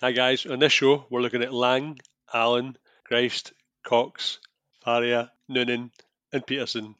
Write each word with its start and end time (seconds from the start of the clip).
Hi 0.00 0.12
guys, 0.12 0.46
on 0.46 0.60
this 0.60 0.72
show 0.72 1.04
we're 1.10 1.20
looking 1.20 1.42
at 1.42 1.52
Lang, 1.52 1.98
Allen, 2.32 2.74
Greist, 3.06 3.52
Cox, 3.84 4.38
Faria, 4.82 5.30
Noonan, 5.46 5.90
and 6.32 6.46
Petersen. 6.46 6.94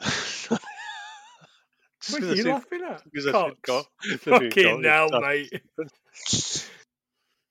What 2.10 2.22
are 2.22 2.34
you 2.34 2.44
laughing 2.44 2.80
at? 2.88 3.02
Cox. 3.32 3.54
Cox. 3.62 3.88
Fucking 4.20 4.80
mate. 4.80 5.62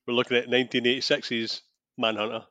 We're 0.07 0.15
looking 0.15 0.37
at 0.37 0.47
1986's 0.47 1.61
Manhunter. 1.95 2.45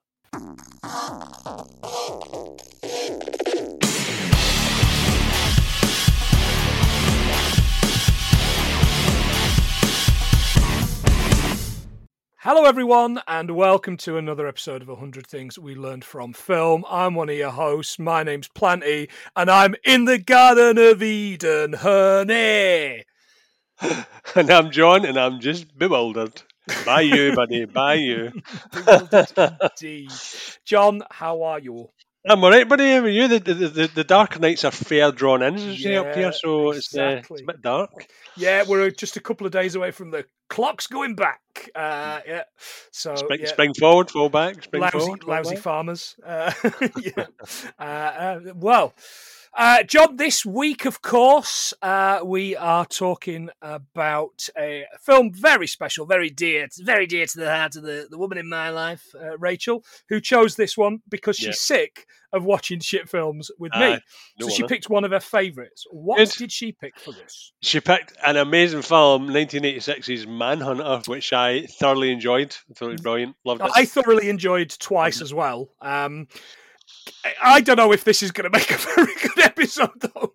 Hello, 12.49 12.63
everyone, 12.63 13.21
and 13.27 13.57
welcome 13.57 13.97
to 13.97 14.19
another 14.19 14.47
episode 14.47 14.81
of 14.81 14.87
100 14.87 15.27
Things 15.27 15.59
We 15.59 15.75
Learned 15.75 16.05
from 16.05 16.33
Film. 16.33 16.85
I'm 16.89 17.17
one 17.17 17.29
of 17.29 17.35
your 17.35 17.51
hosts. 17.51 17.99
My 17.99 18.23
name's 18.23 18.47
Planty, 18.47 19.09
and 19.35 19.51
I'm 19.51 19.75
in 19.85 20.05
the 20.05 20.19
Garden 20.19 20.79
of 20.79 21.03
Eden, 21.03 21.73
honey. 21.73 23.03
and 24.37 24.49
I'm 24.49 24.71
John, 24.71 25.05
and 25.05 25.19
I'm 25.19 25.41
just 25.41 25.77
bewildered. 25.77 26.41
By 26.85 27.01
you, 27.01 27.35
buddy. 27.35 27.65
By 27.65 27.95
you. 27.95 28.31
Bewildered 28.73 29.33
indeed. 29.37 30.13
John, 30.65 31.03
how 31.11 31.43
are 31.43 31.59
you? 31.59 31.91
I'm 32.29 32.43
all 32.43 32.51
right, 32.51 32.69
buddy. 32.69 32.91
How 32.91 33.05
you? 33.05 33.29
The, 33.29 33.39
the, 33.39 33.55
the, 33.55 33.87
the 33.87 34.05
dark 34.05 34.41
nights 34.41 34.65
are 34.65 34.73
fair 34.73 35.13
drawn 35.13 35.43
in, 35.43 35.55
as 35.55 35.81
you 35.81 36.01
up 36.01 36.07
Yeah, 36.07 36.15
here, 36.15 36.33
so 36.33 36.71
it's, 36.73 36.97
uh, 36.97 37.23
it's 37.31 37.43
a 37.43 37.45
bit 37.45 37.63
dark. 37.63 37.91
Yeah, 38.37 38.65
we're 38.67 38.91
just 38.91 39.17
a 39.17 39.21
couple 39.21 39.47
of 39.47 39.53
days 39.53 39.77
away 39.77 39.93
from 39.93 40.11
the 40.11 40.25
clocks 40.49 40.89
going 40.89 41.15
back. 41.15 41.41
Uh, 41.75 42.21
yeah, 42.27 42.43
so 42.91 43.15
Spring, 43.15 43.41
yeah. 43.43 43.47
spring 43.47 43.75
forward, 43.75 44.11
fall 44.11 44.29
back. 44.29 44.65
Spring 44.65 44.83
lousy, 44.83 44.99
forward, 44.99 45.25
lousy 45.25 45.55
back. 45.55 45.63
farmers. 45.63 46.17
Uh, 46.25 46.53
yeah. 47.01 47.27
Uh, 47.79 47.83
uh, 47.83 48.41
well, 48.55 48.93
uh, 49.57 49.83
John, 49.85 50.17
this 50.17 50.45
week, 50.45 50.85
of 50.85 51.01
course, 51.01 51.73
uh, 51.81 52.21
we 52.25 52.55
are 52.57 52.85
talking 52.85 53.49
about 53.63 54.49
a 54.57 54.85
film 55.01 55.33
very 55.33 55.67
special, 55.67 56.05
very 56.05 56.29
dear, 56.29 56.69
very 56.79 57.07
dear 57.07 57.27
to 57.27 57.39
the 57.39 57.51
heart 57.51 57.75
of 57.77 57.83
the, 57.83 58.07
the 58.11 58.19
woman 58.19 58.37
in 58.37 58.49
my 58.49 58.69
life, 58.69 59.05
uh, 59.19 59.39
Rachel, 59.39 59.83
who 60.11 60.21
chose 60.21 60.57
this 60.57 60.77
one 60.77 61.01
because 61.09 61.37
she's 61.37 61.47
Yeah. 61.47 61.53
sick 61.53 62.07
of 62.33 62.45
watching 62.45 62.81
shit 62.81 63.09
films 63.09 63.51
with 63.59 63.73
me. 63.73 63.99
No 64.39 64.49
so 64.49 64.49
she 64.51 64.63
picked 64.65 64.91
one 64.91 65.05
of 65.05 65.11
her 65.11 65.21
favourites. 65.21 65.87
What 65.91 66.19
Good. 66.19 66.31
did 66.33 66.53
she 66.53 66.73
pick 66.73 66.99
for 66.99 67.13
this? 67.13 67.53
She 67.63 67.81
picked 67.81 68.13
an 68.27 68.37
amazing 68.37 68.83
film, 68.83 69.29
1986's 69.29 70.27
Manhunter, 70.27 71.01
which 71.07 71.33
I 71.33 71.63
thoroughly 71.63 72.13
enjoyed. 72.13 72.55
I 72.71 72.75
thought 72.75 72.89
it 72.89 72.93
was 72.93 73.01
brilliant. 73.01 73.37
Loved 73.45 73.63
it. 73.63 73.71
I 73.75 73.87
thoroughly 73.87 74.29
enjoyed 74.29 74.69
twice 74.79 75.23
as 75.23 75.33
well. 75.33 75.71
Um, 75.81 76.29
I- 77.43 77.61
don't 77.61 77.77
know 77.77 77.93
if 77.93 78.05
this 78.05 78.23
is 78.23 78.31
going 78.33 78.51
to 78.51 78.57
make 78.59 78.71
a 78.71 78.77
very 78.97 79.13
good 79.23 79.39
episode, 79.45 79.91
though. 80.01 80.33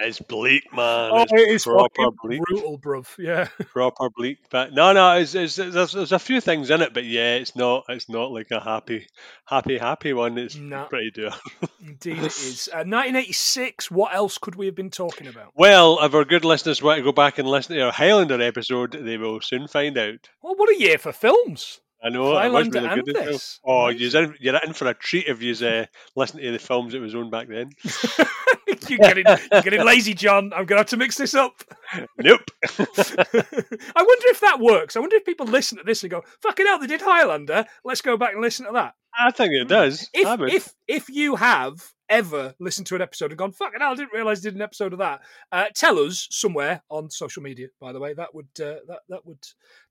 It's 0.00 0.18
bleak, 0.20 0.64
man. 0.72 1.10
oh, 1.12 1.22
it's 1.22 1.32
it 1.32 1.48
is 1.48 1.64
proper 1.64 2.10
bleak. 2.22 2.40
brutal, 2.42 2.78
bruv. 2.78 3.06
Yeah, 3.18 3.48
proper 3.72 4.08
bleak. 4.10 4.38
But 4.50 4.72
no, 4.72 4.92
no, 4.92 5.16
it's, 5.18 5.34
it's, 5.34 5.56
there's, 5.56 5.92
there's 5.92 6.12
a 6.12 6.18
few 6.18 6.40
things 6.40 6.70
in 6.70 6.80
it, 6.80 6.94
but 6.94 7.04
yeah, 7.04 7.34
it's 7.34 7.54
not 7.54 7.84
it's 7.88 8.08
not 8.08 8.32
like 8.32 8.50
a 8.50 8.58
happy, 8.58 9.06
happy, 9.44 9.76
happy 9.78 10.12
one. 10.14 10.38
It's 10.38 10.56
No. 10.56 10.86
pretty 10.86 11.10
dour. 11.10 11.32
indeed 11.80 12.18
it 12.18 12.24
is. 12.26 12.68
Uh, 12.72 12.82
1986. 12.88 13.90
What 13.90 14.14
else 14.14 14.38
could 14.38 14.54
we 14.56 14.66
have 14.66 14.74
been 14.74 14.90
talking 14.90 15.26
about? 15.26 15.52
Well, 15.54 15.98
if 16.02 16.14
our 16.14 16.24
good 16.24 16.44
listeners 16.44 16.82
want 16.82 16.96
to 16.98 17.04
go 17.04 17.12
back 17.12 17.38
and 17.38 17.46
listen 17.46 17.76
to 17.76 17.82
our 17.82 17.92
Highlander 17.92 18.40
episode, 18.40 18.92
they 18.92 19.18
will 19.18 19.40
soon 19.40 19.68
find 19.68 19.96
out. 19.98 20.30
Well, 20.42 20.54
what 20.56 20.70
a 20.74 20.80
year 20.80 20.98
for 20.98 21.12
films! 21.12 21.80
I 22.02 22.08
know 22.08 22.36
it 22.36 22.50
was 22.50 22.68
really 22.68 23.02
good. 23.02 23.14
this. 23.14 23.60
Oh, 23.64 23.88
you're 23.88 24.22
in, 24.22 24.34
you're 24.40 24.56
in 24.56 24.72
for 24.72 24.88
a 24.88 24.94
treat 24.94 25.26
if 25.28 25.40
you 25.40 25.52
uh, 25.66 25.86
listen 26.16 26.40
to 26.40 26.50
the 26.50 26.58
films 26.58 26.92
that 26.92 27.00
was 27.00 27.14
on 27.14 27.30
back 27.30 27.48
then. 27.48 27.70
you're 28.88 28.98
getting 28.98 29.24
you're 29.52 29.62
getting 29.62 29.84
lazy, 29.84 30.14
John. 30.14 30.52
I'm 30.52 30.66
going 30.66 30.76
to 30.76 30.76
have 30.78 30.86
to 30.86 30.96
mix 30.96 31.16
this 31.16 31.34
up. 31.34 31.62
nope. 32.18 32.40
I 32.68 34.02
wonder 34.02 34.26
if 34.28 34.40
that 34.40 34.58
works. 34.60 34.96
I 34.96 35.00
wonder 35.00 35.16
if 35.16 35.24
people 35.24 35.46
listen 35.46 35.78
to 35.78 35.84
this 35.84 36.02
and 36.02 36.10
go, 36.10 36.22
"Fucking 36.40 36.66
hell, 36.66 36.80
they 36.80 36.88
did 36.88 37.02
Highlander. 37.02 37.66
Let's 37.84 38.02
go 38.02 38.16
back 38.16 38.32
and 38.32 38.42
listen 38.42 38.66
to 38.66 38.72
that." 38.72 38.94
I 39.16 39.30
think 39.30 39.52
it 39.52 39.68
does. 39.68 40.08
If 40.12 40.40
if 40.52 40.74
if 40.88 41.08
you 41.08 41.36
have 41.36 41.92
ever 42.12 42.54
listened 42.60 42.86
to 42.88 42.94
an 42.94 43.02
episode 43.02 43.30
and 43.32 43.38
gone 43.38 43.52
fucking 43.52 43.80
hell, 43.80 43.92
I 43.92 43.94
didn't 43.96 44.12
realize 44.12 44.38
I 44.40 44.42
did 44.50 44.54
an 44.54 44.62
episode 44.62 44.92
of 44.92 44.98
that. 45.00 45.20
Uh, 45.50 45.64
tell 45.74 45.98
us 45.98 46.28
somewhere 46.30 46.82
on 46.90 47.10
social 47.10 47.42
media. 47.42 47.68
By 47.80 47.92
the 47.92 47.98
way, 48.00 48.12
that 48.14 48.34
would 48.34 48.48
uh, 48.60 48.76
that 48.86 49.00
that 49.08 49.26
would 49.26 49.38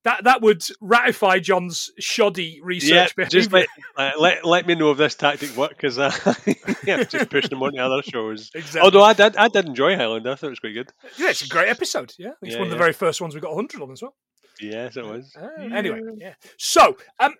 that 0.04 0.24
that 0.24 0.42
would 0.42 0.64
ratify 0.80 1.40
John's 1.40 1.90
shoddy 2.00 2.60
research 2.64 3.16
behavior. 3.16 3.40
just 3.40 3.52
let, 3.52 3.68
uh, 3.98 4.12
let 4.20 4.46
let 4.46 4.68
me 4.68 4.76
know 4.76 4.92
if 4.92 4.98
this 4.98 5.16
tactic 5.16 5.56
worked 5.58 5.76
because 5.78 5.98
uh, 6.00 6.12
yeah, 6.86 7.04
just 7.04 7.30
pushing 7.30 7.50
them 7.50 7.64
on 7.64 7.74
to 7.74 7.80
other 7.80 8.02
shows. 8.04 8.52
exactly. 8.54 8.82
Although 8.82 9.04
I 9.04 9.14
did, 9.14 9.36
I 9.36 9.48
did 9.48 9.66
enjoy 9.66 9.96
Highlander. 9.98 10.32
I 10.32 10.36
thought 10.36 10.48
it 10.48 10.50
was 10.52 10.60
quite 10.60 10.74
good. 10.74 10.92
yeah, 11.18 11.30
it's 11.32 11.42
a 11.42 11.48
great 11.48 11.70
episode. 11.70 12.14
Yeah, 12.18 12.32
it's 12.42 12.54
Yeah, 12.54 12.60
one 12.60 12.68
of 12.68 12.70
the 12.70 12.76
yeah. 12.76 12.82
very 12.82 12.94
first 12.94 13.20
ones 13.22 13.34
we 13.36 13.42
got 13.42 13.56
100 13.56 13.82
on 13.82 13.92
as 13.92 14.02
well. 14.02 14.16
Yes, 14.60 14.96
it 14.96 15.04
was. 15.04 15.36
Uh, 15.36 15.48
Anyway, 15.74 16.02
yeah. 16.18 16.34
So, 16.58 16.96
um, 17.20 17.34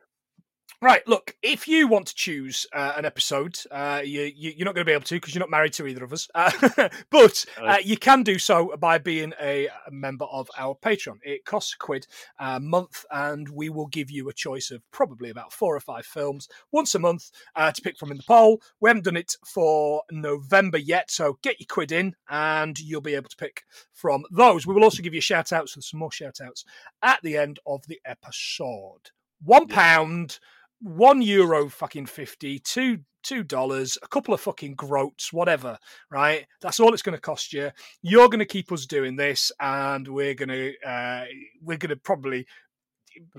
right. 0.82 1.08
Look, 1.08 1.36
if 1.42 1.68
you 1.68 1.88
want 1.88 2.08
to 2.08 2.16
choose 2.16 2.66
uh, 2.74 2.94
an 2.98 3.06
episode, 3.06 3.58
uh, 3.70 4.02
you, 4.04 4.32
you 4.36 4.54
you're 4.58 4.66
not 4.66 4.76
going 4.76 4.86
to 4.86 4.90
be 4.90 4.94
able 4.94 5.06
to 5.06 5.16
because 5.16 5.34
you're 5.34 5.42
not 5.42 5.50
married 5.50 5.74
to 5.74 5.88
either 5.88 6.04
of 6.04 6.14
us. 6.14 6.28
Uh, 6.34 6.90
but 7.10 7.46
uh, 7.62 7.78
you 7.84 7.98
can 7.98 8.24
do 8.24 8.40
so 8.40 8.76
by 8.78 8.98
being 8.98 9.34
a, 9.42 9.70
member 9.92 10.26
of 10.26 10.50
our 10.58 10.76
Patreon. 10.76 11.20
It 11.24 11.46
costs 11.46 11.74
a 11.74 11.78
quid 11.78 12.08
a 12.40 12.60
month, 12.60 13.06
and 13.12 13.48
we 13.50 13.70
will 13.70 13.88
give 13.88 14.10
you 14.10 14.30
a 14.30 14.34
choice 14.34 14.72
of 14.72 14.82
probably 14.92 15.30
about 15.30 15.54
four 15.54 15.76
or 15.76 15.80
five 15.80 16.06
films 16.06 16.48
once 16.72 16.96
a 16.96 17.00
month 17.00 17.30
uh, 17.56 17.72
to 17.72 17.82
pick 17.82 17.98
from 17.98 18.12
in 18.12 18.18
the 18.18 18.24
poll. 18.24 18.62
We 18.80 18.90
haven't 18.90 19.06
done 19.06 19.18
it 19.18 19.36
for 19.46 20.04
November 20.12 20.78
yet, 20.78 21.12
so 21.12 21.38
get 21.42 21.60
your 21.60 21.68
quid 21.70 21.92
in, 21.92 22.16
and 22.30 22.80
you'll 22.80 23.02
be 23.02 23.16
able 23.16 23.30
to 23.30 23.38
pick 23.38 23.64
from 23.92 24.24
those. 24.32 24.66
We 24.66 24.74
will 24.74 24.84
also 24.84 25.04
give 25.04 25.14
you 25.14 25.22
shout 25.22 25.52
outs 25.52 25.76
and 25.76 25.84
some 25.84 26.00
more 26.00 26.12
shout 26.12 26.40
outs 26.44 26.66
at 27.04 27.20
the 27.22 27.38
end 27.38 27.60
of 27.66 27.86
the 27.88 28.00
episode. 28.06 29.12
One 29.44 29.68
pound, 29.68 30.40
one 30.82 31.22
euro 31.22 31.70
fucking 31.70 32.08
fifty, 32.08 32.60
two 32.60 33.00
two 33.24 33.44
dollars, 33.44 33.98
a 34.02 34.08
couple 34.08 34.34
of 34.34 34.42
fucking 34.42 34.76
groats, 34.76 35.32
whatever, 35.32 35.78
right? 36.10 36.46
That's 36.62 36.80
all 36.80 36.94
it's 36.94 37.04
gonna 37.04 37.20
cost 37.20 37.54
you. 37.54 37.72
You're 38.02 38.30
gonna 38.30 38.46
keep 38.46 38.72
us 38.72 38.86
doing 38.86 39.16
this, 39.16 39.52
and 39.60 40.08
we're 40.08 40.34
gonna 40.34 40.72
uh 40.86 41.26
we're 41.62 41.78
gonna 41.78 41.96
probably 41.96 42.48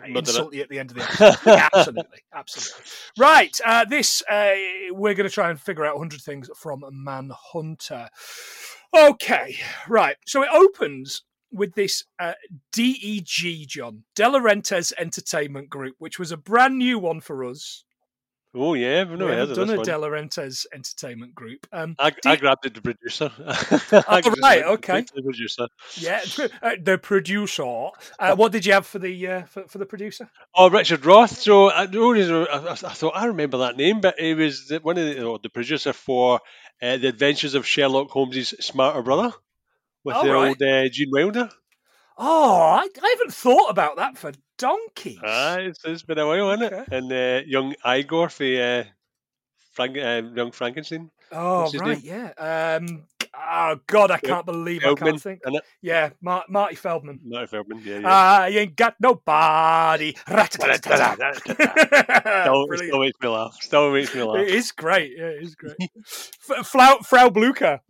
insult 0.04 0.54
you 0.54 0.62
at 0.62 0.68
the 0.68 0.78
end 0.78 0.90
of 0.90 0.96
the 0.96 1.02
episode. 1.02 1.38
Yeah, 1.46 1.68
absolutely, 1.72 2.18
absolutely. 2.34 2.84
Right, 3.18 3.60
uh, 3.64 3.84
this 3.84 4.22
uh, 4.30 4.54
we're 4.90 5.14
going 5.14 5.28
to 5.28 5.34
try 5.34 5.50
and 5.50 5.60
figure 5.60 5.84
out 5.84 5.94
100 5.94 6.20
things 6.20 6.50
from 6.56 6.84
Manhunter. 6.90 8.08
Okay, 8.96 9.56
right. 9.88 10.16
So 10.26 10.42
it 10.42 10.50
opens 10.52 11.22
with 11.52 11.74
this 11.74 12.04
uh, 12.18 12.34
DEG, 12.72 13.68
John, 13.68 14.04
De 14.14 14.24
Laurentiis 14.24 14.92
Entertainment 14.98 15.68
Group, 15.68 15.96
which 15.98 16.18
was 16.18 16.32
a 16.32 16.36
brand 16.36 16.78
new 16.78 16.98
one 16.98 17.20
for 17.20 17.44
us. 17.44 17.84
Oh 18.54 18.74
yeah, 18.74 19.00
I've 19.00 19.10
never 19.10 19.32
heard 19.32 19.50
of 19.50 19.56
done 19.56 19.68
this 19.68 19.74
a 19.74 19.76
one. 19.78 19.86
De 19.86 19.92
Laurentiis 19.92 20.66
Entertainment 20.74 21.34
Group. 21.34 21.66
Um, 21.72 21.96
I, 21.98 22.10
Do 22.10 22.18
I 22.26 22.36
grabbed 22.36 22.66
it, 22.66 22.74
the 22.74 22.82
producer. 22.82 23.30
Oh, 24.08 24.20
right, 24.42 24.62
okay. 24.62 25.04
The 25.14 25.22
producer. 25.22 25.68
yeah, 25.96 26.20
uh, 26.62 26.76
the 26.82 26.98
producer. 26.98 27.88
Uh, 28.18 28.36
what 28.36 28.52
did 28.52 28.66
you 28.66 28.74
have 28.74 28.86
for 28.86 28.98
the 28.98 29.26
uh, 29.26 29.42
for, 29.44 29.66
for 29.68 29.78
the 29.78 29.86
producer? 29.86 30.30
Oh, 30.54 30.68
Richard 30.68 31.06
Roth. 31.06 31.38
So 31.38 31.70
I, 31.70 31.86
the 31.86 32.00
only 32.00 32.20
reason 32.20 32.46
I, 32.50 32.72
I, 32.72 32.74
thought 32.74 33.12
I 33.14 33.26
remember 33.26 33.58
that 33.58 33.78
name, 33.78 34.02
but 34.02 34.18
he 34.18 34.34
was 34.34 34.68
the, 34.68 34.80
one 34.80 34.98
of 34.98 35.06
the, 35.06 35.26
oh, 35.26 35.38
the 35.38 35.48
producer 35.48 35.94
for 35.94 36.40
uh, 36.82 36.98
the 36.98 37.08
Adventures 37.08 37.54
of 37.54 37.66
Sherlock 37.66 38.10
Holmes's 38.10 38.50
smarter 38.60 39.00
brother 39.00 39.32
with 40.04 40.16
the 40.22 40.32
right. 40.32 40.48
old 40.48 40.62
uh, 40.62 40.88
Gene 40.88 41.10
Wilder. 41.12 41.50
Oh, 42.18 42.60
I, 42.60 42.88
I 43.02 43.16
haven't 43.18 43.34
thought 43.34 43.70
about 43.70 43.96
that 43.96 44.18
for 44.18 44.32
donkeys. 44.58 45.18
Ah, 45.24 45.56
it's, 45.56 45.84
it's 45.84 46.02
been 46.02 46.18
a 46.18 46.26
while, 46.26 46.50
hasn't 46.50 46.72
it? 46.72 46.88
And 46.92 47.12
uh, 47.12 47.42
young 47.46 47.74
Igor 47.86 48.28
for 48.28 48.44
uh, 48.44 48.84
Frank, 49.72 49.96
uh, 49.96 50.22
young 50.34 50.52
Frankenstein. 50.52 51.10
Oh 51.32 51.70
right, 51.78 52.02
yeah. 52.02 52.32
Um, 52.36 53.04
oh 53.50 53.80
God, 53.86 54.10
I 54.10 54.18
can't 54.18 54.46
believe 54.46 54.84
I 54.84 54.94
can't 54.94 55.22
think. 55.22 55.40
Yeah, 55.80 56.10
Mar- 56.20 56.44
Marty 56.48 56.76
Feldman. 56.76 57.20
Not 57.24 57.50
Feldman, 57.50 57.82
yeah, 57.84 57.98
yeah. 57.98 58.08
I 58.08 58.48
ain't 58.48 58.76
got 58.76 58.96
nobody. 59.00 60.14
Still, 62.42 62.66
still 62.88 63.00
makes 63.00 63.20
me 63.20 63.28
laugh. 63.28 63.56
Still 63.60 63.92
makes 63.92 64.14
me 64.14 64.22
laugh. 64.22 64.40
It 64.40 64.48
is 64.48 64.72
great. 64.72 65.12
Yeah, 65.16 65.26
it 65.26 65.42
is 65.42 65.54
great. 65.54 65.76
F- 66.50 66.66
Frau, 66.66 66.98
Frau 66.98 67.30
Blucher. 67.30 67.80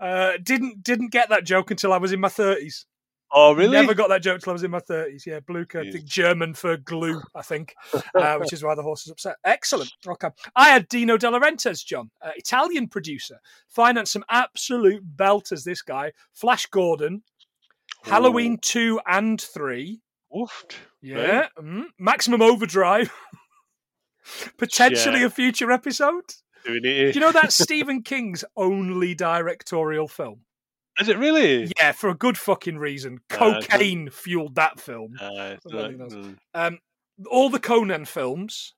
uh, 0.00 0.32
didn't 0.42 0.82
didn't 0.82 1.12
get 1.12 1.28
that 1.30 1.44
joke 1.44 1.70
until 1.70 1.92
I 1.92 1.98
was 1.98 2.12
in 2.12 2.20
my 2.20 2.28
thirties. 2.28 2.86
Oh, 3.32 3.52
really? 3.54 3.72
Never 3.72 3.94
got 3.94 4.08
that 4.08 4.22
joke 4.22 4.40
till 4.40 4.50
I 4.50 4.54
was 4.54 4.62
in 4.62 4.70
my 4.70 4.80
thirties. 4.80 5.24
Yeah, 5.26 5.40
Blucher, 5.40 5.80
I 5.80 5.90
think 5.90 6.04
German 6.04 6.54
for 6.54 6.76
glue, 6.76 7.20
I 7.34 7.42
think, 7.42 7.74
uh, 8.14 8.36
which 8.38 8.52
is 8.52 8.62
why 8.62 8.74
the 8.74 8.82
horse 8.82 9.06
is 9.06 9.12
upset. 9.12 9.36
Excellent. 9.44 9.92
Okay, 10.06 10.28
I 10.56 10.70
had 10.70 10.88
Dino 10.88 11.16
De 11.16 11.26
Laurentiis, 11.28 11.84
John, 11.84 12.10
uh, 12.22 12.30
Italian 12.36 12.88
producer, 12.88 13.40
financed 13.68 14.12
some 14.12 14.24
absolute 14.30 15.02
belters. 15.16 15.64
This 15.64 15.82
guy, 15.82 16.12
Flash 16.32 16.66
Gordon, 16.66 17.22
Halloween 18.04 18.58
two 18.60 19.00
and 19.06 19.40
three, 19.40 20.00
Oofed. 20.34 20.74
Yeah, 21.00 21.48
mm, 21.58 21.84
Maximum 21.98 22.42
Overdrive. 22.42 23.12
Potentially 24.58 25.20
Yeah. 25.20 25.26
a 25.26 25.30
future 25.30 25.70
episode. 25.70 26.24
Do 26.64 26.72
we 26.72 26.80
need. 26.80 27.12
Do 27.12 27.18
you 27.18 27.20
know 27.20 27.32
that's 27.32 27.56
Stephen 27.62 28.02
King's 28.02 28.44
only 28.56 29.14
directorial 29.14 30.08
film? 30.08 30.40
Is 31.00 31.08
it 31.08 31.18
really? 31.18 31.70
Yeah, 31.80 31.92
for 31.92 32.08
a 32.08 32.14
good 32.14 32.38
fucking 32.38 32.78
reason. 32.78 33.18
Uh, 33.30 33.60
Cocaine 33.60 34.10
fueled 34.10 34.54
that 34.56 34.78
film. 34.80 35.14
Uh, 35.20 35.54
it's 35.56 35.66
I 35.66 35.70
don't 35.70 35.72
not- 35.72 35.88
think 35.88 35.98
that's- 35.98 36.14
mm. 36.14 36.38
Um, 36.54 36.78
all 37.30 37.48
the 37.50 37.60
Conan 37.60 38.04
films 38.04 38.74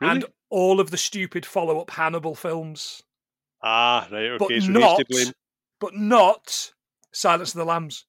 really? 0.00 0.12
and 0.12 0.24
all 0.50 0.80
of 0.80 0.90
the 0.90 0.96
stupid 0.96 1.44
follow-up 1.46 1.90
Hannibal 1.90 2.34
films, 2.34 3.02
Ah, 3.62 4.06
right. 4.10 4.38
but 4.38 4.44
Okay, 4.46 4.60
so 4.60 4.70
not, 4.70 4.98
to 4.98 5.04
blame. 5.08 5.32
but 5.80 5.94
not 5.94 6.72
Silence 7.12 7.54
of 7.54 7.58
the 7.58 7.64
Lambs. 7.64 8.06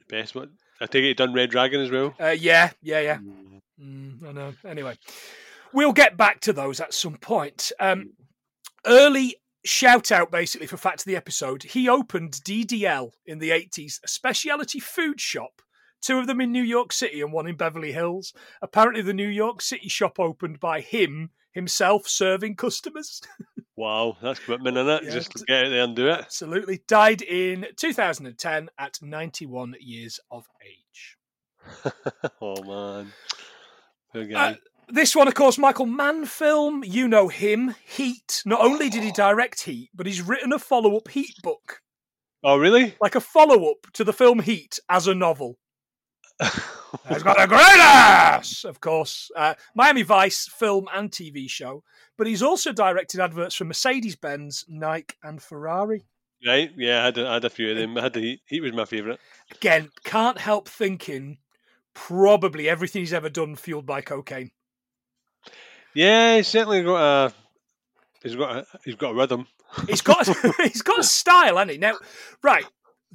The 0.00 0.16
best 0.16 0.34
one. 0.34 0.52
I 0.80 0.86
think 0.86 1.04
it 1.06 1.16
done 1.16 1.32
Red 1.32 1.50
Dragon 1.50 1.80
as 1.80 1.90
well. 1.90 2.14
Uh, 2.20 2.28
yeah, 2.30 2.70
yeah, 2.82 3.00
yeah. 3.00 3.16
Mm. 3.18 3.60
Mm, 3.80 4.28
I 4.28 4.32
know. 4.32 4.54
Anyway, 4.64 4.96
we'll 5.72 5.92
get 5.92 6.16
back 6.16 6.40
to 6.42 6.52
those 6.52 6.80
at 6.80 6.92
some 6.94 7.16
point. 7.16 7.72
Um, 7.80 8.12
early 8.86 9.36
shout 9.64 10.12
out, 10.12 10.30
basically, 10.30 10.66
for 10.66 10.76
fact 10.76 11.00
of 11.00 11.04
the 11.06 11.16
episode. 11.16 11.62
He 11.62 11.88
opened 11.88 12.40
DDL 12.44 13.12
in 13.26 13.38
the 13.38 13.50
80s, 13.50 14.00
a 14.04 14.08
specialty 14.08 14.80
food 14.80 15.20
shop. 15.20 15.62
Two 16.02 16.18
of 16.18 16.26
them 16.26 16.40
in 16.40 16.52
New 16.52 16.62
York 16.62 16.92
City 16.92 17.22
and 17.22 17.32
one 17.32 17.46
in 17.46 17.56
Beverly 17.56 17.92
Hills. 17.92 18.34
Apparently, 18.60 19.00
the 19.02 19.14
New 19.14 19.28
York 19.28 19.62
City 19.62 19.88
shop 19.88 20.20
opened 20.20 20.60
by 20.60 20.80
him 20.80 21.30
himself 21.52 22.06
serving 22.08 22.56
customers. 22.56 23.20
Wow, 23.76 24.16
that's 24.22 24.38
commitment 24.38 24.76
in 24.76 24.88
it. 24.88 25.02
Yeah, 25.02 25.10
Just 25.10 25.34
get 25.46 25.64
out 25.64 25.70
there 25.70 25.82
and 25.82 25.96
do 25.96 26.06
it. 26.06 26.20
Absolutely. 26.20 26.82
Died 26.86 27.22
in 27.22 27.66
2010 27.76 28.68
at 28.78 29.02
91 29.02 29.74
years 29.80 30.20
of 30.30 30.46
age. 30.64 31.18
oh 32.40 32.62
man, 32.62 33.12
Uh. 34.32 34.54
This 34.88 35.16
one, 35.16 35.28
of 35.28 35.34
course, 35.34 35.58
Michael 35.58 35.86
Mann 35.86 36.26
film. 36.26 36.82
You 36.84 37.08
know 37.08 37.28
him. 37.28 37.74
Heat. 37.84 38.42
Not 38.44 38.60
only 38.60 38.88
did 38.88 39.02
he 39.02 39.12
direct 39.12 39.62
Heat, 39.62 39.90
but 39.94 40.06
he's 40.06 40.22
written 40.22 40.52
a 40.52 40.58
follow 40.58 40.96
up 40.96 41.08
Heat 41.08 41.34
book, 41.42 41.80
oh 42.42 42.56
really? 42.56 42.94
like 43.00 43.14
a 43.14 43.20
follow 43.20 43.70
up 43.70 43.92
to 43.94 44.04
the 44.04 44.12
film 44.12 44.40
Heat 44.40 44.78
as 44.88 45.06
a 45.06 45.14
novel. 45.14 45.58
He's 47.08 47.22
got 47.22 47.42
a 47.42 47.46
great 47.46 47.60
ass, 47.60 48.64
of 48.64 48.80
course. 48.80 49.30
Uh, 49.36 49.54
Miami 49.74 50.02
Vice 50.02 50.48
film 50.48 50.86
and 50.92 51.10
TV 51.10 51.48
show, 51.48 51.82
but 52.16 52.26
he's 52.26 52.42
also 52.42 52.72
directed 52.72 53.20
adverts 53.20 53.54
for 53.54 53.64
Mercedes 53.64 54.16
Benz, 54.16 54.64
Nike, 54.68 55.16
and 55.22 55.40
Ferrari. 55.42 56.04
right? 56.46 56.70
Yeah, 56.76 57.02
I 57.02 57.04
had, 57.06 57.18
a, 57.18 57.28
I 57.28 57.34
had 57.34 57.44
a 57.44 57.50
few 57.50 57.70
of 57.70 57.76
them. 57.76 57.96
I 57.98 58.02
had 58.02 58.12
the 58.14 58.20
heat. 58.20 58.40
Heat 58.46 58.60
was 58.62 58.72
my 58.72 58.84
favourite. 58.84 59.18
Again, 59.52 59.90
can't 60.04 60.38
help 60.38 60.68
thinking 60.68 61.38
probably 61.94 62.68
everything 62.68 63.02
he's 63.02 63.12
ever 63.12 63.28
done 63.28 63.54
fueled 63.56 63.86
by 63.86 64.00
cocaine. 64.00 64.50
Yeah, 65.94 66.36
he's 66.36 66.48
certainly 66.48 66.82
got 66.82 67.26
a. 67.28 67.32
He's 68.22 68.36
got 68.36 68.56
a, 68.56 68.66
he's 68.84 68.94
got 68.94 69.10
a 69.10 69.14
rhythm. 69.14 69.46
He's 69.88 70.00
got 70.02 70.26
he's 70.62 70.82
got 70.82 70.98
a 70.98 71.02
style, 71.04 71.56
hasn't 71.56 71.72
he? 71.72 71.78
Now, 71.78 71.94
right, 72.42 72.64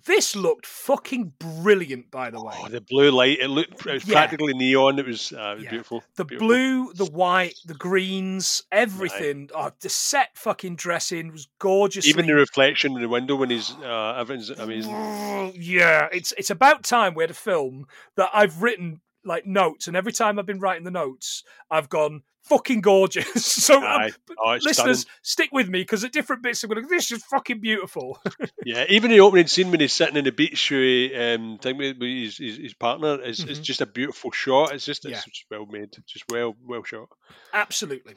this 0.05 0.35
looked 0.35 0.65
fucking 0.65 1.33
brilliant, 1.39 2.11
by 2.11 2.29
the 2.29 2.43
way. 2.43 2.53
Oh, 2.57 2.67
the 2.69 2.81
blue 2.81 3.11
light! 3.11 3.39
It 3.39 3.47
looked 3.47 3.85
it 3.85 3.93
was 3.93 4.05
Yeah. 4.07 4.13
practically 4.13 4.53
neon. 4.53 4.99
It 4.99 5.05
was, 5.07 5.33
uh, 5.33 5.37
it 5.37 5.55
was 5.55 5.63
Yeah. 5.63 5.69
beautiful. 5.71 6.03
the 6.15 6.25
beautiful. 6.25 6.47
blue, 6.47 6.93
the 6.93 7.05
white, 7.05 7.55
the 7.65 7.73
greens, 7.73 8.63
everything. 8.71 9.49
Oh, 9.55 9.71
the 9.81 9.89
set 9.89 10.37
fucking 10.37 10.75
dressing 10.75 11.31
was 11.31 11.47
gorgeous. 11.59 12.07
Even 12.07 12.27
the 12.27 12.35
reflection 12.35 12.93
in 12.95 13.01
the 13.01 13.09
window 13.09 13.35
when 13.35 13.49
he's 13.49 13.71
uh, 13.71 14.15
everything's 14.17 14.51
amazing. 14.51 14.93
yeah, 15.55 16.07
it's 16.11 16.33
it's 16.37 16.49
about 16.49 16.83
time 16.83 17.13
we 17.15 17.23
had 17.23 17.31
a 17.31 17.33
film 17.33 17.87
that 18.15 18.29
I've 18.33 18.61
written 18.61 19.01
like 19.25 19.45
notes, 19.45 19.87
and 19.87 19.97
every 19.97 20.13
time 20.13 20.39
I've 20.39 20.45
been 20.45 20.59
writing 20.59 20.83
the 20.85 20.91
notes, 20.91 21.43
I've 21.69 21.89
gone 21.89 22.23
fucking 22.43 22.81
gorgeous. 22.81 23.27
so, 23.45 23.83
um. 23.85 24.09
Oh, 24.37 24.51
listeners, 24.61 25.01
stunning. 25.01 25.05
stick 25.21 25.49
with 25.51 25.69
me 25.69 25.81
because 25.81 26.03
at 26.03 26.11
different 26.11 26.43
bits, 26.43 26.63
I'm 26.63 26.69
going. 26.69 26.83
to 26.83 26.89
This 26.89 27.11
is 27.11 27.23
fucking 27.25 27.59
beautiful. 27.59 28.19
Yeah, 28.65 28.85
even 28.89 29.09
the 29.09 29.21
opening 29.21 29.47
scene 29.47 29.71
when 29.71 29.79
he's 29.79 29.93
sitting 29.93 30.17
in 30.17 30.25
the 30.25 30.31
beach 30.31 30.71
um, 30.71 31.57
thing 31.59 31.77
with 31.77 31.99
his, 32.01 32.37
his, 32.37 32.57
his 32.57 32.73
partner 32.73 33.19
is 33.21 33.39
it's 33.39 33.59
Mhm. 33.59 33.63
just 33.63 33.81
a 33.81 33.85
beautiful 33.85 34.31
shot. 34.31 34.73
It's 34.73 34.85
just 34.85 35.05
it's 35.05 35.11
Yeah. 35.11 35.21
just 35.31 35.45
well 35.49 35.65
made, 35.65 35.89
just 36.05 36.25
well 36.29 36.55
well 36.65 36.83
shot. 36.83 37.07
Absolutely. 37.53 38.15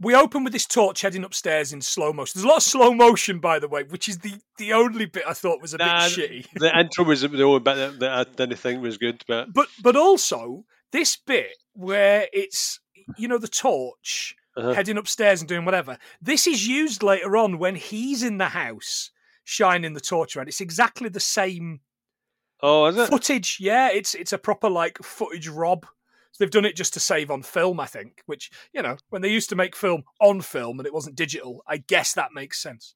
We 0.00 0.14
open 0.14 0.44
with 0.44 0.52
this 0.52 0.66
torch 0.66 1.00
heading 1.00 1.24
upstairs 1.24 1.72
in 1.72 1.80
slow 1.80 2.12
motion. 2.12 2.32
There's 2.36 2.44
a 2.44 2.48
lot 2.48 2.58
of 2.58 2.62
slow 2.62 2.92
motion, 2.94 3.40
by 3.40 3.58
the 3.58 3.66
way, 3.66 3.82
which 3.82 4.08
is 4.08 4.18
the, 4.18 4.34
the 4.58 4.72
only 4.72 5.06
bit 5.06 5.24
I 5.26 5.32
thought 5.32 5.60
was 5.60 5.74
a 5.74 5.78
Nah, 5.78 6.08
bit 6.08 6.12
shitty. 6.12 6.46
The 6.54 6.78
intro 6.78 7.04
was 7.04 7.22
the 7.22 7.42
only 7.42 7.58
bit 7.60 7.74
that, 7.74 7.98
that 7.98 8.10
I 8.12 8.24
didn't 8.24 8.58
think 8.58 8.80
was 8.80 8.98
good, 8.98 9.24
but 9.26 9.52
But 9.52 9.66
but 9.82 9.96
also 9.96 10.64
this 10.92 11.16
bit 11.16 11.56
where 11.72 12.28
it's 12.32 12.78
you 13.18 13.28
know 13.28 13.38
the 13.38 13.48
torch 13.48 14.34
Uh-huh. 14.56 14.72
heading 14.72 14.96
upstairs 14.98 15.40
and 15.40 15.48
doing 15.48 15.64
whatever. 15.64 15.98
This 16.20 16.46
is 16.46 16.66
used 16.66 17.02
later 17.02 17.36
on 17.36 17.58
when 17.58 17.74
he's 17.76 18.22
in 18.22 18.38
the 18.38 18.48
house 18.48 19.10
shining 19.44 19.94
the 19.94 20.00
torch 20.00 20.36
around. 20.36 20.48
It's 20.48 20.60
exactly 20.60 21.08
the 21.08 21.20
same 21.20 21.80
oh, 22.62 22.86
is 22.86 22.96
it? 22.96 23.08
footage. 23.08 23.58
Yeah, 23.60 23.90
it's 23.90 24.14
it's 24.14 24.32
a 24.32 24.38
proper 24.38 24.68
like 24.68 24.98
footage 25.02 25.48
rob. 25.48 25.86
So 26.32 26.44
they've 26.44 26.50
done 26.50 26.64
it 26.64 26.76
just 26.76 26.94
to 26.94 27.00
save 27.00 27.30
on 27.30 27.42
film, 27.42 27.80
I 27.80 27.86
think. 27.86 28.22
Which 28.26 28.50
you 28.72 28.82
know, 28.82 28.96
when 29.10 29.22
they 29.22 29.30
used 29.30 29.48
to 29.50 29.56
make 29.56 29.74
film 29.74 30.04
on 30.20 30.40
film 30.40 30.78
and 30.78 30.86
it 30.86 30.94
wasn't 30.94 31.16
digital, 31.16 31.62
I 31.66 31.78
guess 31.78 32.12
that 32.14 32.30
makes 32.34 32.60
sense. 32.62 32.94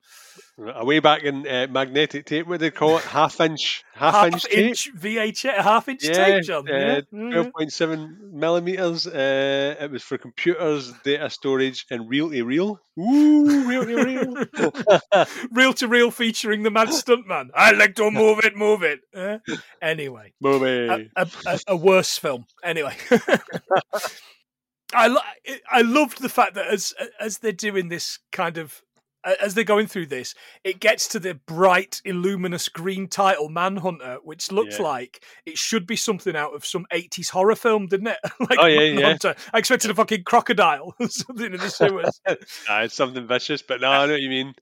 A 0.75 0.84
way 0.84 1.00
back 1.00 1.23
in 1.25 1.46
uh, 1.49 1.67
magnetic 1.70 2.26
tape, 2.26 2.46
what 2.46 2.61
do 2.61 2.67
they 2.67 2.70
call 2.70 2.99
it? 2.99 3.05
Half 3.05 3.40
inch, 3.40 3.84
half, 3.94 4.14
half 4.14 4.26
inch 4.32 4.43
tape. 4.44 4.58
inch 4.69 4.90
VHS, 4.96 5.56
half 5.56 5.88
inch 5.88 6.05
Yeah, 6.05 6.12
tape, 6.12 6.44
John. 6.44 6.69
uh, 6.69 6.73
yeah. 6.73 7.00
yeah. 7.11 7.31
twelve 7.31 7.52
point 7.52 7.73
seven 7.73 8.31
millimeters. 8.32 9.06
Uh, 9.06 9.75
it 9.81 9.90
was 9.90 10.02
for 10.02 10.19
computers, 10.19 10.93
data 11.05 11.29
storage, 11.31 11.87
and 11.90 12.08
reel 12.08 12.31
to 12.31 12.43
reel. 12.44 12.81
Ooh, 12.99 13.67
reel 13.67 13.87
to 13.87 14.05
reel. 14.05 14.46
reel 15.50 15.73
to 15.73 15.88
reel 15.88 16.11
featuring 16.11 16.62
the 16.62 16.70
mad 16.70 16.88
stuntman. 16.88 17.49
I 17.55 17.73
like 17.73 17.94
to 17.96 18.11
move 18.11 18.40
it, 18.44 18.55
move 18.56 18.82
it. 18.82 19.00
Eh? 19.14 19.38
anyway, 19.81 20.32
Movie. 20.40 21.08
a, 21.17 21.26
a, 21.46 21.61
a 21.69 21.76
worse 21.76 22.19
film. 22.19 22.44
Anyway, 22.62 22.94
I 24.94 25.06
lo- 25.06 25.20
I 25.70 25.80
loved 25.82 26.20
the 26.20 26.28
fact 26.28 26.54
that 26.54 26.66
as 26.66 26.92
as 27.19 27.38
they're 27.38 27.52
doing 27.52 27.88
this 27.88 28.19
kind 28.30 28.58
of 28.58 28.82
as 29.40 29.54
they're 29.54 29.62
going 29.62 29.86
through 29.86 30.06
this, 30.06 30.34
it 30.64 30.80
gets 30.80 31.06
to 31.08 31.20
the 31.20 31.34
bright, 31.46 32.02
illuminous 32.04 32.69
green 32.69 33.06
title 33.06 33.48
Manhunter, 33.48 34.19
which 34.24 34.50
looks 34.50 34.78
Yeah. 34.78 34.84
like 34.84 35.24
it 35.46 35.56
should 35.56 35.86
be 35.86 35.94
something 35.94 36.34
out 36.34 36.54
of 36.54 36.66
some 36.66 36.86
80s 36.92 37.30
horror 37.30 37.54
film, 37.54 37.86
didn't 37.86 38.08
it? 38.08 38.19
like 38.41 38.58
Oh, 38.58 38.67
yeah, 38.67 38.81
yeah. 39.22 39.32
I 39.55 39.58
expected 39.58 39.93
a 39.93 39.94
fucking 39.94 40.24
crocodile 40.24 40.94
or 41.00 41.08
something 41.08 41.52
in 41.55 41.60
the 41.60 41.70
sewers. 41.70 42.20
Ah, 42.69 42.81
it's 42.82 42.96
something 42.96 43.24
vicious, 43.26 43.62
but 43.62 43.81
no, 43.81 43.91
I 43.93 44.06
know 44.06 44.12
what 44.14 44.22
you 44.22 44.29
mean. 44.29 44.55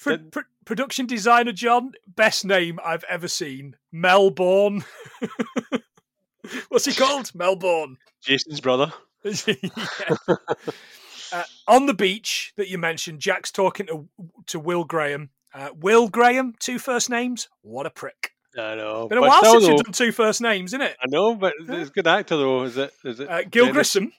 Pro- 0.00 0.16
pro- 0.16 0.42
production 0.64 1.04
designer 1.04 1.52
John, 1.52 1.92
best 2.06 2.46
name 2.46 2.80
I've 2.82 3.04
ever 3.10 3.28
seen. 3.28 3.76
Mel 3.92 4.30
Bourne. 4.30 4.84
What's 6.68 6.84
he 6.84 6.92
called? 6.92 7.34
Mel 7.34 7.56
Bourne. 7.56 7.96
Jason's 8.22 8.60
brother. 8.60 8.92
Uh, 11.30 11.42
on 11.66 11.84
the 11.84 11.92
beach 11.92 12.54
that 12.56 12.68
you 12.68 12.78
mentioned, 12.78 13.20
Jack's 13.20 13.50
talking 13.50 13.86
to 13.86 14.08
to 14.46 14.58
Will 14.58 14.84
Graham. 14.84 15.28
Uh, 15.52 15.68
Will 15.78 16.08
Graham, 16.08 16.54
two 16.58 16.78
first 16.78 17.10
names. 17.10 17.48
What 17.60 17.84
a 17.84 17.90
prick! 17.90 18.32
I 18.56 18.76
know. 18.76 19.08
Been 19.08 19.18
a 19.18 19.20
but 19.20 19.28
while 19.28 19.44
since 19.44 19.64
though, 19.64 19.72
you've 19.72 19.84
done 19.84 19.92
two 19.92 20.12
first 20.12 20.40
names, 20.40 20.70
isn't 20.70 20.80
it? 20.80 20.96
I 21.02 21.06
know, 21.08 21.34
but 21.34 21.54
it's 21.60 21.90
a 21.90 21.92
good 21.92 22.06
actor 22.06 22.36
though. 22.36 22.62
Is 22.62 22.76
it? 22.76 22.92
Is 23.04 23.20
it? 23.20 23.28
Uh, 23.28 23.42
Gil 23.42 23.72
Grissom. 23.72 24.12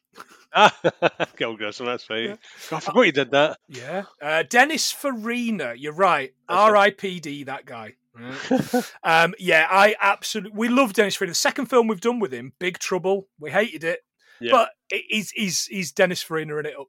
Ah, 0.54 0.76
Gil 1.38 1.56
Grissom. 1.58 1.88
That's 1.88 2.10
right. 2.10 2.30
Yeah. 2.30 2.36
God, 2.70 2.78
I 2.78 2.80
forgot 2.80 3.02
you 3.02 3.12
did 3.12 3.32
that. 3.32 3.58
Yeah. 3.68 4.04
Uh, 4.22 4.44
Dennis 4.44 4.92
Farina. 4.92 5.74
You're 5.76 5.94
right. 5.94 6.34
R.I.P.D. 6.48 7.46
That 7.46 7.66
guy. 7.66 7.96
Right. 8.16 8.92
Um, 9.04 9.34
yeah, 9.40 9.68
I 9.70 9.96
absolutely 10.02 10.52
we 10.58 10.68
love 10.68 10.94
Dennis 10.94 11.16
Farina. 11.16 11.32
The 11.32 11.36
second 11.36 11.68
film 11.68 11.88
we've 11.88 12.02
done 12.02 12.20
with 12.20 12.34
him, 12.34 12.54
Big 12.60 12.80
Trouble, 12.80 13.28
we 13.40 13.52
hated 13.52 13.84
it, 13.84 14.00
Yeah. 14.40 14.52
but 14.52 14.72
it- 14.90 15.06
he's 15.08 15.32
he's 15.32 15.66
he's 15.66 15.92
Dennis 15.92 16.22
Farina 16.24 16.58
in 16.58 16.66
it 16.66 16.74
up. 16.80 16.88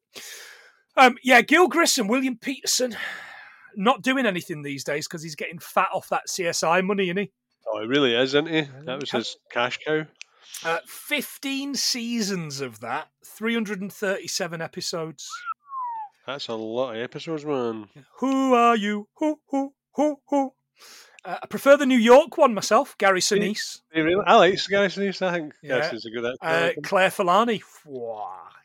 Um, 0.96 1.18
yeah, 1.22 1.40
Gil 1.42 1.68
Grissom, 1.68 2.08
William 2.08 2.36
Petersen, 2.36 2.96
not 3.76 4.02
doing 4.02 4.26
anything 4.26 4.62
these 4.62 4.82
days 4.82 5.06
because 5.06 5.22
he's 5.22 5.36
getting 5.36 5.58
fat 5.58 5.88
off 5.94 6.08
that 6.08 6.28
CSI 6.28 6.84
money, 6.84 7.04
isn't 7.04 7.16
he? 7.18 7.32
oh, 7.68 7.80
he 7.80 7.86
really 7.86 8.14
is, 8.16 8.30
isn't 8.34 8.48
he? 8.48 8.62
That 8.86 9.00
was 9.00 9.10
his 9.10 9.36
cash 9.52 9.78
cow. 9.86 10.04
Uh, 10.64 10.78
Fifteen 10.86 11.74
seasons 11.74 12.60
of 12.60 12.80
that, 12.80 13.08
three 13.24 13.54
hundred 13.54 13.80
and 13.82 13.92
thirty-seven 13.92 14.60
episodes. 14.60 15.28
That's 16.26 16.48
a 16.48 16.54
lot 16.54 16.96
of 16.96 17.02
episodes, 17.02 17.44
man. 17.44 17.88
Who 18.18 18.54
are 18.54 18.74
you? 18.76 19.08
Who 19.18 19.38
who 19.50 19.74
who 19.94 20.16
who? 20.28 20.52
Uh, 21.24 21.36
I 21.42 21.46
prefer 21.46 21.76
the 21.76 21.86
New 21.86 21.98
York 21.98 22.38
one 22.38 22.54
myself, 22.54 22.96
Gary 22.98 23.20
Sinise. 23.20 23.80
He 23.92 24.00
really, 24.00 24.22
I 24.26 24.36
like 24.36 24.58
Gary 24.68 24.88
Sinise. 24.88 25.20
I 25.22 25.32
think 25.32 25.54
Yeah. 25.62 25.80
Gary 25.80 25.82
Sinise 25.82 25.94
is 25.94 26.06
a 26.06 26.10
good 26.10 26.26
actor. 26.26 26.78
Uh. 26.78 26.80
Claire 26.82 27.10
Forlani. 27.10 27.62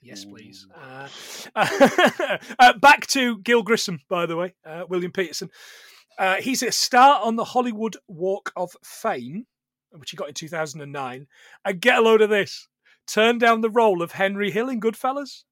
Yes, 0.02 0.24
please. 0.24 0.68
Uh, 0.76 1.08
uh, 2.60 2.74
back 2.80 3.08
to 3.08 3.40
Gil 3.40 3.64
Grissom, 3.64 4.02
by 4.08 4.26
the 4.26 4.36
way, 4.36 4.54
uh, 4.66 4.84
William 4.88 5.12
Petersen. 5.12 5.50
Uh, 6.18 6.36
he's 6.36 6.62
a 6.64 6.72
star 6.72 7.20
on 7.22 7.36
the 7.36 7.44
Hollywood 7.44 7.98
Walk 8.08 8.54
of 8.56 8.72
Fame. 8.84 9.48
which 9.92 10.12
he 10.12 10.18
got 10.18 10.28
in 10.28 10.34
2009, 10.34 11.28
and 11.66 11.82
get 11.82 11.98
a 11.98 12.02
load 12.02 12.22
of 12.22 12.30
this. 12.30 12.68
Turned 13.08 13.40
down 13.40 13.62
the 13.62 13.70
role 13.70 14.02
of 14.02 14.14
Henry 14.14 14.52
Hill 14.52 14.70
in 14.70 14.80
Goodfellas. 14.80 15.44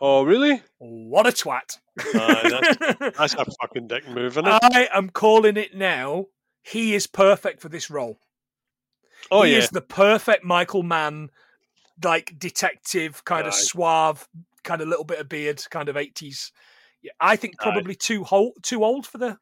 Oh, 0.00 0.24
really? 0.24 0.62
What 0.78 1.26
a 1.26 1.30
twat. 1.30 1.78
Uh, 1.98 2.02
Aye, 2.14 3.10
That's 3.16 3.34
a 3.34 3.44
fucking 3.60 3.86
dick 3.86 4.08
move, 4.08 4.36
it? 4.36 4.44
I 4.46 4.88
am 4.92 5.10
calling 5.10 5.56
it 5.56 5.74
now. 5.74 6.26
He 6.62 6.94
is 6.94 7.06
perfect 7.06 7.60
for 7.60 7.68
this 7.68 7.90
role. 7.90 8.18
oh, 9.30 9.42
he 9.42 9.52
yeah. 9.52 9.58
is 9.58 9.70
the 9.70 9.80
perfect 9.80 10.44
Michael 10.44 10.82
Mann, 10.82 11.30
like 12.02 12.38
detective, 12.38 13.24
kind 13.24 13.46
of 13.46 13.54
suave, 13.54 14.26
kind 14.64 14.80
of 14.80 14.88
little 14.88 15.04
bit 15.04 15.20
of 15.20 15.28
beard, 15.28 15.62
kind 15.70 15.88
of 15.88 15.96
80s. 15.96 16.50
Yeah, 17.02 17.12
I 17.20 17.36
think 17.36 17.54
Aye. 17.60 17.70
probably 17.70 17.94
too 17.94 18.24
old, 18.30 18.54
too 18.62 18.82
old 18.82 19.06
for 19.06 19.18
the 19.18 19.38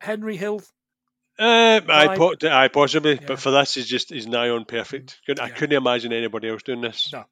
Henry 0.00 0.36
Hill. 0.36 0.62
Uh, 1.38 1.80
I, 1.88 2.16
po- 2.16 2.34
I 2.50 2.68
possibly, 2.68 3.14
Yeah. 3.14 3.26
but 3.26 3.40
for 3.40 3.50
this, 3.50 3.74
he's 3.74 3.86
just 3.86 4.10
he's 4.10 4.26
nigh 4.26 4.50
on 4.50 4.64
perfect. 4.64 5.20
Couldn't- 5.26 5.42
I 5.44 5.48
Yeah. 5.48 5.54
couldn't 5.54 5.76
imagine 5.76 6.12
anybody 6.12 6.48
else 6.48 6.62
doing 6.62 6.80
this. 6.82 7.10
No. 7.12 7.24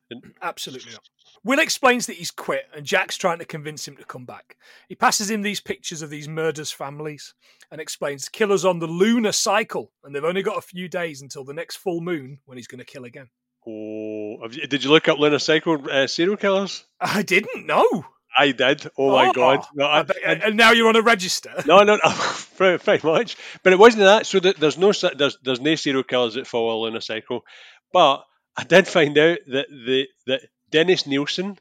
Absolutely 0.43 0.93
not. 0.93 1.03
Will 1.43 1.59
explains 1.59 2.07
that 2.07 2.17
he's 2.17 2.31
quit 2.31 2.67
and 2.75 2.85
Jack's 2.85 3.17
trying 3.17 3.39
to 3.39 3.45
convince 3.47 3.87
him 3.89 3.97
to 3.97 4.05
come 4.05 4.27
back. 4.27 4.57
He 4.89 4.95
passes 4.95 5.31
him 5.31 5.41
these 5.43 5.61
pictures 5.61 6.03
of 6.03 6.11
these 6.11 6.29
murders' 6.29 6.71
families 6.71 7.33
and 7.71 7.81
explains 7.81 8.29
killer's 8.29 8.65
on 8.65 8.79
the 8.79 8.87
lunar 8.87 9.33
cycle 9.33 9.91
and 10.05 10.15
they've 10.15 10.25
only 10.25 10.43
got 10.43 10.59
a 10.59 10.63
few 10.63 10.89
days 10.89 11.23
until 11.23 11.45
the 11.45 11.55
next 11.55 11.77
full 11.77 12.01
moon 12.03 12.41
when 12.45 12.59
he's 12.59 12.67
going 12.67 12.79
to 12.81 12.85
kill 12.85 13.05
again. 13.05 13.31
Oh, 13.67 14.39
have 14.43 14.55
you, 14.55 14.67
did 14.67 14.83
you 14.85 14.91
look 14.91 15.09
up 15.09 15.19
Lunar 15.19 15.39
Cycle 15.39 15.79
uh, 15.91 16.07
serial 16.07 16.37
killers? 16.39 16.85
I 17.01 17.23
didn't 17.23 17.67
know. 17.67 18.07
I 18.37 18.53
did. 18.53 18.87
Oh, 18.97 19.13
my 19.13 19.33
god! 19.33 19.65
No, 19.75 19.87
I 19.87 20.01
I, 20.01 20.33
and 20.35 20.57
now 20.57 20.71
you're 20.71 20.89
on 20.89 20.97
a 20.97 21.03
register. 21.03 21.53
no, 21.67 21.83
no, 21.83 21.97
no 21.97 22.11
very, 22.57 22.79
very 22.79 23.01
much. 23.03 23.37
But 23.63 23.73
it 23.73 23.79
wasn't 23.79 24.05
that. 24.05 24.27
So 24.27 24.41
that 24.41 24.59
there's 24.59 24.79
no 24.79 24.93
there's 24.93 25.39
there's 25.43 25.61
no 25.61 25.75
serial 25.75 26.05
killers 26.05 26.35
that 26.35 26.47
fall 26.47 26.71
follow 26.71 26.95
a 26.95 27.01
Cycle. 27.01 27.45
But 27.93 28.25
I 28.57 28.65
did 28.65 28.87
find 28.87 29.17
out 29.19 29.39
that 29.49 29.67
the 29.69 30.07
that 30.27 30.43
Dennis 30.71 31.07
Nilsen, 31.07 31.59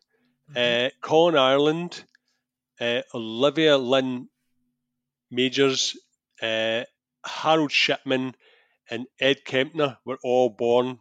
Mm-hmm. 0.51 0.87
uh, 0.87 0.89
Colin 1.01 1.37
Ireland, 1.37 2.03
uh, 2.81 3.01
Olivia 3.13 3.77
Lynn 3.77 4.29
Majors, 5.29 5.95
uh, 6.41 6.83
Harold 7.23 7.71
Shipman, 7.71 8.33
and 8.89 9.05
Ed 9.19 9.45
Kemper 9.45 9.99
were 10.05 10.17
all 10.23 10.49
born 10.49 10.99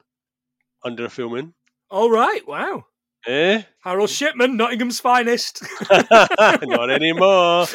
under 0.84 1.06
a 1.06 1.08
full 1.08 1.30
moon. 1.30 1.54
All 1.90 2.10
right. 2.10 2.46
Wow. 2.46 2.84
Eh? 3.26 3.62
Harold 3.82 4.10
Shipman, 4.10 4.56
Nottingham's 4.56 5.00
finest. 5.00 5.62
Not 5.90 6.90
anymore. 6.90 7.66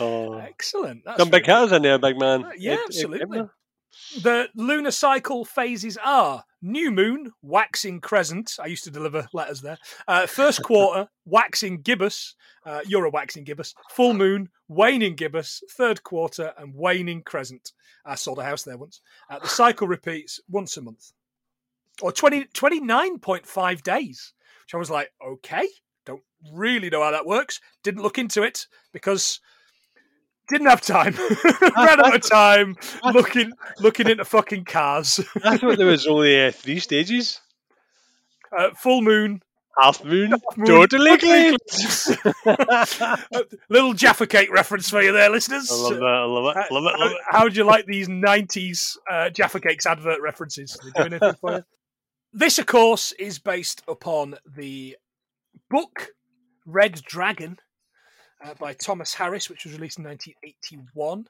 oh. 0.00 0.34
Excellent. 0.34 1.04
That's 1.04 1.18
Some 1.18 1.30
big 1.30 1.46
hitters 1.46 1.72
in 1.72 1.82
there, 1.82 1.98
big 1.98 2.18
man. 2.18 2.44
Uh, 2.44 2.50
yeah, 2.56 2.72
Ed 2.74 2.80
absolutely. 2.86 3.38
Kemper. 3.38 3.54
The 4.22 4.48
lunar 4.54 4.90
cycle 4.90 5.44
phases 5.44 5.98
are 6.02 6.44
new 6.62 6.90
moon, 6.90 7.32
waxing 7.42 8.00
crescent. 8.00 8.56
I 8.62 8.66
used 8.66 8.84
to 8.84 8.90
deliver 8.90 9.28
letters 9.32 9.60
there. 9.60 9.78
Uh, 10.06 10.26
first 10.26 10.62
quarter, 10.62 11.08
waxing 11.24 11.82
gibbous. 11.82 12.34
Uh, 12.64 12.80
you're 12.86 13.04
a 13.04 13.10
waxing 13.10 13.44
gibbous. 13.44 13.74
Full 13.90 14.14
moon, 14.14 14.48
waning 14.66 15.14
gibbous. 15.14 15.62
Third 15.70 16.02
quarter, 16.04 16.52
and 16.56 16.74
waning 16.74 17.22
crescent. 17.22 17.72
I 18.04 18.14
sold 18.14 18.38
a 18.38 18.44
house 18.44 18.62
there 18.62 18.78
once. 18.78 19.00
Uh, 19.28 19.38
the 19.40 19.48
cycle 19.48 19.86
repeats 19.86 20.40
once 20.48 20.76
a 20.76 20.82
month. 20.82 21.12
Or 22.00 22.12
20, 22.12 22.44
29.5 22.54 23.82
days, 23.82 24.32
which 24.64 24.74
I 24.74 24.76
was 24.76 24.90
like, 24.90 25.10
okay, 25.26 25.66
don't 26.06 26.22
really 26.52 26.90
know 26.90 27.02
how 27.02 27.10
that 27.10 27.26
works. 27.26 27.60
Didn't 27.82 28.02
look 28.02 28.18
into 28.18 28.42
it 28.42 28.66
because 28.92 29.40
didn't 30.48 30.68
have 30.68 30.80
time. 30.80 31.14
Ran 31.76 32.00
out 32.00 32.14
of 32.14 32.28
time 32.28 32.76
looking 33.12 33.52
looking 33.78 34.08
into 34.08 34.24
fucking 34.24 34.64
cars. 34.64 35.20
I 35.44 35.58
thought 35.58 35.78
there 35.78 35.86
was 35.86 36.06
only 36.06 36.46
uh, 36.46 36.52
three 36.52 36.80
stages. 36.80 37.40
Uh, 38.56 38.70
full 38.74 39.02
moon. 39.02 39.42
Half 39.78 40.04
moon, 40.04 40.34
moon, 40.56 40.66
totally. 40.66 41.56
Uh, 42.44 43.16
little 43.68 43.94
Jaffa 43.94 44.26
Cake 44.26 44.52
reference 44.52 44.90
for 44.90 45.00
you 45.00 45.12
there, 45.12 45.30
listeners. 45.30 45.70
I 45.70 45.74
love 45.76 45.94
that. 45.94 46.02
I 46.02 46.24
love 46.24 46.56
it. 46.56 46.74
Love 46.74 46.84
it. 46.84 46.98
Love 46.98 47.12
it. 47.12 47.18
How, 47.30 47.44
would 47.44 47.56
you 47.56 47.62
like 47.62 47.86
these 47.86 48.08
90s 48.08 48.96
uh, 49.08 49.30
Jaffa 49.30 49.60
Cakes 49.60 49.86
advert 49.86 50.20
references? 50.20 50.76
They 50.82 50.90
do 50.90 51.06
anything 51.06 51.34
for 51.40 51.52
you? 51.52 51.64
This, 52.32 52.58
of 52.58 52.66
course, 52.66 53.12
is 53.12 53.38
based 53.38 53.82
upon 53.88 54.36
the 54.46 54.96
book 55.70 56.08
Red 56.66 57.02
Dragon 57.02 57.58
uh, 58.44 58.54
by 58.54 58.74
Thomas 58.74 59.14
Harris, 59.14 59.48
which 59.48 59.64
was 59.64 59.72
released 59.74 59.98
in 59.98 60.04
1981. 60.04 61.26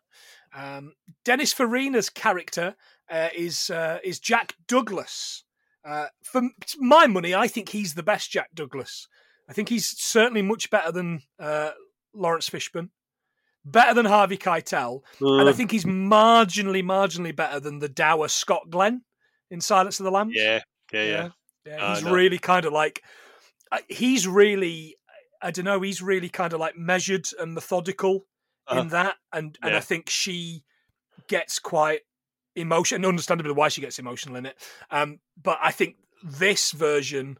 Um, 0.54 0.92
Dennis 1.24 1.54
Farina's 1.54 2.10
character 2.10 2.74
uh, 3.10 3.28
is 3.34 3.70
uh, 3.70 3.98
is 4.02 4.18
Jack 4.18 4.54
Douglas. 4.66 5.44
Uh, 5.84 6.06
for 6.22 6.42
my 6.78 7.06
money, 7.06 7.34
I 7.34 7.48
think 7.48 7.70
he's 7.70 7.94
the 7.94 8.02
best 8.02 8.30
Jack 8.30 8.50
Douglas. 8.54 9.06
I 9.48 9.52
think 9.52 9.68
he's 9.70 9.88
certainly 9.88 10.42
much 10.42 10.68
better 10.70 10.92
than 10.92 11.22
uh, 11.38 11.70
Laurence 12.12 12.50
Fishburne, 12.50 12.90
better 13.64 13.94
than 13.94 14.04
Harvey 14.04 14.36
Keitel, 14.36 15.00
and 15.20 15.48
I 15.48 15.52
Mm, 15.52 15.56
think 15.56 15.70
he's 15.70 15.84
marginally, 15.86 16.82
marginally 16.82 17.34
better 17.34 17.60
than 17.60 17.78
the 17.78 17.88
dour 17.88 18.28
Scott 18.28 18.68
Glenn 18.68 19.02
in 19.50 19.60
Silence 19.62 19.98
of 20.00 20.04
the 20.04 20.10
Lambs. 20.10 20.34
yeah, 20.36 20.60
yeah, 20.92 21.02
yeah. 21.04 21.28
Yeah, 21.66 21.84
I 21.84 21.94
he's 21.94 22.04
know. 22.04 22.12
really 22.12 22.38
kind 22.38 22.64
of 22.64 22.72
like 22.72 23.02
uh, 23.70 23.78
he's 23.88 24.26
really 24.26 24.96
I 25.42 25.50
don't 25.50 25.64
know, 25.64 25.80
he's 25.82 26.02
really 26.02 26.28
kind 26.28 26.52
of 26.52 26.60
like 26.60 26.76
measured 26.76 27.26
and 27.38 27.54
methodical 27.54 28.26
Uh-huh. 28.66 28.80
in 28.80 28.88
that 28.88 29.16
and 29.32 29.58
and 29.62 29.74
I 29.76 29.80
think 29.80 30.08
she 30.10 30.64
gets 31.26 31.58
quite 31.58 32.00
emotional 32.54 33.08
understandably 33.08 33.52
why 33.52 33.68
she 33.68 33.80
gets 33.80 33.98
emotional 33.98 34.36
in 34.36 34.46
it. 34.46 34.56
Um 34.90 35.20
but 35.42 35.58
I 35.62 35.70
think 35.72 35.96
this 36.22 36.72
version 36.72 37.38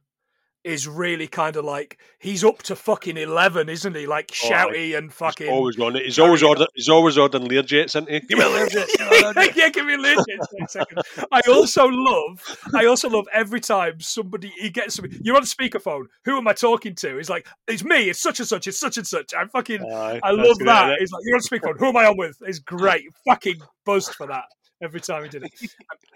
is 0.69 0.87
really 0.87 1.27
kind 1.27 1.57
of 1.57 1.65
like 1.65 1.99
he's 2.19 2.45
up 2.45 2.63
to 2.63 2.77
fucking 2.77 3.17
11 3.17 3.69
isn't 3.69 3.97
he 3.97 4.07
like 4.07 4.31
Oh, 4.45 4.49
shouty 4.51 4.97
and 4.97 5.07
He's 5.11 5.15
fucking 5.19 5.49
always 5.49 5.79
on 5.81 5.97
it. 5.97 6.05
He's 6.05 6.19
always 6.19 6.43
ordering. 6.43 6.61
order. 6.63 6.73
He's 6.75 6.89
always 6.89 7.17
ordering 7.19 7.45
Learjets, 7.49 7.85
isn't 7.87 8.09
he? 8.11 8.21
Give 8.21 8.39
me 8.39 8.45
a 8.45 8.49
Learjet. 8.49 8.87
give 8.97 9.11
me 9.11 9.19
a 9.19 9.23
Learjet. 9.33 9.57
yeah, 9.57 9.69
give 9.71 9.87
me 9.87 9.95
a 9.95 9.99
legit. 9.99 11.27
I 11.33 11.41
also 11.49 11.87
love, 11.87 12.59
I 12.75 12.85
also 12.85 13.09
love 13.09 13.27
every 13.33 13.61
time 13.61 14.01
somebody 14.01 14.53
he 14.59 14.69
gets 14.71 14.97
something. 14.97 15.19
You're 15.23 15.37
on 15.37 15.43
speakerphone. 15.43 16.05
Who 16.25 16.37
am 16.37 16.47
I 16.47 16.53
talking 16.53 16.95
to? 16.97 17.17
He's 17.17 17.31
like, 17.31 17.47
it's 17.67 17.83
me. 17.85 18.11
It's 18.11 18.21
such 18.21 18.39
and 18.41 18.49
such. 18.49 18.67
It's 18.67 18.79
such 18.79 18.99
and 18.99 19.07
such. 19.07 19.33
I 19.35 19.47
fucking, 19.47 19.81
I 19.83 20.31
love 20.31 20.59
that. 20.67 20.97
He's 21.01 21.11
like, 21.13 21.23
you're 21.25 21.37
on 21.37 21.41
speakerphone. 21.43 21.79
Who 21.79 21.87
am 21.87 21.97
I 21.97 22.07
on 22.07 22.17
with? 22.19 22.37
It's 22.43 22.59
great. 22.59 23.05
Fucking 23.27 23.57
buzzed 23.87 24.15
for 24.15 24.27
that 24.27 24.45
every 24.83 25.01
time 25.01 25.23
he 25.25 25.29
did 25.31 25.45
it. 25.45 25.53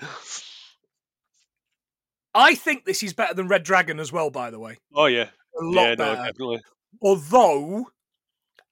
I 2.35 2.55
think 2.55 2.85
this 2.85 3.03
is 3.03 3.12
better 3.12 3.35
than 3.35 3.49
Red 3.49 3.62
Dragon 3.62 4.01
as 4.01 4.12
well. 4.12 4.31
By 4.31 4.51
the 4.51 4.59
way, 4.59 4.79
Oh 4.95 5.07
yeah, 5.07 5.29
a 5.61 5.65
lot 5.65 5.83
yeah, 5.83 5.89
no, 5.91 5.97
better. 5.97 6.17
definitely. 6.17 6.61
Although 7.03 7.87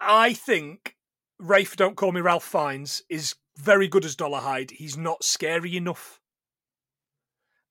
I 0.00 0.32
think 0.32 0.96
Rafe, 1.38 1.76
don't 1.76 1.96
call 1.96 2.12
me 2.12 2.20
Ralph 2.20 2.44
Fiennes, 2.44 3.02
is 3.08 3.34
very 3.56 3.88
good 3.88 4.04
as 4.04 4.16
Dollar 4.16 4.40
Dollarhide. 4.40 4.70
He's 4.72 4.96
not 4.96 5.22
scary 5.24 5.76
enough 5.76 6.20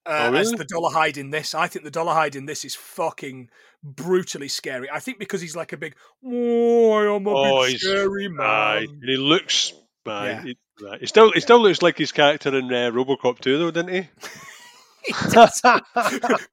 uh, 0.06 0.30
Oh, 0.32 0.36
as 0.36 0.48
really? 0.52 0.58
the 0.58 0.66
Dollarhide 0.66 1.18
in 1.18 1.30
this. 1.32 1.54
I 1.56 1.68
think 1.68 1.86
the 1.86 1.92
Dollar 1.92 2.14
Dollarhide 2.14 2.36
in 2.36 2.46
this 2.46 2.64
is 2.66 2.76
fucking 2.76 3.50
brutally 3.84 4.48
scary. 4.48 4.90
I 4.92 5.00
think 5.00 5.20
because 5.20 5.42
he's 5.42 5.56
like 5.56 5.74
a 5.74 5.78
big, 5.78 5.96
oh, 6.26 7.16
I'm 7.16 7.26
a 7.26 7.30
Oh, 7.32 7.66
big 7.66 7.80
scary 7.80 8.26
Aye, 8.28 8.30
man. 8.30 8.78
and 8.90 9.04
he 9.04 9.18
looks. 9.18 9.74
Aye, 10.08 10.30
Yeah. 10.30 10.44
he, 10.44 10.58
he 11.02 11.06
still 11.06 11.32
he 11.32 11.40
still 11.42 11.60
looks 11.62 11.82
like 11.82 11.98
his 11.98 12.12
character 12.12 12.56
in 12.58 12.66
uh, 12.66 12.90
RoboCop 12.92 13.40
2, 13.40 13.58
though, 13.60 13.72
didn't 13.72 13.94
he? 13.94 14.10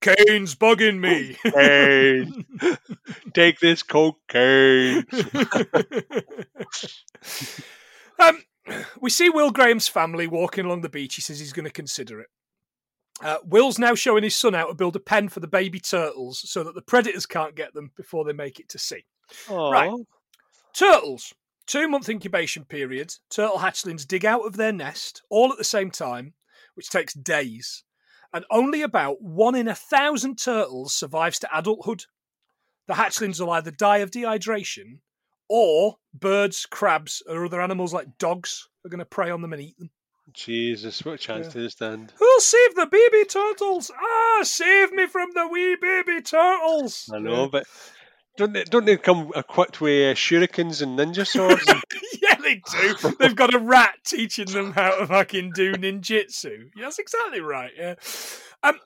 Kane's 0.01 0.55
bugging 0.55 0.99
me. 0.99 1.37
Cocaine. 1.43 2.45
Take 3.35 3.61
this 3.61 3.83
cocaine. 3.83 5.05
um, 8.19 8.43
we 9.01 9.11
see 9.11 9.31
Will 9.31 9.51
Graham's 9.51 9.89
family 9.89 10.27
walking 10.27 10.65
along 10.65 10.83
the 10.83 10.89
beach. 10.89 11.15
He 11.17 11.23
says 11.23 11.39
he's 11.39 11.53
going 11.53 11.67
to 11.67 11.71
consider 11.71 12.21
it. 12.21 12.29
Uh, 13.23 13.39
Will's 13.45 13.79
now 13.79 13.95
showing 13.95 14.23
his 14.23 14.35
son 14.35 14.53
how 14.53 14.67
to 14.67 14.75
build 14.75 14.97
a 14.97 15.01
pen 15.01 15.29
for 15.29 15.41
the 15.41 15.47
baby 15.47 15.81
turtles 15.81 16.49
so 16.51 16.63
that 16.63 16.75
the 16.75 16.83
predators 16.83 17.25
can't 17.25 17.55
get 17.55 17.73
them 17.73 17.91
before 17.97 18.25
they 18.25 18.33
make 18.33 18.61
it 18.61 18.69
to 18.71 18.79
sea. 18.79 19.05
Right. 19.51 19.91
Turtles, 20.75 21.33
two 21.67 21.89
month 21.89 22.09
incubation 22.09 22.65
period. 22.65 23.15
Turtle 23.31 23.59
hatchlings 23.59 24.07
dig 24.07 24.27
out 24.27 24.47
of 24.47 24.57
their 24.57 24.73
nest 24.73 25.23
all 25.31 25.51
at 25.51 25.59
the 25.59 25.65
same 25.65 25.91
time, 25.91 26.35
which 26.75 26.91
takes 26.91 27.15
days. 27.15 27.85
And 28.33 28.45
only 28.51 28.83
about 28.83 29.23
one 29.23 29.55
in 29.55 29.69
a 29.69 29.75
thousand 29.75 30.37
turtles 30.39 30.97
survives 30.97 31.39
to 31.41 31.49
adulthood. 31.57 32.05
The 32.89 32.95
hatchlings 32.95 33.41
will 33.41 33.51
either 33.51 33.71
die 33.71 33.99
of 33.99 34.11
dehydration 34.11 34.99
or 35.49 35.97
birds, 36.15 36.67
crabs, 36.67 37.23
or 37.29 37.45
other 37.47 37.61
animals 37.61 37.93
like 37.93 38.19
dogs 38.19 38.69
are 38.85 38.89
going 38.89 38.99
to 38.99 39.05
prey 39.05 39.31
on 39.31 39.43
them 39.43 39.53
and 39.53 39.63
eat 39.63 39.79
them. 39.79 39.91
Jesus, 40.33 41.05
what 41.05 41.21
chance 41.21 41.47
Yeah. 41.47 41.63
to 41.63 41.71
stand. 41.71 42.13
Who'll 42.19 42.41
save 42.41 42.75
the 42.75 42.87
baby 42.87 43.25
turtles? 43.25 43.91
Ah, 43.97 44.41
save 44.43 44.93
me 44.93 45.07
from 45.07 45.31
the 45.35 45.47
wee 45.47 45.77
baby 45.81 46.21
turtles. 46.21 47.09
I 47.15 47.19
know, 47.21 47.49
but 47.49 47.65
don't 48.37 48.53
they, 48.53 48.65
don't 48.65 48.85
they 48.85 48.97
come 48.97 49.31
equipped 49.37 49.81
with 49.81 50.17
shurikens 50.19 50.83
and 50.83 50.99
ninja 50.99 51.25
swords? 51.27 51.65
and- 51.69 51.81
yeah, 52.21 52.26
they 52.47 52.63
do. 52.71 53.17
They've 53.19 53.37
got 53.37 53.55
a 53.55 53.59
rat 53.59 53.97
teaching 54.05 54.47
them 54.47 54.73
how 54.73 54.99
to 54.99 55.07
fucking 55.07 55.53
do 55.55 55.75
ninjutsu. 55.75 56.71
That's 56.81 56.99
exactly 56.99 57.41
right. 57.41 57.73
Yeah. 57.77 57.95
Um, 58.63 58.79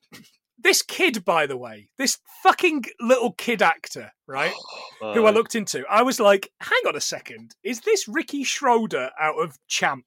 this 0.62 0.82
kid, 0.82 1.24
by 1.24 1.46
the 1.46 1.56
way, 1.56 1.88
this 1.98 2.18
fucking 2.42 2.84
little 3.00 3.32
kid 3.32 3.62
actor, 3.62 4.12
right? 4.26 4.52
Who 5.00 5.26
I 5.26 5.30
looked 5.30 5.54
into, 5.54 5.84
I 5.90 6.02
was 6.02 6.20
like, 6.20 6.50
hang 6.60 6.82
on 6.86 6.96
a 6.96 7.00
second, 7.00 7.54
is 7.62 7.80
this 7.80 8.08
Ricky 8.08 8.44
Schroder 8.44 9.10
out 9.20 9.36
of 9.36 9.58
Champ? 9.68 10.04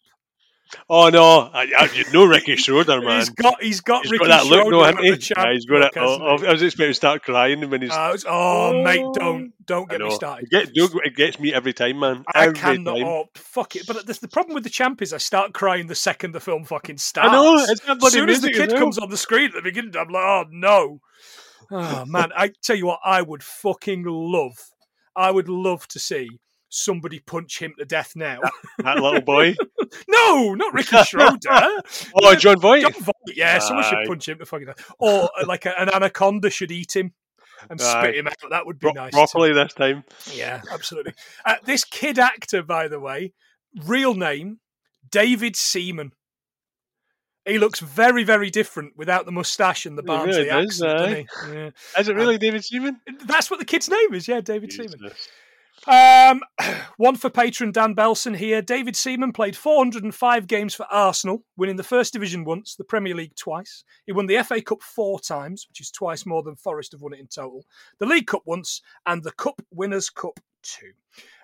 Oh 0.90 1.10
no, 1.10 1.50
I, 1.54 1.72
I, 1.78 1.90
you 1.94 2.04
know 2.12 2.26
Ricky 2.26 2.56
Schroder, 2.56 3.02
man. 3.06 3.20
He's 3.20 3.30
got 3.30 3.62
he's 3.62 3.82
got 3.82 4.04
He's 4.04 4.12
Ricky 4.12 4.26
got 4.26 4.44
that 4.44 4.46
look, 4.50 4.62
Schroder 4.62 4.72
no, 4.72 4.84
out 4.84 4.96
hasn't 5.04 5.24
he? 5.24 5.34
Yeah, 5.38 5.54
he's 5.54 5.66
got 5.66 5.76
it. 5.76 5.80
look, 5.84 5.96
hasn't 5.96 6.22
Oh. 6.22 6.48
I 6.48 6.52
was 6.52 6.62
expecting 6.62 6.90
to 6.92 6.94
start 6.94 7.24
crying 7.24 7.70
when 7.70 7.82
he's. 7.82 7.92
Uh, 7.92 8.12
it's- 8.14 8.26
oh, 8.28 8.82
mate, 8.84 9.02
Oh. 9.04 9.14
don't 9.14 9.54
don't 9.66 9.90
get 9.90 10.02
me 10.02 10.12
started. 10.12 10.46
It, 10.46 10.50
get, 10.52 10.74
do- 10.74 11.02
it 11.04 11.16
gets 11.16 11.40
me 11.40 11.54
every 11.54 11.74
time, 11.74 12.00
man. 12.00 12.24
I 12.34 12.46
Every 12.46 12.58
cannot. 12.58 12.96
time. 12.98 13.06
Oh, 13.06 13.26
fuck 13.36 13.76
it. 13.76 13.88
But 13.88 14.06
the, 14.06 14.14
the 14.14 14.28
problem 14.28 14.56
with 14.56 14.64
the 14.64 14.70
champ 14.70 15.02
is 15.02 15.14
I 15.14 15.18
start 15.18 15.54
crying 15.54 15.88
the 15.88 15.96
second 15.96 16.34
the 16.34 16.40
film 16.40 16.66
fucking 16.66 16.98
starts. 16.98 17.30
I 17.30 17.34
know. 17.34 17.56
It's 17.60 17.82
as 17.88 17.98
bloody 17.98 18.12
soon 18.14 18.30
as 18.30 18.42
the 18.42 18.48
music 18.48 18.62
kid 18.70 18.72
well. 18.74 18.82
comes 18.82 18.98
on 18.98 19.10
the 19.10 19.18
screen 19.18 19.46
at 19.48 19.54
the 19.54 19.62
beginning, 19.62 19.96
I'm 19.98 20.10
like, 20.10 20.24
oh 20.24 20.46
no. 20.52 21.00
Oh 21.72 22.06
man, 22.06 22.32
I 22.36 22.52
tell 22.62 22.76
you 22.76 22.88
what, 22.88 23.00
I 23.06 23.22
would 23.22 23.42
fucking 23.44 24.04
love. 24.06 24.58
I 25.16 25.32
would 25.32 25.48
love 25.50 25.88
to 25.90 26.00
see 26.00 26.28
somebody 26.74 27.20
punch 27.20 27.60
him 27.62 27.74
to 27.78 27.86
death 27.86 28.14
now. 28.16 28.40
That 28.80 28.98
little 28.98 29.22
boy. 29.22 29.56
no, 30.08 30.54
not 30.56 30.74
Ricky 30.74 30.98
Schroder. 31.04 31.38
Oh, 32.16 32.36
Jon 32.36 32.60
Voight. 32.60 32.82
Jon 32.82 32.94
Voight, 32.94 33.36
yeah, 33.36 33.60
someone 33.60 33.86
should 33.86 34.08
punch 34.08 34.28
him 34.28 34.40
to 34.40 34.46
fucking 34.46 34.68
death. 34.68 34.92
Or 35.00 35.30
uh, 35.40 35.46
like 35.46 35.66
a, 35.66 35.80
an 35.80 35.90
anaconda 35.90 36.50
should 36.50 36.72
eat 36.72 36.96
him 36.96 37.14
and 37.70 37.80
Aye. 37.82 38.02
spit 38.02 38.16
him 38.16 38.28
out. 38.28 38.36
That 38.50 38.66
would 38.66 38.80
be 38.80 38.92
Bro- 38.92 39.10
nice. 39.10 39.32
too. 39.32 39.54
this 39.54 39.74
time. 39.74 40.04
Yeah, 40.34 40.62
absolutely. 40.72 41.14
Uh, 41.46 41.56
this 41.66 41.84
kid 41.84 42.18
actor, 42.20 42.64
by 42.64 42.88
the 42.88 43.00
way, 43.00 43.34
real 43.86 44.14
name 44.16 44.60
David 45.12 45.56
Seaman. 45.56 46.12
He 47.46 47.60
looks 47.60 47.82
very, 47.82 48.24
very 48.24 48.50
different 48.50 48.94
without 48.96 49.26
the 49.26 49.32
mustache 49.32 49.86
and 49.86 49.98
the 49.98 50.02
He 50.02 50.08
Barnsley 50.08 50.46
really 50.46 50.66
does, 50.66 50.82
accent, 50.82 50.98
doesn't 50.98 51.52
he? 51.52 51.60
Yeah. 51.60 51.70
Is 52.00 52.08
it 52.08 52.16
really 52.16 52.38
David 52.38 52.64
Seaman? 52.64 53.02
That's 53.26 53.52
what 53.52 53.60
the 53.60 53.66
kid's 53.66 53.90
name 53.90 54.14
is. 54.14 54.28
Yeah, 54.30 54.40
David 54.40 54.72
Seaman. 54.72 55.12
Um, 55.86 56.42
one 56.98 57.16
for 57.16 57.30
patron 57.30 57.72
Dan 57.72 57.96
Belson 57.96 58.36
here. 58.36 58.62
David 58.62 58.96
Seaman 58.96 59.34
played 59.34 59.56
405 59.56 60.48
games 60.48 60.74
for 60.74 60.86
Arsenal, 60.90 61.44
winning 61.58 61.76
the 61.76 61.84
First 61.84 62.14
Division 62.14 62.46
once, 62.46 62.76
the 62.76 62.84
Premier 62.84 63.16
League 63.16 63.36
twice. 63.36 63.84
He 64.06 64.12
won 64.12 64.28
the 64.28 64.42
FA 64.44 64.62
Cup 64.62 64.82
four 64.82 65.20
times, 65.20 65.66
which 65.68 65.82
is 65.82 65.92
twice 65.92 66.26
more 66.26 66.44
than 66.44 66.56
Forest 66.56 66.94
have 66.94 67.02
won 67.02 67.14
it 67.14 67.20
in 67.20 67.28
total. 67.28 67.66
The 68.00 68.06
League 68.06 68.28
Cup 68.28 68.44
once, 68.46 68.82
and 69.06 69.24
the 69.24 69.32
Cup 69.32 69.62
Winners' 69.72 70.10
Cup 70.10 70.40
two. 70.62 70.94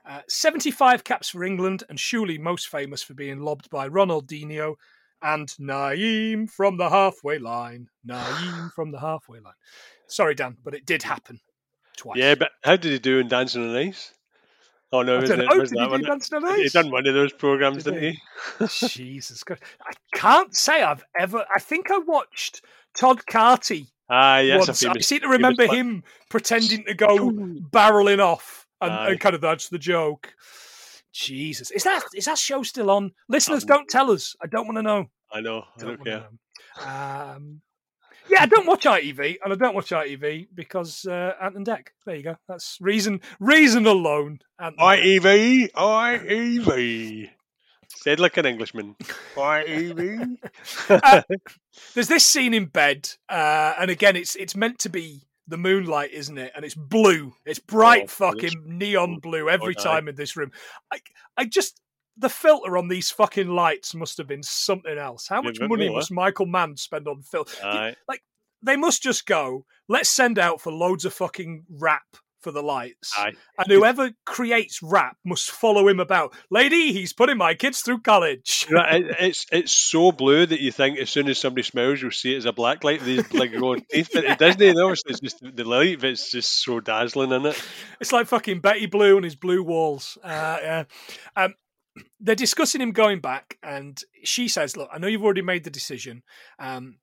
Uh, 0.07 0.21
75 0.27 1.03
caps 1.03 1.29
for 1.29 1.43
England, 1.43 1.83
and 1.89 1.99
surely 1.99 2.37
most 2.37 2.69
famous 2.69 3.03
for 3.03 3.13
being 3.13 3.39
lobbed 3.39 3.69
by 3.69 3.89
Ronaldinho 3.89 4.75
and 5.21 5.49
Nayim 5.59 6.49
from 6.49 6.77
the 6.77 6.89
halfway 6.89 7.37
line. 7.37 7.89
Nayim 8.07 8.71
from 8.73 8.91
the 8.91 9.01
halfway 9.01 9.39
line. 9.39 9.53
Sorry, 10.07 10.33
Dan, 10.33 10.57
but 10.63 10.73
it 10.73 10.85
did 10.85 11.03
happen 11.03 11.41
twice. 11.97 12.17
Yeah, 12.17 12.35
but 12.35 12.51
how 12.63 12.77
did 12.77 12.93
he 12.93 12.99
do 12.99 13.19
in 13.19 13.27
Dancing 13.27 13.69
on 13.69 13.75
Ice? 13.75 14.13
Oh 14.91 15.03
no, 15.03 15.19
was 15.19 15.29
it, 15.29 15.37
know. 15.37 15.45
was 15.57 15.69
that 15.69 15.79
he 15.79 15.87
one? 15.87 16.59
He 16.59 16.69
done 16.69 16.89
one 16.91 17.05
of 17.07 17.13
those 17.13 17.31
programs, 17.33 17.83
Did 17.83 17.93
didn't 17.93 18.17
he? 18.59 18.87
Jesus 18.87 19.43
Christ. 19.43 19.61
I 19.85 19.91
can't 20.15 20.55
say 20.55 20.81
I've 20.81 21.03
ever. 21.19 21.45
I 21.55 21.59
think 21.59 21.91
I 21.91 21.99
watched 21.99 22.63
Todd 22.97 23.25
Carty 23.27 23.87
Ah, 24.09 24.39
yes, 24.39 24.67
once. 24.67 24.81
a 24.81 24.87
I 24.87 24.93
famous. 24.93 25.07
seem 25.07 25.19
to 25.21 25.27
remember 25.27 25.67
him 25.67 26.03
pretending 26.29 26.83
to 26.85 26.95
go 26.95 27.29
barreling 27.29 28.19
off, 28.19 28.65
and, 28.81 28.91
and 29.11 29.19
kind 29.19 29.35
of 29.35 29.41
that's 29.41 29.69
the 29.69 29.77
joke. 29.77 30.33
Jesus, 31.13 31.69
is 31.71 31.83
that 31.83 32.01
is 32.15 32.25
that 32.25 32.37
show 32.39 32.63
still 32.63 32.89
on? 32.89 33.11
Listeners, 33.27 33.63
Um, 33.63 33.67
don't 33.67 33.89
tell 33.89 34.09
us. 34.09 34.35
I 34.41 34.47
don't 34.47 34.65
want 34.65 34.77
to 34.77 34.83
know. 34.83 35.05
I 35.31 35.41
know. 35.41 35.65
I 35.77 35.81
Don't 35.81 36.03
don't 36.03 36.05
care. 36.05 36.27
Um, 37.35 37.61
yeah, 38.29 38.41
I 38.43 38.45
don't 38.45 38.65
watch 38.67 38.83
ITV, 38.85 39.37
and 39.43 39.53
I 39.53 39.55
don't 39.55 39.75
watch 39.75 39.89
ITV 39.89 40.47
because 40.53 41.05
uh, 41.05 41.33
Ant 41.41 41.55
and 41.55 41.65
Dec. 41.65 41.87
There 42.05 42.15
you 42.15 42.23
go. 42.23 42.35
That's 42.47 42.77
reason. 42.81 43.21
Reason 43.39 43.85
alone. 43.85 44.39
Ant 44.59 44.75
and 44.77 44.79
Dec. 44.79 45.19
IEV, 45.21 45.71
IEV. 45.71 47.29
Said 47.95 48.19
like 48.19 48.37
an 48.37 48.45
Englishman. 48.45 48.95
IEV. 49.35 50.37
Uh, 50.89 51.21
there's 51.93 52.07
this 52.07 52.25
scene 52.25 52.53
in 52.53 52.65
bed, 52.65 53.09
uh, 53.29 53.73
and 53.79 53.89
again, 53.91 54.15
it's 54.15 54.35
it's 54.35 54.55
meant 54.55 54.79
to 54.79 54.89
be 54.89 55.21
the 55.47 55.57
moonlight, 55.57 56.11
isn't 56.11 56.37
it? 56.37 56.51
And 56.55 56.63
it's 56.65 56.75
blue. 56.75 57.33
It's 57.45 57.59
bright, 57.59 58.03
Oh, 58.03 58.07
fucking 58.07 58.63
neon 58.65 59.19
blue 59.19 59.49
every 59.49 59.75
aye. 59.77 59.83
time 59.83 60.07
in 60.07 60.15
this 60.15 60.35
room. 60.35 60.51
I 60.91 60.99
I 61.37 61.45
just 61.45 61.79
the 62.19 62.29
filter 62.29 62.77
on 62.77 62.87
these 62.87 63.09
fucking 63.09 63.47
lights 63.47 63.95
must 63.95 64.17
have 64.17 64.27
been 64.27 64.43
something 64.43 64.97
else. 64.97 65.27
How 65.27 65.41
much 65.41 65.59
money 65.59 65.87
no, 65.87 65.95
must 65.95 66.11
Michael 66.11 66.45
Mann 66.45 66.77
spend 66.77 67.07
on 67.07 67.21
film? 67.21 67.45
Like 68.07 68.21
They 68.61 68.75
must 68.75 69.01
just 69.01 69.25
go. 69.25 69.65
Let's 69.87 70.09
send 70.09 70.37
out 70.37 70.61
for 70.61 70.71
loads 70.71 71.05
of 71.05 71.13
fucking 71.13 71.63
rap 71.69 72.03
for 72.41 72.51
the 72.51 72.61
lights. 72.61 73.13
Aye. 73.17 73.33
And 73.57 73.71
whoever 73.71 74.11
creates 74.25 74.81
rap 74.81 75.17
must 75.25 75.51
follow 75.51 75.87
him 75.87 75.99
about. 75.99 76.33
Lady, 76.49 76.93
he's 76.93 77.13
putting 77.13 77.37
my 77.37 77.53
kids 77.53 77.81
through 77.81 78.01
college. 78.01 78.65
It, 78.69 79.15
it's 79.19 79.45
it's 79.51 79.71
so 79.71 80.11
blue 80.11 80.45
that 80.45 80.59
you 80.59 80.71
think 80.71 80.99
as 80.99 81.09
soon 81.09 81.27
as 81.27 81.37
somebody 81.37 81.63
smells, 81.63 82.01
you'll 82.01 82.11
see 82.11 82.33
it 82.33 82.37
as 82.37 82.45
a 82.45 82.53
black 82.53 82.83
light. 82.83 83.01
These 83.01 83.33
like 83.33 83.51
glowing 83.51 83.85
teeth, 83.91 84.09
but 84.13 84.25
it 84.25 84.39
doesn't. 84.39 84.61
Obviously, 84.61 85.11
it's 85.11 85.19
just 85.19 85.55
the 85.55 85.63
light. 85.63 85.99
But 85.99 86.11
it's 86.11 86.31
just 86.31 86.63
so 86.63 86.79
dazzling 86.79 87.31
in 87.31 87.45
it. 87.45 87.61
It's 87.99 88.11
like 88.11 88.27
fucking 88.27 88.59
Betty 88.59 88.85
Blue 88.85 89.15
and 89.15 89.25
his 89.25 89.35
blue 89.35 89.63
walls. 89.63 90.17
Uh, 90.23 90.57
yeah. 90.61 90.83
Um, 91.35 91.55
they're 92.19 92.35
discussing 92.35 92.81
him 92.81 92.91
going 92.91 93.19
back, 93.19 93.57
and 93.63 94.01
she 94.23 94.47
says, 94.47 94.77
"Look, 94.77 94.89
I 94.91 94.97
know 94.97 95.07
you've 95.07 95.23
already 95.23 95.41
made 95.41 95.63
the 95.63 95.69
decision." 95.69 96.23
Um, 96.57 96.97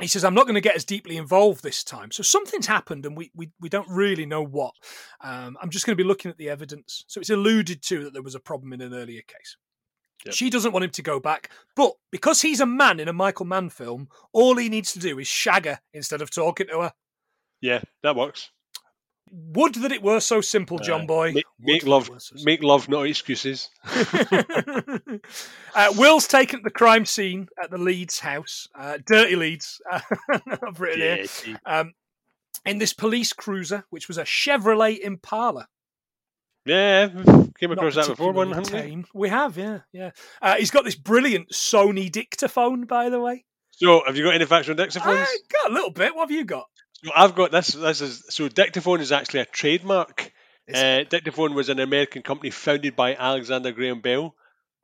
he 0.00 0.06
says, 0.06 0.24
"I'm 0.24 0.34
not 0.34 0.44
going 0.44 0.54
to 0.54 0.60
get 0.60 0.76
as 0.76 0.84
deeply 0.84 1.16
involved 1.16 1.62
this 1.62 1.82
time. 1.82 2.10
So 2.12 2.22
something's 2.22 2.66
happened, 2.66 3.06
and 3.06 3.16
we 3.16 3.30
we, 3.34 3.50
we 3.60 3.68
don't 3.68 3.88
really 3.88 4.26
know 4.26 4.42
what. 4.42 4.74
Um, 5.20 5.56
I'm 5.60 5.70
just 5.70 5.86
going 5.86 5.96
to 5.96 6.02
be 6.02 6.06
looking 6.08 6.30
at 6.30 6.38
the 6.38 6.50
evidence. 6.50 7.04
So 7.08 7.20
it's 7.20 7.30
alluded 7.30 7.82
to 7.82 8.04
that 8.04 8.12
there 8.12 8.22
was 8.22 8.34
a 8.34 8.40
problem 8.40 8.72
in 8.72 8.80
an 8.80 8.94
earlier 8.94 9.22
case." 9.22 9.56
Yep. 10.24 10.34
She 10.34 10.50
doesn't 10.50 10.72
want 10.72 10.84
him 10.84 10.90
to 10.90 11.02
go 11.02 11.20
back, 11.20 11.50
but 11.76 11.92
because 12.10 12.42
he's 12.42 12.60
a 12.60 12.66
man 12.66 12.98
in 12.98 13.06
a 13.06 13.12
Michael 13.12 13.46
Mann 13.46 13.70
film, 13.70 14.08
all 14.32 14.56
he 14.56 14.68
needs 14.68 14.92
to 14.92 14.98
do 14.98 15.18
is 15.20 15.28
shag 15.28 15.64
her 15.64 15.78
instead 15.92 16.20
of 16.20 16.30
talking 16.30 16.66
to 16.68 16.80
her. 16.80 16.92
Yeah, 17.60 17.82
that 18.02 18.16
works. 18.16 18.50
Would 19.32 19.74
that 19.76 19.92
it 19.92 20.02
were 20.02 20.20
so 20.20 20.40
simple, 20.40 20.78
John 20.78 21.02
Aye. 21.02 21.06
Boy. 21.06 21.32
Make, 21.32 21.44
make 21.60 21.86
love, 21.86 22.10
so 22.18 22.36
make 22.44 22.62
love, 22.62 22.88
not 22.88 23.06
excuses. 23.06 23.68
uh, 23.84 24.98
Will's 25.96 26.26
taken 26.26 26.62
the 26.62 26.70
crime 26.70 27.04
scene 27.04 27.48
at 27.62 27.70
the 27.70 27.78
Leeds 27.78 28.20
house, 28.20 28.68
uh, 28.78 28.98
Dirty 29.04 29.36
Leeds, 29.36 29.80
uh, 29.90 30.00
I've 30.66 30.80
written 30.80 31.00
here, 31.00 31.16
Yeah, 31.18 31.26
see. 31.26 31.56
um, 31.66 31.94
in 32.64 32.78
this 32.78 32.92
police 32.92 33.32
cruiser, 33.32 33.84
which 33.90 34.08
was 34.08 34.18
a 34.18 34.24
Chevrolet 34.24 34.98
Impala. 35.00 35.68
yeah, 36.64 37.08
came 37.58 37.72
across 37.72 37.94
that 37.94 38.08
before, 38.08 38.32
one, 38.32 38.48
haven't 38.52 38.72
we? 38.72 38.80
tame. 38.80 39.06
We 39.14 39.28
have, 39.28 39.56
yeah, 39.56 39.80
yeah. 39.92 40.10
Uh, 40.42 40.56
he's 40.56 40.70
got 40.70 40.84
this 40.84 40.96
brilliant 40.96 41.50
Sony 41.50 42.10
dictaphone, 42.10 42.84
by 42.84 43.08
the 43.08 43.20
way. 43.20 43.44
So, 43.70 44.02
have 44.06 44.16
you 44.16 44.24
got 44.24 44.34
any 44.34 44.44
facts 44.44 44.68
on 44.68 44.76
dictaphones? 44.76 45.24
I 45.24 45.36
got 45.52 45.70
a 45.70 45.74
little 45.74 45.92
bit. 45.92 46.14
What 46.14 46.28
have 46.28 46.36
you 46.36 46.44
got? 46.44 46.66
So 47.04 47.10
I've 47.14 47.34
got 47.34 47.50
this. 47.52 47.68
This 47.68 48.00
is 48.00 48.24
so. 48.28 48.48
Dictaphone 48.48 49.00
is 49.00 49.12
actually 49.12 49.40
a 49.40 49.46
trademark. 49.46 50.32
Uh, 50.72 51.04
Dictaphone 51.04 51.54
was 51.54 51.68
an 51.70 51.78
American 51.80 52.22
company 52.22 52.50
founded 52.50 52.94
by 52.96 53.14
Alexander 53.14 53.72
Graham 53.72 54.00
Bell 54.00 54.34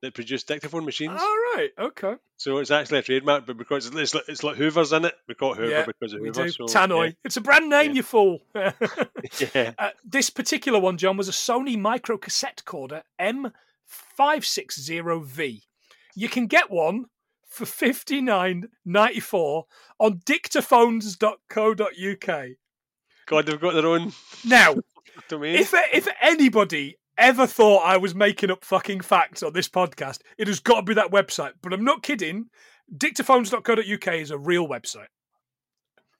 that 0.00 0.14
produced 0.14 0.46
dictaphone 0.48 0.84
machines. 0.84 1.18
All 1.20 1.36
right, 1.56 1.70
okay. 1.78 2.14
So 2.36 2.58
it's 2.58 2.70
actually 2.70 2.98
a 2.98 3.02
trademark, 3.02 3.46
but 3.46 3.56
because 3.56 3.86
it's, 3.94 4.14
like- 4.14 4.24
it's 4.28 4.42
like 4.42 4.56
Hoover's 4.56 4.92
in 4.92 5.04
it, 5.06 5.14
we 5.28 5.34
call 5.34 5.52
it 5.52 5.56
Hoover 5.58 5.70
Yeah, 5.70 5.84
because 5.86 6.12
of 6.14 6.20
Hoover. 6.20 6.44
do. 6.44 6.48
So, 6.50 6.64
Tannoy. 6.64 7.14
It's 7.24 7.36
a 7.36 7.40
brand 7.40 7.68
name, 7.68 7.90
Yeah. 7.90 7.96
you 7.96 8.02
fool. 8.02 8.38
Yeah. 8.54 8.72
yeah. 9.54 9.72
Uh, 9.78 9.90
this 10.04 10.30
particular 10.30 10.78
one, 10.78 10.96
John, 10.98 11.16
was 11.16 11.28
a 11.28 11.32
Sony 11.32 11.78
micro 11.78 12.16
cassette 12.18 12.62
recorder 12.66 13.02
M560V. 13.20 15.62
You 16.16 16.28
can 16.28 16.46
get 16.46 16.70
one 16.70 17.06
for 17.54 17.66
fifty 17.66 18.20
nine 18.20 18.68
ninety 18.84 19.20
four 19.20 19.66
on 19.98 20.18
dictaphones.co.uk. 20.20 22.46
God, 23.26 23.46
they've 23.46 23.60
got 23.60 23.74
their 23.74 23.86
own 23.86 24.12
Now, 24.44 24.74
domain. 25.28 25.56
if 25.56 25.72
if 25.92 26.08
anybody 26.20 26.98
ever 27.16 27.46
thought 27.46 27.78
I 27.84 27.96
was 27.96 28.14
making 28.14 28.50
up 28.50 28.64
fucking 28.64 29.00
facts 29.00 29.42
on 29.42 29.52
this 29.52 29.68
podcast, 29.68 30.20
it 30.36 30.46
has 30.48 30.60
got 30.60 30.76
to 30.76 30.82
be 30.82 30.94
that 30.94 31.10
website. 31.10 31.52
But 31.62 31.72
I'm 31.72 31.84
not 31.84 32.02
kidding. 32.02 32.46
Dictaphones.co.uk 32.94 34.08
is 34.14 34.30
a 34.30 34.38
real 34.38 34.68
website. 34.68 35.06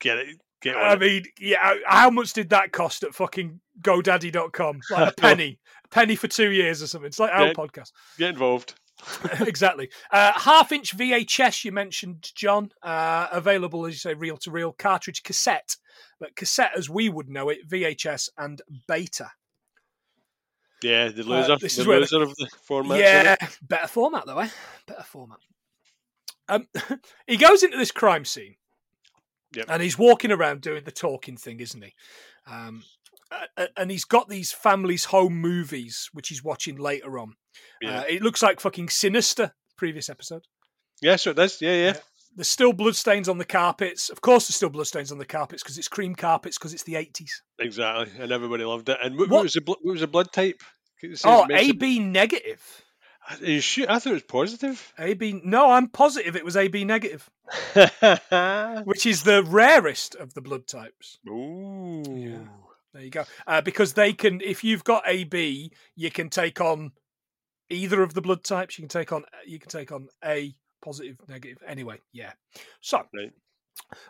get 0.01 0.17
it. 0.19 0.37
Get 0.63 0.77
I 0.77 0.95
it. 0.95 1.01
mean, 1.01 1.25
yeah, 1.39 1.75
how- 1.87 2.09
much 2.09 2.33
did 2.33 2.49
that 2.51 2.73
cost 2.73 3.03
at 3.03 3.15
fucking 3.15 3.61
GoDaddy.com? 3.83 4.81
Like 4.91 5.13
a 5.13 5.15
penny, 5.21 5.59
a 5.85 5.89
penny 5.89 6.17
for 6.17 6.27
two 6.27 6.51
years 6.53 6.83
or 6.83 6.87
something. 6.87 7.09
It's 7.09 7.19
like 7.19 7.33
our 7.35 7.51
podcast. 7.53 7.91
Get 8.17 8.31
involved. 8.31 8.81
exactly. 9.41 9.91
Uh, 10.11 10.33
half 10.37 10.73
inch 10.73 10.97
VHS, 10.97 11.65
you 11.65 11.73
mentioned, 11.73 12.31
John, 12.35 12.71
uh, 12.83 13.29
available, 13.33 13.87
as 13.87 13.95
you 13.95 13.99
say, 13.99 14.15
reel 14.15 14.37
to 14.39 14.51
reel 14.51 14.73
cartridge 14.73 15.23
cassette, 15.23 15.77
but 16.21 16.37
cassette 16.37 16.73
as 16.77 16.89
we 16.89 17.09
would 17.09 17.29
know 17.29 17.49
it, 17.49 17.69
VHS 17.69 18.31
and 18.39 18.63
beta. 18.89 19.31
Yeah, 20.83 21.09
the 21.09 21.23
loser. 21.23 21.57
this 21.57 21.77
the 21.77 21.83
is 21.83 21.87
where 21.87 22.01
loser 22.01 22.23
of 22.23 22.35
the 22.37 22.49
format. 22.63 22.99
yeah, 22.99 23.37
better 23.63 23.89
format 23.89 24.27
though, 24.27 24.39
eh? 24.39 24.49
Better 24.87 25.03
format. 25.03 25.39
Um, 26.49 26.69
he 27.27 27.37
goes 27.37 27.63
into 27.63 27.79
this 27.79 27.91
crime 27.91 28.25
scene, 28.25 28.57
Yep. 29.55 29.67
and 29.69 29.83
he's 29.83 29.99
walking 29.99 30.31
around 30.31 30.61
doing 30.61 30.85
the 30.85 30.91
talking 30.93 31.37
thing, 31.37 31.61
isn't 31.61 31.83
he? 31.83 31.95
Um, 32.47 32.83
and 33.77 33.91
he's 33.91 34.05
got 34.05 34.29
these 34.29 34.53
family's 34.53 35.07
home 35.07 35.41
movies, 35.41 36.11
which 36.13 36.29
he's 36.29 36.45
watching 36.45 36.77
later 36.77 37.19
on. 37.19 37.35
Yeah. 37.81 38.01
Uh, 38.01 38.05
it 38.09 38.23
looks 38.23 38.43
like 38.43 38.61
fucking 38.61 38.89
Sinister. 38.89 39.53
Previous 39.77 40.09
episode. 40.09 40.43
Yeah, 41.03 41.17
so 41.17 41.31
it 41.31 41.37
does. 41.37 41.61
Yeah, 41.61 41.75
yeah. 41.75 41.97
There's 42.37 42.49
still 42.49 42.73
bloodstains 42.73 43.29
on 43.29 43.39
the 43.39 43.45
carpets. 43.45 44.09
Of 44.11 44.21
course, 44.21 44.49
there's 44.49 44.57
still 44.57 44.69
bloodstains 44.71 45.13
on 45.13 45.19
the 45.19 45.25
carpets 45.25 45.63
because 45.63 45.79
it's 45.79 45.89
cream 45.89 46.15
carpets 46.15 46.59
because 46.59 46.73
it's 46.75 46.83
the 46.85 46.95
80s. 46.95 47.31
Exactly. 47.61 48.11
And 48.21 48.33
everybody 48.33 48.65
loved 48.65 48.89
it. 48.89 48.99
And 49.03 49.17
what, 49.19 49.29
What- 49.29 49.43
was 49.45 49.53
the 49.53 49.63
what 49.67 49.79
was 49.85 50.01
the 50.01 50.07
blood 50.07 50.33
type? 50.33 50.61
Oh, 51.25 51.47
AB 51.51 51.99
negative. 52.01 52.63
Sure? 53.61 53.87
I 53.89 53.99
thought 53.99 54.11
it 54.11 54.13
was 54.15 54.23
positive. 54.23 54.93
AB. 54.99 55.41
No, 55.45 55.71
I'm 55.71 55.89
positive 55.89 56.37
it 56.37 56.45
was 56.45 56.57
AB 56.57 56.85
negative, 56.85 57.29
which 58.85 59.07
is 59.07 59.23
the 59.23 59.43
rarest 59.47 60.15
of 60.15 60.35
the 60.35 60.41
blood 60.41 60.67
types. 60.67 61.19
Ooh. 61.29 62.03
There 62.93 63.03
you 63.03 63.11
go. 63.11 63.25
Uh, 63.47 63.61
because 63.61 63.95
they 63.95 64.13
can, 64.13 64.41
if 64.41 64.63
you've 64.63 64.85
got 64.85 65.03
AB, 65.07 65.73
you 65.97 66.11
can 66.11 66.29
take 66.31 66.61
on 66.61 66.93
either 67.75 68.03
of 68.03 68.15
the 68.15 68.23
blood 68.23 68.45
types. 68.45 68.79
You 68.79 68.83
can 68.83 68.89
take 68.89 69.13
on, 69.13 69.25
you 69.47 69.59
can 69.59 69.69
take 69.69 69.93
on 69.93 70.09
A 70.25 70.55
positive, 70.83 71.17
negative. 71.29 71.59
Anyway, 71.67 72.01
yeah. 72.13 72.33
So, 72.81 73.03
Right. 73.15 73.33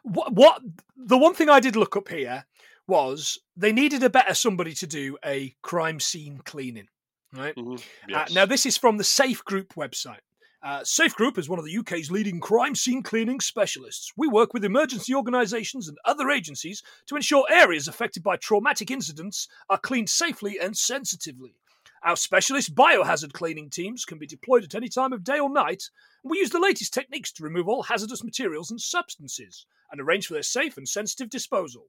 what, 0.02 0.32
what 0.32 0.62
the 0.96 1.18
one 1.18 1.34
thing 1.34 1.48
I 1.48 1.60
did 1.60 1.76
look 1.76 1.96
up 1.96 2.08
here 2.08 2.44
was 2.86 3.38
they 3.56 3.72
needed 3.72 4.02
a 4.02 4.10
better 4.10 4.34
somebody 4.34 4.74
to 4.74 4.86
do 4.86 5.16
a 5.24 5.54
crime 5.62 6.00
scene 6.00 6.38
cleaning, 6.44 6.88
right? 7.32 7.54
Mhm. 7.56 7.82
Uh, 8.12 8.26
now, 8.32 8.44
this 8.44 8.66
is 8.66 8.76
from 8.76 8.96
the 8.98 9.04
Safe 9.04 9.42
Group 9.44 9.74
website. 9.74 10.20
Uh, 10.62 10.82
Safe 10.82 11.14
Group 11.14 11.36
is 11.38 11.48
one 11.48 11.58
of 11.58 11.64
the 11.66 11.76
UK's 11.78 12.10
leading 12.10 12.40
crime 12.40 12.74
scene 12.74 13.02
cleaning 13.02 13.38
specialists. 13.40 14.10
We 14.16 14.28
work 14.28 14.54
with 14.54 14.64
emergency 14.64 15.14
organisations 15.14 15.88
and 15.88 15.98
other 16.06 16.30
agencies 16.30 16.82
to 17.06 17.16
ensure 17.16 17.46
areas 17.50 17.86
affected 17.86 18.22
by 18.22 18.36
traumatic 18.36 18.90
incidents 18.90 19.46
are 19.68 19.78
cleaned 19.78 20.08
safely 20.08 20.58
and 20.58 20.76
sensitively. 20.76 21.56
Our 22.04 22.16
specialist 22.16 22.74
biohazard 22.74 23.32
cleaning 23.32 23.70
teams 23.70 24.04
can 24.04 24.18
be 24.18 24.26
deployed 24.26 24.62
at 24.64 24.74
any 24.74 24.88
time 24.88 25.12
of 25.12 25.24
day 25.24 25.38
or 25.38 25.50
night, 25.50 25.84
and 26.22 26.30
we 26.30 26.38
use 26.38 26.50
the 26.50 26.58
latest 26.60 26.92
techniques 26.92 27.32
to 27.32 27.42
remove 27.42 27.66
all 27.68 27.82
hazardous 27.84 28.22
materials 28.22 28.70
and 28.70 28.80
substances 28.80 29.64
and 29.90 30.00
arrange 30.00 30.26
for 30.26 30.34
their 30.34 30.42
safe 30.42 30.76
and 30.76 30.86
sensitive 30.88 31.30
disposal. 31.30 31.86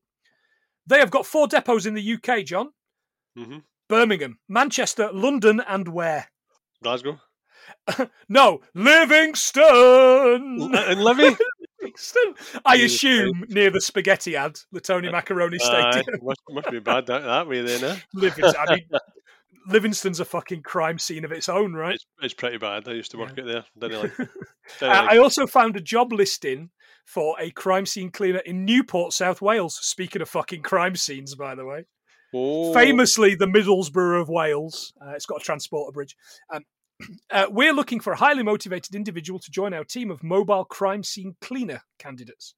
They 0.88 0.99
have 0.99 1.12
got 1.12 1.25
four 1.25 1.47
depots 1.47 1.86
in 1.86 1.95
the 1.95 2.01
UK, 2.13 2.43
John 2.45 2.69
Mhm. 3.38 3.63
Birmingham, 3.89 4.39
Manchester, 4.47 5.10
London, 5.12 5.60
and 5.60 5.88
where? 5.89 6.30
Glasgow. 6.82 7.19
No, 8.30 8.62
Livingston. 8.73 9.63
and 9.65 11.04
Livy. 11.04 11.36
Livingston. 11.82 12.36
I 12.65 12.75
assume 12.78 13.45
near 13.49 13.69
the 13.69 13.82
spaghetti 13.82 14.36
ad, 14.36 14.60
the 14.71 14.80
Tony 14.82 15.10
Macaroni 15.12 15.58
Aye, 15.62 15.91
Stadium. 15.91 16.19
must, 16.23 16.39
must 16.49 16.71
be 16.71 16.80
bad 16.80 17.06
that, 17.08 17.23
that 17.23 17.47
way 17.47 17.62
then, 17.62 17.84
eh? 17.84 17.97
Livingston. 18.13 18.56
I 18.67 18.75
mean, 18.75 18.86
Livingston's 19.67 20.19
a 20.19 20.25
fucking 20.25 20.63
crime 20.63 20.99
scene 20.99 21.25
of 21.25 21.32
its 21.32 21.49
own, 21.49 21.73
right? 21.73 21.95
It's, 21.95 22.06
it's 22.21 22.34
pretty 22.34 22.58
bad. 22.58 22.88
I 22.88 22.93
used 22.93 23.12
to 23.12 23.17
work 23.17 23.38
it 23.38 23.45
there. 23.45 23.65
Didn't 23.78 24.01
like. 24.01 24.17
Didn't 24.17 24.30
like 24.82 25.12
I 25.12 25.17
also 25.17 25.47
found 25.47 25.75
a 25.75 25.82
job 25.82 26.13
listing 26.13 26.69
for 27.06 27.36
a 27.39 27.51
crime 27.51 27.86
scene 27.86 28.12
cleaner 28.12 28.39
in 28.39 28.65
Newport, 28.65 29.13
South 29.13 29.41
Wales. 29.41 29.78
Speaking 29.82 30.21
of 30.21 30.30
fucking 30.30 30.62
crime 30.62 30.95
scenes, 30.95 31.36
by 31.36 31.56
the 31.56 31.65
way, 31.65 31.86
oh, 32.34 32.73
famously 32.73 33.36
the 33.36 33.47
Middlesbrough 33.47 34.21
of 34.21 34.30
Wales. 34.30 34.93
Uh, 35.01 35.12
it's 35.12 35.25
got 35.25 35.41
a 35.41 35.43
transporter 35.43 35.91
bridge. 35.91 36.15
Um, 36.54 36.63
uh, 37.32 37.47
we're 37.49 37.73
looking 37.73 37.99
for 37.99 38.13
a 38.13 38.17
highly 38.17 38.43
motivated 38.43 38.95
individual 38.95 39.39
to 39.39 39.51
join 39.51 39.73
our 39.73 39.84
team 39.84 40.12
of 40.12 40.23
mobile 40.23 40.65
crime 40.65 41.04
scene 41.04 41.36
cleaner 41.41 41.82
candidates. 41.99 42.56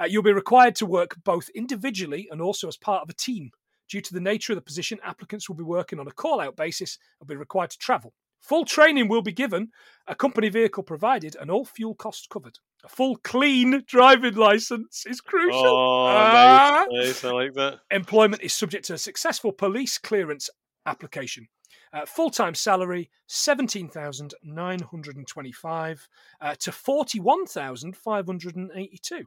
Uh, 0.00 0.06
you'll 0.06 0.22
be 0.22 0.32
required 0.32 0.74
to 0.76 0.86
work 0.86 1.16
both 1.24 1.48
individually 1.54 2.28
and 2.30 2.40
also 2.40 2.66
as 2.66 2.76
part 2.76 3.02
of 3.02 3.08
a 3.08 3.14
team. 3.14 3.50
Due 3.94 4.00
to 4.00 4.12
the 4.14 4.20
nature 4.20 4.52
of 4.52 4.56
the 4.56 4.60
position, 4.62 4.98
applicants 5.04 5.48
will 5.48 5.54
be 5.54 5.62
working 5.62 6.00
on 6.00 6.08
a 6.08 6.10
call 6.10 6.40
out 6.40 6.56
basis 6.56 6.98
and 7.20 7.28
be 7.28 7.36
required 7.36 7.70
to 7.70 7.78
travel. 7.78 8.12
Full 8.40 8.64
training 8.64 9.06
will 9.06 9.22
be 9.22 9.30
given, 9.30 9.68
a 10.08 10.16
company 10.16 10.48
vehicle 10.48 10.82
provided, 10.82 11.36
and 11.40 11.48
all 11.48 11.64
fuel 11.64 11.94
costs 11.94 12.26
covered. 12.26 12.58
A 12.84 12.88
full 12.88 13.14
clean 13.22 13.84
driving 13.86 14.34
license 14.34 15.04
is 15.06 15.20
crucial. 15.20 15.64
Oh, 15.64 16.06
Ah. 16.08 16.86
nice, 16.90 17.06
nice. 17.06 17.24
I 17.24 17.30
like 17.30 17.52
that. 17.54 17.78
Employment 17.92 18.42
is 18.42 18.52
subject 18.52 18.84
to 18.86 18.94
a 18.94 18.98
successful 18.98 19.52
police 19.52 19.96
clearance 19.96 20.50
application. 20.86 21.46
Uh, 21.92 22.04
Full 22.04 22.30
time 22.30 22.56
salary 22.56 23.08
seventeen 23.28 23.88
thousand 23.88 24.34
nine 24.42 24.80
hundred 24.80 25.16
and 25.16 25.28
twenty 25.28 25.52
five 25.52 26.08
uh, 26.40 26.56
to 26.58 26.72
forty 26.72 27.20
one 27.20 27.46
thousand 27.46 27.96
five 27.96 28.26
hundred 28.26 28.56
and 28.56 28.72
eighty 28.74 28.98
two 29.00 29.26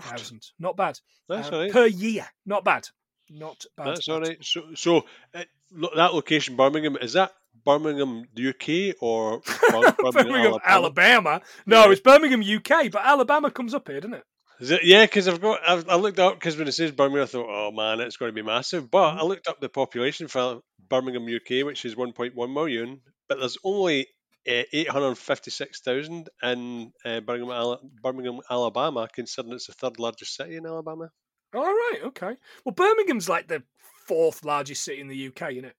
thousand. 0.00 0.42
Not 0.58 0.76
bad 0.76 0.98
that's 1.28 1.52
Uh, 1.52 1.58
right. 1.60 1.72
per 1.72 1.86
year. 1.86 2.26
Not 2.44 2.64
bad. 2.64 2.88
Not 3.32 3.64
bad. 3.76 3.86
That's 3.86 4.08
all 4.08 4.20
right. 4.20 4.36
So, 4.44 4.62
so 4.74 5.04
uh, 5.34 5.44
look, 5.70 5.94
that 5.96 6.14
location, 6.14 6.56
Birmingham, 6.56 6.96
is 7.00 7.14
that 7.14 7.32
Birmingham, 7.64 8.24
UK, 8.36 8.94
or 9.00 9.40
Bir- 9.70 9.94
Birmingham, 10.12 10.58
Alabama. 10.64 11.40
No, 11.66 11.84
Yeah. 11.86 11.92
it's 11.92 12.00
Birmingham, 12.00 12.42
UK, 12.42 12.90
but 12.90 13.02
Alabama 13.04 13.50
comes 13.50 13.72
up 13.74 13.88
here, 13.88 14.00
doesn't 14.00 14.14
it? 14.14 14.24
Is 14.60 14.70
it? 14.70 14.84
Yeah, 14.84 15.04
because 15.04 15.28
I've 15.28 15.40
got. 15.40 15.60
I've, 15.66 15.88
I 15.88 15.94
looked 15.96 16.18
up 16.18 16.34
because 16.34 16.56
when 16.56 16.68
it 16.68 16.72
says 16.72 16.90
Birmingham, 16.92 17.22
I 17.22 17.26
thought, 17.26 17.46
oh 17.48 17.72
man, 17.72 18.00
it's 18.00 18.16
going 18.16 18.28
to 18.30 18.34
be 18.34 18.42
massive. 18.46 18.90
But 18.90 19.14
Mhm. 19.14 19.18
I 19.18 19.22
looked 19.24 19.48
up 19.48 19.60
the 19.60 19.68
population 19.68 20.28
for 20.28 20.60
Birmingham, 20.88 21.24
UK, 21.24 21.64
which 21.64 21.84
is 21.84 21.94
1.1 21.94 22.34
million, 22.52 23.00
but 23.28 23.38
there's 23.38 23.58
only 23.64 24.08
uh, 24.48 24.62
856,000 24.72 26.28
in 26.42 26.92
uh, 27.04 27.20
Birmingham, 27.20 27.50
Ala- 27.50 27.80
Birmingham, 28.02 28.40
Alabama, 28.50 29.08
considering 29.12 29.54
it's 29.54 29.66
the 29.66 29.72
third 29.72 29.98
largest 29.98 30.34
city 30.36 30.56
in 30.56 30.66
Alabama. 30.66 31.10
All 31.54 31.62
right, 31.64 31.98
okay. 32.04 32.36
Well, 32.64 32.74
Birmingham's 32.74 33.28
like 33.28 33.48
the 33.48 33.62
fourth 34.06 34.44
largest 34.44 34.82
city 34.84 35.00
in 35.00 35.08
the 35.08 35.26
UK, 35.28 35.52
isn't 35.52 35.64
it? 35.66 35.76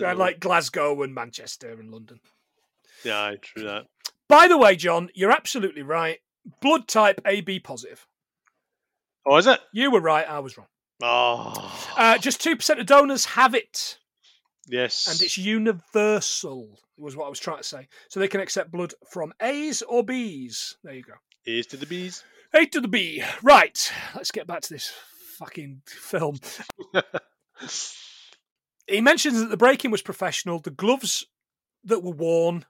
Uh, 0.00 0.14
like 0.14 0.38
Glasgow 0.38 1.02
and 1.02 1.12
Manchester 1.14 1.72
and 1.72 1.90
London. 1.90 2.20
yeah, 3.04 3.32
true 3.42 3.64
that. 3.64 3.86
By 4.28 4.46
the 4.46 4.56
way, 4.58 4.76
John, 4.76 5.08
you're 5.14 5.32
absolutely 5.32 5.82
right. 5.82 6.18
Blood 6.62 6.86
type 6.86 7.20
AB 7.26 7.58
positive. 7.60 8.06
Oh, 9.26 9.36
is 9.36 9.46
it? 9.48 9.60
You 9.72 9.90
were 9.90 10.00
right. 10.00 10.28
I 10.28 10.38
was 10.38 10.56
wrong. 10.56 10.68
Oh, 11.02 11.92
Uh, 11.96 12.18
just 12.18 12.40
two 12.42 12.54
percent 12.56 12.78
of 12.78 12.86
donors 12.86 13.24
have 13.24 13.54
it, 13.54 13.98
yes. 14.68 15.06
and 15.08 15.20
it's 15.20 15.36
universal. 15.38 16.78
Was 16.98 17.16
what 17.16 17.26
I 17.26 17.30
was 17.30 17.40
trying 17.40 17.56
to 17.58 17.64
say. 17.64 17.88
So 18.10 18.20
they 18.20 18.28
can 18.28 18.40
accept 18.42 18.70
blood 18.70 18.92
from 19.10 19.32
A's 19.40 19.80
or 19.82 20.04
B's. 20.04 20.76
There 20.84 20.92
you 20.94 21.02
go. 21.02 21.14
A's 21.46 21.66
to 21.68 21.76
the 21.78 21.86
B's. 21.86 22.22
A 22.54 22.66
to 22.66 22.80
the 22.80 22.88
B. 22.88 23.22
Right. 23.42 23.92
Let's 24.14 24.30
get 24.30 24.46
back 24.46 24.62
to 24.62 24.74
this 24.74 24.92
fucking 25.38 25.82
film. 25.86 26.38
He 28.90 29.00
mentions 29.00 29.38
that 29.38 29.50
the 29.50 29.56
break-in 29.56 29.92
was 29.92 30.02
professional. 30.02 30.58
The 30.58 30.70
gloves 30.70 31.24
that 31.84 32.02
were 32.02 32.10
worn 32.10 32.64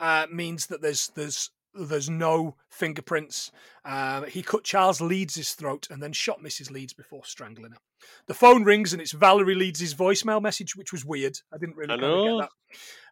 uh, 0.00 0.26
means 0.32 0.66
that 0.66 0.82
there's 0.82 1.08
there's 1.14 1.50
there's 1.74 2.10
no 2.10 2.56
fingerprints. 2.70 3.52
Uh, 3.84 4.22
he 4.22 4.42
cut 4.42 4.64
Charles 4.64 5.00
Leeds' 5.00 5.54
throat 5.54 5.86
and 5.90 6.02
then 6.02 6.12
shot 6.12 6.42
Mrs. 6.42 6.70
Leeds 6.70 6.92
before 6.92 7.24
strangling 7.24 7.72
her. 7.72 7.78
The 8.26 8.34
phone 8.34 8.64
rings 8.64 8.92
and 8.92 9.00
it's 9.00 9.12
Valerie 9.12 9.54
Leeds' 9.54 9.94
voicemail 9.94 10.42
message, 10.42 10.74
which 10.74 10.92
was 10.92 11.04
weird. 11.04 11.38
I 11.52 11.58
didn't 11.58 11.76
really 11.76 11.96
get 11.96 12.00
know. 12.00 12.40
that. 12.40 12.50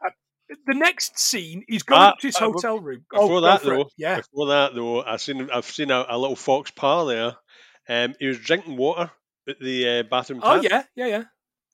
Uh, 0.05 0.11
the 0.67 0.75
next 0.75 1.19
scene, 1.19 1.65
he's 1.69 1.83
going 1.83 2.01
Ah, 2.01 2.11
up 2.11 2.19
to 2.19 2.27
his 2.29 2.37
uh, 2.37 2.41
hotel 2.41 2.79
room. 2.79 3.05
Before 3.11 3.29
go 3.29 3.41
that, 3.43 3.63
it. 3.63 3.65
though, 3.65 3.89
yeah. 3.97 4.17
before 4.17 4.49
that 4.49 4.75
though, 4.75 5.03
I've 5.03 5.21
seen 5.21 5.51
I've 5.51 5.65
seen 5.67 5.91
a, 5.91 6.05
a 6.09 6.19
little 6.19 6.37
fox 6.37 6.71
par 6.71 7.07
there. 7.07 7.37
Um, 7.89 8.15
he 8.19 8.27
was 8.27 8.39
drinking 8.39 8.77
water 8.77 9.11
at 9.49 9.59
the 9.61 9.89
uh, 9.89 10.03
bathroom 10.05 10.41
tap. 10.41 10.51
Oh 10.59 10.61
yeah, 10.63 10.85
yeah, 10.97 11.07
yeah. 11.07 11.25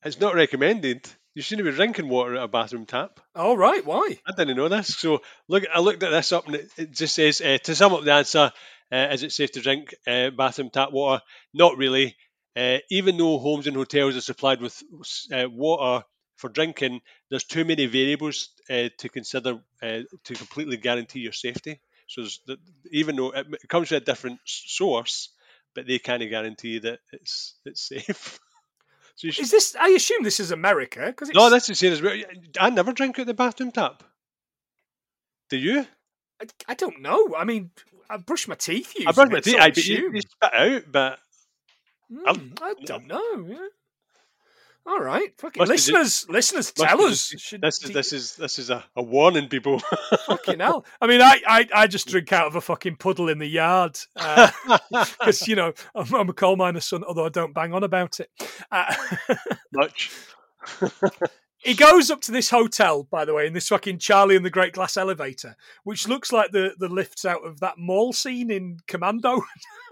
It's 0.04 0.20
not 0.20 0.34
recommended. 0.34 1.08
You 1.34 1.42
shouldn't 1.42 1.66
be 1.66 1.72
drinking 1.74 2.08
water 2.08 2.36
at 2.36 2.42
a 2.42 2.48
bathroom 2.48 2.86
tap. 2.86 3.20
All 3.36 3.56
right, 3.56 3.84
why? 3.84 4.18
I 4.26 4.32
didn't 4.36 4.56
know 4.56 4.68
this. 4.68 4.96
So 4.98 5.22
look, 5.48 5.64
I 5.72 5.80
looked 5.80 6.02
at 6.02 6.10
this 6.10 6.32
up 6.32 6.46
and 6.46 6.56
it, 6.56 6.70
it 6.76 6.90
just 6.92 7.14
says 7.14 7.40
uh, 7.40 7.58
to 7.64 7.74
sum 7.74 7.92
up 7.92 8.02
the 8.04 8.12
answer: 8.12 8.50
uh, 8.92 9.08
Is 9.12 9.22
it 9.22 9.32
safe 9.32 9.52
to 9.52 9.60
drink 9.60 9.94
uh, 10.06 10.30
bathroom 10.30 10.70
tap 10.70 10.90
water? 10.92 11.22
Not 11.54 11.76
really. 11.76 12.16
Uh, 12.56 12.78
even 12.90 13.16
though 13.16 13.38
homes 13.38 13.68
and 13.68 13.76
hotels 13.76 14.16
are 14.16 14.20
supplied 14.20 14.60
with 14.60 14.82
uh, 15.32 15.46
water 15.48 16.04
for 16.40 16.48
drinking, 16.48 17.00
there's 17.28 17.44
too 17.44 17.64
many 17.64 17.86
variables 17.86 18.48
uh, 18.70 18.88
to 18.98 19.08
consider 19.08 19.60
uh, 19.82 20.00
to 20.24 20.34
completely 20.34 20.78
guarantee 20.78 21.20
your 21.20 21.32
safety. 21.32 21.80
So 22.08 22.22
the, 22.46 22.56
even 22.90 23.16
though 23.16 23.30
it, 23.30 23.46
it 23.52 23.68
comes 23.68 23.88
from 23.88 23.98
a 23.98 24.00
different 24.00 24.40
source, 24.44 25.28
but 25.74 25.86
they 25.86 25.98
kind 25.98 26.22
of 26.22 26.30
guarantee 26.30 26.78
that 26.80 27.00
it's 27.12 27.54
it's 27.64 27.86
safe. 27.86 28.40
so 29.16 29.26
you 29.26 29.32
should, 29.32 29.44
Is 29.44 29.50
this? 29.50 29.76
I 29.78 29.90
assume 29.90 30.24
this 30.24 30.40
is 30.40 30.50
America 30.50 31.06
because 31.06 31.30
no, 31.34 31.50
that's 31.50 31.66
the 31.66 31.74
same 31.74 31.92
as 31.92 32.02
well. 32.02 32.16
I 32.58 32.70
never 32.70 32.92
drink 32.92 33.18
at 33.18 33.26
the 33.26 33.34
bathroom 33.34 33.70
tap. 33.70 34.02
Do 35.50 35.58
you? 35.58 35.86
I, 36.40 36.46
I 36.68 36.74
don't 36.74 37.02
know. 37.02 37.34
I 37.36 37.44
mean, 37.44 37.70
I 38.08 38.16
brush 38.16 38.48
my 38.48 38.54
teeth. 38.54 38.94
I 39.06 39.12
brush 39.12 39.30
my 39.30 39.40
teeth. 39.40 39.54
so 39.54 39.60
I 39.60 39.66
I 39.66 39.72
you, 39.76 40.12
you 40.14 40.22
spit 40.22 40.54
out, 40.54 40.82
but 40.90 41.18
Hmm, 42.10 42.52
I 42.60 42.74
don't 42.84 43.06
know. 43.06 43.46
Yeah. 43.46 43.68
All 44.86 45.00
right, 45.00 45.32
fucking 45.38 45.60
Must 45.60 45.70
listeners, 45.70 46.26
listeners, 46.28 46.72
tell 46.72 47.02
us. 47.02 47.34
This 47.60 47.82
is 47.84 47.90
this 47.92 48.12
is 48.12 48.36
this 48.36 48.58
is 48.58 48.70
a, 48.70 48.82
a 48.96 49.02
warning, 49.02 49.48
people. 49.48 49.78
fucking 50.26 50.58
hell. 50.58 50.86
I 51.00 51.06
mean, 51.06 51.20
I, 51.20 51.40
I, 51.46 51.68
I 51.74 51.86
just 51.86 52.08
drink 52.08 52.32
out 52.32 52.46
of 52.46 52.56
a 52.56 52.60
fucking 52.62 52.96
puddle 52.96 53.28
in 53.28 53.38
the 53.38 53.46
yard 53.46 53.98
because 54.16 55.46
you 55.46 55.54
know 55.54 55.74
I'm, 55.94 56.12
I'm 56.14 56.28
a 56.30 56.32
coal 56.32 56.56
miner's 56.56 56.86
son, 56.86 57.04
although 57.04 57.26
I 57.26 57.28
don't 57.28 57.54
bang 57.54 57.74
on 57.74 57.84
about 57.84 58.20
it. 58.20 58.30
Uh, 58.72 58.94
Much. 59.74 60.10
he 61.58 61.74
goes 61.74 62.10
up 62.10 62.22
to 62.22 62.32
this 62.32 62.48
hotel, 62.48 63.02
by 63.04 63.26
the 63.26 63.34
way, 63.34 63.46
in 63.46 63.52
this 63.52 63.68
fucking 63.68 63.98
Charlie 63.98 64.36
and 64.36 64.44
the 64.44 64.50
Great 64.50 64.72
Glass 64.72 64.96
elevator, 64.96 65.56
which 65.84 66.08
looks 66.08 66.32
like 66.32 66.52
the 66.52 66.74
the 66.78 66.88
lifts 66.88 67.26
out 67.26 67.44
of 67.46 67.60
that 67.60 67.76
mall 67.76 68.14
scene 68.14 68.50
in 68.50 68.78
Commando. 68.86 69.42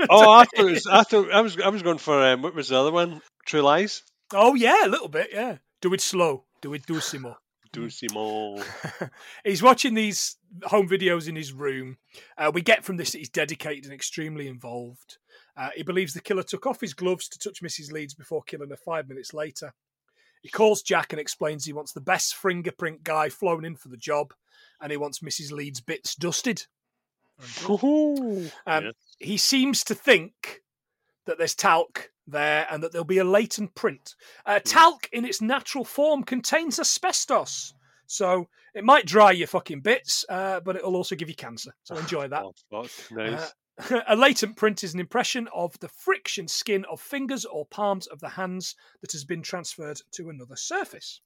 Oh, 0.08 0.30
I 0.30 0.44
thought 0.44 0.66
it 0.66 0.72
was, 0.72 0.86
I 0.86 1.02
thought 1.02 1.30
I 1.30 1.40
was 1.42 1.60
I 1.60 1.68
was 1.68 1.82
going 1.82 1.98
for 1.98 2.24
um, 2.24 2.40
what 2.40 2.54
was 2.54 2.70
the 2.70 2.80
other 2.80 2.92
one? 2.92 3.20
True 3.44 3.60
Lies. 3.62 4.02
Oh 4.32 4.54
yeah, 4.54 4.86
a 4.86 4.88
little 4.88 5.08
bit, 5.08 5.28
yeah. 5.32 5.58
Do 5.80 5.94
it 5.94 6.00
slow. 6.00 6.44
Do 6.60 6.74
it 6.74 6.86
dulcimo. 6.86 7.36
Dulcimo. 7.72 8.62
he's 9.44 9.62
watching 9.62 9.92
these 9.92 10.36
home 10.64 10.88
videos 10.88 11.28
in 11.28 11.36
his 11.36 11.52
room. 11.52 11.98
Uh, 12.38 12.50
we 12.52 12.62
get 12.62 12.82
from 12.82 12.96
this 12.96 13.12
that 13.12 13.18
he's 13.18 13.28
dedicated 13.28 13.84
and 13.84 13.92
extremely 13.92 14.48
involved. 14.48 15.18
Uh, 15.54 15.68
he 15.76 15.82
believes 15.82 16.14
the 16.14 16.20
killer 16.20 16.42
took 16.42 16.66
off 16.66 16.80
his 16.80 16.94
gloves 16.94 17.28
to 17.28 17.38
touch 17.38 17.62
Mrs. 17.62 17.92
Leeds 17.92 18.14
before 18.14 18.42
killing 18.42 18.70
her 18.70 18.76
five 18.76 19.06
minutes 19.06 19.34
later. 19.34 19.74
He 20.40 20.48
calls 20.48 20.82
Jack 20.82 21.12
and 21.12 21.20
explains 21.20 21.64
he 21.64 21.72
wants 21.74 21.92
the 21.92 22.00
best 22.00 22.36
fingerprint 22.36 23.02
guy 23.04 23.28
flown 23.28 23.64
in 23.66 23.76
for 23.76 23.88
the 23.88 23.96
job, 23.96 24.32
and 24.80 24.90
he 24.90 24.96
wants 24.96 25.18
Mrs. 25.18 25.52
Leeds' 25.52 25.80
bits 25.80 26.14
dusted. 26.14 26.64
Um, 28.66 28.84
Yes. 28.86 28.94
He 29.18 29.36
seems 29.36 29.84
to 29.84 29.94
think 29.94 30.62
that 31.26 31.38
there's 31.38 31.54
talc 31.54 32.10
there 32.30 32.66
and 32.70 32.82
that 32.82 32.92
there'll 32.92 33.04
be 33.04 33.18
a 33.18 33.24
latent 33.24 33.74
print. 33.74 34.14
Uh, 34.46 34.60
talc, 34.64 35.08
in 35.12 35.24
its 35.24 35.40
natural 35.40 35.84
form, 35.84 36.22
contains 36.22 36.78
asbestos. 36.78 37.74
So 38.06 38.48
it 38.74 38.84
might 38.84 39.06
dry 39.06 39.32
your 39.32 39.46
fucking 39.46 39.80
bits, 39.80 40.24
uh, 40.28 40.60
but 40.60 40.76
it'll 40.76 40.96
also 40.96 41.14
give 41.14 41.28
you 41.28 41.34
cancer. 41.34 41.74
So 41.84 41.96
enjoy 41.96 42.28
that. 42.28 42.44
Oh. 42.72 42.86
Nice. 43.10 43.52
Uh, 43.80 44.00
a 44.08 44.16
latent 44.16 44.56
print 44.56 44.82
is 44.82 44.94
an 44.94 45.00
impression 45.00 45.48
of 45.54 45.78
the 45.78 45.88
friction 45.88 46.48
skin 46.48 46.84
of 46.90 47.00
fingers 47.00 47.44
or 47.44 47.66
palms 47.66 48.06
of 48.06 48.20
the 48.20 48.28
hands 48.28 48.74
that 49.00 49.12
has 49.12 49.24
been 49.24 49.42
transferred 49.42 50.00
to 50.12 50.30
another 50.30 50.56
surface. 50.56 51.20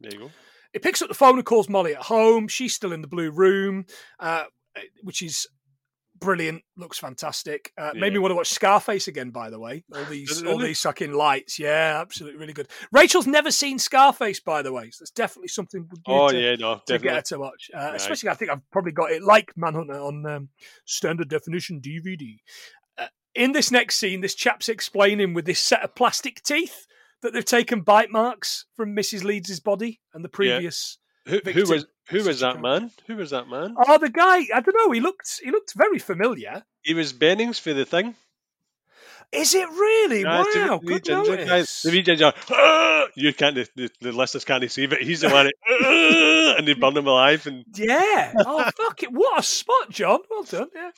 there 0.00 0.12
you 0.12 0.18
go. 0.18 0.30
He 0.72 0.80
picks 0.80 1.00
up 1.00 1.08
the 1.08 1.14
phone 1.14 1.36
and 1.36 1.44
calls 1.44 1.68
Molly 1.68 1.94
at 1.94 2.02
home. 2.02 2.48
She's 2.48 2.74
still 2.74 2.92
in 2.92 3.00
the 3.00 3.06
blue 3.06 3.30
room, 3.30 3.86
uh, 4.18 4.44
which 5.02 5.22
is 5.22 5.46
brilliant. 6.24 6.62
Looks 6.76 6.98
fantastic. 6.98 7.72
Uh, 7.78 7.92
Made 7.94 8.12
me 8.12 8.18
want 8.18 8.32
to 8.32 8.36
watch 8.36 8.50
Scarface 8.50 9.06
again. 9.08 9.30
By 9.30 9.50
the 9.50 9.58
way, 9.58 9.84
all 9.94 10.04
these 10.04 10.42
all 10.42 10.58
these 10.58 10.80
fucking 10.80 11.12
lights. 11.12 11.58
Yeah, 11.58 11.98
absolutely, 12.00 12.40
really 12.40 12.52
good. 12.52 12.68
Rachel's 12.92 13.26
never 13.26 13.50
seen 13.50 13.78
Scarface, 13.78 14.40
by 14.40 14.62
the 14.62 14.72
way. 14.72 14.90
So 14.90 15.02
that's 15.02 15.10
definitely 15.10 15.48
something 15.48 15.88
Oh 16.06 16.30
to, 16.30 16.40
yeah, 16.40 16.56
no, 16.56 16.80
to 16.86 16.98
get 16.98 17.12
her 17.14 17.20
definitely. 17.20 17.22
to 17.22 17.38
watch. 17.38 17.70
Uh, 17.74 17.78
Right. 17.78 17.94
Especially, 17.96 18.30
I 18.30 18.34
think 18.34 18.50
I've 18.50 18.70
probably 18.72 18.92
got 18.92 19.12
it 19.12 19.22
like 19.22 19.52
Manhunter 19.56 20.00
on 20.00 20.26
um, 20.26 20.48
standard 20.86 21.28
definition 21.28 21.80
DVD. 21.80 22.38
Uh, 22.98 23.06
in 23.34 23.52
this 23.52 23.70
next 23.70 23.96
scene, 23.96 24.20
this 24.20 24.34
chap's 24.34 24.68
explaining 24.68 25.34
with 25.34 25.44
this 25.44 25.60
set 25.60 25.82
of 25.82 25.94
plastic 25.94 26.42
teeth 26.42 26.86
that 27.22 27.32
they've 27.32 27.44
taken 27.44 27.80
bite 27.82 28.10
marks 28.10 28.66
from 28.76 28.94
Mrs. 28.96 29.22
Leeds' 29.24 29.60
body 29.60 30.00
and 30.12 30.24
the 30.24 30.28
previous. 30.28 30.98
Who, 31.26 31.38
who 31.38 31.64
was 31.64 31.86
who 32.08 32.22
was 32.22 32.40
that 32.40 32.60
man? 32.60 32.90
Who 33.06 33.16
was 33.16 33.30
that 33.30 33.48
man? 33.48 33.74
Oh, 33.78 33.98
the 33.98 34.10
guy! 34.10 34.46
I 34.54 34.60
don't 34.60 34.76
know. 34.76 34.90
He 34.90 35.00
looked 35.00 35.40
he 35.42 35.50
looked 35.50 35.72
very 35.74 35.98
familiar. 35.98 36.64
He 36.82 36.92
was 36.92 37.12
Bennings 37.12 37.58
for 37.58 37.72
the 37.72 37.86
thing. 37.86 38.14
Is 39.32 39.54
it 39.54 39.68
really? 39.68 40.20
Yeah, 40.22 40.44
the 40.52 40.60
wow, 40.68 40.80
wee 40.82 40.86
good 40.86 41.04
ginger 41.04 41.36
guy. 41.36 41.62
The 41.62 41.90
wee 41.90 42.02
ginger. 42.02 42.32
"Ah!" 42.50 43.06
You 43.16 43.32
can't. 43.32 43.54
The, 43.54 43.68
the, 43.74 43.90
the 44.00 44.12
listeners 44.12 44.44
can't 44.44 44.70
see, 44.70 44.86
but 44.86 45.00
he's 45.00 45.22
the 45.22 45.30
one. 45.30 45.46
that, 45.46 45.54
"Ah!" 45.66 46.54
and 46.58 46.68
they 46.68 46.74
burn 46.74 46.96
him 46.96 47.06
alive. 47.06 47.46
And 47.46 47.64
Yeah. 47.74 48.32
Oh, 48.38 48.70
fuck 48.76 49.02
it. 49.02 49.12
What 49.12 49.40
a 49.40 49.42
spot, 49.42 49.90
John. 49.90 50.20
Well 50.30 50.44
done. 50.44 50.68
Yeah. 50.74 50.90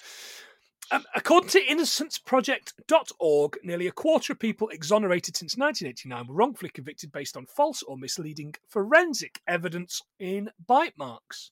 Um, 0.92 1.04
according 1.16 1.50
to 1.50 1.60
innocenceproject.org, 1.64 3.58
nearly 3.64 3.88
a 3.88 3.92
quarter 3.92 4.32
of 4.32 4.38
people 4.38 4.68
exonerated 4.68 5.36
since 5.36 5.56
1989 5.56 6.28
were 6.28 6.34
wrongfully 6.34 6.70
convicted 6.70 7.10
based 7.10 7.36
on 7.36 7.46
false 7.46 7.82
or 7.82 7.96
misleading 7.98 8.54
forensic 8.68 9.40
evidence 9.48 10.02
in 10.20 10.48
bite 10.64 10.96
marks. 10.96 11.50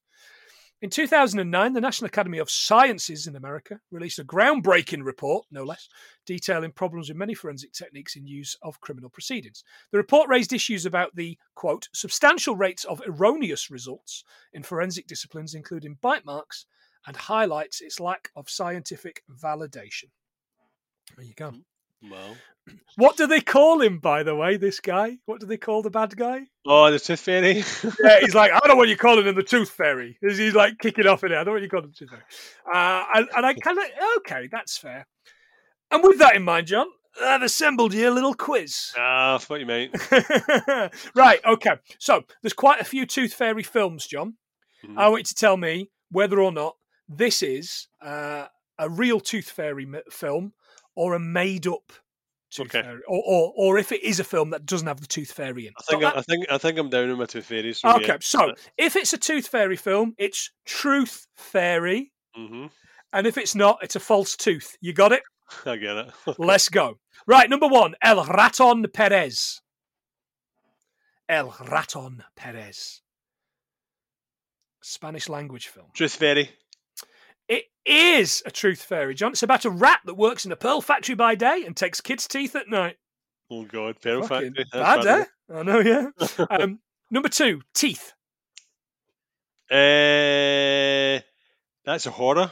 In 0.82 0.90
2009, 0.90 1.72
the 1.72 1.80
National 1.80 2.06
Academy 2.06 2.38
of 2.38 2.50
Sciences 2.50 3.26
in 3.26 3.34
America 3.34 3.80
released 3.90 4.18
a 4.18 4.24
groundbreaking 4.24 5.02
report, 5.02 5.46
no 5.50 5.64
less, 5.64 5.88
detailing 6.26 6.72
problems 6.72 7.08
with 7.08 7.16
many 7.16 7.34
forensic 7.34 7.72
techniques 7.72 8.16
in 8.16 8.26
use 8.26 8.56
of 8.62 8.80
criminal 8.82 9.10
proceedings. 9.10 9.64
The 9.90 9.98
report 9.98 10.28
raised 10.28 10.52
issues 10.52 10.86
about 10.86 11.16
the, 11.16 11.38
quote, 11.54 11.88
substantial 11.92 12.54
rates 12.54 12.84
of 12.84 13.02
erroneous 13.06 13.70
results 13.70 14.24
in 14.52 14.62
forensic 14.62 15.06
disciplines, 15.06 15.54
including 15.54 15.98
bite 16.02 16.26
marks, 16.26 16.66
and 17.06 17.16
highlights 17.16 17.80
its 17.80 18.00
lack 18.00 18.30
of 18.36 18.48
scientific 18.50 19.22
validation. 19.30 20.10
There 21.16 21.24
you 21.26 21.34
go. 21.34 21.52
well, 22.10 22.36
What 22.96 23.16
do 23.16 23.26
they 23.26 23.40
call 23.40 23.80
him, 23.82 23.98
by 23.98 24.22
the 24.22 24.34
way, 24.34 24.56
this 24.56 24.80
guy? 24.80 25.18
What 25.26 25.40
do 25.40 25.46
they 25.46 25.56
call 25.58 25.82
the 25.82 25.90
bad 25.90 26.16
guy? 26.16 26.46
oh, 26.66 26.90
the 26.90 26.98
tooth 26.98 27.20
fairy. 27.20 27.56
yeah, 28.02 28.20
he's 28.20 28.34
like, 28.34 28.52
I 28.52 28.58
don't 28.58 28.68
know 28.68 28.76
what 28.76 28.88
you're 28.88 28.96
calling 28.96 29.26
him, 29.26 29.34
the 29.34 29.42
tooth 29.42 29.68
fairy. 29.70 30.16
He's 30.20 30.38
he's 30.38 30.54
like 30.54 30.78
kicking 30.78 31.06
off 31.06 31.22
in 31.24 31.32
it. 31.32 31.34
I 31.34 31.38
don't 31.38 31.46
know 31.48 31.52
what 31.52 31.62
you 31.62 31.68
call 31.68 31.82
him, 31.84 31.92
tooth 31.96 32.08
fairy. 32.10 32.22
Uh, 32.72 33.04
and, 33.14 33.28
and 33.36 33.46
I 33.46 33.54
kind 33.62 33.78
of, 33.78 33.84
okay, 34.18 34.48
that's 34.50 34.78
fair. 34.78 35.06
And 35.90 36.02
with 36.02 36.18
that 36.20 36.36
in 36.36 36.42
mind, 36.42 36.66
John, 36.68 36.86
I've 37.22 37.42
assembled 37.42 37.92
you 37.94 38.08
a 38.08 38.10
little 38.12 38.34
quiz. 38.34 38.92
ah, 38.96 39.38
what 39.46 39.60
you 39.60 39.66
mean? 39.66 39.90
right, 41.14 41.40
okay. 41.44 41.74
So 41.98 42.24
there's 42.42 42.52
quite 42.54 42.80
a 42.80 42.84
few 42.84 43.06
tooth 43.06 43.34
fairy 43.34 43.62
films, 43.62 44.06
John. 44.06 44.34
Mhm. 44.84 44.98
I 44.98 45.08
want 45.08 45.20
you 45.20 45.24
to 45.24 45.34
tell 45.34 45.56
me 45.56 45.90
whether 46.10 46.40
or 46.40 46.50
not 46.50 46.76
this 47.08 47.42
is 47.42 47.88
uh, 48.02 48.46
a 48.78 48.88
real 48.88 49.20
tooth 49.20 49.50
fairy 49.50 49.86
film 50.10 50.52
or 50.94 51.14
a 51.14 51.20
made 51.20 51.66
up 51.66 51.92
tooth 52.50 52.66
Okay. 52.66 52.82
fairy, 52.82 53.02
or, 53.08 53.22
or 53.26 53.52
or 53.56 53.78
if 53.78 53.92
it 53.92 54.02
is 54.02 54.20
a 54.20 54.24
film 54.24 54.50
that 54.50 54.66
doesn't 54.66 54.86
have 54.86 55.00
the 55.00 55.06
tooth 55.06 55.32
fairy 55.32 55.66
in. 55.66 55.72
I 55.78 55.82
think 55.90 56.02
Got 56.02 56.16
I, 56.16 56.22
think 56.22 56.46
I 56.50 56.58
think 56.58 56.78
I'm 56.78 56.90
down 56.90 57.10
on 57.10 57.18
my 57.18 57.26
tooth 57.26 57.46
fairies. 57.46 57.78
So 57.78 57.90
Okay, 57.90 58.16
so 58.20 58.54
if 58.78 58.96
it's 58.96 59.12
a 59.12 59.18
tooth 59.18 59.48
fairy 59.48 59.76
film, 59.76 60.14
it's 60.18 60.50
truth 60.64 61.26
fairy, 61.36 62.12
hmm 62.34 62.66
and 63.12 63.26
if 63.28 63.38
it's 63.38 63.54
not, 63.54 63.78
it's 63.82 63.96
a 63.96 64.00
false 64.00 64.36
tooth. 64.36 64.76
You 64.80 64.92
got 64.92 65.12
it? 65.12 65.22
I 65.66 65.76
get 65.76 65.96
it. 65.96 66.12
Let's 66.38 66.68
go. 66.68 66.98
Right, 67.26 67.48
number 67.48 67.68
one, 67.68 67.94
El 68.02 68.24
Raton 68.24 68.86
Perez. 68.92 69.60
El 71.28 71.54
Raton 71.70 72.22
Perez. 72.36 73.02
Spanish 74.82 75.28
language 75.28 75.68
film. 75.68 75.86
Tooth 75.94 76.16
fairy. 76.16 76.50
Is 77.86 78.42
a 78.46 78.50
truth 78.50 78.82
fairy, 78.82 79.14
John. 79.14 79.32
It's 79.32 79.42
about 79.42 79.64
a 79.66 79.70
rat 79.70 80.00
that 80.06 80.14
works 80.14 80.46
in 80.46 80.52
a 80.52 80.56
pearl 80.56 80.80
factory 80.80 81.14
by 81.14 81.34
day 81.34 81.64
and 81.66 81.76
takes 81.76 82.00
kids' 82.00 82.26
teeth 82.26 82.56
at 82.56 82.68
night. 82.68 82.96
Oh 83.50 83.64
God, 83.64 84.00
pearl 84.00 84.22
Fucking 84.22 84.54
factory. 84.54 84.64
bad, 84.72 85.02
That's 85.02 85.30
eh? 85.50 85.54
I 85.54 85.62
know, 85.62 85.80
yeah. 85.80 86.08
um, 86.50 86.78
number 87.10 87.28
two, 87.28 87.60
teeth. 87.74 88.12
Uh, 89.70 91.20
that's 91.84 92.06
a 92.06 92.10
horror. 92.10 92.50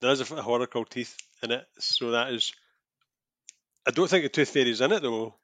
There 0.00 0.10
is 0.12 0.20
a 0.20 0.42
horror 0.42 0.66
called 0.66 0.90
Teeth 0.90 1.16
in 1.42 1.50
it, 1.50 1.64
so 1.78 2.10
that 2.12 2.32
is. 2.32 2.52
I 3.86 3.90
don't 3.90 4.08
think 4.08 4.24
the 4.24 4.28
tooth 4.30 4.50
fairy's 4.50 4.80
in 4.80 4.92
it 4.92 5.02
though. 5.02 5.34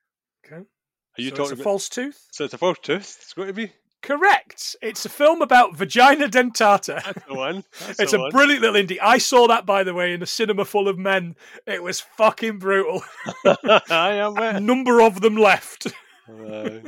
Okay. 0.47 0.57
Are 0.57 1.23
you 1.23 1.31
so 1.31 1.37
talking 1.37 1.43
it's 1.43 1.51
a 1.53 1.55
about? 1.55 1.65
false 1.65 1.89
tooth? 1.89 2.27
So 2.31 2.45
it's 2.45 2.55
a 2.55 2.59
false 2.59 2.79
tooth. 2.83 3.19
It's 3.23 3.33
going 3.35 3.49
to 3.49 3.55
be. 3.55 3.73
Correct. 4.03 4.77
It's 4.81 5.05
a 5.05 5.11
film 5.11 5.43
about 5.43 5.77
vagina 5.77 6.27
dentata. 6.29 7.03
That's 7.05 7.27
the 7.27 7.35
one. 7.35 7.65
That's 7.81 8.01
It's 8.01 8.13
the 8.13 8.19
a 8.19 8.21
one. 8.23 8.31
brilliant 8.31 8.63
little 8.63 8.81
indie. 8.83 8.99
I 9.03 9.19
saw 9.19 9.47
that, 9.49 9.67
by 9.67 9.85
the 9.85 9.93
way, 9.93 10.15
in 10.15 10.23
a 10.23 10.27
cinema 10.27 10.65
full 10.65 10.89
of 10.89 10.99
men. 10.99 11.37
It 11.67 11.83
was 11.83 12.01
fucking 12.01 12.59
brutal. 12.59 13.03
I 13.91 14.13
am 14.15 14.37
A 14.39 14.59
number 14.61 15.01
of 15.03 15.21
them 15.21 15.37
left. 15.37 15.87
Uh? 16.29 16.79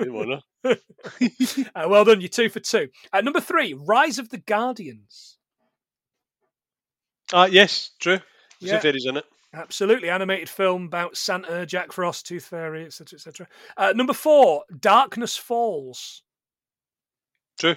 Uh, 0.64 1.86
well 1.88 2.04
done, 2.04 2.20
you're 2.20 2.28
two 2.28 2.48
for 2.48 2.60
two. 2.60 2.88
At 3.12 3.24
number 3.24 3.40
three, 3.40 3.74
Rise 3.74 4.18
of 4.18 4.28
the 4.30 4.38
Guardians. 4.38 5.36
Ah, 7.32 7.46
yes, 7.46 7.90
true. 7.98 8.20
Yeah. 8.60 8.78
Fairy's 8.78 9.06
in 9.06 9.16
it. 9.16 9.24
Absolutely, 9.54 10.08
animated 10.08 10.48
film 10.48 10.84
about 10.84 11.16
Santa, 11.16 11.66
Jack 11.66 11.92
Frost, 11.92 12.26
Tooth 12.26 12.46
Fairy, 12.46 12.86
etc., 12.86 13.16
etc. 13.16 13.48
Uh, 13.76 13.92
number 13.94 14.12
four, 14.14 14.62
Darkness 14.78 15.36
Falls. 15.36 16.22
True. 17.58 17.76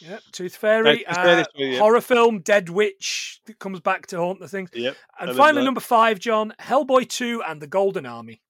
Yeah, 0.00 0.18
Tooth 0.32 0.56
Fairy. 0.56 0.98
Tooth 0.98 1.08
uh, 1.08 1.44
true, 1.54 1.66
yeah. 1.66 1.78
Horror 1.78 2.00
film, 2.00 2.40
Dead 2.40 2.70
Witch 2.70 3.40
that 3.46 3.58
comes 3.58 3.80
back 3.80 4.06
to 4.08 4.16
haunt 4.16 4.40
the 4.40 4.48
thing. 4.48 4.68
Yep. 4.72 4.96
And 5.18 5.36
finally, 5.36 5.64
number 5.64 5.80
five, 5.80 6.18
John, 6.18 6.54
Hellboy 6.58 7.08
2 7.08 7.42
and 7.46 7.60
the 7.60 7.66
Golden 7.66 8.06
Army. 8.06 8.40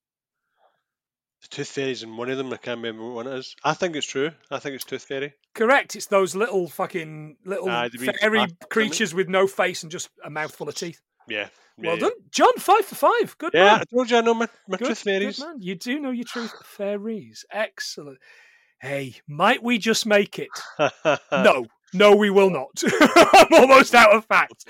The 1.42 1.48
Tooth 1.48 1.68
fairy's 1.68 2.02
in 2.02 2.16
one 2.16 2.30
of 2.30 2.36
them. 2.38 2.52
I 2.52 2.56
can't 2.56 2.78
remember 2.78 3.02
what 3.02 3.24
one 3.24 3.26
it 3.26 3.38
is. 3.38 3.56
I 3.64 3.74
think 3.74 3.96
it's 3.96 4.06
true. 4.06 4.30
I 4.50 4.58
think 4.58 4.74
it's 4.76 4.84
Tooth 4.84 5.04
fairy. 5.04 5.32
Correct. 5.54 5.96
It's 5.96 6.06
those 6.06 6.36
little 6.36 6.68
fucking 6.68 7.38
little 7.44 7.66
wee 7.66 7.72
fairy 7.72 7.88
bastards, 7.88 8.22
isn't 8.22 8.50
it? 8.62 8.70
creatures 8.70 9.14
with 9.14 9.28
no 9.28 9.46
face 9.46 9.82
and 9.82 9.90
just 9.90 10.10
a 10.24 10.30
mouthful 10.30 10.68
of 10.68 10.74
teeth. 10.74 11.00
Yeah. 11.28 11.48
Well 11.78 11.94
yeah, 11.94 12.00
done, 12.00 12.12
John. 12.30 12.52
Five 12.58 12.84
for 12.84 12.94
five. 12.94 13.38
Good 13.38 13.52
Yeah, 13.54 13.64
man. 13.64 13.80
I 13.80 13.84
told 13.84 14.10
you 14.10 14.18
I 14.18 14.20
know 14.20 14.34
my, 14.34 14.48
my 14.68 14.76
Good, 14.76 14.84
truth 14.86 15.04
good 15.04 15.10
fairies. 15.10 15.40
man. 15.40 15.56
You 15.60 15.74
do 15.76 15.98
know 15.98 16.10
your 16.10 16.24
truth 16.24 16.52
fairies. 16.64 17.46
Excellent. 17.50 18.18
Hey, 18.80 19.14
might 19.28 19.62
we 19.62 19.78
just 19.78 20.06
make 20.06 20.38
it? 20.38 20.48
No, 21.32 21.66
no, 21.92 22.16
we 22.16 22.30
will 22.30 22.50
not. 22.50 22.82
I'm 23.00 23.52
almost 23.52 23.94
out 23.94 24.14
of 24.14 24.24
fact. 24.26 24.64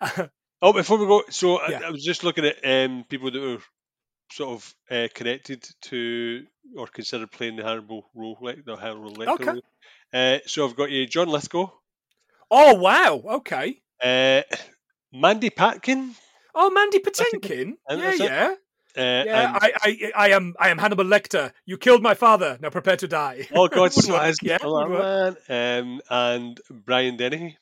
Oh, 0.64 0.72
before 0.72 0.96
we 0.96 1.06
go, 1.06 1.24
so 1.28 1.56
I- 1.56 1.70
Yeah. 1.70 1.80
I, 1.86 1.90
was 1.90 2.04
just 2.04 2.22
looking 2.22 2.44
at 2.46 2.56
um, 2.64 3.04
people 3.08 3.32
that 3.32 3.40
were 3.40 3.58
sort 4.30 4.50
of 4.54 4.74
uh, 4.88 5.08
connected 5.12 5.66
to 5.82 6.44
or 6.76 6.86
considered 6.86 7.32
playing 7.32 7.56
the 7.56 7.64
Hannibal 7.64 8.08
role, 8.14 8.38
like 8.40 8.64
the 8.64 8.76
Hannibal 8.76 9.12
Lecter. 9.12 9.40
Okay. 9.48 9.60
Uh, 10.14 10.38
so 10.46 10.64
I've 10.64 10.76
got 10.76 10.92
you, 10.92 11.04
John 11.08 11.28
Lithgow, 11.28 11.66
Oh 12.48 12.74
wow. 12.74 13.22
Okay. 13.38 13.80
uh, 14.00 14.42
Mandy 15.12 15.50
Patkin, 15.50 16.14
Oh, 16.54 16.70
Mandy 16.70 17.00
Patinkin. 17.00 17.72
Yeah, 17.90 18.12
yeah, 18.14 18.54
uh, 18.96 19.00
yeah. 19.00 19.48
and 19.48 19.56
I, 19.56 19.72
I, 19.82 20.12
I 20.14 20.28
am, 20.30 20.54
I 20.58 20.68
am 20.68 20.78
Hannibal 20.78 21.04
Lecter. 21.04 21.52
You 21.64 21.78
killed 21.78 22.02
my 22.02 22.14
father. 22.14 22.58
Now 22.60 22.70
prepare 22.70 22.96
to 22.96 23.08
die. 23.08 23.48
oh 23.54 23.68
God, 23.68 23.80
Would 23.96 24.04
so 24.04 24.12
work, 24.12 24.22
as- 24.22 24.38
yeah, 24.42 24.58
oh, 24.62 24.88
man, 24.88 25.36
um, 25.48 26.00
and 26.10 26.60
Brian 26.70 27.16
Dennehy. 27.16 27.56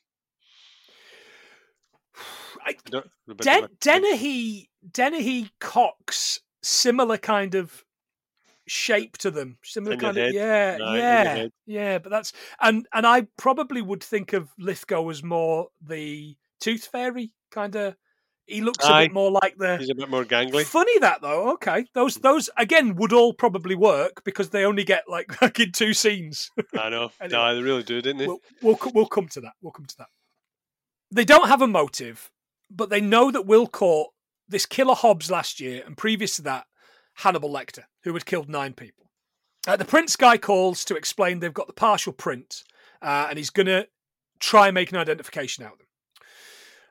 I- 2.65 2.75
No, 2.91 3.03
Den- 3.37 3.69
Dennehy, 3.79 4.69
Dennehy 4.91 5.49
Cox, 5.59 6.39
similar 6.61 7.17
kind 7.17 7.55
of 7.55 7.83
shape 8.67 9.17
to 9.19 9.31
them. 9.31 9.57
Similar 9.63 9.93
In 9.93 9.99
kind 9.99 10.17
of 10.17 10.23
head? 10.23 10.33
yeah, 10.33 10.77
your 10.77 10.97
yeah, 10.97 11.47
yeah. 11.65 11.97
But 11.97 12.09
that's 12.11 12.33
and 12.59 12.87
and 12.93 13.05
I 13.07 13.27
probably 13.37 13.81
would 13.81 14.03
think 14.03 14.33
of 14.33 14.49
Lithgow 14.59 15.09
as 15.09 15.23
more 15.23 15.69
the 15.81 16.35
Tooth 16.59 16.85
Fairy 16.85 17.31
kind 17.51 17.75
of. 17.75 17.95
He 18.47 18.61
looks 18.61 18.85
a 18.85 19.03
bit 19.03 19.13
more 19.13 19.31
like 19.31 19.57
the. 19.57 19.77
He's 19.77 19.89
a 19.89 19.95
bit 19.95 20.09
more 20.09 20.25
gangly. 20.25 20.65
Funny 20.65 20.97
that 20.99 21.21
though. 21.21 21.53
Okay, 21.53 21.85
those 21.93 22.15
those 22.15 22.49
again 22.57 22.95
would 22.95 23.13
all 23.13 23.33
probably 23.33 23.75
work 23.75 24.23
because 24.23 24.49
they 24.49 24.65
only 24.65 24.83
get 24.83 25.03
like 25.07 25.31
fucking 25.39 25.71
two 25.71 25.93
scenes. 25.93 26.49
I 26.77 26.89
know. 26.89 27.11
Anyway. 27.21 27.37
No, 27.37 27.55
they 27.55 27.61
really 27.61 27.83
do, 27.83 28.01
didn't 28.01 28.17
they? 28.17 28.27
we'll, 28.27 28.41
we'll 28.61 28.79
we'll 28.93 29.05
come 29.05 29.27
to 29.29 29.41
that. 29.41 29.53
We'll 29.61 29.71
come 29.71 29.85
to 29.85 29.97
that. 29.99 30.07
They 31.11 31.25
don't 31.25 31.47
have 31.47 31.61
a 31.61 31.67
motive, 31.67 32.31
but 32.69 32.89
they 32.89 33.01
know 33.01 33.31
that 33.31 33.45
Will 33.45 33.67
caught 33.67 34.09
this 34.47 34.65
killer 34.65 34.95
Hobbs 34.95 35.31
last 35.31 35.59
year, 35.59 35.83
and 35.85 35.97
previous 35.97 36.35
to 36.37 36.41
that, 36.43 36.65
Hannibal 37.15 37.49
Lecter, 37.49 37.83
who 38.03 38.13
had 38.13 38.25
killed 38.25 38.49
nine 38.49 38.73
people. 38.73 39.09
Uh, 39.67 39.75
the 39.75 39.85
Prince 39.85 40.15
guy 40.15 40.37
calls 40.37 40.83
to 40.85 40.95
explain 40.95 41.39
they've 41.39 41.53
got 41.53 41.67
the 41.67 41.73
partial 41.73 42.13
print, 42.13 42.63
uh, 43.01 43.27
and 43.29 43.37
he's 43.37 43.49
going 43.49 43.67
to 43.67 43.87
try 44.39 44.67
and 44.67 44.75
make 44.75 44.91
an 44.91 44.97
identification 44.97 45.63
out 45.63 45.73
of 45.73 45.77
them. 45.77 45.87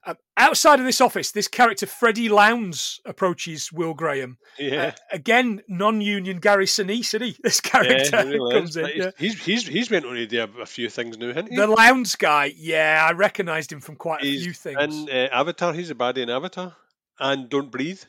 Um, 0.07 0.17
outside 0.39 0.81
of 0.81 0.87
this 0.87 1.01
office, 1.03 1.31
this 1.33 1.47
character 1.47 1.87
Freddie 1.87 2.31
Lounds 2.31 3.01
approaches 3.05 3.71
Will 3.71 3.93
Graham. 3.93 4.39
yeah. 4.59 4.95
Uh, 4.97 5.01
again, 5.13 5.61
non-union 5.69 6.39
Gary 6.39 6.65
Sinise, 6.65 7.13
isn't 7.15 7.23
he? 7.23 7.37
This 7.43 7.61
character 7.61 8.09
Yeah, 8.17 8.23
really 8.23 8.55
comes 8.55 8.71
is. 8.71 8.77
in. 8.77 8.91
Yeah. 8.97 9.11
he's, 9.19 9.45
he's 9.45 9.67
he's 9.67 9.91
went 9.91 10.07
on 10.07 10.17
a, 10.17 10.63
a 10.63 10.67
few 10.67 10.89
things 10.89 11.19
now, 11.19 11.29
hasn't 11.29 11.51
he? 11.51 11.57
The 11.57 11.67
Lounds 11.67 12.17
guy, 12.17 12.53
yeah, 12.57 13.07
I 13.07 13.13
recognised 13.13 13.71
him 13.73 13.81
from 13.81 13.97
quite 13.97 14.23
a 14.23 14.39
few 14.41 14.53
things. 14.55 14.79
in 14.81 15.09
uh, 15.11 15.29
Avatar, 15.33 15.75
he's 15.75 15.91
a 15.91 15.95
baddie 15.95 16.19
in 16.23 16.31
Avatar, 16.31 16.75
and 17.19 17.51
Don't 17.51 17.71
Breathe. 17.71 18.01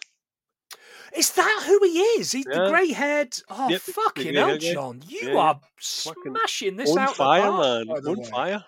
Is 1.13 1.31
that 1.33 1.63
who 1.67 1.77
he 1.83 1.99
is? 1.99 2.31
He's 2.31 2.45
the 2.45 2.69
grey 2.69 2.93
haired. 2.93 3.35
Oh, 3.49 3.67
Yep, 3.67 3.81
fucking 3.81 4.33
hell. 4.33 4.57
John. 4.57 5.01
You 5.09 5.31
Yeah, 5.33 5.37
are 5.37 5.59
smashing 5.77 6.77
this 6.77 6.89
on 6.91 6.99
out 6.99 7.15
fire, 7.17 7.41
the 7.41 7.85
park, 7.85 8.03
man, 8.05 8.17
on 8.17 8.23
fire. 8.23 8.65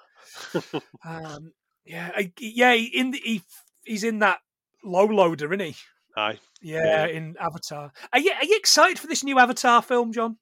Um, 1.05 1.53
yeah, 1.85 2.11
I- 2.15 2.31
yeah. 2.39 2.73
In 2.73 3.11
the, 3.11 3.19
he, 3.23 3.41
he's 3.85 4.03
in 4.03 4.19
that 4.19 4.39
low 4.83 5.05
loader, 5.05 5.53
isn't 5.53 5.65
he? 5.65 5.75
Aye. 6.15 6.39
Yeah, 6.61 7.07
in 7.07 7.35
Avatar. 7.39 7.91
Are 8.11 8.19
you, 8.19 8.31
are 8.31 8.45
you 8.45 8.55
excited 8.57 8.99
for 8.99 9.07
this 9.07 9.23
new 9.23 9.39
Avatar 9.39 9.81
film, 9.81 10.13
John? 10.13 10.37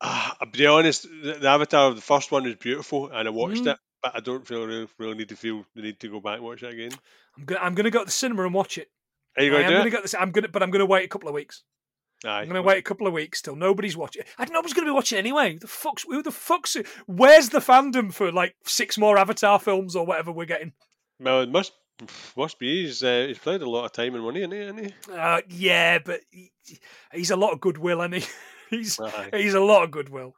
Ah, 0.00 0.36
I'll 0.40 0.50
be 0.50 0.66
honest, 0.66 1.02
the, 1.22 1.38
the 1.40 1.48
Avatar 1.48 1.88
of 1.88 1.96
the 1.96 2.02
first 2.02 2.30
one 2.30 2.46
is 2.46 2.54
beautiful, 2.56 3.08
and 3.10 3.26
I 3.26 3.30
watched 3.30 3.62
Mm. 3.64 3.72
it, 3.72 3.78
but 4.02 4.14
I 4.14 4.20
don't 4.20 4.46
feel 4.46 4.64
really, 4.66 4.88
really 4.98 5.14
need 5.16 5.28
to 5.30 5.36
feel 5.36 5.64
the 5.74 5.82
need 5.82 5.98
to 6.00 6.08
go 6.08 6.20
back 6.20 6.36
and 6.36 6.44
watch 6.44 6.62
it 6.62 6.72
again. 6.72 6.90
I'm 7.36 7.44
gonna 7.44 7.60
I'm 7.60 7.74
gonna 7.74 7.90
go 7.90 8.00
to 8.00 8.04
the 8.04 8.10
cinema 8.10 8.44
and 8.44 8.54
watch 8.54 8.78
it. 8.78 8.88
Are 9.36 9.42
you 9.42 9.50
I 9.50 9.62
going 9.62 9.64
am 9.64 9.70
to 9.70 9.74
do 9.74 9.78
gonna 9.78 9.88
it? 9.88 9.90
go 9.90 10.02
to 10.02 10.08
the, 10.08 10.20
I'm 10.20 10.30
gonna, 10.30 10.48
but 10.48 10.62
I'm 10.62 10.70
gonna 10.70 10.86
wait 10.86 11.04
a 11.04 11.08
couple 11.08 11.28
of 11.28 11.34
weeks. 11.34 11.62
Aye. 12.24 12.40
I'm 12.40 12.48
gonna 12.48 12.62
wait 12.62 12.78
a 12.78 12.82
couple 12.82 13.06
of 13.06 13.12
weeks 13.12 13.40
till 13.40 13.54
nobody's 13.54 13.96
watching. 13.96 14.22
I 14.38 14.44
don't 14.44 14.52
know 14.52 14.60
I 14.60 14.62
was 14.62 14.72
gonna 14.72 14.88
be 14.88 14.92
watching 14.92 15.18
anyway. 15.18 15.56
The 15.56 15.68
fuck's 15.68 16.04
who 16.08 16.22
the 16.22 16.32
fuck's 16.32 16.76
where's 17.06 17.50
the 17.50 17.60
fandom 17.60 18.12
for 18.12 18.32
like 18.32 18.56
six 18.64 18.98
more 18.98 19.16
Avatar 19.18 19.58
films 19.60 19.94
or 19.94 20.04
whatever 20.04 20.32
we're 20.32 20.44
getting? 20.46 20.72
Well, 21.20 21.42
it 21.42 21.50
must 21.50 21.72
must 22.36 22.58
be. 22.58 22.84
He's 22.84 23.02
uh, 23.02 23.26
he's 23.28 23.38
played 23.38 23.62
a 23.62 23.70
lot 23.70 23.84
of 23.84 23.92
time 23.92 24.14
and 24.14 24.24
money, 24.24 24.40
isn't 24.40 24.52
he? 24.52 24.58
Isn't 24.58 24.78
he? 24.78 24.94
Uh, 25.12 25.40
yeah, 25.48 25.98
but 25.98 26.20
he, 26.30 26.50
he's 27.12 27.30
a 27.30 27.36
lot 27.36 27.52
of 27.52 27.60
goodwill, 27.60 28.00
and 28.00 28.14
he 28.14 28.24
he's 28.70 28.98
Aye. 28.98 29.30
he's 29.32 29.54
a 29.54 29.60
lot 29.60 29.84
of 29.84 29.90
goodwill. 29.90 30.34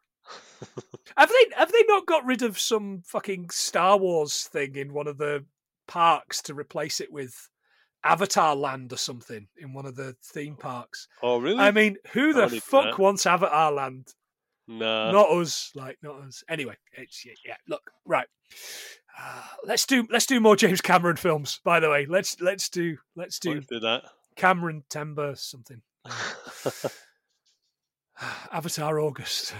have 1.17 1.29
they 1.29 1.57
have 1.57 1.73
they 1.73 1.83
not 1.87 2.07
got 2.07 2.25
rid 2.25 2.43
of 2.43 2.59
some 2.59 3.03
fucking 3.07 3.51
Star 3.51 3.97
Wars 3.97 4.45
thing 4.45 4.77
in 4.77 4.93
one 4.93 5.07
of 5.07 5.19
the 5.19 5.45
parks 5.89 6.43
to 6.43 6.55
replace 6.55 7.01
it 7.01 7.13
with 7.13 7.49
Avatar 8.05 8.57
Land 8.57 8.93
or 8.93 8.97
something 8.97 9.49
in 9.59 9.73
one 9.73 9.87
of 9.87 9.97
the 9.97 10.17
theme 10.23 10.57
parks? 10.57 11.09
Oh, 11.23 11.39
really? 11.39 11.59
I 11.59 11.71
mean, 11.71 11.97
who 12.13 12.33
the 12.33 12.41
I 12.41 12.45
wouldn't 12.45 12.63
do 12.63 12.71
fuck 12.71 12.99
wants 12.99 13.27
Avatar 13.27 13.73
Land? 13.73 14.09
nah. 14.71 15.11
not 15.11 15.31
us, 15.31 15.73
like 15.75 15.99
not 16.03 16.21
us. 16.23 16.43
Anyway, 16.49 16.77
it's 16.93 17.25
yeah. 17.25 17.33
yeah 17.45 17.57
look, 17.69 17.91
right. 18.07 18.27
Uh, 19.21 19.43
let's 19.65 19.85
do 19.85 20.07
let's 20.11 20.27
do 20.27 20.41
more 20.41 20.57
James 20.57 20.81
Cameron 20.81 21.17
films. 21.17 21.61
By 21.65 21.81
the 21.81 21.91
way, 21.91 22.07
let's 22.09 22.41
let's 22.41 22.69
do 22.69 22.97
let's 23.17 23.39
do 23.39 23.55
Let's 23.55 23.67
do 23.67 23.81
that. 23.81 24.05
Cameron 24.37 24.85
Timber 24.89 25.35
something. 25.37 25.83
Avatar 28.53 29.01
August. 29.01 29.55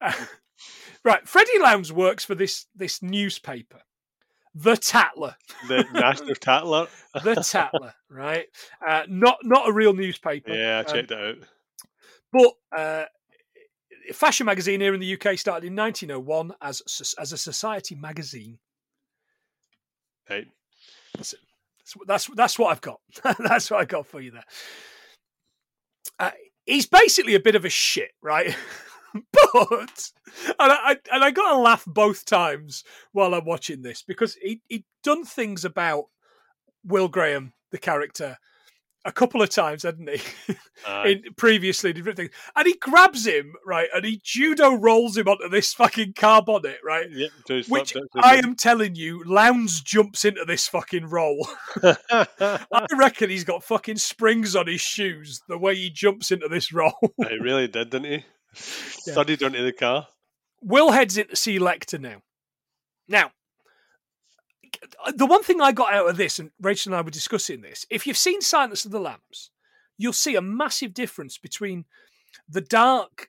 Uh, 0.00 0.12
right, 1.04 1.26
Freddie 1.26 1.58
Lounds 1.60 1.92
works 1.92 2.24
for 2.24 2.34
this 2.34 2.66
this 2.74 3.02
newspaper, 3.02 3.80
The 4.54 4.76
Tatler. 4.76 5.34
the 5.68 5.84
National 5.92 6.34
Tatler, 6.34 6.86
The 7.14 7.34
Tatler, 7.36 7.92
right? 8.08 8.46
Uh, 8.86 9.02
not 9.08 9.38
not 9.42 9.68
a 9.68 9.72
real 9.72 9.92
newspaper. 9.92 10.52
Yeah, 10.52 10.76
I 10.76 10.80
um, 10.80 10.86
checked 10.86 11.10
it 11.10 11.18
out. 11.18 11.36
But 12.32 12.52
uh, 12.76 13.04
fashion 14.12 14.46
magazine 14.46 14.80
here 14.80 14.94
in 14.94 15.00
the 15.00 15.14
UK 15.14 15.38
started 15.38 15.66
in 15.66 15.76
1901 15.76 16.52
as 16.60 16.82
as 17.18 17.32
a 17.32 17.36
society 17.36 17.94
magazine. 17.94 18.58
Right. 20.28 20.46
That's 21.16 21.34
that's 22.06 22.26
that's 22.34 22.58
what 22.58 22.70
I've 22.70 22.80
got. 22.80 23.00
that's 23.38 23.70
what 23.70 23.80
I 23.80 23.84
got 23.84 24.06
for 24.06 24.20
you 24.20 24.32
there. 24.32 24.44
Uh, 26.18 26.30
he's 26.64 26.86
basically 26.86 27.34
a 27.34 27.40
bit 27.40 27.56
of 27.56 27.64
a 27.64 27.70
shit, 27.70 28.12
right? 28.22 28.56
but 29.52 30.10
and 30.46 30.54
I 30.58 30.96
and 31.12 31.22
I 31.22 31.30
got 31.30 31.52
to 31.52 31.58
laugh 31.58 31.84
both 31.86 32.24
times 32.24 32.84
while 33.12 33.34
I'm 33.34 33.44
watching 33.44 33.82
this 33.82 34.02
because 34.02 34.34
he 34.34 34.60
he'd 34.68 34.84
done 35.02 35.24
things 35.24 35.64
about 35.64 36.06
Will 36.84 37.08
Graham, 37.08 37.52
the 37.70 37.78
character, 37.78 38.38
a 39.04 39.12
couple 39.12 39.42
of 39.42 39.50
times, 39.50 39.82
hadn't 39.82 40.08
he? 40.08 40.54
Aye. 40.86 41.08
in 41.08 41.22
previously 41.36 41.92
different 41.92 42.16
things. 42.16 42.30
And 42.56 42.66
he 42.66 42.74
grabs 42.74 43.26
him, 43.26 43.54
right, 43.64 43.88
and 43.94 44.04
he 44.04 44.20
judo 44.22 44.74
rolls 44.74 45.16
him 45.16 45.28
onto 45.28 45.48
this 45.48 45.72
fucking 45.74 46.14
car 46.14 46.42
bonnet, 46.42 46.78
right? 46.82 47.06
He's 47.46 47.68
Which 47.68 47.94
I 48.16 48.36
am 48.36 48.54
telling 48.54 48.94
you, 48.94 49.22
Lounds 49.24 49.80
jumps 49.80 50.24
into 50.24 50.44
this 50.44 50.66
fucking 50.68 51.06
roll. 51.06 51.46
I 51.82 52.86
reckon 52.96 53.30
he's 53.30 53.44
got 53.44 53.62
fucking 53.62 53.96
springs 53.96 54.56
on 54.56 54.66
his 54.66 54.80
shoes 54.80 55.42
the 55.48 55.58
way 55.58 55.76
he 55.76 55.90
jumps 55.90 56.30
into 56.30 56.48
this 56.48 56.72
roll. 56.72 57.14
he 57.28 57.38
really 57.38 57.68
did, 57.68 57.90
didn't 57.90 58.10
he? 58.10 58.24
Yeah. 59.06 59.12
Studied 59.12 59.42
onto 59.42 59.62
the 59.64 59.72
car. 59.72 60.08
Will 60.62 60.92
heads 60.92 61.16
in 61.16 61.28
to 61.28 61.36
see 61.36 61.58
Lecter 61.58 62.00
now. 62.00 62.22
Now, 63.08 63.32
the 65.14 65.26
one 65.26 65.42
thing 65.42 65.60
I 65.60 65.72
got 65.72 65.92
out 65.92 66.08
of 66.08 66.16
this, 66.16 66.38
and 66.38 66.50
Rachel 66.60 66.92
and 66.92 66.98
I 66.98 67.02
were 67.02 67.10
discussing 67.10 67.60
this, 67.60 67.86
if 67.90 68.06
you've 68.06 68.16
seen 68.16 68.40
Silence 68.40 68.84
of 68.84 68.90
the 68.90 69.00
Lambs, 69.00 69.50
you'll 69.98 70.12
see 70.12 70.34
a 70.36 70.40
massive 70.42 70.94
difference 70.94 71.38
between 71.38 71.84
the 72.48 72.60
dark 72.60 73.28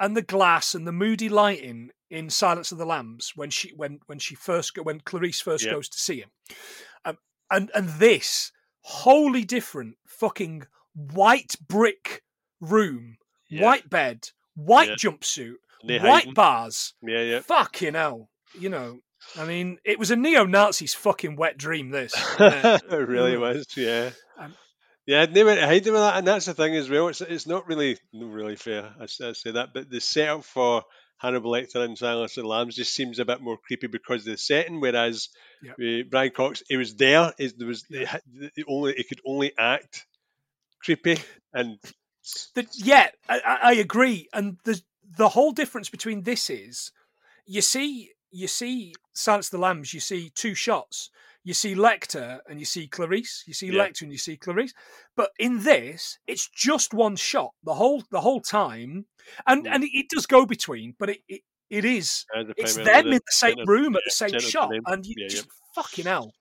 and 0.00 0.16
the 0.16 0.22
glass 0.22 0.74
and 0.74 0.86
the 0.86 0.92
moody 0.92 1.28
lighting 1.28 1.90
in 2.10 2.30
Silence 2.30 2.72
of 2.72 2.78
the 2.78 2.86
Lambs 2.86 3.32
when 3.34 3.50
she 3.50 3.70
when 3.76 4.00
when 4.06 4.18
she 4.18 4.34
first 4.34 4.74
go, 4.74 4.82
when 4.82 5.00
Clarice 5.00 5.40
first 5.40 5.64
Yeah. 5.64 5.72
goes 5.72 5.88
to 5.90 5.98
see 5.98 6.20
him, 6.20 6.30
um, 7.04 7.18
and 7.50 7.70
and 7.74 7.88
this 7.90 8.52
wholly 8.82 9.44
different 9.44 9.96
fucking 10.06 10.66
white 10.94 11.56
brick 11.60 12.22
room, 12.60 13.18
Yeah. 13.50 13.64
white 13.64 13.90
bed, 13.90 14.30
white 14.58 14.88
Yeah. 14.90 14.94
jumpsuit, 14.96 15.54
They 15.86 15.98
white 15.98 16.20
hiding. 16.24 16.34
bars. 16.34 16.94
Yeah, 17.02 17.22
yeah. 17.22 17.40
Fucking 17.40 17.94
hell. 17.94 18.28
You 18.58 18.68
know, 18.68 19.00
I 19.36 19.44
mean, 19.44 19.78
it 19.84 19.98
was 19.98 20.10
a 20.10 20.16
neo 20.16 20.44
Nazi's 20.46 20.94
fucking 20.94 21.36
wet 21.36 21.56
dream, 21.58 21.90
this. 21.90 22.14
Uh, 22.38 22.78
it 22.90 23.08
really 23.08 23.34
mm. 23.34 23.40
was, 23.40 23.66
yeah. 23.76 24.10
Um, 24.38 24.54
yeah, 25.06 25.26
they 25.26 25.44
went 25.44 25.60
hiding 25.60 25.92
with 25.92 26.02
that, 26.02 26.16
and 26.18 26.26
that's 26.26 26.46
the 26.46 26.54
thing 26.54 26.74
as 26.76 26.88
well. 26.90 27.08
It's 27.08 27.20
it's 27.20 27.46
not 27.46 27.66
really 27.66 27.98
not 28.12 28.30
really 28.30 28.56
fair. 28.56 28.92
I 29.00 29.06
say 29.06 29.50
that, 29.52 29.70
but 29.72 29.88
the 29.90 30.00
setup 30.00 30.44
for 30.44 30.82
Hannibal 31.16 31.50
Lecter 31.52 31.82
and 31.84 31.96
Silence 31.96 32.36
of 32.36 32.42
the 32.44 32.48
Lambs 32.48 32.76
just 32.76 32.94
seems 32.94 33.18
a 33.18 33.24
bit 33.24 33.40
more 33.40 33.56
creepy 33.66 33.86
because 33.86 34.26
of 34.26 34.32
the 34.32 34.38
setting. 34.38 34.80
Whereas 34.80 35.28
Yep. 35.62 35.74
with 35.78 36.10
Brian 36.10 36.30
Cox, 36.30 36.62
he 36.68 36.76
was 36.76 36.94
there. 36.94 37.32
Is 37.38 37.54
there 37.54 37.66
was 37.66 37.84
Yeah. 37.90 38.18
only 38.68 38.94
he 38.96 39.04
could 39.04 39.20
only 39.26 39.52
act 39.58 40.06
creepy 40.84 41.18
and 41.52 41.78
The, 42.54 42.66
yeah, 42.74 43.08
I, 43.28 43.58
I 43.62 43.72
agree. 43.74 44.28
And 44.32 44.58
the 44.64 44.80
the 45.16 45.30
whole 45.30 45.52
difference 45.52 45.88
between 45.88 46.22
this 46.22 46.50
is, 46.50 46.92
you 47.46 47.62
see, 47.62 48.10
you 48.30 48.46
see 48.46 48.94
Silence 49.12 49.48
of 49.48 49.52
the 49.52 49.58
Lambs. 49.58 49.94
You 49.94 50.00
see 50.00 50.30
two 50.34 50.54
shots. 50.54 51.10
You 51.44 51.54
see 51.54 51.74
Lecter 51.74 52.40
and 52.46 52.58
you 52.58 52.66
see 52.66 52.86
Clarice. 52.86 53.44
You 53.46 53.54
see 53.54 53.68
Yeah. 53.68 53.84
Lecter 53.84 54.02
and 54.02 54.12
you 54.12 54.18
see 54.18 54.36
Clarice. 54.36 54.74
But 55.16 55.30
in 55.38 55.62
this, 55.62 56.18
it's 56.26 56.46
just 56.48 56.92
one 56.92 57.16
shot 57.16 57.52
the 57.64 57.74
whole 57.74 58.02
the 58.10 58.20
whole 58.20 58.40
time, 58.40 59.06
and 59.46 59.64
Mm. 59.64 59.74
and 59.74 59.84
it, 59.84 59.90
it 59.94 60.06
does 60.10 60.26
go 60.26 60.44
between, 60.44 60.94
but 60.98 61.10
it 61.10 61.22
it, 61.28 61.40
it 61.70 61.84
is 61.84 62.26
it's 62.56 62.76
them 62.76 63.06
in 63.06 63.12
the 63.12 63.20
same 63.30 63.56
room 63.66 63.96
at 63.96 64.02
the 64.04 64.10
same 64.10 64.38
shot, 64.40 64.70
and 64.86 65.06
you 65.06 65.14
Yeah, 65.16 65.24
yeah. 65.24 65.28
just 65.28 65.48
fucking 65.74 66.04
hell. 66.04 66.34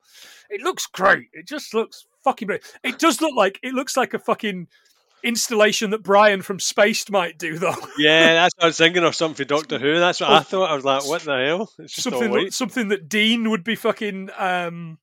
It 0.50 0.62
looks 0.62 0.86
great. 0.88 1.28
It 1.34 1.48
just 1.48 1.74
looks 1.74 2.06
fucking 2.24 2.48
great. 2.48 2.64
It 2.84 3.00
does 3.00 3.22
look 3.22 3.36
like 3.36 3.60
it 3.64 3.74
looks 3.74 3.96
like 3.96 4.14
a 4.14 4.20
fucking 4.20 4.68
installation 5.24 5.92
that 5.92 6.04
Brian 6.04 6.42
from 6.42 6.60
Spaced 6.60 7.12
might 7.12 7.38
do, 7.38 7.58
though. 7.58 7.76
Yeah, 7.98 8.34
that's 8.34 8.56
what 8.58 8.64
I 8.64 8.68
was 8.68 8.78
thinking 8.78 9.04
of 9.04 9.16
something 9.16 9.36
for 9.36 9.46
Doctor 9.46 9.80
Who. 9.80 10.00
That's 10.00 10.22
what 10.22 10.30
I 10.30 10.40
thought. 10.42 10.70
I 10.70 10.76
was 10.76 10.86
like, 10.86 11.06
what 11.06 11.22
the 11.24 11.46
hell? 11.46 11.72
It's 11.80 11.94
just 11.94 12.08
all 12.08 12.14
something 12.14 12.32
white. 12.32 12.54
something 12.54 12.88
that 12.90 13.10
Dean 13.10 13.50
would 13.50 13.64
be 13.64 13.76
fucking 13.76 14.30
um 14.38 15.00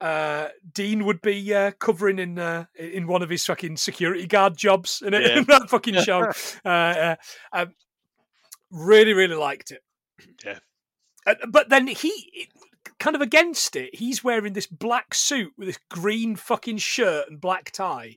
uh 0.00 0.48
Dean 0.72 1.04
would 1.04 1.20
be 1.20 1.54
uh 1.54 1.72
covering 1.72 2.18
in 2.18 2.38
uh 2.38 2.64
in 2.78 3.06
one 3.06 3.22
of 3.22 3.28
his 3.28 3.44
fucking 3.44 3.76
security 3.76 4.26
guard 4.26 4.56
jobs 4.56 5.02
in, 5.04 5.12
it, 5.14 5.22
Yeah. 5.22 5.36
in 5.38 5.44
that 5.44 5.68
fucking 5.68 6.00
show. 6.02 6.30
uh, 6.64 6.68
uh 6.68 7.16
um, 7.52 7.74
really 8.70 9.12
really 9.12 9.36
liked 9.36 9.70
it. 9.70 9.82
Yeah. 10.44 10.58
Uh, 11.26 11.34
but 11.48 11.68
then 11.68 11.86
he 11.86 12.48
kind 12.98 13.16
of 13.16 13.22
against 13.22 13.76
it. 13.76 13.94
He's 13.94 14.24
wearing 14.24 14.52
this 14.52 14.66
black 14.66 15.14
suit 15.14 15.52
with 15.58 15.68
this 15.68 15.78
green 15.90 16.36
fucking 16.36 16.78
shirt 16.78 17.28
and 17.28 17.40
black 17.40 17.70
tie. 17.70 18.16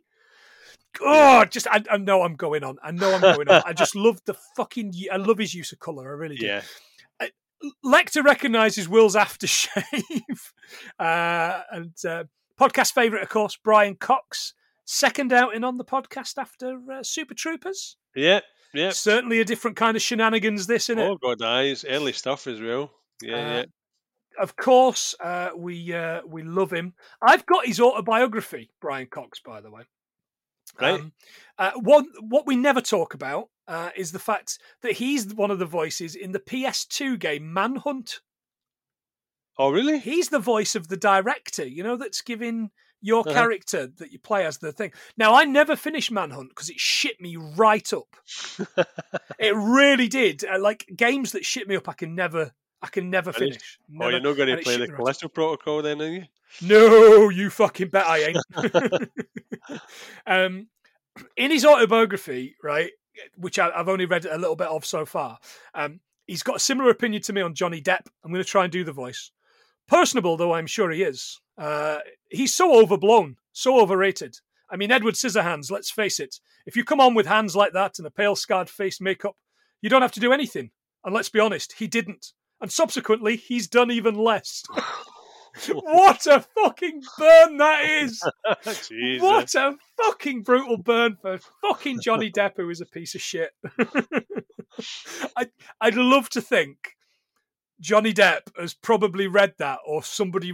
Oh, 1.01 1.45
just 1.45 1.67
I, 1.67 1.83
I 1.89 1.97
know 1.97 2.21
I'm 2.23 2.35
going 2.35 2.63
on. 2.63 2.77
I 2.83 2.91
know 2.91 3.13
I'm 3.13 3.21
going 3.21 3.49
on. 3.49 3.63
I 3.65 3.73
just 3.83 3.95
love 3.95 4.21
the 4.25 4.35
fucking. 4.55 4.93
I 5.11 5.17
love 5.17 5.37
his 5.37 5.53
use 5.53 5.71
of 5.71 5.79
color. 5.79 6.09
I 6.09 6.13
really 6.13 6.35
do. 6.35 6.45
Yeah, 6.45 6.61
Lecter 7.85 8.23
recognises 8.23 8.89
Will's 8.89 9.15
aftershave. 9.15 9.81
uh, 10.99 11.61
and 11.71 11.93
uh, 12.05 12.23
podcast 12.59 12.93
favourite, 12.93 13.23
of 13.23 13.29
course, 13.29 13.57
Brian 13.63 13.95
Cox. 13.95 14.53
Second 14.85 15.31
outing 15.31 15.63
on 15.63 15.77
the 15.77 15.85
podcast 15.85 16.37
after 16.37 16.77
uh, 16.91 17.03
Super 17.03 17.33
Troopers. 17.33 17.95
yeah, 18.15 18.41
yeah. 18.73 18.89
Certainly 18.89 19.39
a 19.39 19.45
different 19.45 19.77
kind 19.77 19.95
of 19.95 20.03
shenanigans, 20.03 20.67
this, 20.67 20.89
isn't 20.89 20.99
it? 21.01 21.09
Oh 21.09 21.15
god, 21.15 21.41
eyes, 21.41 21.85
early 21.87 22.11
stuff 22.11 22.47
as 22.47 22.59
well. 22.59 22.91
Yeah, 23.21 23.35
Uh, 23.35 23.39
yeah. 23.59 23.65
Of 24.41 24.55
course, 24.57 25.15
uh, 25.23 25.51
we 25.55 25.93
uh, 25.93 26.21
we 26.27 26.41
love 26.43 26.73
him. 26.73 26.95
I've 27.21 27.45
got 27.45 27.65
his 27.65 27.79
autobiography, 27.79 28.71
Brian 28.81 29.07
Cox, 29.07 29.39
by 29.39 29.61
the 29.61 29.71
way. 29.71 29.83
Right. 30.79 30.99
Um, 30.99 31.11
uh, 31.57 31.71
one, 31.75 32.07
what 32.21 32.47
we 32.47 32.55
never 32.55 32.81
talk 32.81 33.13
about 33.13 33.49
uh, 33.67 33.89
is 33.95 34.11
the 34.11 34.19
fact 34.19 34.59
that 34.81 34.93
he's 34.93 35.33
one 35.33 35.51
of 35.51 35.59
the 35.59 35.65
voices 35.65 36.15
in 36.15 36.31
the 36.31 36.39
PS2 36.39 37.19
game 37.19 37.53
Manhunt. 37.53 38.21
Oh 39.57 39.69
really? 39.71 39.99
He's 39.99 40.29
the 40.29 40.39
voice 40.39 40.73
of 40.75 40.87
the 40.87 40.97
director, 40.97 41.65
you 41.65 41.83
know, 41.83 41.95
that's 41.95 42.21
giving 42.21 42.71
your 43.01 43.21
Uh-huh. 43.21 43.33
character 43.33 43.87
that 43.97 44.11
you 44.11 44.17
play 44.19 44.45
as 44.45 44.57
the 44.57 44.71
thing. 44.71 44.93
Now, 45.17 45.35
I 45.35 45.43
never 45.43 45.75
finished 45.75 46.09
Manhunt 46.11 46.49
because 46.49 46.69
it 46.69 46.79
shit 46.79 47.19
me 47.21 47.35
right 47.35 47.91
up. 47.93 48.15
It 49.39 49.53
really 49.55 50.07
did. 50.07 50.43
Uh, 50.45 50.59
like 50.59 50.87
games 50.95 51.33
that 51.33 51.45
shit 51.45 51.67
me 51.67 51.75
up, 51.75 51.89
I 51.89 51.93
can 51.93 52.15
never, 52.15 52.53
I 52.83 52.87
can 52.87 53.09
never 53.09 53.31
finish. 53.31 53.79
oh, 53.99 54.09
you're 54.09 54.19
not 54.19 54.35
going 54.35 54.57
to 54.57 54.61
play 54.61 54.73
the 54.73 54.79
me 54.79 54.85
right 54.87 54.93
up. 54.93 54.97
Callisto 54.97 55.29
Protocol 55.29 55.81
then, 55.81 56.01
are 56.01 56.09
you? 56.09 56.25
No, 56.61 57.29
you 57.29 57.49
fucking 57.49 57.87
bet 57.87 58.05
I 58.05 58.33
ain't. 58.33 59.09
um, 60.27 60.67
in 61.37 61.49
his 61.51 61.65
autobiography, 61.65 62.55
right, 62.61 62.91
which 63.37 63.57
I, 63.57 63.71
I've 63.73 63.87
only 63.87 64.05
read 64.05 64.25
a 64.25 64.37
little 64.37 64.57
bit 64.57 64.67
of 64.67 64.85
so 64.85 65.05
far, 65.05 65.39
um, 65.73 66.01
he's 66.27 66.43
got 66.43 66.57
a 66.57 66.59
similar 66.59 66.89
opinion 66.89 67.21
to 67.23 67.33
me 67.33 67.39
on 67.39 67.55
Johnny 67.55 67.81
Depp. 67.81 68.07
I'm 68.23 68.31
going 68.31 68.43
to 68.43 68.49
try 68.49 68.63
and 68.63 68.71
do 68.71 68.83
the 68.83 68.91
voice. 68.91 69.31
Personable 69.87 70.35
though, 70.35 70.53
I'm 70.53 70.67
sure 70.67 70.91
he 70.91 71.03
is. 71.03 71.39
Uh, 71.57 71.99
he's 72.29 72.53
so 72.53 72.81
overblown, 72.81 73.37
so 73.53 73.79
overrated. 73.79 74.35
I 74.69 74.75
mean, 74.75 74.91
Edward 74.91 75.13
Scissorhands. 75.13 75.71
Let's 75.71 75.91
face 75.91 76.19
it. 76.19 76.39
If 76.65 76.75
you 76.75 76.83
come 76.83 76.99
on 76.99 77.13
with 77.13 77.27
hands 77.27 77.55
like 77.55 77.73
that 77.73 77.97
and 77.97 78.07
a 78.07 78.11
pale, 78.11 78.35
scarred 78.35 78.69
face, 78.69 78.99
makeup, 78.99 79.37
you 79.81 79.89
don't 79.89 80.01
have 80.01 80.11
to 80.13 80.19
do 80.19 80.33
anything. 80.33 80.71
And 81.05 81.13
let's 81.13 81.29
be 81.29 81.39
honest, 81.39 81.73
he 81.73 81.87
didn't. 81.87 82.33
And 82.63 82.71
subsequently, 82.71 83.35
he's 83.35 83.67
done 83.67 83.91
even 83.91 84.15
less. 84.15 84.63
what 85.73 86.25
a 86.25 86.39
fucking 86.39 87.03
burn 87.19 87.57
that 87.57 87.83
is! 87.83 88.23
What 89.19 89.53
a 89.53 89.75
fucking 90.01 90.43
brutal 90.43 90.77
burn 90.77 91.17
for 91.21 91.39
fucking 91.61 91.99
Johnny 92.01 92.31
Depp, 92.35 92.53
who 92.55 92.69
is 92.69 92.79
a 92.79 92.85
piece 92.85 93.15
of 93.15 93.21
shit. 93.21 93.49
I, 95.35 95.49
I'd 95.81 95.95
love 95.95 96.29
to 96.29 96.41
think 96.41 96.95
Johnny 97.81 98.13
Depp 98.13 98.57
has 98.57 98.73
probably 98.73 99.27
read 99.27 99.55
that, 99.59 99.79
or 99.85 100.01
somebody, 100.01 100.53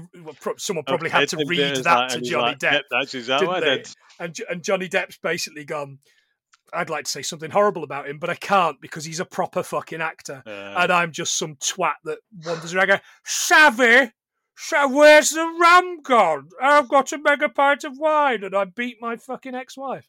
someone 0.57 0.85
probably 0.85 1.11
had 1.11 1.29
to 1.29 1.45
read 1.45 1.75
Burns 1.75 1.83
that 1.83 2.09
to 2.09 2.21
Johnny 2.21 2.43
like, 2.43 2.59
Depp, 2.59 2.81
that's 2.89 3.13
exactly 3.13 3.47
what 3.47 3.63
I 3.63 3.75
didn't 3.75 3.95
they? 4.17 4.25
and 4.25 4.35
and 4.49 4.63
Johnny 4.63 4.89
Depp's 4.89 5.19
basically 5.19 5.63
gone. 5.63 5.99
I'd 6.73 6.89
like 6.89 7.05
to 7.05 7.11
say 7.11 7.21
something 7.21 7.51
horrible 7.51 7.83
about 7.83 8.07
him, 8.07 8.19
but 8.19 8.29
I 8.29 8.35
can't 8.35 8.79
because 8.81 9.05
he's 9.05 9.19
a 9.19 9.25
proper 9.25 9.63
fucking 9.63 10.01
actor, 10.01 10.43
Uh, 10.45 10.49
and 10.77 10.91
I'm 10.91 11.11
just 11.11 11.37
some 11.37 11.55
twat 11.55 11.95
that 12.05 12.19
wanders 12.45 12.73
around. 12.73 12.87
Going, 12.87 12.99
Savvy, 13.23 14.11
so 14.55 14.89
where's 14.89 15.29
the 15.29 15.45
rum 15.59 16.01
gone? 16.01 16.49
I've 16.61 16.89
got 16.89 17.13
a 17.13 17.17
mega 17.17 17.47
pint 17.49 17.83
of 17.85 17.97
wine, 17.97 18.43
and 18.43 18.55
I 18.55 18.65
beat 18.65 18.97
my 19.01 19.15
fucking 19.15 19.55
ex-wife. 19.55 20.07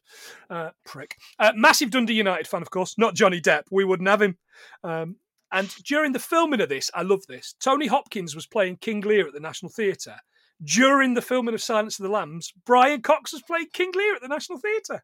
Uh, 0.49 0.71
prick. 0.85 1.15
Uh, 1.39 1.53
massive 1.55 1.89
Dundee 1.89 2.13
United 2.15 2.47
fan, 2.47 2.61
of 2.61 2.69
course, 2.69 2.97
not 2.97 3.15
Johnny 3.15 3.39
Depp. 3.39 3.63
We 3.71 3.85
wouldn't 3.85 4.09
have 4.09 4.21
him. 4.21 4.37
Um, 4.83 5.15
and 5.53 5.73
during 5.85 6.11
the 6.11 6.19
filming 6.19 6.61
of 6.61 6.69
this, 6.69 6.91
I 6.93 7.01
love 7.03 7.25
this. 7.27 7.55
Tony 7.59 7.87
Hopkins 7.87 8.35
was 8.35 8.45
playing 8.45 8.77
King 8.77 9.01
Lear 9.01 9.27
at 9.27 9.33
the 9.33 9.39
National 9.39 9.71
Theatre. 9.71 10.17
During 10.63 11.13
the 11.15 11.21
filming 11.21 11.53
of 11.55 11.61
Silence 11.61 11.97
of 11.97 12.03
the 12.03 12.11
Lambs, 12.11 12.53
Brian 12.65 13.01
Cox 13.01 13.33
was 13.33 13.41
playing 13.41 13.67
King 13.73 13.91
Lear 13.95 14.15
at 14.15 14.21
the 14.21 14.27
National 14.27 14.59
Theatre. 14.59 15.03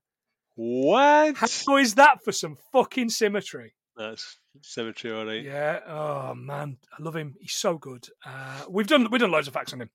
What? 0.57 1.37
How 1.37 1.77
is 1.77 1.95
that 1.95 2.23
for 2.23 2.31
some 2.31 2.57
fucking 2.71 3.09
symmetry? 3.09 3.73
That's 3.95 4.37
symmetry, 4.63 5.11
all 5.11 5.25
right. 5.25 5.43
Yeah. 5.43 5.79
Oh 5.87 6.33
man, 6.33 6.77
I 6.97 7.01
love 7.01 7.15
him. 7.15 7.35
He's 7.39 7.53
so 7.53 7.77
good. 7.77 8.07
Uh, 8.25 8.63
we've 8.67 8.87
done 8.87 9.07
we've 9.11 9.21
done 9.21 9.31
loads 9.31 9.47
of 9.47 9.53
facts 9.53 9.73
on 9.73 9.81
him. 9.81 9.89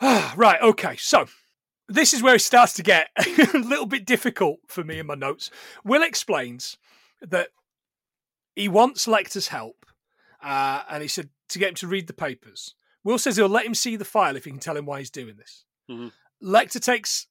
right. 0.36 0.60
Okay. 0.60 0.96
So 0.96 1.26
this 1.88 2.12
is 2.12 2.22
where 2.22 2.34
it 2.34 2.40
starts 2.40 2.72
to 2.74 2.82
get 2.82 3.08
a 3.54 3.58
little 3.58 3.86
bit 3.86 4.04
difficult 4.04 4.58
for 4.66 4.82
me 4.82 4.98
in 4.98 5.06
my 5.06 5.14
notes. 5.14 5.50
Will 5.84 6.02
explains 6.02 6.76
that 7.22 7.48
he 8.56 8.68
wants 8.68 9.06
Lecter's 9.06 9.48
help, 9.48 9.86
uh, 10.42 10.82
and 10.90 11.02
he 11.02 11.08
said 11.08 11.28
to 11.50 11.58
get 11.60 11.68
him 11.70 11.74
to 11.76 11.86
read 11.86 12.08
the 12.08 12.12
papers. 12.12 12.74
Will 13.04 13.18
says 13.18 13.36
he'll 13.36 13.48
let 13.48 13.66
him 13.66 13.74
see 13.74 13.94
the 13.94 14.04
file 14.04 14.34
if 14.34 14.44
he 14.44 14.50
can 14.50 14.58
tell 14.58 14.76
him 14.76 14.86
why 14.86 14.98
he's 14.98 15.10
doing 15.10 15.36
this. 15.36 15.64
Mhm. 15.88 16.10
Lecter 16.42 16.82
takes 16.82 17.28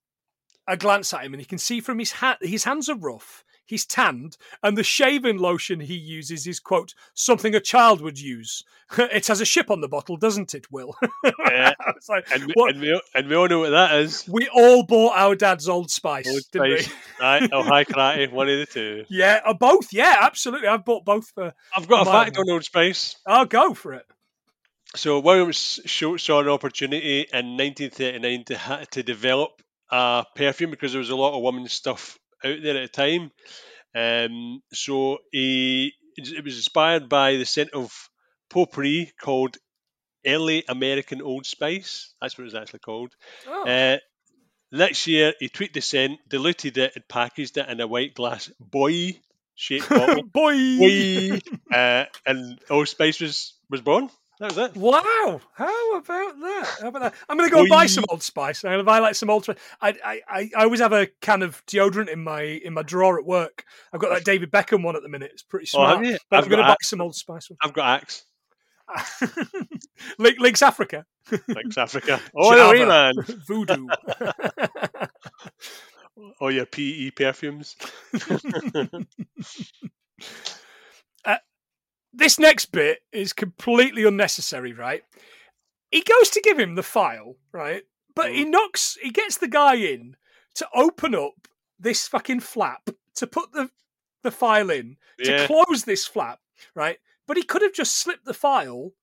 a 0.68 0.78
glance 0.78 1.13
at 1.13 1.24
him, 1.24 1.34
and 1.34 1.41
he 1.41 1.45
can 1.45 1.57
see 1.57 1.80
from 1.82 1.99
his 1.99 2.13
hat 2.13 2.38
his 2.41 2.63
hands 2.63 2.89
are 2.89 2.97
rough. 2.97 3.43
He's 3.68 3.86
tanned, 3.86 4.38
and 4.61 4.78
the 4.78 4.84
shaving 4.84 5.39
lotion 5.39 5.80
he 5.80 5.95
uses 5.95 6.45
is 6.45 6.59
quote 6.59 6.93
something 7.16 7.55
a 7.55 7.59
child 7.59 7.99
would 8.01 8.20
use. 8.20 8.63
it 8.99 9.26
has 9.26 9.41
a 9.41 9.45
ship 9.45 9.72
on 9.72 9.82
the 9.82 9.88
bottle, 9.88 10.18
doesn't 10.18 10.53
it, 10.53 10.72
Will? 10.72 10.95
Yeah. 11.49 11.74
Like, 12.07 12.28
And, 12.32 12.45
we- 12.45 12.53
and, 12.70 12.80
we, 12.80 13.01
and 13.16 13.28
we 13.28 13.36
all 13.36 13.47
know 13.47 13.59
what 13.61 13.72
that 13.72 13.95
is. 13.95 14.28
we 14.32 14.47
all 14.53 14.84
bought 14.84 15.18
our 15.18 15.34
dad's 15.36 15.68
Old 15.68 15.89
Spice, 15.89 16.28
Old 16.28 16.43
didn't 16.51 16.82
Spice. 16.82 16.93
Right, 17.20 17.49
oh, 17.51 17.63
Hai 17.63 17.86
Karate, 17.86 18.32
one 18.32 18.49
of 18.49 18.59
the 18.59 18.68
two. 18.68 19.05
Yeah, 19.09 19.39
uh, 19.43 19.53
both. 19.55 19.91
Yeah, 19.91 20.16
absolutely. 20.22 20.68
I've 20.68 20.86
bought 20.86 21.03
both 21.03 21.30
for. 21.30 21.51
I've 21.76 21.88
got 21.88 22.05
a 22.05 22.11
fact 22.11 22.38
on 22.38 22.47
Old 22.49 22.63
Spice. 22.66 23.16
I'll 23.26 23.45
go 23.45 23.74
for 23.74 23.93
it. 23.93 24.05
So 24.95 25.20
Williams 25.20 25.80
saw 25.88 26.39
an 26.41 26.47
opportunity 26.49 27.22
in 27.34 27.57
1939 27.57 28.43
to 28.45 28.88
to 28.91 29.03
develop 29.03 29.61
a 29.92 30.26
perfume 30.36 30.72
because 30.72 30.92
there 30.92 31.00
was 31.00 31.10
a 31.10 31.16
lot 31.16 31.36
of 31.36 31.44
women's 31.44 31.74
stuff 31.74 32.18
out 32.44 32.58
there 32.62 32.78
at 32.78 32.82
the 32.82 32.88
time. 32.88 33.32
Um, 33.96 34.62
so 34.74 35.20
he 35.32 35.94
it 36.18 36.44
was 36.44 36.58
inspired 36.58 37.10
by 37.10 37.36
the 37.36 37.46
scent 37.46 37.72
of 37.74 37.92
potpourri 38.50 39.12
called 39.20 39.58
Early 40.26 40.64
American 40.68 41.22
Old 41.22 41.46
Spice. 41.46 42.14
That's 42.22 42.38
what 42.38 42.44
it 42.44 42.46
was 42.46 42.56
actually 42.56 42.80
called. 42.80 43.14
Oh. 43.48 43.68
Uh, 43.68 43.98
next 44.72 45.08
year, 45.08 45.34
he 45.40 45.50
tweaked 45.50 45.74
the 45.74 45.82
scent, 45.82 46.20
diluted 46.28 46.78
it, 46.78 46.94
and 46.96 47.08
packaged 47.08 47.58
it 47.58 47.70
in 47.70 47.80
a 47.80 47.88
white 47.88 48.14
glass 48.16 48.50
boy 48.60 49.20
shaped 49.56 49.90
bottle. 49.90 50.24
Boy. 50.24 50.78
Boy. 50.78 51.40
uh, 51.74 52.06
and 52.26 52.60
Old 52.70 52.88
Spice 52.88 53.20
was 53.20 53.54
was 53.70 53.82
born. 53.82 54.10
That 54.40 54.54
was 54.54 54.58
it. 54.58 54.76
Wow! 54.76 55.40
How 55.54 55.96
about 55.98 56.40
that? 56.42 56.78
How 56.82 56.88
about 56.90 57.02
that? 57.04 57.14
I'm 57.30 57.38
going 57.38 57.50
to 57.50 57.54
go 57.54 57.62
and 57.62 57.70
buy 57.70 57.86
some 57.86 58.04
Old 58.10 58.22
Spice. 58.22 58.66
I'm 58.66 58.70
going 58.70 58.80
to 58.80 58.84
buy 58.84 59.00
like 59.00 59.16
some 59.16 59.30
Old 59.30 59.44
Spice. 59.46 59.58
I, 59.82 59.96
I, 60.04 60.22
I, 60.58 60.64
always 60.64 60.82
have 60.82 60.92
a 60.92 61.08
can 61.22 61.42
of 61.42 61.66
deodorant 61.68 62.10
in 62.10 62.22
my 62.22 62.42
in 62.42 62.74
my 62.74 62.82
drawer 62.82 63.18
at 63.18 63.26
work. 63.26 63.64
I've 63.94 64.02
got 64.02 64.10
that 64.14 64.26
David 64.26 64.52
Beckham 64.52 64.84
one 64.84 64.98
at 64.98 65.04
the 65.04 65.10
minute. 65.10 65.32
It's 65.34 65.44
pretty 65.44 65.68
Oh, 65.74 65.86
smart. 65.86 66.06
you? 66.06 66.18
but 66.30 66.38
I've 66.38 66.44
I'm 66.44 66.50
going 66.50 66.62
to 66.64 66.68
buy 66.68 66.76
some 66.82 67.00
Old 67.00 67.16
Spice 67.16 67.50
one. 67.50 67.58
I've 67.64 67.74
got 67.74 68.02
Axe. 68.02 68.26
Link, 70.20 70.40
Lynx 70.40 70.62
Africa. 70.62 71.06
Lynx 71.48 71.78
Africa. 71.78 72.20
Oh, 72.36 72.86
man. 72.86 73.14
Voodoo. 73.48 73.88
Oh, 76.40 76.50
your 76.50 76.66
PE 76.66 77.12
perfumes. 77.12 77.76
This 82.18 82.39
next 82.39 82.68
bit 82.72 82.99
is 83.11 83.34
completely 83.34 84.05
unnecessary, 84.05 84.74
right? 84.74 85.03
He 85.91 86.01
goes 86.01 86.30
to 86.32 86.41
give 86.41 86.59
him 86.59 86.76
the 86.76 86.84
file, 86.84 87.36
right? 87.51 87.84
But 88.16 88.34
he 88.34 88.45
mm. 88.45 88.51
knocks, 88.51 88.97
he 89.01 89.11
gets 89.11 89.38
the 89.38 89.47
guy 89.47 89.76
in 89.76 90.16
to 90.55 90.68
open 90.74 91.13
up 91.13 91.47
this 91.80 92.07
fucking 92.07 92.39
flap 92.39 92.89
to 93.16 93.28
put 93.28 93.51
the 93.51 93.70
the 94.24 94.32
file 94.32 94.72
in 94.72 94.97
to 95.24 95.32
Yeah. 95.32 95.45
close 95.45 95.84
this 95.84 96.07
flap, 96.07 96.39
right? 96.74 96.97
But 97.28 97.38
he 97.38 97.43
could 97.43 97.61
have 97.61 97.74
just 97.74 97.95
slipped 97.95 98.26
the 98.26 98.34
file 98.34 98.93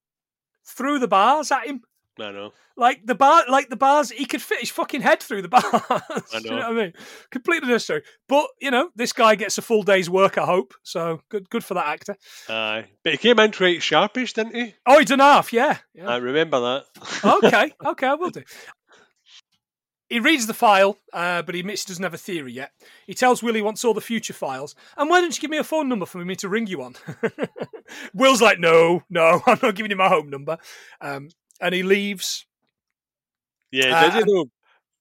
through 0.64 0.98
the 0.98 1.08
bars 1.08 1.52
at 1.52 1.66
him. 1.66 1.84
I 2.22 2.30
know. 2.32 2.52
Like 2.76 3.04
the 3.04 3.14
bar, 3.14 3.44
like 3.50 3.68
the 3.68 3.76
bars, 3.76 4.10
he 4.10 4.24
could 4.24 4.40
fit 4.40 4.60
his 4.60 4.70
fucking 4.70 5.02
head 5.02 5.22
through 5.22 5.42
the 5.42 5.48
bars. 5.48 5.64
I 5.90 6.20
Do 6.32 6.44
you 6.44 6.50
know 6.50 6.56
know. 6.56 6.68
what 6.68 6.78
I 6.78 6.82
mean? 6.84 6.92
Completely 7.30 7.68
necessary. 7.68 8.02
But 8.28 8.46
you 8.60 8.70
know, 8.70 8.90
this 8.96 9.12
guy 9.12 9.34
gets 9.34 9.58
a 9.58 9.62
full 9.62 9.82
day's 9.82 10.08
work. 10.08 10.38
I 10.38 10.46
hope 10.46 10.74
so. 10.82 11.20
Good, 11.28 11.50
good 11.50 11.64
for 11.64 11.74
that 11.74 11.86
actor. 11.86 12.16
Aye. 12.48 12.86
But 13.04 13.12
he 13.12 13.18
came 13.18 13.38
in 13.38 13.52
quite 13.52 13.82
sharpish, 13.82 14.32
didn't 14.32 14.54
he? 14.54 14.74
Oh, 14.86 14.98
he 14.98 15.04
done 15.04 15.18
half. 15.18 15.52
Yeah. 15.52 15.78
yeah. 15.94 16.08
I 16.08 16.16
remember 16.16 16.60
that. 16.60 17.44
okay, 17.44 17.72
okay, 17.86 18.06
I 18.06 18.14
will 18.14 18.30
do. 18.30 18.42
He 20.08 20.20
reads 20.20 20.46
the 20.46 20.52
file, 20.52 20.98
uh, 21.14 21.40
but 21.40 21.54
he 21.54 21.60
admits 21.62 21.84
he 21.84 21.88
doesn't 21.90 22.02
have 22.02 22.12
a 22.12 22.18
theory 22.18 22.52
yet. 22.52 22.72
He 23.06 23.14
tells 23.14 23.42
Will 23.42 23.54
he 23.54 23.62
wants 23.62 23.82
all 23.82 23.94
the 23.94 24.02
future 24.02 24.34
files. 24.34 24.74
And 24.98 25.08
why 25.08 25.22
don't 25.22 25.34
you 25.34 25.40
give 25.40 25.50
me 25.50 25.56
a 25.56 25.64
phone 25.64 25.88
number 25.88 26.04
for 26.04 26.22
me 26.22 26.36
to 26.36 26.50
ring 26.50 26.66
you 26.66 26.82
on? 26.82 26.96
Will's 28.14 28.42
like, 28.42 28.58
no, 28.60 29.04
no, 29.08 29.40
I'm 29.46 29.58
not 29.62 29.74
giving 29.74 29.90
you 29.90 29.96
my 29.96 30.08
home 30.08 30.28
number. 30.28 30.58
Um, 31.00 31.30
and 31.62 31.74
he 31.74 31.82
leaves. 31.82 32.44
Yeah, 33.70 33.96
Uh, 33.96 34.10
does 34.10 34.14
he 34.24 34.32
though? 34.32 34.50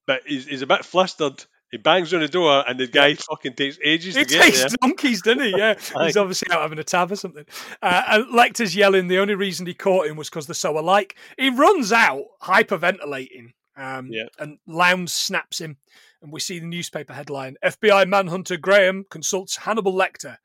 But 0.07 0.21
he's, 0.25 0.45
he's 0.47 0.61
a 0.61 0.67
bit 0.67 0.85
flustered. 0.85 1.43
He 1.71 1.77
bangs 1.77 2.13
on 2.13 2.19
the 2.19 2.27
door, 2.27 2.63
and 2.67 2.77
the 2.77 2.87
guy 2.87 3.13
fucking 3.15 3.53
takes 3.53 3.77
ages 3.81 4.17
It 4.17 4.27
to 4.27 4.33
get 4.35 4.43
takes 4.43 4.75
donkeys, 4.81 5.21
doesn't 5.21 5.41
he? 5.41 5.51
Yeah, 5.57 5.75
he's 6.03 6.17
obviously 6.17 6.51
out 6.51 6.61
having 6.61 6.79
a 6.79 6.83
tab 6.83 7.11
or 7.11 7.15
something. 7.15 7.45
Uh, 7.81 8.03
and 8.09 8.25
Lecter's 8.25 8.75
yelling. 8.75 9.07
The 9.07 9.19
only 9.19 9.35
reason 9.35 9.65
he 9.65 9.73
caught 9.73 10.07
him 10.07 10.17
was 10.17 10.29
because 10.29 10.47
they're 10.47 10.53
so 10.53 10.77
alike. 10.77 11.15
He 11.37 11.49
runs 11.49 11.93
out, 11.93 12.23
hyperventilating, 12.43 13.53
um, 13.77 14.07
Yeah. 14.11 14.25
and 14.37 14.57
Lounds 14.67 15.13
snaps 15.13 15.61
him. 15.61 15.77
And 16.21 16.31
we 16.33 16.41
see 16.41 16.59
the 16.59 16.65
newspaper 16.65 17.13
headline: 17.13 17.55
FBI 17.63 18.05
manhunter 18.05 18.57
Graham 18.57 19.05
consults 19.09 19.55
Hannibal 19.55 19.93
Lecter. 19.93 20.37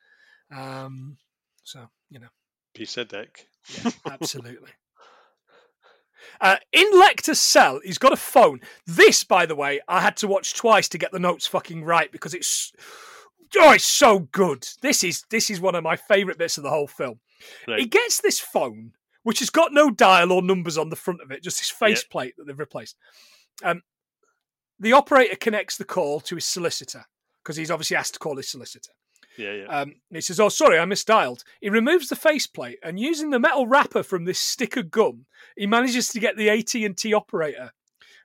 Um, 0.57 1.17
so 1.65 1.89
you 2.09 2.21
know, 2.21 2.29
Piece 2.73 2.97
of 2.99 3.09
dick. 3.09 3.49
yeah, 3.85 3.91
absolutely. 4.11 4.71
Uh, 6.41 6.57
in 6.73 6.87
Lecter's 6.93 7.41
cell, 7.41 7.81
he's 7.85 7.99
got 7.99 8.13
a 8.13 8.17
phone. 8.17 8.61
This, 8.87 9.25
by 9.25 9.47
the 9.47 9.57
way, 9.57 9.81
I 9.89 10.01
had 10.01 10.17
to 10.19 10.29
watch 10.29 10.55
twice 10.55 10.89
to 10.91 10.99
get 10.99 11.13
the 11.13 11.19
notes 11.19 11.47
fucking 11.47 11.85
right 11.85 12.11
because 12.11 12.35
it's 12.35 12.73
oh, 13.59 13.73
it's 13.73 13.85
so 13.85 14.21
good. 14.21 14.67
This 14.83 15.05
is 15.05 15.25
this 15.31 15.51
is 15.51 15.61
one 15.61 15.75
of 15.75 15.85
my 15.85 15.97
favourite 15.97 16.39
bits 16.39 16.57
of 16.57 16.65
the 16.65 16.71
whole 16.71 16.87
film. 16.87 17.21
Right. 17.67 17.81
He 17.81 17.87
gets 17.87 18.21
this 18.21 18.41
phone, 18.41 18.93
which 19.23 19.41
has 19.41 19.51
got 19.51 19.73
no 19.73 19.91
dial 19.91 20.33
or 20.33 20.43
numbers 20.43 20.79
on 20.79 20.91
the 20.91 20.97
front 20.97 21.21
of 21.21 21.31
it, 21.31 21.43
just 21.43 21.59
this 21.59 21.71
faceplate 21.71 22.35
that 22.37 22.47
they've 22.47 22.59
replaced. 22.59 22.97
Um, 23.63 23.83
the 24.79 24.93
operator 24.93 25.37
connects 25.37 25.77
the 25.77 25.85
call 25.85 26.21
to 26.21 26.35
his 26.35 26.45
solicitor 26.45 27.05
because 27.43 27.57
he's 27.57 27.71
obviously 27.71 27.97
asked 27.97 28.15
to 28.15 28.19
call 28.21 28.37
his 28.37 28.49
solicitor. 28.49 28.93
Yeah, 29.39 29.53
yeah. 29.53 29.65
Um, 29.67 29.89
and 30.11 30.17
he 30.17 30.21
says, 30.21 30.41
"Oh, 30.41 30.49
sorry, 30.49 30.79
I 30.79 30.85
misdialed." 30.85 31.43
He 31.61 31.69
removes 31.69 32.09
the 32.09 32.17
faceplate 32.17 32.79
and, 32.83 32.99
using 32.99 33.31
the 33.31 33.39
metal 33.39 33.67
wrapper 33.67 34.03
from 34.03 34.25
this 34.25 34.39
stick 34.39 34.77
of 34.77 34.91
gum, 34.91 35.27
he 35.57 35.67
manages 35.67 36.09
to 36.11 36.21
get 36.21 36.37
the 36.37 36.49
AT 36.51 36.75
and 36.75 36.97
T 36.97 37.13
operator, 37.15 37.73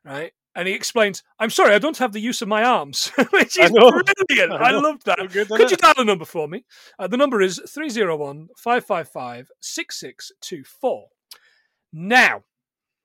right? 0.05 0.32
And 0.53 0.68
he 0.68 0.74
explains, 0.74 1.24
"I'm 1.39 1.49
sorry, 1.49 1.74
I 1.74 1.80
don't 1.80 1.97
have 1.97 2.12
the 2.14 2.20
use 2.20 2.41
of 2.41 2.47
my 2.47 2.64
arms," 2.64 3.07
which 3.32 3.57
is 3.57 3.72
know. 3.72 3.91
brilliant. 4.28 4.53
I 4.62 4.70
I, 4.70 4.72
loved 4.72 5.05
that. 5.05 5.20
So 5.20 5.28
good, 5.28 5.47
Could 5.47 5.72
you 5.72 5.78
dial 5.78 5.93
a 5.97 6.03
number 6.03 6.26
for 6.26 6.47
me? 6.47 6.66
Uh, 6.99 7.07
the 7.07 7.18
number 7.18 7.41
is 7.41 7.62
301 7.70 8.49
555 8.57 9.49
6624. 9.62 11.07
Now, 11.93 12.43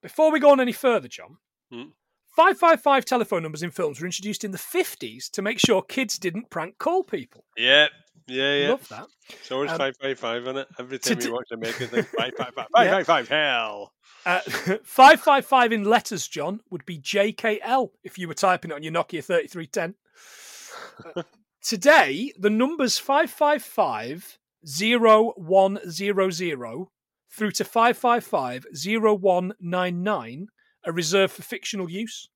before 0.02 0.30
we 0.32 0.40
go 0.40 0.50
on 0.50 0.60
any 0.60 0.72
further, 0.72 1.08
John, 1.08 1.38
Hmm. 1.72 1.90
555 2.36 3.04
telephone 3.06 3.42
numbers 3.42 3.62
in 3.62 3.70
films 3.70 3.98
were 3.98 4.06
introduced 4.06 4.44
in 4.44 4.50
the 4.50 4.58
50s 4.58 5.30
to 5.30 5.40
make 5.42 5.58
sure 5.58 5.80
kids 5.82 6.18
didn't 6.18 6.50
prank 6.50 6.76
call 6.78 7.02
people. 7.02 7.44
yeah, 7.56 7.86
yeah, 8.28 8.54
yeah. 8.54 8.68
Love 8.70 8.86
that. 8.88 9.06
So 9.44 9.62
it's 9.62 9.72
Um, 9.72 9.78
five 9.78 9.94
five 10.00 10.18
five 10.18 10.46
in 10.46 10.56
it. 10.58 10.66
Every 10.78 10.98
time 10.98 11.18
you 11.20 11.32
watch 11.32 11.48
American 11.52 11.86
thing, 11.88 12.02
five 12.02 12.32
five 12.36 12.52
five 12.54 12.66
five 12.74 12.90
five 12.90 13.06
five 13.06 13.28
hell. 13.28 13.92
Uh, 14.26 14.40
555 14.82 15.72
in 15.72 15.84
letters, 15.84 16.26
John, 16.26 16.60
would 16.70 16.84
be 16.84 16.98
JKL 16.98 17.90
if 18.02 18.18
you 18.18 18.26
were 18.26 18.34
typing 18.34 18.72
it 18.72 18.74
on 18.74 18.82
your 18.82 18.92
Nokia 18.92 19.22
3310. 19.22 19.94
Uh, 21.14 21.22
today, 21.62 22.32
the 22.36 22.50
numbers 22.50 22.98
555 22.98 24.38
0100 24.64 26.86
through 27.30 27.50
to 27.52 27.64
555 27.64 28.66
0199 28.72 30.48
are 30.86 30.92
reserved 30.92 31.34
for 31.34 31.42
fictional 31.42 31.90
use. 31.90 32.28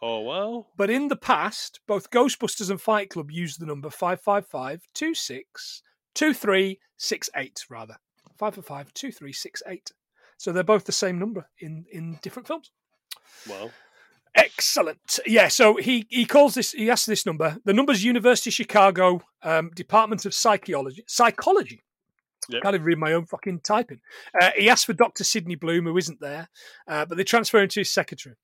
Oh 0.00 0.20
well. 0.20 0.68
But 0.76 0.90
in 0.90 1.08
the 1.08 1.16
past, 1.16 1.80
both 1.86 2.10
Ghostbusters 2.10 2.70
and 2.70 2.80
Fight 2.80 3.10
Club 3.10 3.30
used 3.30 3.60
the 3.60 3.66
number 3.66 3.90
555 3.90 4.82
26 4.94 5.82
2368, 6.14 7.66
rather. 7.68 7.96
555 8.38 8.94
2368. 8.94 9.92
So 10.36 10.52
they're 10.52 10.62
both 10.62 10.84
the 10.84 10.92
same 10.92 11.18
number 11.18 11.48
in, 11.58 11.84
in 11.90 12.18
different 12.22 12.46
films. 12.46 12.70
Well. 13.48 13.72
Excellent. 14.34 15.18
Yeah, 15.26 15.48
so 15.48 15.76
he, 15.76 16.06
he 16.10 16.24
calls 16.24 16.54
this, 16.54 16.72
he 16.72 16.90
asks 16.90 17.06
this 17.06 17.26
number. 17.26 17.56
The 17.64 17.72
number's 17.72 18.04
University 18.04 18.50
of 18.50 18.54
Chicago 18.54 19.22
um, 19.42 19.70
Department 19.74 20.26
of 20.26 20.34
Psychology. 20.34 21.02
Psychology. 21.08 21.82
Yep. 22.48 22.62
Can't 22.62 22.74
even 22.74 22.86
read 22.86 22.98
my 22.98 23.12
own 23.12 23.26
fucking 23.26 23.60
typing. 23.60 24.00
Uh, 24.40 24.50
he 24.56 24.70
asks 24.70 24.84
for 24.84 24.94
Dr. 24.94 25.24
Sidney 25.24 25.54
Bloom, 25.54 25.84
who 25.84 25.96
isn't 25.96 26.20
there, 26.20 26.48
uh, 26.86 27.04
but 27.04 27.18
they 27.18 27.24
transfer 27.24 27.58
him 27.58 27.68
to 27.68 27.80
his 27.80 27.90
secretary. 27.90 28.36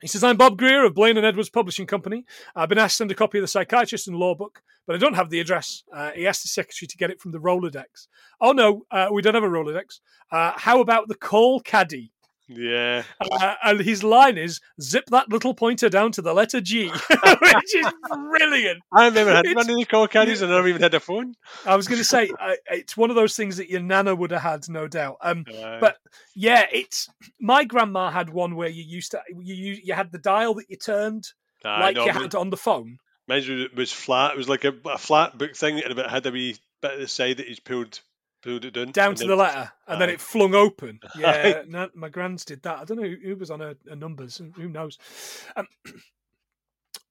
He 0.00 0.08
says, 0.08 0.22
I'm 0.22 0.36
Bob 0.36 0.58
Greer 0.58 0.84
of 0.84 0.94
Blaine 0.94 1.16
and 1.16 1.24
Edwards 1.24 1.48
Publishing 1.48 1.86
Company. 1.86 2.26
I've 2.54 2.68
been 2.68 2.78
asked 2.78 2.94
to 2.94 2.96
send 2.98 3.10
a 3.10 3.14
copy 3.14 3.38
of 3.38 3.42
the 3.42 3.48
Psychiatrist 3.48 4.06
and 4.06 4.16
Law 4.16 4.34
Book, 4.34 4.62
but 4.86 4.94
I 4.94 4.98
don't 4.98 5.14
have 5.14 5.30
the 5.30 5.40
address. 5.40 5.82
Uh, 5.92 6.10
he 6.10 6.26
asked 6.26 6.42
the 6.42 6.48
secretary 6.48 6.86
to 6.88 6.96
get 6.96 7.10
it 7.10 7.20
from 7.20 7.32
the 7.32 7.38
Rolodex. 7.38 8.08
Oh, 8.40 8.52
no, 8.52 8.82
uh, 8.90 9.08
we 9.10 9.22
don't 9.22 9.34
have 9.34 9.44
a 9.44 9.48
Rolodex. 9.48 10.00
Uh, 10.30 10.52
how 10.56 10.80
about 10.80 11.08
the 11.08 11.14
call 11.14 11.60
caddy? 11.60 12.12
Yeah. 12.48 13.04
Uh, 13.20 13.54
and 13.64 13.80
his 13.80 14.02
line 14.04 14.36
is, 14.36 14.60
zip 14.80 15.04
that 15.06 15.30
little 15.30 15.54
pointer 15.54 15.88
down 15.88 16.12
to 16.12 16.22
the 16.22 16.34
letter 16.34 16.60
G, 16.60 16.88
which 17.40 17.74
is 17.74 17.86
brilliant. 18.08 18.80
I've 18.92 19.14
never 19.14 19.34
had 19.34 19.46
It's- 19.46 19.56
one 19.56 19.70
of 19.70 19.76
the 19.76 19.84
call 19.84 20.08
caddies 20.08 20.42
and 20.42 20.52
I 20.52 20.56
never 20.56 20.68
even 20.68 20.82
had 20.82 20.94
a 20.94 21.00
phone. 21.00 21.34
I 21.64 21.76
was 21.76 21.88
going 21.88 21.98
to 21.98 22.04
say, 22.04 22.30
uh, 22.38 22.54
it's 22.70 22.96
one 22.96 23.10
of 23.10 23.16
those 23.16 23.34
things 23.36 23.56
that 23.56 23.70
your 23.70 23.80
nana 23.80 24.14
would 24.14 24.30
have 24.30 24.42
had, 24.42 24.68
no 24.68 24.86
doubt. 24.86 25.16
Um, 25.22 25.44
Aye. 25.48 25.78
But 25.80 25.96
yeah, 26.34 26.66
it's 26.72 27.08
my 27.40 27.64
grandma 27.64 28.10
had 28.10 28.30
one 28.30 28.56
where 28.56 28.68
you 28.68 28.82
used 28.82 29.12
to 29.12 29.22
you 29.40 29.78
you, 29.82 29.94
had 29.94 30.12
the 30.12 30.18
dial 30.18 30.54
that 30.54 30.68
you 30.68 30.76
turned 30.76 31.28
like 31.64 31.96
no, 31.96 32.04
you 32.04 32.12
had 32.12 32.34
on 32.34 32.50
the 32.50 32.56
phone. 32.56 32.98
Mine 33.26 33.38
was, 33.48 33.72
was 33.74 33.92
flat. 33.92 34.32
It 34.32 34.36
was 34.36 34.48
like 34.48 34.64
a, 34.64 34.74
a 34.84 34.98
flat 34.98 35.38
book 35.38 35.56
thing, 35.56 35.80
and 35.80 35.98
it 35.98 36.10
had 36.10 36.26
a 36.26 36.30
wee 36.30 36.56
bit 36.82 36.92
at 36.92 36.98
the 36.98 37.08
side 37.08 37.38
that 37.38 37.46
he's 37.46 37.60
pulled 37.60 38.00
down. 38.44 38.92
down 38.92 39.14
to 39.14 39.20
then- 39.20 39.28
the 39.28 39.36
letter, 39.36 39.72
and 39.86 40.00
then 40.00 40.10
it 40.10 40.20
flung 40.20 40.54
open. 40.54 41.00
Yeah, 41.18 41.62
no, 41.66 41.88
my 41.94 42.08
grands 42.08 42.44
did 42.44 42.62
that. 42.62 42.78
I 42.78 42.84
don't 42.84 43.00
know 43.00 43.08
who, 43.08 43.16
who 43.22 43.36
was 43.36 43.50
on 43.50 43.60
her, 43.60 43.76
her 43.88 43.96
numbers. 43.96 44.40
Who 44.56 44.68
knows? 44.68 44.98
Um, 45.56 45.66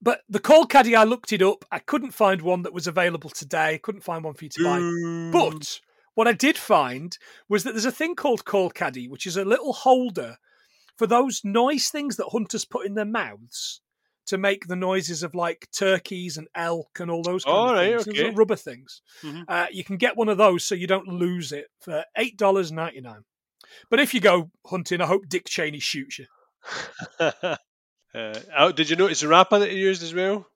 but 0.02 0.22
the 0.30 0.40
call 0.40 0.66
caddy, 0.66 0.96
I 0.96 1.04
looked 1.04 1.34
it 1.34 1.42
up. 1.42 1.66
I 1.72 1.80
couldn't 1.80 2.12
find 2.12 2.42
one 2.42 2.64
that 2.64 2.74
was 2.74 2.88
available 2.88 3.30
today. 3.30 3.80
Couldn't 3.82 4.04
find 4.04 4.24
one 4.24 4.34
for 4.34 4.46
you 4.46 4.50
to 4.52 4.64
buy. 4.64 5.32
But 5.32 5.80
what 6.16 6.28
I 6.28 6.34
did 6.34 6.58
find 6.58 7.18
was 7.50 7.64
that 7.64 7.72
there's 7.72 7.86
a 7.86 7.92
thing 7.92 8.16
called 8.16 8.46
call 8.46 8.70
caddy, 8.70 9.08
which 9.08 9.26
is 9.26 9.38
a 9.38 9.46
little 9.46 9.74
holder 9.74 10.38
for 10.98 11.08
those 11.08 11.42
noise 11.44 11.90
things 11.90 12.18
that 12.18 12.30
hunters 12.32 12.66
put 12.66 12.86
in 12.86 12.94
their 12.94 13.06
mouths 13.06 13.82
to 14.28 14.38
make 14.38 14.68
the 14.68 14.76
noises 14.76 15.24
of 15.24 15.36
like 15.36 15.68
turkeys 15.72 16.38
and 16.38 16.48
elk 16.56 17.00
and 17.00 17.12
all 17.12 17.24
those 17.24 17.44
kind 17.44 17.56
All 17.56 17.70
of 17.70 17.76
right, 17.76 17.90
things. 17.96 18.08
Okay. 18.08 18.18
little 18.18 18.36
rubber 18.36 18.56
things. 18.56 19.02
Mhm. 19.22 19.46
Uh, 19.48 19.68
you 19.72 19.84
can 19.84 19.98
get 19.98 20.18
one 20.18 20.30
of 20.30 20.38
those 20.38 20.64
so 20.66 20.76
you 20.76 20.88
don't 20.88 21.08
lose 21.08 21.52
it 21.52 21.68
for 21.82 22.06
eight 22.18 22.38
dollars 22.38 22.72
ninety 22.72 23.02
nine. 23.02 23.24
But 23.90 24.00
if 24.00 24.14
you 24.14 24.20
go 24.20 24.52
hunting, 24.66 25.02
I 25.02 25.06
hope 25.06 25.28
Dick 25.28 25.46
Cheney 25.48 25.80
shoots 25.80 26.20
you. 26.20 26.26
uh, 27.20 27.56
oh, 28.58 28.72
did 28.72 28.90
you 28.90 28.96
notice 28.96 29.22
the 29.22 29.28
wrapper 29.28 29.60
that 29.60 29.72
he 29.72 29.78
used 29.78 30.04
as 30.04 30.14
well? 30.14 30.48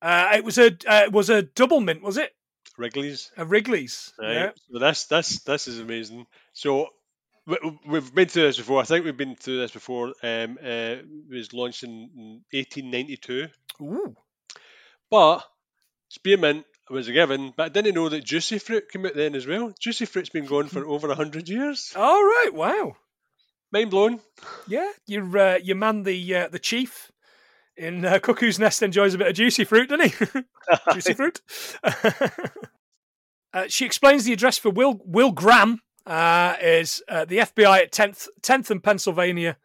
Uh, 0.00 0.30
it 0.34 0.44
was 0.44 0.58
a 0.58 0.66
uh, 0.66 1.04
it 1.04 1.12
was 1.12 1.30
a 1.30 1.42
Doublemint, 1.42 2.02
was 2.02 2.16
it? 2.16 2.32
Wrigley's. 2.76 3.32
A 3.36 3.44
Wrigley's. 3.44 4.12
Right. 4.18 4.32
Yeah. 4.34 4.50
So 4.70 4.78
this 4.78 5.04
this 5.06 5.38
this 5.40 5.68
is 5.68 5.80
amazing. 5.80 6.26
So 6.52 6.88
we've 7.86 8.14
been 8.14 8.28
through 8.28 8.44
this 8.44 8.58
before. 8.58 8.80
I 8.80 8.84
think 8.84 9.04
we've 9.04 9.16
been 9.16 9.36
through 9.36 9.60
this 9.60 9.70
before. 9.70 10.08
Um, 10.22 10.58
uh, 10.62 11.00
it 11.00 11.06
was 11.30 11.52
launched 11.52 11.82
in 11.82 12.42
1892, 12.52 13.48
Ooh. 13.82 14.16
but 15.10 15.44
spearmint 16.08 16.64
was 16.90 17.08
a 17.08 17.12
given. 17.12 17.52
But 17.56 17.66
I 17.66 17.68
didn't 17.68 17.94
know 17.94 18.08
that 18.08 18.24
juicy 18.24 18.58
fruit 18.58 18.90
came 18.90 19.06
out 19.06 19.14
then 19.14 19.34
as 19.34 19.46
well. 19.46 19.72
Juicy 19.78 20.06
fruit's 20.06 20.30
been 20.30 20.46
going 20.46 20.68
for 20.68 20.86
over 20.86 21.12
hundred 21.14 21.48
years. 21.48 21.92
All 21.96 22.22
right. 22.22 22.50
Wow. 22.52 22.96
Mind 23.70 23.90
blown. 23.90 24.20
Yeah, 24.66 24.90
your 25.06 25.38
uh, 25.38 25.58
your 25.58 25.76
man, 25.76 26.02
the 26.02 26.34
uh, 26.34 26.48
the 26.48 26.58
chief 26.58 27.10
in 27.76 28.04
uh, 28.04 28.18
Cuckoo's 28.18 28.58
Nest, 28.58 28.82
enjoys 28.82 29.14
a 29.14 29.18
bit 29.18 29.28
of 29.28 29.34
juicy 29.34 29.64
fruit, 29.64 29.90
doesn't 29.90 30.10
he? 30.10 30.42
juicy 30.94 31.14
fruit. 31.14 31.40
uh, 33.52 33.64
she 33.68 33.84
explains 33.84 34.24
the 34.24 34.32
address 34.32 34.56
for 34.56 34.70
Will 34.70 35.00
Will 35.04 35.32
Graham 35.32 35.80
uh, 36.08 36.56
is 36.62 37.02
uh, 37.08 37.24
the 37.26 37.38
FBI 37.38 37.82
at 37.82 37.92
10th, 37.92 38.28
10th 38.42 38.70
and 38.70 38.82
Pennsylvania, 38.82 39.56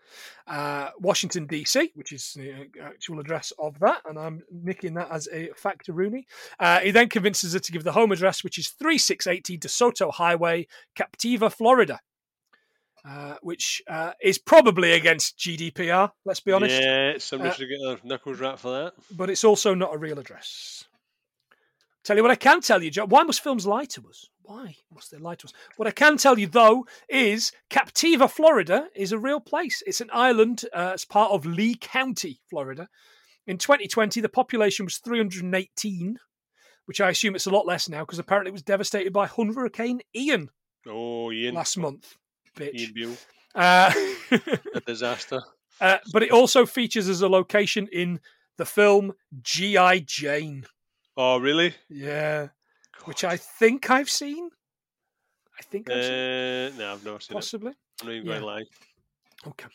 uh, 0.45 0.89
Washington, 0.99 1.47
D.C., 1.47 1.91
which 1.95 2.11
is 2.11 2.33
the 2.33 2.67
actual 2.81 3.19
address 3.19 3.53
of 3.57 3.79
that. 3.79 4.01
And 4.05 4.19
I'm 4.19 4.43
nicking 4.51 4.93
that 4.95 5.09
as 5.09 5.27
a 5.31 5.49
factoroonie. 5.59 6.25
Uh, 6.59 6.81
he 6.81 6.91
then 6.91 7.07
convinces 7.09 7.53
her 7.53 7.59
to 7.59 7.71
give 7.71 7.83
the 7.85 7.93
home 7.93 8.11
address, 8.11 8.43
which 8.43 8.57
is 8.57 8.67
3680 8.69 9.57
DeSoto 9.57 10.13
Highway, 10.13 10.67
Captiva, 10.95 11.51
Florida. 11.51 11.99
Uh, 13.05 13.35
which 13.41 13.81
uh, 13.89 14.11
is 14.21 14.37
probably 14.37 14.93
against 14.93 15.37
GDPR, 15.37 16.11
let's 16.23 16.39
be 16.39 16.53
honest. 16.53 16.81
Yeah, 16.81 17.17
somebody 17.17 17.49
Uh, 17.49 17.53
should 17.53 17.67
get 17.67 17.79
their 17.85 17.97
knuckles 18.05 18.39
wrapped 18.39 18.59
for 18.59 18.71
that. 18.71 18.93
But 19.11 19.29
it's 19.29 19.43
also 19.43 19.73
not 19.73 19.93
a 19.93 19.97
real 19.97 20.19
address. 20.19 20.85
Tell 22.05 22.15
you 22.15 22.21
what 22.21 22.31
I 22.31 22.35
can 22.35 22.61
tell 22.61 22.81
you, 22.81 22.89
John. 22.89 23.09
Why 23.09 23.23
must 23.23 23.41
films 23.41 23.67
lie 23.67 23.83
to 23.85 24.07
us? 24.07 24.29
Why 24.43 24.75
must 24.93 25.11
they 25.11 25.17
lie 25.17 25.35
to 25.35 25.47
us? 25.47 25.53
What 25.77 25.87
I 25.87 25.91
can 25.91 26.17
tell 26.17 26.37
you, 26.37 26.47
though, 26.47 26.85
is 27.07 27.51
Captiva, 27.69 28.29
Florida 28.29 28.87
is 28.95 29.11
a 29.11 29.17
real 29.17 29.39
place. 29.39 29.81
It's 29.87 30.01
an 30.01 30.09
island. 30.11 30.65
Uh, 30.73 30.91
it's 30.93 31.05
part 31.05 31.31
of 31.31 31.45
Lee 31.45 31.75
County, 31.79 32.41
Florida. 32.49 32.89
In 33.47 33.57
2020, 33.57 34.21
the 34.21 34.29
population 34.29 34.85
was 34.85 34.97
318, 34.97 36.17
which 36.85 37.01
I 37.01 37.09
assume 37.09 37.35
it's 37.35 37.45
a 37.45 37.51
lot 37.51 37.65
less 37.65 37.87
now 37.87 38.01
because 38.01 38.19
apparently 38.19 38.49
it 38.49 38.53
was 38.53 38.61
devastated 38.63 39.13
by 39.13 39.27
Hurricane 39.27 40.01
Ian 40.15 40.49
Oh, 40.87 41.31
Ian, 41.31 41.55
last 41.55 41.77
month. 41.77 42.17
Bitch. 42.57 42.95
Ian 42.97 43.17
Uh, 43.55 43.93
a 44.75 44.81
disaster. 44.85 45.41
uh, 45.81 45.97
but 46.11 46.23
it 46.23 46.31
also 46.31 46.65
features 46.65 47.07
as 47.07 47.21
a 47.21 47.29
location 47.29 47.87
in 47.91 48.19
the 48.57 48.65
film 48.65 49.13
G.I. 49.41 49.99
Jane. 49.99 50.65
Oh, 51.15 51.37
really? 51.37 51.75
Yeah. 51.89 52.49
Which 53.05 53.23
I 53.23 53.37
think 53.37 53.89
I've 53.89 54.09
seen. 54.09 54.49
I 55.59 55.63
think 55.63 55.89
I've 55.89 56.03
seen 56.03 56.13
Uh, 56.13 56.69
no, 56.77 56.93
I've 56.93 57.05
never 57.05 57.19
seen 57.19 57.33
it. 57.33 57.39
possibly. 57.39 57.73
I'm 58.01 58.07
not 58.07 58.13
even 58.13 58.25
yeah. 58.27 58.31
going 58.33 58.41
to 58.41 58.45
lie. 58.45 58.63
Okay. 59.47 59.67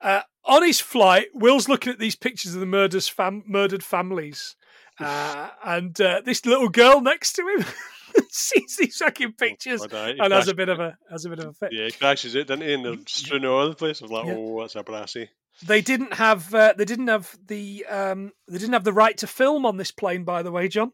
Uh, 0.00 0.20
on 0.44 0.62
his 0.62 0.80
flight, 0.80 1.28
Will's 1.34 1.68
looking 1.68 1.92
at 1.92 1.98
these 1.98 2.16
pictures 2.16 2.54
of 2.54 2.60
the 2.60 2.66
murders 2.66 3.08
fam- 3.08 3.44
murdered 3.46 3.82
families, 3.82 4.56
uh, 5.00 5.48
and 5.64 5.98
uh, 6.00 6.20
this 6.24 6.44
little 6.46 6.68
girl 6.68 7.00
next 7.00 7.32
to 7.34 7.42
him 7.42 7.64
sees 8.28 8.76
these 8.76 8.96
fucking 8.98 9.32
pictures 9.32 9.84
God, 9.86 10.14
he 10.14 10.20
and 10.20 10.32
has 10.32 10.46
a 10.48 10.54
bit 10.54 10.68
of 10.68 10.78
a 10.78 10.96
has 11.10 11.24
a 11.24 11.30
bit 11.30 11.38
of 11.40 11.46
a 11.46 11.52
fit. 11.54 11.72
Yeah, 11.72 11.86
he 11.86 11.90
crashes 11.92 12.34
it, 12.34 12.46
didn't 12.48 12.62
he? 12.66 12.74
And 12.74 12.84
they're 12.84 12.96
strewn 13.06 13.44
all 13.46 13.60
over 13.60 13.70
the 13.70 13.74
place. 13.76 14.02
I 14.02 14.04
was 14.04 14.12
like, 14.12 14.26
Yeah. 14.26 14.34
oh, 14.36 14.60
that's 14.60 14.76
a 14.76 14.82
brassy. 14.82 15.30
They 15.64 15.80
didn't 15.80 16.14
have 16.14 16.54
uh, 16.54 16.74
they 16.76 16.84
didn't 16.84 17.08
have 17.08 17.36
the 17.46 17.86
um, 17.88 18.32
they 18.48 18.58
didn't 18.58 18.74
have 18.74 18.84
the 18.84 18.92
right 18.92 19.16
to 19.18 19.26
film 19.26 19.64
on 19.64 19.78
this 19.78 19.90
plane, 19.90 20.24
by 20.24 20.42
the 20.42 20.52
way, 20.52 20.68
John. 20.68 20.92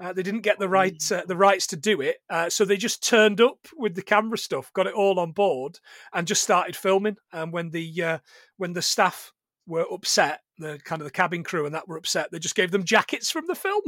Uh, 0.00 0.12
they 0.12 0.22
didn't 0.22 0.40
get 0.40 0.58
the 0.58 0.68
right 0.68 1.00
uh, 1.12 1.22
the 1.26 1.36
rights 1.36 1.68
to 1.68 1.76
do 1.76 2.00
it, 2.00 2.16
uh, 2.28 2.50
so 2.50 2.64
they 2.64 2.76
just 2.76 3.06
turned 3.06 3.40
up 3.40 3.58
with 3.76 3.94
the 3.94 4.02
camera 4.02 4.36
stuff, 4.36 4.72
got 4.72 4.88
it 4.88 4.94
all 4.94 5.20
on 5.20 5.30
board, 5.30 5.78
and 6.12 6.26
just 6.26 6.42
started 6.42 6.74
filming. 6.74 7.16
And 7.32 7.52
when 7.52 7.70
the 7.70 8.02
uh, 8.02 8.18
when 8.56 8.72
the 8.72 8.82
staff 8.82 9.32
were 9.66 9.86
upset, 9.92 10.40
the 10.58 10.80
kind 10.84 11.00
of 11.00 11.06
the 11.06 11.12
cabin 11.12 11.44
crew 11.44 11.64
and 11.64 11.74
that 11.74 11.86
were 11.86 11.96
upset, 11.96 12.30
they 12.32 12.40
just 12.40 12.56
gave 12.56 12.72
them 12.72 12.84
jackets 12.84 13.30
from 13.30 13.46
the 13.46 13.54
film, 13.54 13.82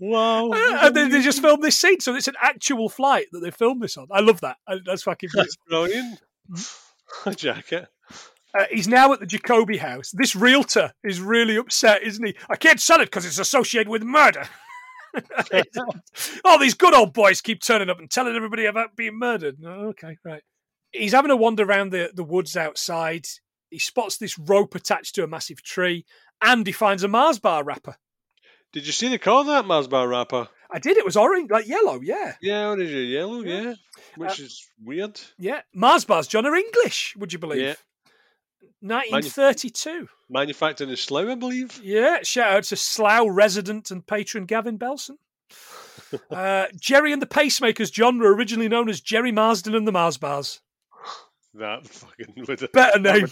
Wow. 0.00 0.50
and 0.54 0.96
then 0.96 1.10
they 1.10 1.22
just 1.22 1.42
filmed 1.42 1.62
this 1.62 1.78
scene. 1.78 2.00
So 2.00 2.14
it's 2.14 2.28
an 2.28 2.34
actual 2.42 2.88
flight 2.88 3.26
that 3.32 3.40
they 3.40 3.50
filmed 3.50 3.82
this 3.82 3.96
on. 3.96 4.08
I 4.10 4.20
love 4.20 4.40
that. 4.40 4.56
That's 4.84 5.02
fucking 5.02 5.28
brilliant. 5.32 5.56
That's 5.68 5.68
brilliant. 5.68 6.20
A 7.26 7.34
jacket. 7.34 7.88
Uh, 8.58 8.64
he's 8.70 8.88
now 8.88 9.12
at 9.12 9.20
the 9.20 9.26
Jacoby 9.26 9.76
house. 9.76 10.10
This 10.12 10.34
realtor 10.34 10.92
is 11.04 11.20
really 11.20 11.56
upset, 11.56 12.02
isn't 12.02 12.24
he? 12.24 12.34
I 12.48 12.56
can't 12.56 12.80
sell 12.80 13.00
it 13.00 13.06
because 13.06 13.24
it's 13.24 13.38
associated 13.38 13.88
with 13.88 14.02
murder. 14.02 14.48
oh, 16.44 16.58
these 16.58 16.74
good 16.74 16.94
old 16.94 17.12
boys 17.12 17.40
keep 17.40 17.62
turning 17.62 17.90
up 17.90 17.98
and 17.98 18.10
telling 18.10 18.34
everybody 18.36 18.66
about 18.66 18.96
being 18.96 19.18
murdered. 19.18 19.56
Oh, 19.64 19.88
okay, 19.88 20.16
right. 20.24 20.42
He's 20.92 21.12
having 21.12 21.30
a 21.30 21.36
wander 21.36 21.64
around 21.64 21.90
the, 21.92 22.10
the 22.14 22.24
woods 22.24 22.56
outside. 22.56 23.26
He 23.70 23.78
spots 23.78 24.16
this 24.16 24.38
rope 24.38 24.74
attached 24.74 25.14
to 25.16 25.24
a 25.24 25.28
massive 25.28 25.62
tree, 25.62 26.04
and 26.42 26.66
he 26.66 26.72
finds 26.72 27.04
a 27.04 27.08
Mars 27.08 27.38
bar 27.38 27.62
wrapper. 27.64 27.96
Did 28.72 28.86
you 28.86 28.92
see 28.92 29.08
the 29.08 29.18
colour 29.18 29.40
of 29.40 29.46
that 29.46 29.64
Mars 29.66 29.88
bar 29.88 30.08
wrapper? 30.08 30.48
I 30.72 30.78
did. 30.78 30.96
It 30.96 31.04
was 31.04 31.16
orange, 31.16 31.50
like 31.50 31.66
yellow. 31.66 32.00
Yeah, 32.00 32.34
Yeah, 32.40 32.70
what 32.70 32.80
is 32.80 32.92
it? 32.92 33.08
Yellow, 33.08 33.42
Yeah. 33.42 33.60
yeah. 33.62 33.74
Which 34.16 34.40
uh, 34.40 34.44
is 34.44 34.68
weird. 34.84 35.20
yeah. 35.38 35.62
Mars 35.74 36.04
bars, 36.04 36.28
John, 36.28 36.46
are 36.46 36.54
English. 36.54 37.14
Would 37.16 37.32
you 37.32 37.38
believe? 37.38 37.60
Yeah. 37.62 37.74
1932. 38.80 40.08
Manufactured 40.28 40.88
in 40.88 40.96
Slough, 40.96 41.28
I 41.28 41.34
believe. 41.34 41.80
Yeah, 41.82 42.18
shout 42.22 42.52
out 42.52 42.64
to 42.64 42.76
Slough 42.76 43.28
resident 43.30 43.90
and 43.90 44.06
patron 44.06 44.46
Gavin 44.46 44.78
Belson. 44.78 45.16
Uh, 46.28 46.66
Gerry 46.74 47.12
and 47.12 47.22
the 47.22 47.26
Pacemakers, 47.26 47.92
John, 47.92 48.18
were 48.18 48.34
originally 48.34 48.68
known 48.68 48.88
as 48.88 49.00
Gerry 49.00 49.30
Marsden 49.30 49.76
and 49.76 49.86
the 49.86 49.92
Mars 49.92 50.16
Bars. 50.16 50.60
That 51.54 51.86
fucking 51.86 52.34
with 52.48 52.62
a 52.62 52.68
Better 52.68 52.98
name, 52.98 53.28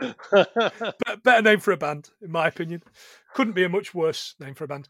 better 1.24 1.42
name 1.42 1.58
for 1.58 1.72
a 1.72 1.76
band, 1.76 2.10
in 2.22 2.30
my 2.30 2.46
opinion. 2.46 2.84
Couldn't 3.34 3.54
be 3.54 3.64
a 3.64 3.68
much 3.68 3.94
worse 3.94 4.36
name 4.38 4.54
for 4.54 4.62
a 4.62 4.68
band. 4.68 4.86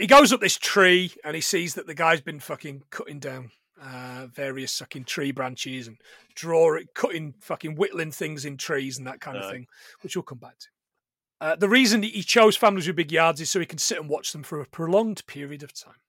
He 0.00 0.08
goes 0.08 0.32
up 0.32 0.40
this 0.40 0.58
tree 0.58 1.12
and 1.24 1.36
he 1.36 1.40
sees 1.40 1.74
that 1.74 1.86
the 1.86 1.94
guy's 1.94 2.20
been 2.20 2.40
fucking 2.40 2.82
cutting 2.90 3.20
down 3.20 3.50
uh, 3.80 4.26
various 4.32 4.78
fucking 4.78 5.04
tree 5.04 5.32
branches 5.32 5.86
and 5.86 5.98
drawing, 6.34 6.86
cutting, 6.94 7.34
fucking 7.40 7.76
whittling 7.76 8.12
things 8.12 8.44
in 8.44 8.56
trees 8.56 8.98
and 8.98 9.06
that 9.06 9.20
kind 9.20 9.36
of 9.36 9.44
Aye. 9.44 9.50
thing, 9.50 9.66
which 10.02 10.16
we'll 10.16 10.22
come 10.22 10.38
back 10.38 10.58
to. 10.58 10.66
Uh, 11.40 11.56
the 11.56 11.68
reason 11.68 12.02
he 12.02 12.22
chose 12.22 12.56
families 12.56 12.86
with 12.86 12.96
big 12.96 13.12
yards 13.12 13.40
is 13.40 13.50
so 13.50 13.60
he 13.60 13.66
can 13.66 13.78
sit 13.78 13.98
and 13.98 14.08
watch 14.08 14.32
them 14.32 14.42
for 14.42 14.60
a 14.60 14.66
prolonged 14.66 15.26
period 15.26 15.62
of 15.62 15.72
time. 15.74 16.00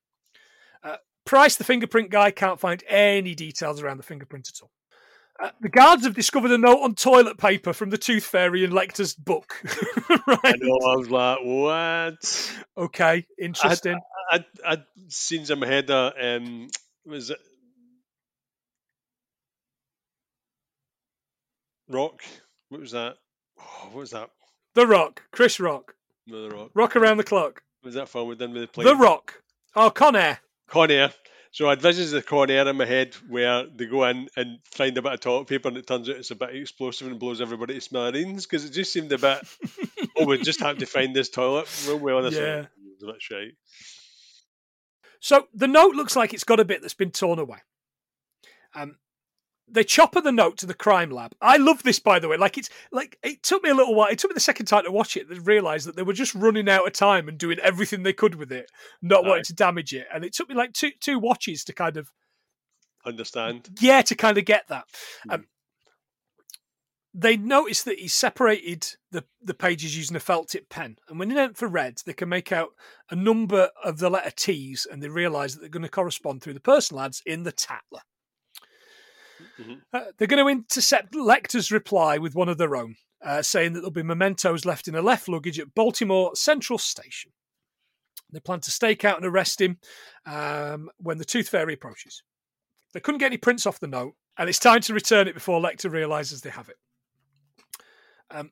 Uh, 0.84 0.98
Price, 1.26 1.58
the 1.58 1.66
fingerprint 1.66 2.10
guy, 2.10 2.32
can't 2.32 2.60
find 2.60 2.82
any 2.88 3.36
details 3.36 3.82
around 3.82 3.98
the 3.98 4.04
fingerprint 4.04 4.48
at 4.48 4.62
all. 4.64 4.72
Uh, 5.40 5.52
the 5.62 5.70
guards 5.70 6.04
have 6.04 6.16
discovered 6.16 6.52
a 6.52 6.58
note 6.58 6.82
on 6.82 6.96
toilet 6.96 7.38
paper 7.38 7.74
from 7.74 7.90
the 7.90 7.98
Tooth 7.98 8.24
Fairy 8.24 8.64
in 8.64 8.72
Lecter's 8.72 9.14
book. 9.14 9.62
I 10.10 10.38
right? 10.44 10.56
know, 10.60 10.78
I 10.78 10.96
was 10.96 11.10
like, 11.10 11.40
what? 11.44 12.58
Okay, 12.78 13.28
interesting. 13.38 14.00
I'd, 14.32 14.46
I'd 14.66 14.84
seen 15.10 15.46
some 15.46 15.62
header, 15.62 16.12
um, 16.20 16.70
was 17.06 17.30
it 17.30 17.38
Rock? 21.90 22.22
What 22.70 22.82
was 22.82 22.92
that? 22.92 23.16
Oh, 23.60 23.88
what 23.92 23.96
was 23.96 24.12
that? 24.12 24.30
the 24.74 24.86
Rock, 24.86 25.24
Chris 25.32 25.60
Rock, 25.60 25.96
No, 26.28 26.48
the 26.48 26.56
Rock. 26.56 26.70
Rock 26.76 26.96
around 26.96 27.18
the 27.18 27.24
clock. 27.24 27.64
Was 27.84 27.96
that 27.96 28.10
film 28.10 28.28
we 28.28 28.36
done 28.36 28.54
with 28.54 28.62
the 28.62 28.68
plane? 28.68 28.86
The 28.86 28.96
Rock. 28.96 29.42
Oh, 29.76 29.90
Con 29.90 30.16
Air. 30.16 30.40
Con 30.68 30.92
Air. 30.92 31.12
So 31.52 31.66
I 31.66 31.70
had 31.72 31.82
visions 31.82 32.14
of 32.14 32.22
the 32.22 32.28
Con 32.28 32.52
Air 32.52 32.68
in 32.68 32.78
my 32.78 32.86
head 32.86 33.16
where 33.28 33.66
they 33.66 33.88
go 33.88 34.04
in 34.04 34.28
and 34.36 34.60
find 34.66 34.96
a 34.98 35.02
bit 35.02 35.14
of 35.14 35.20
toilet 35.20 35.48
paper 35.48 35.70
and 35.70 35.78
it 35.78 35.88
turns 35.88 36.10
out 36.10 36.18
it's 36.18 36.30
a 36.30 36.36
bit 36.36 36.56
explosive 36.56 37.08
and 37.08 37.18
blows 37.18 37.42
everybody 37.42 37.74
to 37.74 37.82
smithereens 37.82 38.46
because 38.46 38.66
it 38.66 38.72
just 38.72 38.94
seemed 38.94 39.12
a 39.12 39.18
bit, 39.18 39.40
oh, 40.18 40.26
we 40.26 40.38
just 40.40 40.60
have 40.60 40.78
to 40.78 40.86
find 40.86 41.16
this 41.16 41.30
toilet 41.30 41.68
well. 42.00 42.22
This 42.22 42.36
Yeah. 42.36 42.60
It 42.60 42.70
was 43.02 43.04
a 43.04 43.14
bit 43.14 43.22
shite. 43.22 43.56
So 45.20 45.48
the 45.56 45.68
note 45.68 45.96
looks 45.96 46.16
like 46.16 46.34
it's 46.34 46.44
got 46.44 46.60
a 46.60 46.66
bit 46.66 46.82
that's 46.82 46.94
been 46.94 47.12
torn 47.12 47.40
away. 47.40 47.60
Um, 48.76 48.98
they 49.70 49.84
chopper 49.84 50.22
the 50.22 50.32
note 50.32 50.58
to 50.58 50.66
the 50.66 50.74
crime 50.74 51.10
lab. 51.10 51.34
I 51.42 51.58
love 51.58 51.84
this, 51.84 52.00
by 52.00 52.20
the 52.20 52.28
way. 52.28 52.38
Like 52.38 52.58
it's 52.58 52.70
like 52.92 53.18
it 53.24 53.44
took 53.44 53.64
me 53.64 53.70
a 53.70 53.76
little 53.76 53.96
while. 53.96 54.08
It 54.10 54.20
took 54.20 54.32
me 54.32 54.36
the 54.36 54.40
second 54.40 54.66
time 54.68 54.86
to 54.86 54.92
watch 54.92 55.18
it 55.18 55.30
to 55.30 55.42
realise 55.42 55.86
that 55.86 55.96
they 55.96 56.04
were 56.04 56.14
just 56.14 56.34
running 56.36 56.70
out 56.70 56.88
of 56.88 56.94
time 56.94 57.28
and 57.28 57.38
doing 57.38 57.60
everything 57.60 58.04
they 58.04 58.14
could 58.14 58.36
with 58.36 58.52
it, 58.52 58.72
not 59.02 59.26
Aye. 59.26 59.30
wanting 59.30 59.44
to 59.46 59.54
damage 59.54 59.94
it. 59.94 60.08
And 60.14 60.24
it 60.24 60.34
took 60.34 60.50
me 60.50 60.56
like 60.56 60.74
two 60.74 60.92
two 61.00 61.20
watches 61.20 61.64
to 61.66 61.74
kind 61.74 61.98
of 61.98 62.12
Understand? 63.06 63.70
yeah 63.80 64.02
to 64.02 64.16
kind 64.16 64.38
of 64.38 64.46
get 64.46 64.68
that. 64.70 64.86
Um, 65.30 65.46
they 67.14 67.36
noticed 67.36 67.86
that 67.86 67.98
he 67.98 68.08
separated 68.08 68.96
the, 69.12 69.24
the 69.42 69.56
pages 69.56 69.98
using 69.98 70.16
a 70.16 70.20
felt 70.20 70.50
tip 70.50 70.70
pen. 70.70 70.98
And 71.10 71.18
when 71.18 71.30
they 71.30 71.36
went 71.36 71.58
for 71.58 71.68
red, 71.68 72.00
they 72.06 72.14
can 72.14 72.30
make 72.30 72.52
out 72.52 72.70
a 73.10 73.16
number 73.16 73.70
of 73.84 73.98
the 73.98 74.10
letter 74.10 74.30
T's 74.30 74.86
and 74.90 75.02
they 75.02 75.10
realise 75.10 75.54
that 75.54 75.62
they're 75.62 75.70
going 75.70 75.82
to 75.84 75.90
correspond 75.90 76.42
through 76.44 76.54
the 76.54 76.60
personal 76.60 77.02
ads 77.04 77.24
in 77.26 77.42
the 77.42 77.52
Tatler. 77.52 78.02
Mhm. 79.60 79.82
Uh, 79.94 80.06
they're 80.18 80.28
going 80.28 80.44
to 80.44 80.50
intercept 80.50 81.14
Lecter's 81.14 81.72
reply 81.72 82.18
with 82.18 82.36
one 82.36 82.50
of 82.50 82.58
their 82.58 82.76
own, 82.76 82.96
uh, 83.22 83.42
saying 83.42 83.74
that 83.74 83.80
there'll 83.82 83.92
be 83.92 84.04
mementos 84.04 84.66
left 84.66 84.88
in 84.88 84.96
a 84.96 85.02
left 85.02 85.28
luggage 85.28 85.60
at 85.60 85.74
Baltimore 85.76 86.36
Central 86.36 86.80
Station. 86.80 87.32
They 88.32 88.40
plan 88.40 88.60
to 88.62 88.72
stake 88.72 89.06
out 89.06 89.18
and 89.18 89.26
arrest 89.26 89.62
him 89.62 89.80
um, 90.26 90.90
when 90.98 91.18
the 91.18 91.26
Tooth 91.26 91.50
Fairy 91.50 91.74
approaches. 91.74 92.24
They 92.94 93.00
couldn't 93.00 93.20
get 93.20 93.28
any 93.28 93.38
prints 93.38 93.66
off 93.66 93.80
the 93.80 93.88
note, 93.88 94.16
and 94.38 94.50
it's 94.50 94.60
time 94.60 94.82
to 94.82 94.94
return 94.94 95.28
it 95.28 95.34
before 95.34 95.62
Lecter 95.62 95.92
realizes 95.92 96.42
they 96.42 96.50
have 96.50 96.70
it. 96.70 96.78
Um, 98.30 98.52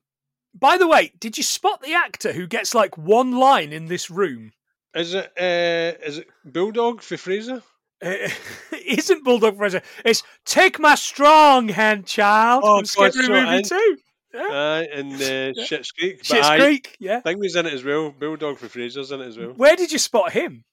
by 0.54 0.78
the 0.78 0.86
way, 0.86 1.12
did 1.18 1.36
you 1.36 1.42
spot 1.42 1.82
the 1.82 1.94
actor 1.94 2.32
who 2.32 2.46
gets 2.46 2.74
like 2.74 2.96
one 2.96 3.32
line 3.32 3.72
in 3.72 3.86
this 3.86 4.10
room? 4.10 4.52
Is 4.94 5.12
it 5.12 5.30
uh, 5.38 6.02
is 6.06 6.18
it 6.18 6.28
Bulldog 6.44 7.02
for 7.02 7.18
Fraser? 7.18 7.62
Uh, 8.04 8.28
it 8.72 8.98
isn't 8.98 9.24
Bulldog 9.24 9.56
Fraser. 9.56 9.82
It's 10.04 10.22
Take 10.44 10.78
My 10.78 10.94
Strong 10.94 11.68
Hand, 11.68 12.06
Child. 12.06 12.62
Oh, 12.64 12.78
from 12.78 12.84
Scary 12.86 13.10
so 13.12 13.22
Movie 13.28 13.46
I- 13.46 13.62
2. 13.62 13.96
Yeah. 14.34 14.42
Uh, 14.42 14.84
in 14.98 15.12
uh, 15.14 15.18
Yeah. 15.18 15.52
Schitt's 15.64 15.92
Creek. 15.92 16.18
But 16.18 16.26
Shit's 16.26 16.46
aye, 16.46 16.58
Creek, 16.58 16.96
yeah. 17.00 17.16
I 17.18 17.20
think 17.20 17.42
he's 17.42 17.56
in 17.56 17.64
it 17.64 17.72
as 17.72 17.82
well. 17.84 18.10
Bulldog 18.10 18.58
for 18.58 18.68
Fraser's 18.68 19.10
in 19.10 19.22
it 19.22 19.26
as 19.28 19.38
well. 19.38 19.54
Where 19.56 19.76
did 19.76 19.90
you 19.92 19.98
spot 19.98 20.32
him? 20.32 20.64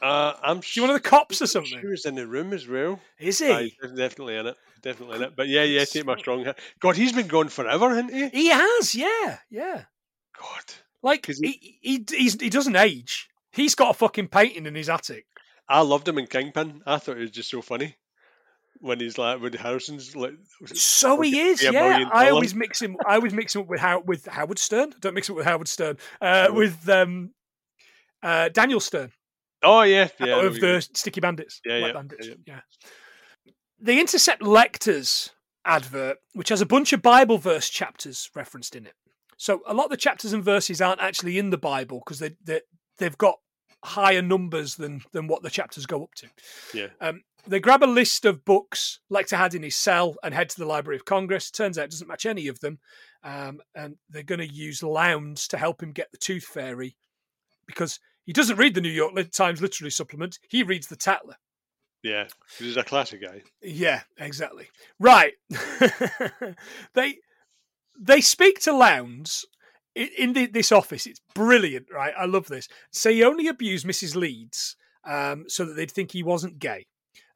Uh, 0.00 0.32
I'm 0.42 0.60
he 0.62 0.80
one 0.80 0.90
of 0.90 0.94
the 1.00 1.08
cops 1.08 1.40
or 1.40 1.44
He 1.44 1.48
something? 1.48 1.80
was 1.88 2.04
in 2.04 2.16
the 2.16 2.26
room 2.26 2.52
as 2.52 2.66
well. 2.66 2.98
Is 3.20 3.38
he? 3.38 3.76
He's 3.80 3.92
definitely 3.96 4.34
in 4.36 4.46
it. 4.48 4.56
Definitely 4.82 5.16
in 5.18 5.22
it. 5.22 5.36
But 5.36 5.46
yeah, 5.46 5.62
yeah, 5.62 5.84
take 5.84 6.04
my 6.04 6.16
strong 6.18 6.42
hand. 6.44 6.56
God, 6.80 6.96
he's 6.96 7.12
been 7.12 7.28
gone 7.28 7.48
forever, 7.48 7.90
hasn't 7.90 8.12
he? 8.12 8.28
He 8.30 8.48
has, 8.48 8.96
yeah, 8.96 9.38
yeah. 9.48 9.84
God. 10.36 10.64
Like 11.04 11.26
he, 11.26 11.78
he, 11.80 12.04
he's, 12.10 12.40
he 12.40 12.50
doesn't 12.50 12.74
age. 12.74 13.28
He's 13.52 13.76
got 13.76 13.90
a 13.90 13.94
fucking 13.94 14.28
painting 14.28 14.66
in 14.66 14.74
his 14.74 14.88
attic. 14.88 15.26
I 15.72 15.80
loved 15.80 16.06
him 16.06 16.18
in 16.18 16.26
Kingpin. 16.26 16.82
I 16.86 16.98
thought 16.98 17.16
it 17.16 17.20
was 17.20 17.30
just 17.30 17.50
so 17.50 17.62
funny. 17.62 17.96
When 18.80 18.98
he's 18.98 19.16
like, 19.16 19.40
when 19.40 19.52
Harrison's 19.52 20.16
like, 20.16 20.32
So 20.74 21.20
he 21.20 21.38
is, 21.38 21.62
yeah. 21.62 22.08
I 22.12 22.30
always 22.30 22.54
mix 22.54 22.82
him. 22.82 22.96
I 23.06 23.14
always 23.14 23.32
mix 23.32 23.54
him 23.54 23.62
up 23.62 23.68
with 23.68 23.80
How 23.80 24.00
with 24.00 24.26
Howard 24.26 24.58
Stern. 24.58 24.94
Don't 25.00 25.14
mix 25.14 25.28
him 25.28 25.34
up 25.34 25.38
with 25.38 25.46
Howard 25.46 25.68
Stern. 25.68 25.98
Uh, 26.20 26.46
No. 26.48 26.54
with 26.54 26.88
um, 26.88 27.30
uh, 28.22 28.48
Daniel 28.48 28.80
Stern 28.80 29.12
oh 29.62 29.82
yeah, 29.82 30.08
yeah, 30.20 30.40
of 30.40 30.60
the 30.60 30.86
Sticky 30.94 31.20
Bandits. 31.20 31.60
Yeah, 31.64 31.78
yeah, 31.78 31.92
Bandits. 31.92 32.28
yeah. 32.28 32.34
Yeah. 32.46 32.60
They 33.80 34.00
intercept 34.00 34.42
Lecter's 34.42 35.30
advert, 35.64 36.18
which 36.34 36.48
has 36.50 36.60
a 36.60 36.66
bunch 36.66 36.92
of 36.92 37.02
Bible 37.02 37.38
verse 37.38 37.68
chapters 37.68 38.30
referenced 38.34 38.76
in 38.76 38.86
it. 38.86 38.94
So 39.36 39.62
a 39.66 39.74
lot 39.74 39.84
of 39.84 39.90
the 39.90 39.96
chapters 39.96 40.32
and 40.32 40.44
verses 40.44 40.80
aren't 40.80 41.00
actually 41.00 41.38
in 41.38 41.50
the 41.50 41.58
Bible 41.58 42.00
because 42.04 42.18
they, 42.20 42.36
they 42.44 42.60
they've 42.98 43.18
got 43.18 43.38
higher 43.84 44.22
numbers 44.22 44.76
than 44.76 45.02
than 45.12 45.26
what 45.26 45.42
the 45.42 45.50
chapters 45.50 45.86
go 45.86 46.02
up 46.04 46.14
to. 46.16 46.28
Yeah. 46.74 46.88
Um, 47.00 47.22
they 47.46 47.58
grab 47.58 47.82
a 47.82 47.86
list 47.86 48.24
of 48.24 48.44
books 48.44 49.00
Lecter 49.10 49.36
had 49.36 49.54
in 49.54 49.64
his 49.64 49.74
cell 49.74 50.14
and 50.22 50.32
head 50.32 50.48
to 50.50 50.58
the 50.58 50.66
Library 50.66 50.96
of 50.96 51.04
Congress. 51.04 51.50
Turns 51.50 51.76
out 51.76 51.86
it 51.86 51.90
doesn't 51.90 52.06
match 52.06 52.24
any 52.24 52.46
of 52.46 52.60
them, 52.60 52.78
um, 53.24 53.60
and 53.74 53.96
they're 54.08 54.22
going 54.22 54.38
to 54.38 54.52
use 54.52 54.82
Lounds 54.82 55.48
to 55.48 55.58
help 55.58 55.82
him 55.82 55.92
get 55.92 56.12
the 56.12 56.18
Tooth 56.18 56.44
Fairy 56.44 56.96
because 57.66 57.98
he 58.24 58.32
doesn't 58.32 58.58
read 58.58 58.74
the 58.74 58.80
New 58.80 58.88
York 58.88 59.14
Times 59.32 59.60
literary 59.60 59.90
supplement. 59.90 60.38
He 60.48 60.62
reads 60.62 60.86
the 60.86 60.96
Tatler. 60.96 61.36
Yeah, 62.02 62.26
he's 62.58 62.76
a 62.76 62.82
classic 62.82 63.22
guy. 63.22 63.42
Yeah, 63.60 64.02
exactly. 64.18 64.68
Right. 64.98 65.34
they 66.94 67.18
they 67.98 68.20
speak 68.20 68.60
to 68.60 68.72
Lounds 68.72 69.46
in 69.94 70.32
the, 70.32 70.46
this 70.46 70.72
office. 70.72 71.06
It's 71.06 71.20
brilliant, 71.34 71.86
right? 71.92 72.14
I 72.18 72.26
love 72.26 72.46
this. 72.46 72.68
So 72.90 73.10
he 73.10 73.22
only 73.24 73.48
abused 73.48 73.86
Mrs. 73.86 74.16
Leeds 74.16 74.76
um, 75.04 75.44
so 75.48 75.64
that 75.64 75.74
they'd 75.74 75.90
think 75.90 76.12
he 76.12 76.22
wasn't 76.22 76.58
gay. 76.58 76.84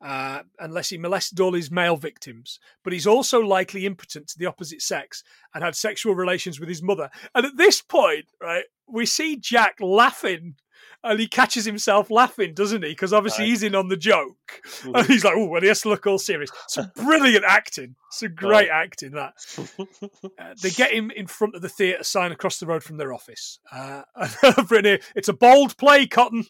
Uh, 0.01 0.43
unless 0.59 0.91
he 0.91 0.99
molested 0.99 1.41
all 1.41 1.55
his 1.55 1.71
male 1.71 1.97
victims, 1.97 2.61
but 2.85 2.93
he's 2.93 3.07
also 3.07 3.41
likely 3.41 3.87
impotent 3.87 4.29
to 4.29 4.39
the 4.39 4.45
opposite 4.45 4.83
sex 4.83 5.23
and 5.55 5.65
had 5.65 5.75
sexual 5.75 6.15
relations 6.15 6.61
with 6.61 6.69
his 6.69 6.83
mother. 6.83 7.09
And 7.35 7.47
at 7.47 7.57
this 7.57 7.81
point, 7.81 8.27
right, 8.41 8.65
we 8.87 9.07
see 9.07 9.37
Jack 9.37 9.77
laughing, 9.81 10.57
and 11.07 11.21
he 11.21 11.27
catches 11.27 11.65
himself 11.65 12.11
laughing, 12.11 12.55
doesn't 12.55 12.83
he? 12.83 12.91
Because 12.91 13.13
obviously 13.13 13.45
Aye. 13.45 13.49
he's 13.49 13.63
in 13.63 13.75
on 13.75 13.89
the 13.89 13.97
joke. 13.97 14.61
Mhm. 14.83 14.99
And 14.99 15.07
he's 15.07 15.25
like, 15.25 15.35
oh, 15.37 15.47
well, 15.47 15.61
he 15.61 15.69
has 15.69 15.83
to 15.83 15.89
look 15.89 16.07
all 16.07 16.19
serious. 16.19 16.51
It's 16.65 16.87
brilliant 16.97 17.45
acting. 17.47 17.97
It's 18.09 18.23
a 18.23 18.29
great 18.29 18.69
acting, 18.69 19.13
that. 19.13 19.35
Uh, 20.39 20.55
they 20.63 20.71
get 20.71 20.93
him 20.93 21.11
in 21.11 21.27
front 21.27 21.55
of 21.55 21.63
the 21.63 21.69
theatre 21.69 22.03
sign 22.05 22.31
across 22.31 22.59
the 22.59 22.67
road 22.67 22.83
from 22.83 22.97
their 22.97 23.13
office. 23.13 23.59
Uh, 23.73 24.03
I've 24.15 24.71
written 24.71 24.85
here, 24.85 25.01
it's 25.15 25.29
a 25.29 25.33
bold 25.33 25.77
play, 25.79 26.07
Cotton. 26.07 26.45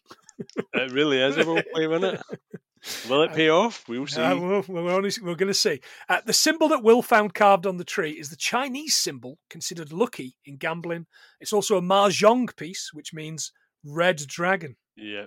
it 0.74 0.92
really 0.92 1.20
is 1.22 1.36
a 1.36 1.44
role 1.44 1.62
play, 1.72 1.84
isn't 1.84 2.04
it? 2.04 2.20
Will 3.08 3.22
it 3.22 3.32
pay 3.32 3.48
off? 3.48 3.84
We'll 3.88 4.06
see. 4.06 4.20
Uh, 4.20 4.36
we're, 4.36 4.60
we're, 4.68 4.90
only, 4.92 5.10
we're 5.22 5.34
going 5.34 5.48
to 5.48 5.54
see. 5.54 5.80
Uh, 6.08 6.20
the 6.24 6.32
symbol 6.32 6.68
that 6.68 6.82
Will 6.82 7.02
found 7.02 7.34
carved 7.34 7.66
on 7.66 7.76
the 7.76 7.84
tree 7.84 8.12
is 8.12 8.30
the 8.30 8.36
Chinese 8.36 8.96
symbol 8.96 9.38
considered 9.50 9.92
lucky 9.92 10.36
in 10.44 10.56
gambling. 10.56 11.06
It's 11.40 11.52
also 11.52 11.76
a 11.76 11.82
mahjong 11.82 12.54
piece, 12.56 12.90
which 12.92 13.12
means 13.12 13.52
red 13.86 14.18
dragon. 14.26 14.76
yeah. 14.96 15.26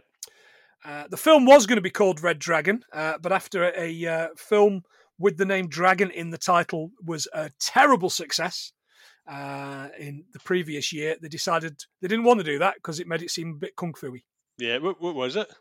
Uh, 0.86 1.04
the 1.10 1.18
film 1.18 1.46
was 1.46 1.66
going 1.66 1.76
to 1.76 1.82
be 1.82 1.90
called 1.90 2.24
Red 2.24 2.40
Dragon, 2.40 2.84
uh, 2.94 3.18
but 3.22 3.34
after 3.34 3.74
a 3.76 4.06
uh, 4.06 4.28
film 4.38 4.84
with 5.18 5.38
the 5.38 5.46
name 5.46 5.68
Dragon 5.68 6.10
in 6.10 6.30
the 6.30 6.38
title 6.38 6.92
was 7.06 7.28
a 7.34 7.52
terrible 7.60 8.10
success 8.10 8.72
uh, 9.28 9.90
in 10.00 10.24
the 10.32 10.40
previous 10.40 10.94
year, 10.94 11.18
they 11.22 11.28
decided 11.28 11.82
they 12.02 12.08
didn't 12.08 12.24
want 12.24 12.40
to 12.40 12.46
do 12.46 12.60
that 12.60 12.76
because 12.76 13.00
it 13.00 13.08
made 13.08 13.22
it 13.22 13.30
seem 13.30 13.50
a 13.50 13.60
bit 13.60 13.76
kung 13.76 13.94
fu-y. 13.94 14.22
Yeah. 14.58 14.78
What, 14.78 15.02
what 15.02 15.16
was 15.16 15.36
it? 15.36 15.54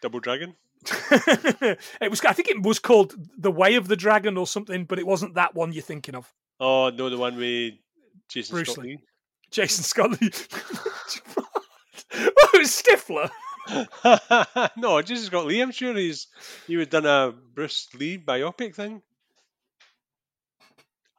Double 0.00 0.20
Dragon? 0.20 0.54
it 1.10 2.08
was, 2.08 2.24
I 2.24 2.32
think, 2.32 2.48
it 2.48 2.62
was 2.62 2.78
called 2.78 3.14
The 3.36 3.50
Way 3.50 3.74
of 3.74 3.88
the 3.88 3.96
Dragon 3.96 4.36
or 4.36 4.46
something, 4.46 4.84
but 4.84 4.98
it 4.98 5.06
wasn't 5.06 5.34
that 5.34 5.54
one 5.54 5.72
you're 5.72 5.82
thinking 5.82 6.14
of. 6.14 6.32
Oh 6.58 6.90
no, 6.90 7.10
the 7.10 7.18
one 7.18 7.36
with 7.36 7.74
Jason 8.28 8.54
Bruce 8.54 8.72
Scott. 8.72 8.84
Lee. 8.84 8.98
Jason 9.50 9.84
Scott. 9.84 10.20
Lee. 10.20 10.30
oh, 12.14 12.48
it 12.54 12.58
was 12.58 12.70
Stifler. 12.70 13.30
no, 14.76 15.00
Jason 15.02 15.26
Scott 15.26 15.46
Lee. 15.46 15.60
I'm 15.60 15.70
sure 15.70 15.94
he's 15.94 16.26
he 16.66 16.76
would 16.76 16.90
done 16.90 17.06
a 17.06 17.32
Bruce 17.54 17.88
Lee 17.94 18.18
biopic 18.18 18.74
thing. 18.74 19.02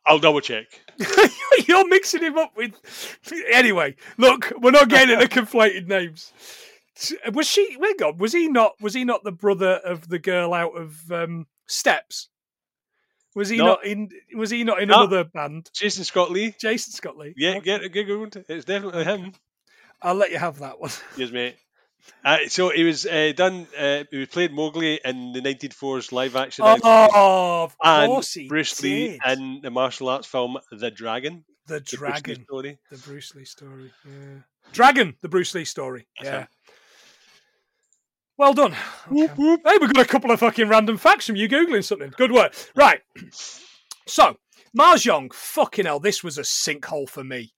I'll 0.06 0.20
double 0.20 0.42
check. 0.42 0.66
You're 1.68 1.88
mixing 1.88 2.24
him 2.24 2.38
up 2.38 2.54
with. 2.58 2.74
Anyway, 3.52 3.96
look, 4.18 4.52
we're 4.58 4.72
not 4.72 4.90
getting 4.90 5.14
into 5.14 5.28
conflated 5.28 5.88
names. 5.88 6.34
Was 7.34 7.48
she? 7.48 7.76
Where 7.78 7.96
God? 7.96 8.20
Was 8.20 8.34
he 8.34 8.48
not? 8.50 8.74
Was 8.82 8.94
he 8.94 9.06
not 9.06 9.24
the 9.24 9.32
brother 9.32 9.80
of 9.86 10.08
the 10.10 10.20
girl 10.20 10.54
out 10.54 10.76
of 10.76 11.12
um, 11.12 11.46
Steps? 11.68 12.30
Was 13.36 13.48
he 13.50 13.58
No. 13.58 13.66
not 13.66 13.86
in? 13.86 14.10
Was 14.36 14.50
he 14.50 14.64
not 14.64 14.82
in 14.82 14.90
No. 14.90 15.04
another 15.04 15.24
band? 15.24 15.70
Jason 15.74 16.04
Scott 16.04 16.32
Lee. 16.32 16.54
Jason 16.60 16.92
Scott 16.94 17.18
Lee. 17.18 17.34
Yeah, 17.38 17.52
Okay. 17.52 17.62
get 17.62 17.84
it 17.84 17.94
googled. 17.94 18.44
It's 18.50 18.66
definitely 18.66 19.04
him. 19.06 19.34
I'll 20.02 20.16
let 20.16 20.32
you 20.32 20.38
have 20.38 20.60
that 20.60 20.80
one. 20.80 20.92
Yes, 21.18 21.32
mate. 21.32 21.56
Uh, 22.26 22.38
so 22.48 22.70
he 22.70 22.84
was 22.84 23.06
uh, 23.06 23.32
done. 23.36 23.68
Uh, 23.78 24.04
he 24.10 24.18
was 24.18 24.28
played 24.30 24.52
Mowgli 24.52 25.00
in 25.06 25.34
the 25.34 25.42
1904's 25.42 26.12
live 26.12 26.36
action 26.36 26.66
outfit, 26.66 26.82
Oh, 26.84 27.64
of 27.66 27.76
and 27.84 28.10
course 28.12 28.34
he 28.34 28.48
Bruce 28.48 28.82
Lee 28.82 29.20
did. 29.24 29.38
in 29.40 29.60
the 29.62 29.70
martial 29.70 30.10
arts 30.10 30.26
film 30.26 30.58
The 30.72 30.90
Dragon. 30.90 31.46
the 31.68 31.76
the 31.76 31.80
Bruce 31.82 31.92
Lee 31.94 31.98
dragon, 32.10 32.44
story. 32.46 32.80
the 32.90 32.98
Bruce 32.98 33.36
Lee 33.36 33.46
story. 33.46 33.92
Yeah. 34.04 34.40
Dragon, 34.74 35.16
the 35.22 35.30
Bruce 35.30 35.54
Lee 35.54 35.64
story. 35.66 36.08
That's 36.20 36.32
yeah. 36.32 36.40
him. 36.42 36.48
Well 38.38 38.54
done. 38.56 38.76
Whoop, 39.10 39.32
Okay. 39.32 39.42
whoop. 39.42 39.62
Hey, 39.66 39.78
we've 39.80 39.94
got 39.94 40.04
a 40.04 40.10
couple 40.10 40.32
of 40.32 40.40
fucking 40.40 40.68
random 40.68 40.98
facts 40.98 41.28
from 41.28 41.36
you 41.36 41.48
googling 41.48 41.84
something. 41.84 42.12
Good 42.18 42.32
work. 42.32 42.56
Right. 42.76 43.02
So, 44.08 44.36
Mahjong, 44.78 45.32
fucking 45.32 45.86
hell, 45.86 46.00
this 46.00 46.24
was 46.24 46.40
a 46.40 46.42
sinkhole 46.42 47.08
for 47.08 47.24
me. 47.24 47.54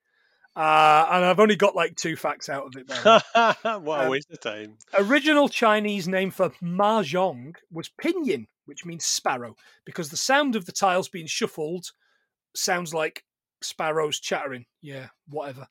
Uh, 0.56 1.08
and 1.12 1.26
I've 1.26 1.40
only 1.40 1.56
got 1.56 1.76
like 1.76 1.96
two 1.96 2.16
facts 2.16 2.48
out 2.48 2.68
of 2.68 2.76
it. 2.76 2.88
what 3.82 4.00
a 4.02 4.04
Um, 4.06 4.10
waste 4.10 4.32
of 4.32 4.40
time. 4.40 4.78
Original 4.98 5.50
Chinese 5.50 6.08
name 6.08 6.30
for 6.32 6.50
mahjong 6.62 7.56
was 7.72 7.90
pinyin, 8.02 8.46
which 8.66 8.86
means 8.86 9.04
sparrow, 9.06 9.56
because 9.86 10.10
the 10.10 10.18
sound 10.18 10.56
of 10.56 10.66
the 10.66 10.72
tiles 10.72 11.10
being 11.10 11.26
shuffled 11.28 11.92
sounds 12.56 12.94
like 12.94 13.24
sparrows 13.62 14.20
chattering. 14.20 14.66
Yeah, 14.82 15.08
whatever. 15.28 15.68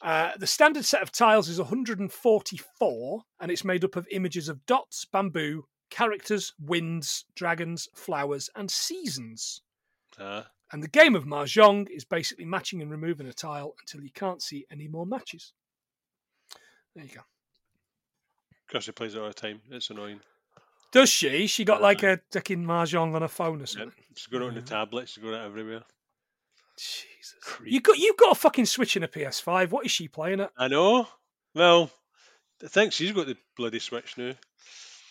Uh, 0.00 0.32
the 0.38 0.46
standard 0.46 0.84
set 0.84 1.02
of 1.02 1.10
tiles 1.10 1.48
is 1.48 1.58
144, 1.58 3.22
and 3.40 3.50
it's 3.50 3.64
made 3.64 3.84
up 3.84 3.96
of 3.96 4.06
images 4.10 4.48
of 4.48 4.64
dots, 4.66 5.06
bamboo, 5.06 5.64
characters, 5.90 6.52
winds, 6.60 7.24
dragons, 7.34 7.88
flowers, 7.94 8.50
and 8.54 8.70
seasons. 8.70 9.62
Uh, 10.18 10.42
And 10.72 10.82
the 10.82 10.88
game 10.88 11.14
of 11.14 11.24
mahjong 11.24 11.88
is 11.90 12.04
basically 12.04 12.44
matching 12.44 12.82
and 12.82 12.90
removing 12.90 13.26
a 13.28 13.32
tile 13.32 13.74
until 13.80 14.02
you 14.02 14.10
can't 14.10 14.42
see 14.42 14.66
any 14.70 14.88
more 14.88 15.06
matches. 15.06 15.52
There 16.96 17.04
you 17.04 17.14
go. 17.14 17.20
Because 18.66 18.84
she 18.84 18.92
plays 18.92 19.14
it 19.14 19.20
all 19.20 19.28
the 19.28 19.34
time. 19.34 19.60
It's 19.70 19.90
annoying. 19.90 20.20
Does 20.90 21.08
she? 21.10 21.46
She 21.46 21.64
got 21.64 21.82
like 21.82 22.02
Uh-huh. 22.02 22.14
a 22.14 22.32
fucking 22.32 22.64
mahjong 22.64 23.14
on 23.14 23.22
her 23.22 23.28
phone 23.28 23.56
or 23.58 23.60
Yep. 23.60 23.68
something. 23.68 24.04
She's 24.16 24.26
got 24.26 24.42
it 24.42 24.48
on 24.48 24.54
the 24.54 24.62
tablet. 24.62 25.08
She's 25.08 25.22
got 25.22 25.34
it 25.34 25.44
everywhere. 25.44 25.84
Jesus. 26.76 27.34
Creep. 27.42 27.72
You 27.72 27.80
got 27.80 27.98
you've 27.98 28.16
got 28.16 28.32
a 28.32 28.34
fucking 28.34 28.66
Switch 28.66 28.96
and 28.96 29.04
a 29.04 29.08
PS5. 29.08 29.70
What 29.70 29.84
is 29.84 29.92
she 29.92 30.08
playing 30.08 30.40
at? 30.40 30.52
I 30.56 30.68
know. 30.68 31.08
Well, 31.54 31.90
I 32.62 32.68
think 32.68 32.92
she's 32.92 33.12
got 33.12 33.26
the 33.26 33.36
bloody 33.56 33.78
Switch 33.78 34.16
now. 34.16 34.34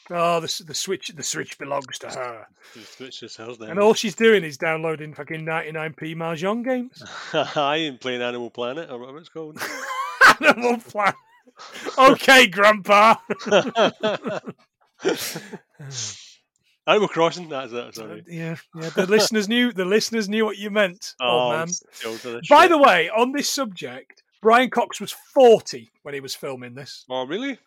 Oh, 0.10 0.40
the 0.42 0.64
the 0.68 0.74
Switch 0.74 1.10
the 1.16 1.24
Switch 1.24 1.58
belongs 1.58 1.98
to 2.00 2.08
her. 2.10 2.48
The 2.74 2.82
Switch 2.82 3.24
is 3.24 3.36
hers 3.38 3.60
now. 3.60 3.68
And 3.68 3.80
all 3.80 3.94
she's 3.94 4.16
doing 4.16 4.44
is 4.44 4.58
downloading 4.58 5.14
fucking 5.14 5.46
99p 5.46 6.16
mahjong 6.16 6.64
games. 6.66 7.02
I 7.56 7.78
am 7.78 7.98
playing 7.98 8.22
Animal 8.22 8.50
Planet 8.50 8.90
or 8.92 9.00
whatever 9.00 9.20
it's 9.20 9.30
called. 9.30 9.58
Animal 10.46 10.78
Planet. 10.80 11.16
Okay, 11.98 12.48
Grandpa. 12.48 13.16
Animal 16.86 17.08
Crossing. 17.08 17.48
That's 17.50 17.72
it. 17.72 17.96
Sorry. 17.96 18.20
Uh, 18.20 18.24
yeah, 18.28 18.56
yeah. 18.76 18.90
The 18.90 19.06
listeners 19.08 19.48
knew. 19.48 19.72
The 19.72 19.86
listeners 19.86 20.28
knew 20.28 20.44
what 20.46 20.58
you 20.58 20.70
meant, 20.70 21.16
Oh, 21.22 21.26
old 21.28 21.54
man. 21.54 21.68
still 21.70 22.18
to 22.18 22.30
this 22.40 22.48
By 22.50 22.68
the 22.68 22.78
way, 22.78 23.10
on 23.10 23.32
this 23.32 23.50
subject, 23.50 24.24
Brian 24.42 24.70
Cox 24.70 25.00
was 25.00 25.12
forty 25.12 25.92
when 26.02 26.14
he 26.14 26.20
was 26.20 26.36
filming 26.36 26.76
this. 26.76 27.06
oh 27.10 27.26
really? 27.26 27.58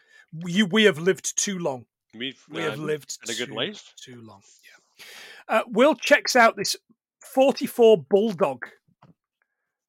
We, 0.43 0.63
we 0.65 0.85
have 0.85 0.99
lived 0.99 1.39
too 1.39 1.59
long. 1.59 1.87
We 2.19 2.37
We 2.49 2.63
have 2.63 2.79
lived 2.79 3.19
in 3.25 3.31
a 3.35 3.35
good 3.37 3.49
too, 3.49 3.55
life. 3.55 3.95
too 3.97 4.21
long. 4.21 4.43
Yeah. 4.65 5.05
Uh, 5.49 5.63
Will 5.69 5.95
checks 5.95 6.35
out 6.37 6.57
this 6.57 6.77
44 7.21 7.99
Bulldog, 8.05 8.67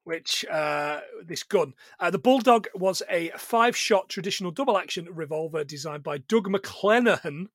which 0.04 0.46
uh, 0.46 1.02
this 1.26 1.44
gun. 1.44 1.74
Uh, 2.00 2.10
the 2.12 2.20
Bulldog 2.20 2.68
was 2.76 3.02
a 3.10 3.30
five-shot 3.38 4.10
traditional 4.10 4.52
double-action 4.52 5.08
revolver 5.12 5.64
designed 5.64 6.04
by 6.04 6.18
Doug 6.20 6.48
McClenahan 6.48 7.48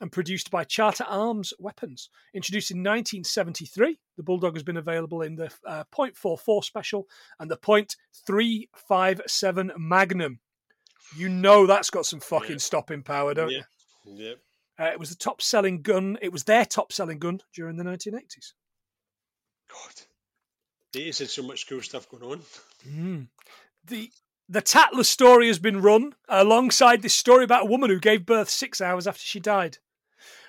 and 0.00 0.10
produced 0.12 0.50
by 0.50 0.64
Charter 0.64 1.04
Arms 1.04 1.52
Weapons. 1.58 2.10
Introduced 2.34 2.70
in 2.72 2.78
1973, 2.78 3.98
the 4.16 4.22
Bulldog 4.22 4.54
has 4.54 4.62
been 4.64 4.76
available 4.76 5.22
in 5.22 5.36
the 5.36 5.50
uh, 5.66 5.84
.44 5.94 6.64
Special 6.64 7.06
and 7.38 7.50
the 7.50 7.56
.357 8.28 9.76
Magnum. 9.78 10.40
You 11.16 11.28
know 11.28 11.66
that's 11.66 11.90
got 11.90 12.06
some 12.06 12.20
fucking 12.20 12.52
Yeah. 12.52 12.56
stopping 12.58 13.02
power, 13.02 13.34
don't 13.34 13.50
Yeah. 13.50 13.58
you? 13.58 13.64
Yep. 14.04 14.38
Uh, 14.78 14.84
it 14.84 14.98
was 14.98 15.10
the 15.10 15.16
top 15.16 15.40
selling 15.40 15.82
gun. 15.82 16.18
It 16.20 16.32
was 16.32 16.44
their 16.44 16.64
top 16.64 16.92
selling 16.92 17.18
gun 17.18 17.40
during 17.54 17.76
the 17.76 17.84
1980s. 17.84 18.52
God. 19.68 20.02
They 20.92 21.04
had 21.04 21.14
so 21.14 21.42
much 21.42 21.68
cool 21.68 21.82
stuff 21.82 22.08
going 22.08 22.22
on. 22.22 22.40
Mm. 22.88 23.28
The 23.86 24.10
the 24.48 24.60
Tatler 24.60 25.04
story 25.04 25.46
has 25.46 25.58
been 25.58 25.80
run 25.80 26.14
alongside 26.28 27.00
this 27.00 27.14
story 27.14 27.44
about 27.44 27.62
a 27.62 27.70
woman 27.70 27.88
who 27.88 27.98
gave 27.98 28.26
birth 28.26 28.50
six 28.50 28.80
hours 28.80 29.06
after 29.06 29.22
she 29.22 29.40
died. 29.40 29.78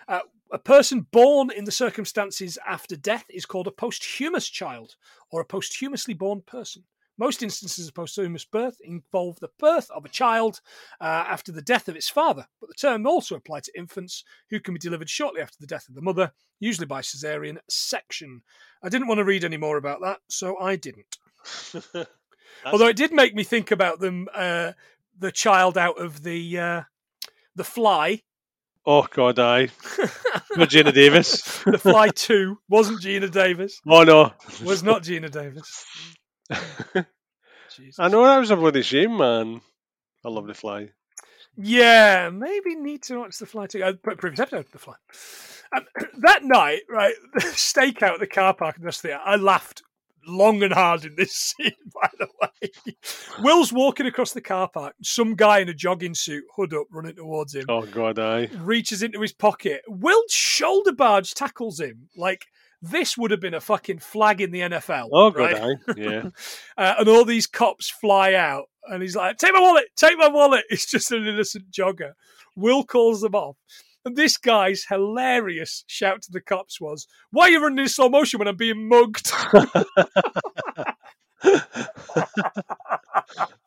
Uh, 0.07 0.19
a 0.51 0.59
person 0.59 1.07
born 1.11 1.49
in 1.49 1.63
the 1.63 1.71
circumstances 1.71 2.57
after 2.67 2.95
death 2.95 3.25
is 3.29 3.45
called 3.45 3.67
a 3.67 3.71
posthumous 3.71 4.49
child 4.49 4.95
or 5.31 5.41
a 5.41 5.45
posthumously 5.45 6.13
born 6.13 6.41
person. 6.41 6.83
Most 7.17 7.41
instances 7.41 7.87
of 7.87 7.93
posthumous 7.93 8.45
birth 8.45 8.77
involve 8.81 9.39
the 9.39 9.49
birth 9.57 9.89
of 9.91 10.03
a 10.05 10.09
child 10.09 10.59
uh, 10.99 11.25
after 11.27 11.51
the 11.51 11.61
death 11.61 11.87
of 11.87 11.95
its 11.95 12.09
father, 12.09 12.45
but 12.59 12.67
the 12.67 12.75
term 12.75 13.07
also 13.07 13.35
applies 13.35 13.63
to 13.63 13.77
infants 13.77 14.23
who 14.49 14.59
can 14.59 14.73
be 14.73 14.79
delivered 14.79 15.09
shortly 15.09 15.41
after 15.41 15.57
the 15.59 15.67
death 15.67 15.87
of 15.87 15.95
the 15.95 16.01
mother, 16.01 16.31
usually 16.59 16.87
by 16.87 17.01
caesarean 17.01 17.59
section. 17.69 18.41
I 18.83 18.89
didn't 18.89 19.07
want 19.07 19.19
to 19.19 19.23
read 19.25 19.43
any 19.45 19.57
more 19.57 19.77
about 19.77 20.01
that, 20.01 20.19
so 20.29 20.57
I 20.57 20.75
didn't. 20.75 21.17
Although 22.65 22.87
it 22.87 22.95
did 22.97 23.13
make 23.13 23.35
me 23.35 23.43
think 23.43 23.71
about 23.71 23.99
them, 23.99 24.27
uh, 24.33 24.73
the 25.17 25.31
child 25.31 25.77
out 25.77 25.99
of 25.99 26.23
the 26.23 26.59
uh, 26.59 26.81
the 27.55 27.63
Fly. 27.63 28.21
oh 28.85 29.07
God, 29.09 29.39
I. 29.39 29.67
Geena 30.57 30.93
Davis. 30.93 31.63
The 31.65 31.77
Fly 31.77 32.09
Two 32.15 32.59
wasn't 32.69 33.01
Geena 33.01 33.31
Davis. 33.31 33.79
Oh 33.87 34.03
no. 34.03 34.33
Was 34.63 34.83
not 34.83 35.03
Geena 35.03 35.31
Davis. 35.31 35.85
Jesus. 37.75 37.99
I 37.99 38.07
know 38.07 38.23
that 38.23 38.39
was 38.39 38.51
a 38.51 38.55
bloody 38.55 38.81
shame, 38.81 39.17
man. 39.17 39.61
I 40.23 40.29
love 40.29 40.47
the 40.47 40.53
fly. 40.53 40.89
Yeah, 41.57 42.29
maybe 42.33 42.75
need 42.75 43.03
to 43.03 43.19
watch 43.19 43.37
The 43.37 43.45
Fly 43.45 43.67
too. 43.67 43.81
Uh, 43.81 43.93
pre- 43.93 44.15
previous 44.15 44.39
episode, 44.41 44.65
The 44.71 44.79
Fly. 44.79 44.95
Um, 45.75 45.85
that 46.19 46.43
night, 46.43 46.81
right, 46.89 47.13
the 47.33 47.39
stakeout 47.41 48.15
at 48.15 48.19
the 48.19 48.27
car 48.27 48.53
park 48.53 48.75
and 48.75 48.83
the 48.83 48.87
rest 48.87 49.05
of 49.05 49.11
the 49.11 49.15
I 49.15 49.35
laughed 49.37 49.81
long 50.27 50.63
and 50.63 50.73
hard 50.73 51.05
in 51.05 51.15
this 51.15 51.33
scene, 51.57 51.71
by 51.93 52.09
the 52.19 52.27
way. 52.41 52.93
Will's 53.39 53.71
walking 53.71 54.05
across 54.05 54.33
the 54.33 54.41
car 54.41 54.67
park. 54.67 54.95
Some 55.01 55.35
guy 55.35 55.59
in 55.59 55.69
a 55.69 55.73
jogging 55.73 56.15
suit, 56.15 56.43
hood 56.55 56.73
up, 56.73 56.87
running 56.91 57.15
towards 57.15 57.55
him. 57.55 57.65
Oh 57.69 57.85
God, 57.85 58.19
I. 58.19 58.47
reaches 58.57 59.03
into 59.03 59.21
his 59.21 59.33
pocket. 59.33 59.81
Will 59.87 60.23
shoulder 60.29 60.91
barge 60.91 61.33
tackles 61.35 61.79
him 61.79 62.09
like 62.17 62.45
this 62.91 63.17
would 63.17 63.31
have 63.31 63.39
been 63.39 63.53
a 63.53 63.61
fucking 63.61 63.99
flag 63.99 64.41
in 64.41 64.51
the 64.51 64.61
NFL. 64.61 65.09
Oh 65.11 65.31
God, 65.31 65.53
right? 65.53 65.77
Yeah. 65.97 66.29
Uh, 66.77 66.95
and 66.99 67.09
all 67.09 67.25
these 67.25 67.47
cops 67.47 67.89
fly 67.89 68.33
out, 68.33 68.65
and 68.87 69.01
he's 69.01 69.15
like, 69.15 69.37
"Take 69.37 69.53
my 69.53 69.61
wallet! 69.61 69.85
Take 69.95 70.17
my 70.17 70.27
wallet!" 70.27 70.65
It's 70.69 70.85
just 70.85 71.11
an 71.11 71.25
innocent 71.25 71.71
jogger. 71.71 72.11
Will 72.55 72.83
calls 72.83 73.21
them 73.21 73.35
off. 73.35 73.57
And 74.05 74.15
this 74.15 74.37
guy's 74.37 74.85
hilarious 74.87 75.83
shout 75.87 76.21
to 76.23 76.31
the 76.31 76.39
cops 76.39 76.79
was, 76.79 77.07
Why 77.31 77.45
are 77.45 77.49
you 77.49 77.61
running 77.61 77.79
in 77.79 77.89
slow 77.89 78.07
motion 78.07 78.37
when 78.37 78.47
I'm 78.47 78.55
being 78.55 78.87
mugged? 78.87 79.31
that 81.43 82.05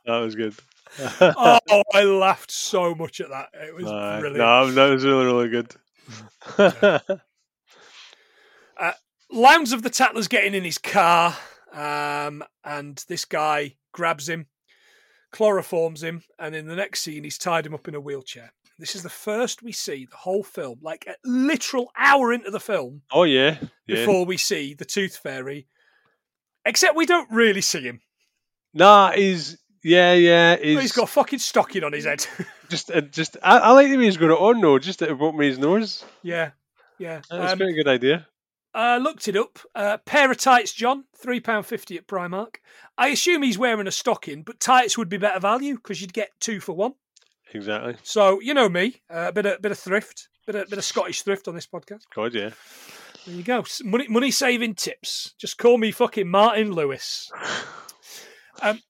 was 0.06 0.36
good. 0.36 0.54
oh, 1.20 1.82
I 1.92 2.04
laughed 2.04 2.52
so 2.52 2.94
much 2.94 3.20
at 3.20 3.30
that. 3.30 3.48
It 3.52 3.74
was 3.74 3.86
Aye. 3.86 4.20
brilliant. 4.20 4.38
No, 4.38 4.70
that 4.70 4.90
was 4.90 5.04
really, 5.04 5.24
really 5.24 5.48
good. 5.48 7.14
Lounds 9.30 9.72
of 9.72 9.82
the 9.82 9.90
Tattler's 9.90 10.28
getting 10.28 10.54
in 10.54 10.64
his 10.64 10.78
car, 10.78 11.36
um, 11.72 12.42
and 12.64 13.02
this 13.08 13.24
guy 13.24 13.76
grabs 13.92 14.28
him, 14.28 14.46
chloroforms 15.32 16.02
him, 16.02 16.22
and 16.38 16.54
in 16.54 16.66
the 16.66 16.76
next 16.76 17.02
scene, 17.02 17.24
he's 17.24 17.38
tied 17.38 17.66
him 17.66 17.74
up 17.74 17.88
in 17.88 17.94
a 17.94 18.00
wheelchair. 18.00 18.52
This 18.78 18.94
is 18.94 19.02
the 19.02 19.10
first 19.10 19.62
we 19.62 19.72
see 19.72 20.06
the 20.08 20.16
whole 20.16 20.42
film, 20.44 20.78
like 20.82 21.04
a 21.06 21.16
literal 21.24 21.90
hour 21.98 22.32
into 22.32 22.50
the 22.50 22.60
film, 22.60 23.02
oh 23.10 23.24
yeah, 23.24 23.58
yeah. 23.86 23.96
before 23.96 24.24
we 24.24 24.36
see 24.36 24.72
the 24.74 24.84
Tooth 24.84 25.16
Fairy. 25.16 25.66
Except 26.64 26.96
we 26.96 27.06
don't 27.06 27.30
really 27.30 27.60
see 27.60 27.80
him. 27.80 28.00
Nah, 28.74 29.12
he's 29.12 29.58
yeah, 29.82 30.14
yeah. 30.14 30.56
He's, 30.56 30.80
He's 30.80 30.92
got 30.92 31.04
a 31.04 31.06
fucking 31.06 31.38
stocking 31.38 31.84
on 31.84 31.92
his 31.92 32.04
head. 32.04 32.26
just, 32.68 32.90
uh, 32.90 33.00
just. 33.00 33.36
I, 33.42 33.58
I 33.58 33.70
like 33.72 33.88
the 33.88 33.96
way 33.96 34.04
he's 34.04 34.16
got 34.16 34.30
it 34.30 34.38
on 34.38 34.60
though. 34.60 34.78
Just 34.78 34.98
to 35.00 35.32
me 35.32 35.46
his 35.48 35.58
nose. 35.58 36.04
yeah, 36.22 36.50
yeah. 36.98 37.20
That's 37.30 37.52
Um, 37.54 37.62
a 37.62 37.72
good 37.72 37.88
idea. 37.88 38.26
I 38.78 38.98
looked 38.98 39.26
it 39.26 39.36
up. 39.36 39.58
Uh, 39.74 39.96
pair 39.98 40.30
of 40.30 40.38
tights, 40.38 40.72
John, 40.72 41.04
three 41.16 41.40
pound 41.40 41.66
fifty 41.66 41.96
at 41.96 42.06
Primark. 42.06 42.56
I 42.96 43.08
assume 43.08 43.42
he's 43.42 43.58
wearing 43.58 43.86
a 43.88 43.90
stocking, 43.92 44.42
but 44.42 44.60
tights 44.60 44.96
would 44.96 45.08
be 45.08 45.16
better 45.16 45.40
value 45.40 45.74
because 45.74 46.00
you'd 46.00 46.12
get 46.12 46.30
two 46.40 46.60
for 46.60 46.74
one. 46.74 46.94
Exactly. 47.52 47.96
So 48.02 48.40
you 48.40 48.54
know 48.54 48.68
me, 48.68 49.02
a 49.10 49.14
uh, 49.16 49.32
bit 49.32 49.46
of 49.46 49.60
bit 49.62 49.72
of 49.72 49.78
thrift, 49.78 50.28
bit 50.46 50.54
of 50.54 50.68
bit 50.68 50.78
of 50.78 50.84
Scottish 50.84 51.22
thrift 51.22 51.48
on 51.48 51.54
this 51.54 51.66
podcast. 51.66 52.02
God, 52.14 52.34
yeah. 52.34 52.50
There 53.26 53.34
you 53.34 53.42
go, 53.42 53.64
money 53.84 54.06
money 54.08 54.30
saving 54.30 54.74
tips. 54.76 55.34
Just 55.38 55.58
call 55.58 55.76
me 55.76 55.90
fucking 55.90 56.28
Martin 56.28 56.70
Lewis. 56.72 57.30
Um, 58.62 58.80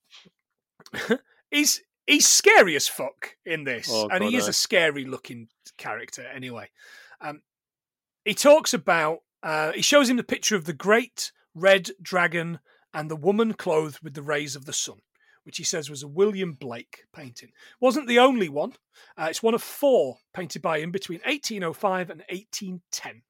he's 1.50 1.82
he's 2.06 2.28
scary 2.28 2.76
as 2.76 2.88
fuck 2.88 3.36
in 3.46 3.64
this, 3.64 3.88
Oh, 3.90 4.08
and 4.08 4.22
he 4.22 4.32
God, 4.32 4.36
is 4.38 4.46
aye. 4.46 4.50
a 4.50 4.52
scary 4.52 5.04
looking 5.06 5.48
character 5.78 6.26
anyway. 6.26 6.68
Um, 7.20 7.40
he 8.24 8.34
talks 8.34 8.74
about 8.74 9.20
uh, 9.42 9.72
he 9.72 9.82
shows 9.82 10.08
him 10.08 10.16
the 10.16 10.22
picture 10.24 10.56
of 10.56 10.64
the 10.64 10.72
great 10.72 11.32
red 11.54 11.90
dragon 12.02 12.60
and 12.94 13.10
the 13.10 13.16
woman 13.16 13.52
clothed 13.54 14.00
with 14.02 14.14
the 14.14 14.22
rays 14.22 14.56
of 14.56 14.64
the 14.64 14.72
sun, 14.72 14.98
which 15.44 15.58
he 15.58 15.64
says 15.64 15.90
was 15.90 16.02
a 16.02 16.08
William 16.08 16.52
Blake 16.54 17.04
painting. 17.14 17.50
Wasn't 17.80 18.08
the 18.08 18.18
only 18.18 18.48
one. 18.48 18.72
Uh, 19.16 19.26
it's 19.30 19.42
one 19.42 19.54
of 19.54 19.62
four 19.62 20.18
painted 20.34 20.62
by 20.62 20.80
him 20.80 20.90
between 20.90 21.20
1805 21.20 22.10
and 22.10 22.20
1810. 22.30 23.22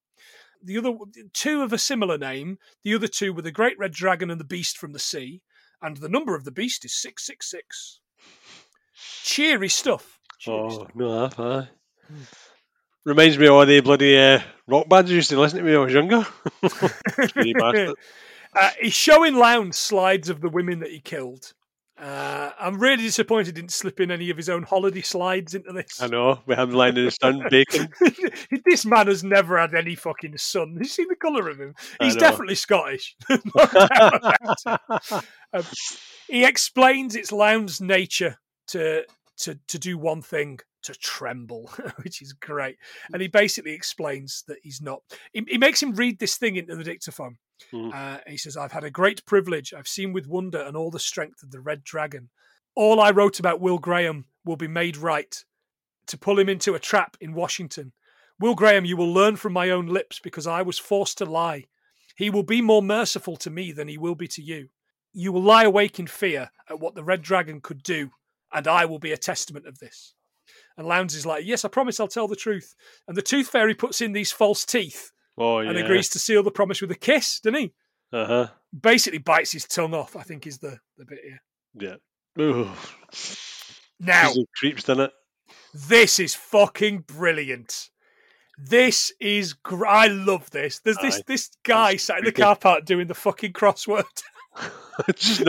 The 0.63 0.79
other 0.79 0.93
two 1.33 1.63
of 1.63 1.73
a 1.73 1.79
similar 1.79 2.19
name. 2.19 2.59
The 2.83 2.95
other 2.95 3.07
two 3.07 3.33
were 3.33 3.43
the 3.43 3.53
Great 3.53 3.79
Red 3.79 3.93
Dragon 3.93 4.31
and 4.31 4.41
the 4.41 4.45
Beast 4.45 4.77
from 4.77 4.93
the 4.93 4.99
Sea, 4.99 5.41
and 5.81 5.97
the 5.97 6.09
number 6.09 6.35
of 6.35 6.43
the 6.45 6.51
beast 6.51 6.85
is 6.85 6.95
six 6.95 7.25
six 7.25 7.49
six. 7.49 8.01
Cheery 9.23 9.69
stuff. 9.69 10.19
Cheery 10.39 10.59
Oh 10.59 10.71
stuff. 10.71 10.89
no. 10.97 11.31
Aye. 11.39 11.69
Reminds 13.05 13.39
me 13.39 13.47
of 13.47 13.53
all 13.55 13.67
the 13.67 13.81
bloody 13.81 14.19
uh, 14.19 14.41
rock 14.69 14.89
bands 14.89 15.11
I 15.11 15.15
used 15.15 15.31
to 15.31 15.41
listen 15.41 15.59
to 15.59 15.65
me 15.65 15.73
when 15.73 15.81
I 15.81 15.85
was 15.85 15.95
younger. 15.95 16.27
Uh, 18.55 18.71
he's 18.81 18.95
showing 18.95 19.37
Lounds 19.37 19.77
slides 19.77 20.31
of 20.31 20.41
the 20.41 20.49
women 20.49 20.81
that 20.81 20.91
he 20.91 21.01
killed. 21.01 21.53
Uh, 22.01 22.51
I'm 22.59 22.79
really 22.79 23.03
disappointed 23.03 23.47
he 23.47 23.53
didn't 23.53 23.73
slip 23.73 24.01
in 24.01 24.11
any 24.11 24.31
of 24.31 24.37
his 24.37 24.49
own 24.49 24.63
holiday 24.63 25.03
slides 25.03 25.55
into 25.55 25.73
this. 25.73 26.01
I 26.01 26.07
know. 26.07 26.41
We 26.47 26.55
have 26.55 26.71
him 26.71 26.75
lying 26.75 26.97
in 26.97 27.05
the 27.05 27.11
sun 27.11 27.43
baking. 27.51 27.93
this 28.65 28.87
man 28.87 29.09
has 29.09 29.23
never 29.23 29.59
had 29.59 29.75
any 29.75 29.97
fucking 29.97 30.39
sun. 30.39 30.77
You 30.79 30.87
see 30.87 31.05
the 31.05 31.17
colour 31.17 31.51
of 31.51 31.59
him? 31.59 31.75
He's 32.01 32.17
definitely 32.17 32.55
Scottish. 32.55 33.17
No 33.29 33.37
doubt 33.55 34.17
about 34.17 35.03
it. 35.11 35.25
Um, 35.53 35.65
he 36.29 36.45
explains 36.45 37.17
it's 37.17 37.33
Lounds's 37.33 37.81
nature 37.81 38.39
to 38.69 39.05
to 39.39 39.59
to 39.69 39.79
do 39.79 39.99
one 39.99 40.23
thing 40.23 40.61
to 40.83 40.95
tremble, 40.95 41.71
which 42.03 42.23
is 42.23 42.33
great. 42.33 42.77
And 43.13 43.23
he 43.23 43.29
basically 43.29 43.73
explains 43.73 44.45
that 44.49 44.59
he's 44.63 44.81
not. 44.81 45.03
He, 45.33 45.45
he 45.49 45.59
makes 45.59 45.83
him 45.83 45.95
read 45.95 46.19
this 46.19 46.37
thing 46.37 46.57
into 46.57 46.77
the 46.77 46.85
dictaphone. 46.85 47.39
Mm. 47.73 47.93
Uh, 47.93 48.21
he 48.27 48.37
says, 48.37 48.57
"I've 48.57 48.73
had 48.73 48.85
a 48.85 48.91
great 48.91 49.25
privilege. 49.27 49.75
I've 49.75 49.89
seen 49.89 50.13
with 50.13 50.27
wonder 50.27 50.61
and 50.61 50.77
all 50.77 50.91
the 50.91 50.99
strength 50.99 51.43
of 51.43 51.51
the 51.51 51.61
Red 51.61 51.85
Dragon. 51.85 52.31
All 52.75 53.01
I 53.01 53.11
wrote 53.11 53.41
about 53.41 53.61
Will 53.61 53.79
Graham 53.79 54.27
will 54.45 54.57
be 54.57 54.69
made 54.69 54.97
right. 54.97 55.45
To 56.07 56.19
pull 56.19 56.39
him 56.39 56.49
into 56.49 56.75
a 56.75 56.79
trap 56.79 57.17
in 57.21 57.35
Washington, 57.35 57.93
Will 58.41 58.55
Graham, 58.55 58.85
you 58.85 58.97
will 58.97 59.13
learn 59.13 59.37
from 59.37 59.53
my 59.53 59.71
own 59.71 59.87
lips 59.87 60.21
because 60.21 60.47
I 60.47 60.63
was 60.63 60.79
forced 60.79 61.19
to 61.19 61.25
lie. 61.25 61.65
He 62.17 62.31
will 62.31 62.45
be 62.45 62.63
more 62.63 62.83
merciful 62.83 63.37
to 63.39 63.51
me 63.51 63.73
than 63.73 63.89
he 63.89 63.99
will 63.99 64.15
be 64.15 64.29
to 64.29 64.43
you. 64.43 64.69
You 65.13 65.33
will 65.33 65.43
lie 65.43 65.65
awake 65.65 65.99
in 65.99 66.07
fear 66.07 66.51
at 66.69 66.79
what 66.79 66.95
the 66.95 67.03
Red 67.03 67.23
Dragon 67.23 67.61
could 67.61 67.83
do, 67.83 68.11
and 68.53 68.69
I 68.69 68.85
will 68.85 68.99
be 69.01 69.13
a 69.13 69.17
testament 69.17 69.67
of 69.67 69.79
this. 69.79 70.15
And 70.77 70.87
Lounds 70.87 71.15
is 71.15 71.27
like, 71.27 71.45
"Yes, 71.45 71.65
I 71.65 71.69
promise 71.69 71.99
I'll 72.01 72.09
tell 72.09 72.29
the 72.29 72.37
truth." 72.37 72.75
And 73.07 73.17
the 73.17 73.23
Tooth 73.23 73.49
Fairy 73.49 73.75
puts 73.75 74.01
in 74.01 74.13
these 74.13 74.31
false 74.33 74.65
teeth 74.65 75.11
Oh 75.37 75.61
yeah. 75.61 75.71
and 75.71 75.79
agrees 75.79 76.09
to 76.11 76.19
seal 76.19 76.43
the 76.43 76.51
promise 76.51 76.81
with 76.81 76.91
a 76.91 76.97
kiss, 76.97 77.41
doesn't 77.41 77.59
he? 77.61 77.73
Uh 78.13 78.27
huh. 78.27 78.47
Basically, 78.79 79.19
bites 79.19 79.53
his 79.53 79.67
tongue 79.67 79.95
off. 79.95 80.17
I 80.17 80.23
think 80.23 80.47
is 80.47 80.59
the 80.59 80.79
the 80.97 81.05
bit 81.05 81.19
here. 81.25 81.43
Yeah. 81.75 82.43
Ooh. 82.43 82.71
Now, 84.01 84.33
creeps 84.57 84.89
in 84.89 85.01
it. 85.01 85.11
this 85.75 86.19
is 86.21 86.35
fucking 86.35 87.01
brilliant. 87.07 87.91
This 88.57 89.13
is 89.21 89.53
gr- 89.55 89.87
I 89.87 90.07
love 90.09 90.51
this. 90.51 90.81
There's 90.81 90.97
this 90.99 91.19
Aye. 91.19 91.23
this 91.27 91.51
guy 91.65 91.91
It's 91.93 92.05
sat 92.05 92.19
in 92.19 92.25
the 92.25 92.33
car 92.33 92.57
park 92.57 92.85
doing 92.85 93.07
the 93.07 93.15
fucking 93.15 93.53
crossword, 93.53 94.05
just 95.17 95.45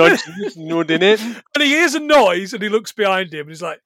nodding 0.58 1.02
it. 1.02 1.20
and 1.56 1.64
he 1.64 1.70
hears 1.70 1.96
a 1.96 2.00
noise, 2.00 2.54
and 2.54 2.62
he 2.62 2.70
looks 2.70 2.92
behind 2.92 3.34
him, 3.34 3.42
and 3.42 3.50
he's 3.50 3.62
like, 3.62 3.82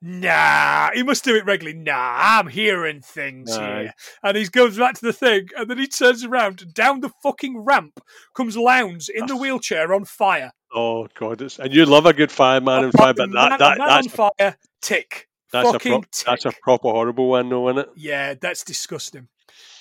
"Nah." 0.00 0.90
He 0.92 1.02
must 1.02 1.24
do 1.24 1.34
it 1.36 1.44
regularly. 1.44 1.78
Nah, 1.78 2.16
I'm 2.18 2.48
hearing 2.48 3.00
things 3.00 3.56
Aye. 3.56 3.80
here. 3.82 3.94
And 4.22 4.36
he 4.36 4.44
goes 4.46 4.78
back 4.78 4.94
to 4.94 5.04
the 5.04 5.12
thing, 5.12 5.48
and 5.56 5.68
then 5.70 5.78
he 5.78 5.86
turns 5.86 6.24
around, 6.24 6.62
and 6.62 6.74
down 6.74 7.00
the 7.00 7.10
fucking 7.22 7.58
ramp 7.58 8.00
comes 8.34 8.56
Lounds 8.56 9.08
in 9.08 9.26
the 9.26 9.36
wheelchair 9.36 9.92
on 9.92 10.04
fire. 10.04 10.52
Oh 10.74 11.08
god, 11.18 11.42
it's, 11.42 11.58
and 11.58 11.74
you 11.74 11.86
love 11.86 12.06
a 12.06 12.12
good 12.12 12.30
fireman 12.30 12.84
and 12.84 12.92
fire, 12.92 13.14
but 13.14 13.30
man, 13.30 13.50
that, 13.50 13.58
that 13.58 13.78
man 13.78 13.88
that's 13.88 14.18
on 14.18 14.30
fire. 14.38 14.56
Tick. 14.82 15.28
that's 15.52 15.68
a 15.68 15.72
fucking 15.72 16.02
pro- 16.02 16.32
that's 16.32 16.44
a 16.44 16.52
proper 16.62 16.90
horrible 16.90 17.30
one, 17.30 17.48
though, 17.48 17.68
isn't 17.68 17.78
it? 17.78 17.88
Yeah, 17.96 18.34
that's 18.34 18.64
disgusting. 18.64 19.28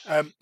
Um, 0.07 0.34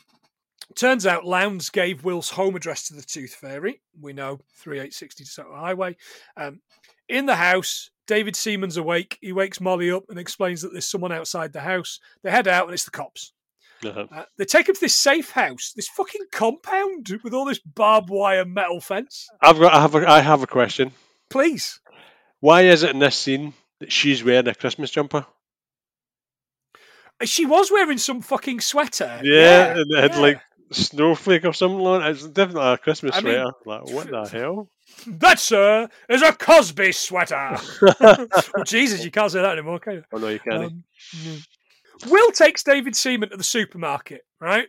turns 0.75 1.05
out 1.05 1.25
Lounds 1.25 1.69
gave 1.69 2.03
Will's 2.03 2.29
home 2.29 2.55
address 2.55 2.87
to 2.87 2.93
the 2.93 3.01
Tooth 3.01 3.33
Fairy. 3.33 3.81
We 3.99 4.13
know 4.13 4.39
3860 4.57 5.23
DeSoto 5.23 5.55
Highway. 5.55 5.95
Um, 6.37 6.61
in 7.09 7.25
the 7.25 7.35
house, 7.35 7.89
David 8.07 8.35
Seaman's 8.35 8.77
awake. 8.77 9.17
He 9.21 9.31
wakes 9.31 9.61
Molly 9.61 9.91
up 9.91 10.03
and 10.09 10.19
explains 10.19 10.61
that 10.61 10.71
there's 10.71 10.87
someone 10.89 11.11
outside 11.11 11.53
the 11.53 11.61
house. 11.61 11.99
They 12.23 12.31
head 12.31 12.47
out 12.47 12.65
and 12.65 12.73
it's 12.73 12.85
the 12.85 12.91
cops. 12.91 13.33
Uh-huh. 13.85 14.07
Uh, 14.11 14.23
they 14.37 14.45
take 14.45 14.69
him 14.69 14.75
to 14.75 14.81
this 14.81 14.95
safe 14.95 15.31
house, 15.31 15.73
this 15.75 15.89
fucking 15.89 16.27
compound 16.31 17.19
with 17.23 17.33
all 17.33 17.45
this 17.45 17.59
barbed 17.59 18.09
wire 18.09 18.45
metal 18.45 18.79
fence. 18.79 19.27
I've 19.41 19.59
got 19.59 19.73
I 19.73 19.81
have 19.81 19.95
a, 19.95 20.09
I 20.09 20.19
have 20.21 20.43
a 20.43 20.47
question. 20.47 20.91
Please. 21.29 21.79
Why 22.39 22.61
is 22.61 22.83
it 22.83 22.91
in 22.91 22.99
this 22.99 23.15
scene 23.15 23.53
that 23.79 23.91
she's 23.91 24.23
wearing 24.23 24.47
a 24.47 24.55
Christmas 24.55 24.91
jumper? 24.91 25.25
She 27.23 27.45
was 27.45 27.71
wearing 27.71 27.97
some 27.97 28.21
fucking 28.21 28.59
sweater. 28.61 29.19
Yeah, 29.23 29.77
and 29.77 29.91
it 29.91 30.01
had 30.01 30.13
yeah. 30.15 30.19
like 30.19 30.41
snowflake 30.71 31.45
or 31.45 31.53
something 31.53 31.85
on 31.85 32.03
it. 32.03 32.11
It's 32.11 32.27
definitely 32.27 32.73
a 32.73 32.77
Christmas 32.77 33.15
I 33.15 33.21
mean- 33.21 33.33
sweater. 33.33 33.51
like 33.65 33.89
what 33.89 34.09
the 34.09 34.27
hell? 34.27 34.69
That, 35.07 35.39
sir, 35.39 35.89
is 36.09 36.21
a 36.21 36.33
Cosby 36.33 36.91
sweater. 36.91 37.57
oh, 38.01 38.27
Jesus, 38.65 39.03
you 39.03 39.11
can't 39.11 39.31
say 39.31 39.41
that 39.41 39.53
anymore, 39.53 39.79
can 39.79 39.93
you? 39.93 40.03
Oh 40.13 40.17
no, 40.17 40.29
you 40.29 40.39
can't. 40.39 40.65
Um, 40.65 40.83
yeah. 41.23 41.37
Will 42.07 42.31
takes 42.31 42.63
David 42.63 42.95
Seaman 42.95 43.29
to 43.29 43.37
the 43.37 43.43
supermarket, 43.43 44.21
right? 44.39 44.67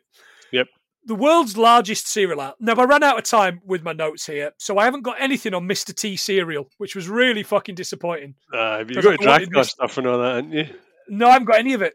Yep. 0.53 0.68
The 1.07 1.14
world's 1.14 1.57
largest 1.57 2.09
cereal 2.09 2.41
out. 2.41 2.57
Now, 2.61 2.75
I 2.75 2.85
ran 2.85 3.03
out 3.03 3.18
of 3.18 3.25
time 3.25 3.61
with 3.64 3.83
my 3.83 3.93
notes 3.93 4.27
here, 4.27 4.53
so 4.59 4.79
I 4.79 4.85
haven't 4.85 5.03
got 5.03 5.20
anything 5.20 5.53
on 5.53 5.68
Mr. 5.68 5.95
T 5.95 6.16
cereal, 6.16 6.70
which 6.79 6.97
was 6.97 7.09
really 7.09 7.43
fucking 7.43 7.75
disappointing. 7.75 8.35
uh, 8.53 8.79
have 8.79 8.91
you 8.91 8.97
got 8.97 9.14
it 9.14 9.20
your 9.20 9.31
wanted 9.31 9.51
Dracula 9.51 9.64
stuff 9.64 9.99
and 9.99 10.07
all 10.07 10.18
that, 10.18 10.37
haven't 10.37 10.53
you? 10.53 10.66
No, 11.09 11.29
I 11.29 11.33
haven't 11.33 11.47
got 11.47 11.59
any 11.59 11.75
of 11.75 11.83
it. 11.83 11.95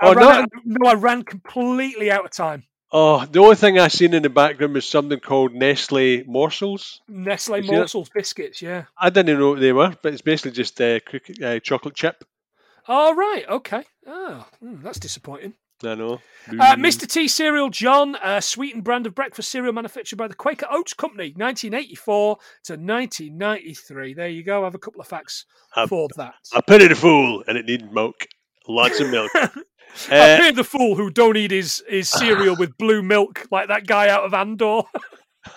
Oh, 0.00 0.14
ran 0.14 0.24
no? 0.24 0.30
out, 0.30 0.48
no, 0.64 0.90
I 0.90 0.94
ran 0.94 1.22
completely 1.22 2.10
out 2.10 2.24
of 2.24 2.30
time. 2.30 2.64
Oh, 2.92 3.24
the 3.26 3.40
only 3.40 3.56
thing 3.56 3.78
I 3.78 3.88
seen 3.88 4.14
in 4.14 4.22
the 4.22 4.30
background 4.30 4.74
was 4.74 4.86
something 4.86 5.18
called 5.18 5.52
Nestle 5.52 6.22
morsels. 6.24 7.00
Nestle 7.08 7.58
You 7.64 7.72
morsels 7.72 8.08
biscuits, 8.14 8.62
yeah. 8.62 8.84
I 8.96 9.10
didn't 9.10 9.30
even 9.30 9.40
know 9.40 9.50
what 9.50 9.60
they 9.60 9.72
were, 9.72 9.94
but 10.02 10.12
it's 10.12 10.22
basically 10.22 10.52
just 10.52 10.80
uh, 10.80 11.00
cookie, 11.00 11.42
uh, 11.44 11.58
chocolate 11.58 11.94
chip. 11.96 12.24
Oh, 12.88 13.14
right, 13.14 13.44
okay. 13.48 13.82
Oh, 14.06 14.46
hmm, 14.60 14.82
that's 14.82 15.00
disappointing. 15.00 15.54
I 15.82 15.94
know. 15.96 16.14
Uh, 16.14 16.52
Mm. 16.76 16.84
Mr. 16.86 17.06
T 17.08 17.26
Cereal 17.28 17.68
John, 17.70 18.16
a 18.22 18.40
sweetened 18.40 18.84
brand 18.84 19.06
of 19.06 19.14
breakfast 19.16 19.50
cereal 19.50 19.72
manufactured 19.74 20.16
by 20.16 20.28
the 20.28 20.34
Quaker 20.34 20.66
Oats 20.70 20.94
Company, 20.94 21.34
1984 21.36 22.36
to 22.64 22.72
1993. 22.76 24.14
There 24.14 24.28
you 24.28 24.44
go. 24.44 24.62
I 24.62 24.64
have 24.64 24.74
a 24.76 24.78
couple 24.78 25.00
of 25.00 25.08
facts 25.08 25.44
Um, 25.74 25.88
for 25.88 26.08
that. 26.16 26.34
I 26.54 26.60
pity 26.60 26.86
the 26.86 26.94
fool, 26.94 27.42
and 27.48 27.58
it 27.58 27.66
needed 27.66 27.92
milk, 27.92 28.26
lots 28.68 29.00
of 29.00 29.10
milk. 29.10 29.30
I 30.10 30.34
Uh, 30.34 30.36
pity 30.38 30.50
the 30.56 30.64
fool 30.64 30.96
who 30.96 31.10
don't 31.10 31.36
eat 31.36 31.50
his, 31.50 31.82
his 31.88 32.08
cereal 32.08 32.56
with 32.58 32.76
blue 32.78 33.02
milk 33.02 33.46
like 33.50 33.68
that 33.68 33.86
guy 33.86 34.08
out 34.08 34.24
of 34.24 34.34
Andor. 34.34 34.82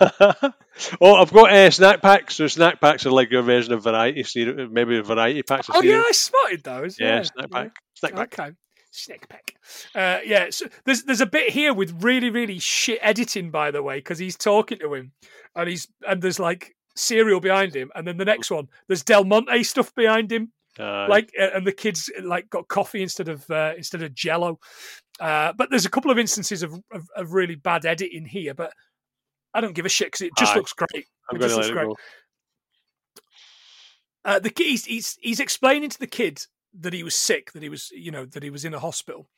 oh, 1.00 1.14
I've 1.16 1.32
got 1.32 1.52
uh, 1.52 1.70
snack 1.70 2.00
packs. 2.02 2.36
So 2.36 2.46
snack 2.46 2.80
packs 2.80 3.06
are 3.06 3.10
like 3.10 3.30
your 3.30 3.42
version 3.42 3.72
of 3.72 3.82
variety 3.82 4.22
cereal, 4.22 4.68
maybe 4.70 4.98
a 4.98 5.02
variety 5.02 5.42
packs 5.42 5.68
of 5.68 5.76
oh, 5.76 5.82
yeah. 5.82 6.02
I 6.06 6.12
spotted 6.12 6.62
those. 6.64 6.98
yeah, 6.98 7.16
Yeah, 7.16 7.22
snack 7.22 7.46
yeah. 7.50 7.62
pack. 7.62 7.76
Snack 7.94 8.14
pack. 8.14 8.38
Okay. 8.38 8.52
Snack 8.92 9.28
pack. 9.28 9.54
Uh, 9.94 10.18
yeah, 10.24 10.46
so 10.50 10.66
there's 10.84 11.04
there's 11.04 11.20
a 11.20 11.26
bit 11.26 11.52
here 11.52 11.72
with 11.72 12.02
really 12.02 12.28
really 12.28 12.58
shit 12.58 12.98
editing, 13.02 13.50
by 13.50 13.70
the 13.70 13.82
way, 13.82 13.98
because 13.98 14.18
he's 14.18 14.36
talking 14.36 14.78
to 14.80 14.92
him, 14.94 15.12
and 15.54 15.68
he's 15.68 15.86
and 16.08 16.20
there's 16.22 16.40
like 16.40 16.74
cereal 16.96 17.38
behind 17.38 17.74
him, 17.74 17.90
and 17.94 18.04
then 18.06 18.16
the 18.16 18.24
next 18.24 18.50
one 18.50 18.68
there's 18.88 19.04
Del 19.04 19.24
Monte 19.24 19.62
stuff 19.62 19.94
behind 19.94 20.32
him, 20.32 20.50
Uh, 20.78 21.06
like 21.08 21.32
and 21.36 21.66
the 21.66 21.72
kids 21.72 22.10
like 22.22 22.48
got 22.48 22.68
coffee 22.68 23.02
instead 23.02 23.28
of 23.28 23.48
uh, 23.50 23.72
instead 23.76 24.02
of 24.02 24.14
Jello. 24.14 24.58
Uh, 25.18 25.52
but 25.52 25.68
there's 25.70 25.84
a 25.86 25.90
couple 25.90 26.10
of 26.10 26.18
instances 26.18 26.62
of, 26.62 26.74
of 26.92 27.08
of 27.16 27.32
really 27.32 27.56
bad 27.56 27.84
editing 27.84 28.24
here, 28.24 28.54
but 28.54 28.72
I 29.52 29.60
don't 29.60 29.74
give 29.74 29.86
a 29.86 29.90
shit 29.90 30.08
because 30.08 30.22
it 30.22 30.32
just 30.38 30.52
Aye. 30.52 30.56
looks 30.56 30.72
great. 30.72 31.06
I'm 31.28 31.36
it 31.36 31.40
going 31.40 31.50
just 31.50 31.68
to 31.68 31.74
looks 31.74 31.84
great. 31.84 31.96
Uh, 34.24 34.38
the 34.38 34.50
kid, 34.50 34.66
he's, 34.66 34.84
he's 34.84 35.18
he's 35.20 35.40
explaining 35.40 35.90
to 35.90 35.98
the 35.98 36.06
kid 36.06 36.44
that 36.78 36.92
he 36.92 37.02
was 37.02 37.14
sick, 37.14 37.52
that 37.52 37.62
he 37.62 37.68
was 37.68 37.90
you 37.92 38.10
know 38.10 38.24
that 38.26 38.42
he 38.42 38.50
was 38.50 38.64
in 38.64 38.74
a 38.74 38.78
hospital. 38.78 39.28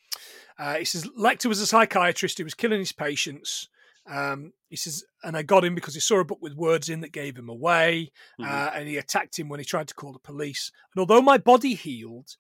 Uh, 0.59 0.74
he 0.74 0.85
says 0.85 1.09
Lecter 1.18 1.47
was 1.47 1.61
a 1.61 1.66
psychiatrist 1.66 2.39
who 2.39 2.45
was 2.45 2.55
killing 2.55 2.80
his 2.80 2.93
patients. 2.93 3.68
Um, 4.07 4.53
he 4.68 4.76
says, 4.76 5.05
and 5.22 5.36
I 5.36 5.42
got 5.42 5.64
him 5.64 5.74
because 5.74 5.94
he 5.94 6.00
saw 6.00 6.18
a 6.18 6.24
book 6.24 6.40
with 6.42 6.55
words 6.55 6.88
in 6.88 7.00
that 7.03 7.12
gave 7.12 7.36
him 7.36 7.48
away, 7.48 8.11
Mhm. 8.40 8.46
uh, 8.50 8.70
and 8.74 8.88
he 8.88 8.96
attacked 8.96 9.38
him 9.38 9.48
when 9.48 9.61
he 9.61 9.64
tried 9.64 9.88
to 9.88 9.94
call 9.94 10.12
the 10.12 10.18
police. 10.18 10.72
And 10.94 11.00
although 11.00 11.22
my 11.22 11.38
body 11.38 11.74
healed, 11.74 12.36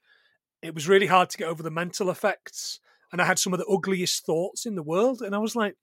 it 0.60 0.74
was 0.74 0.88
really 0.88 1.06
hard 1.06 1.30
to 1.30 1.38
get 1.38 1.48
over 1.48 1.62
the 1.62 1.70
mental 1.70 2.10
effects, 2.10 2.80
and 3.12 3.20
I 3.20 3.24
had 3.26 3.38
some 3.38 3.52
of 3.52 3.58
the 3.58 3.66
ugliest 3.66 4.24
thoughts 4.24 4.66
in 4.66 4.74
the 4.74 4.82
world. 4.82 5.22
And 5.22 5.34
I 5.34 5.38
was 5.38 5.54
like, 5.54 5.76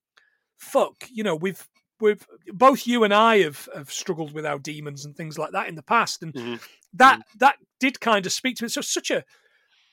"Fuck," 0.57 1.05
you 1.11 1.23
know, 1.23 1.35
we've 1.35 1.67
we've 2.01 2.25
both 2.47 2.87
you 2.87 3.03
and 3.03 3.13
I 3.13 3.39
have, 3.39 3.67
have 3.75 3.91
struggled 3.91 4.33
with 4.33 4.45
our 4.45 4.57
demons 4.57 5.03
and 5.03 5.15
things 5.17 5.37
like 5.37 5.51
that 5.51 5.67
in 5.67 5.75
the 5.75 5.83
past, 5.83 6.23
and 6.23 6.33
Mhm. 6.33 6.61
that 6.93 7.21
that 7.39 7.57
did 7.79 7.99
kind 7.99 8.25
of 8.25 8.31
speak 8.31 8.55
to 8.57 8.63
me. 8.63 8.69
So 8.69 8.81
such 8.81 9.11
a 9.11 9.23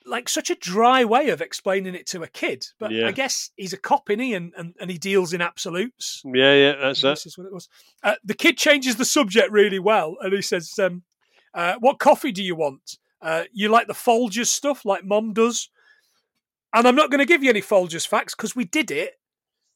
like 0.07 0.29
such 0.29 0.49
a 0.49 0.55
dry 0.55 1.03
way 1.03 1.29
of 1.29 1.41
explaining 1.41 1.95
it 1.95 2.07
to 2.07 2.23
a 2.23 2.27
kid. 2.27 2.65
But 2.79 2.91
Yeah. 2.91 3.07
I 3.07 3.11
guess 3.11 3.51
he's 3.55 3.73
a 3.73 3.77
cop, 3.77 4.09
is 4.09 4.19
he? 4.19 4.33
And, 4.33 4.53
and 4.57 4.73
and 4.79 4.89
he 4.89 4.97
deals 4.97 5.33
in 5.33 5.41
absolutes. 5.41 6.21
Yeah, 6.25 6.53
yeah, 6.53 6.75
that's 6.79 7.03
it. 7.03 7.09
This 7.09 7.25
is 7.25 7.37
what 7.37 7.47
it 7.47 7.53
was. 7.53 7.69
Uh, 8.03 8.15
the 8.23 8.33
kid 8.33 8.57
changes 8.57 8.95
the 8.95 9.05
subject 9.05 9.51
really 9.51 9.79
well, 9.79 10.15
and 10.21 10.33
he 10.33 10.41
says, 10.41 10.73
um, 10.79 11.03
uh, 11.53 11.75
"What 11.79 11.99
coffee 11.99 12.31
do 12.31 12.43
you 12.43 12.55
want? 12.55 12.97
Uh, 13.21 13.43
you 13.51 13.69
like 13.69 13.87
the 13.87 13.93
Folgers 13.93 14.47
stuff, 14.47 14.85
like 14.85 15.03
Mom 15.03 15.33
does?" 15.33 15.69
And 16.73 16.87
I'm 16.87 16.95
not 16.95 17.09
going 17.09 17.19
to 17.19 17.25
give 17.25 17.43
you 17.43 17.49
any 17.49 17.61
Folgers 17.61 18.07
facts 18.07 18.35
because 18.35 18.55
we 18.55 18.65
did 18.65 18.91
it 18.91 19.13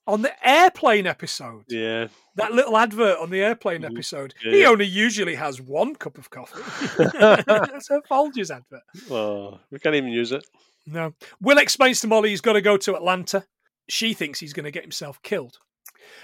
on 0.08 0.22
the 0.24 0.34
airplane 0.48 1.06
episode. 1.08 1.64
Yeah. 1.70 2.08
That 2.36 2.54
little 2.54 2.78
advert 2.78 3.18
on 3.20 3.30
the 3.30 3.42
airplane 3.42 3.82
Mhm. 3.82 3.92
episode. 3.92 4.34
Yeah, 4.44 4.52
he 4.52 4.66
only 4.66 4.86
usually 4.86 5.36
has 5.36 5.62
one 5.62 5.96
cup 5.96 6.18
of 6.18 6.30
coffee. 6.30 6.62
That's 6.98 7.90
a 7.90 8.02
Folgers 8.10 8.50
advert. 8.50 8.84
Oh, 9.10 9.60
we 9.70 9.80
can't 9.80 9.96
even 9.96 10.10
use 10.10 10.32
it. 10.32 10.46
No. 10.86 11.14
Will 11.42 11.58
explains 11.58 12.00
to 12.02 12.08
Molly 12.08 12.30
he's 12.30 12.42
got 12.42 12.54
to 12.54 12.62
go 12.62 12.78
to 12.78 12.96
Atlanta. 12.96 13.46
She 13.90 14.14
thinks 14.14 14.40
he's 14.40 14.54
going 14.54 14.64
to 14.66 14.72
get 14.72 14.84
himself 14.84 15.22
killed. 15.22 15.58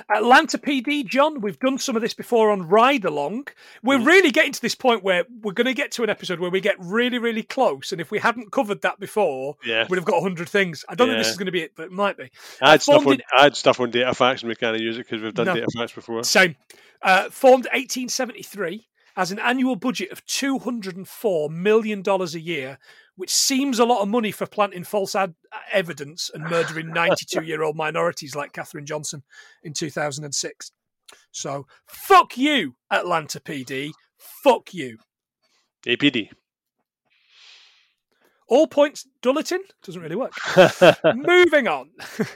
Atlanta 0.10 0.58
PD, 0.58 1.06
John, 1.06 1.42
we've 1.42 1.60
done 1.60 1.78
some 1.78 1.96
of 1.96 2.02
this 2.02 2.14
before 2.14 2.52
on 2.52 2.68
Ride 2.68 3.06
Along. 3.06 3.48
We're 3.84 3.98
Mm. 4.00 4.06
really 4.06 4.32
getting 4.32 4.52
to 4.54 4.62
this 4.62 4.76
point 4.76 5.04
where 5.04 5.26
we're 5.42 5.54
going 5.54 5.66
to 5.66 5.74
get 5.74 5.92
to 5.94 6.04
an 6.04 6.10
episode 6.10 6.40
where 6.40 6.50
we 6.52 6.60
get 6.62 6.76
really, 6.80 7.18
really 7.18 7.44
close. 7.44 7.92
And 7.92 8.00
if 8.00 8.12
we 8.12 8.20
hadn't 8.20 8.52
covered 8.52 8.82
that 8.82 9.00
before, 9.00 9.58
Yeah. 9.66 9.86
we'd 9.90 9.98
have 9.98 10.06
got 10.06 10.16
100 10.18 10.48
things. 10.50 10.86
I 10.90 10.96
don't 10.96 11.08
think 11.10 11.20
this 11.20 11.30
is 11.30 11.38
going 11.38 11.48
to 11.48 11.52
be 11.52 11.62
it, 11.62 11.74
but 11.76 11.86
it 11.86 11.92
might 11.92 12.18
be. 12.18 12.30
I 12.62 12.72
had, 12.72 12.82
stuff 12.82 13.06
on, 13.08 13.18
I 13.36 13.44
had 13.44 13.56
stuff 13.56 13.80
on 13.80 13.92
data 13.92 14.14
facts 14.14 14.42
and 14.44 14.50
we 14.50 14.56
can't 14.56 14.80
use 14.80 14.96
it 14.98 15.08
because 15.08 15.22
we've 15.22 15.34
done 15.34 15.48
No. 15.48 15.54
data 15.56 15.68
facts 15.78 15.94
before. 15.94 16.24
Same. 16.24 16.56
Uh, 17.02 17.30
formed 17.30 17.68
1873 17.74 18.88
has 19.16 19.32
an 19.32 19.40
annual 19.40 19.76
budget 19.76 20.12
of 20.12 20.24
$204 20.28 21.50
million 21.50 22.04
a 22.08 22.26
year, 22.38 22.78
which 23.18 23.34
seems 23.34 23.80
a 23.80 23.86
lot 23.86 24.02
of 24.02 24.08
money 24.08 24.32
for 24.32 24.46
planting 24.46 24.84
false 24.84 25.16
ad- 25.16 25.36
evidence 25.72 26.32
and 26.34 26.44
murdering 26.44 26.88
92 26.94 27.44
year 27.44 27.64
old 27.64 27.76
minorities 27.76 28.36
like 28.36 28.54
Katherine 28.54 28.86
Johnson 28.86 29.24
in 29.64 29.74
2006. 29.74 30.72
So, 31.32 31.68
fuck 31.86 32.38
you, 32.38 32.76
Atlanta 32.90 33.40
PD. 33.40 33.92
Fuck 34.18 34.74
you. 34.74 34.98
APD. 35.86 36.30
All 38.48 38.68
points 38.68 39.06
Bulletin 39.22 39.62
doesn't 39.84 40.02
really 40.02 40.16
work. 40.16 40.34
Moving 41.04 41.68
on. 41.68 41.92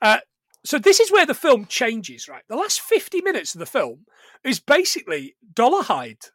Uh, 0.00 0.18
so 0.64 0.78
this 0.78 1.00
is 1.00 1.10
where 1.10 1.26
the 1.26 1.34
film 1.34 1.66
changes, 1.66 2.28
right? 2.28 2.44
The 2.48 2.54
last 2.54 2.80
50 2.80 3.22
minutes 3.22 3.54
of 3.54 3.58
the 3.58 3.66
film 3.66 4.06
is 4.44 4.60
basically 4.60 5.34
Dollarhyde, 5.52 6.30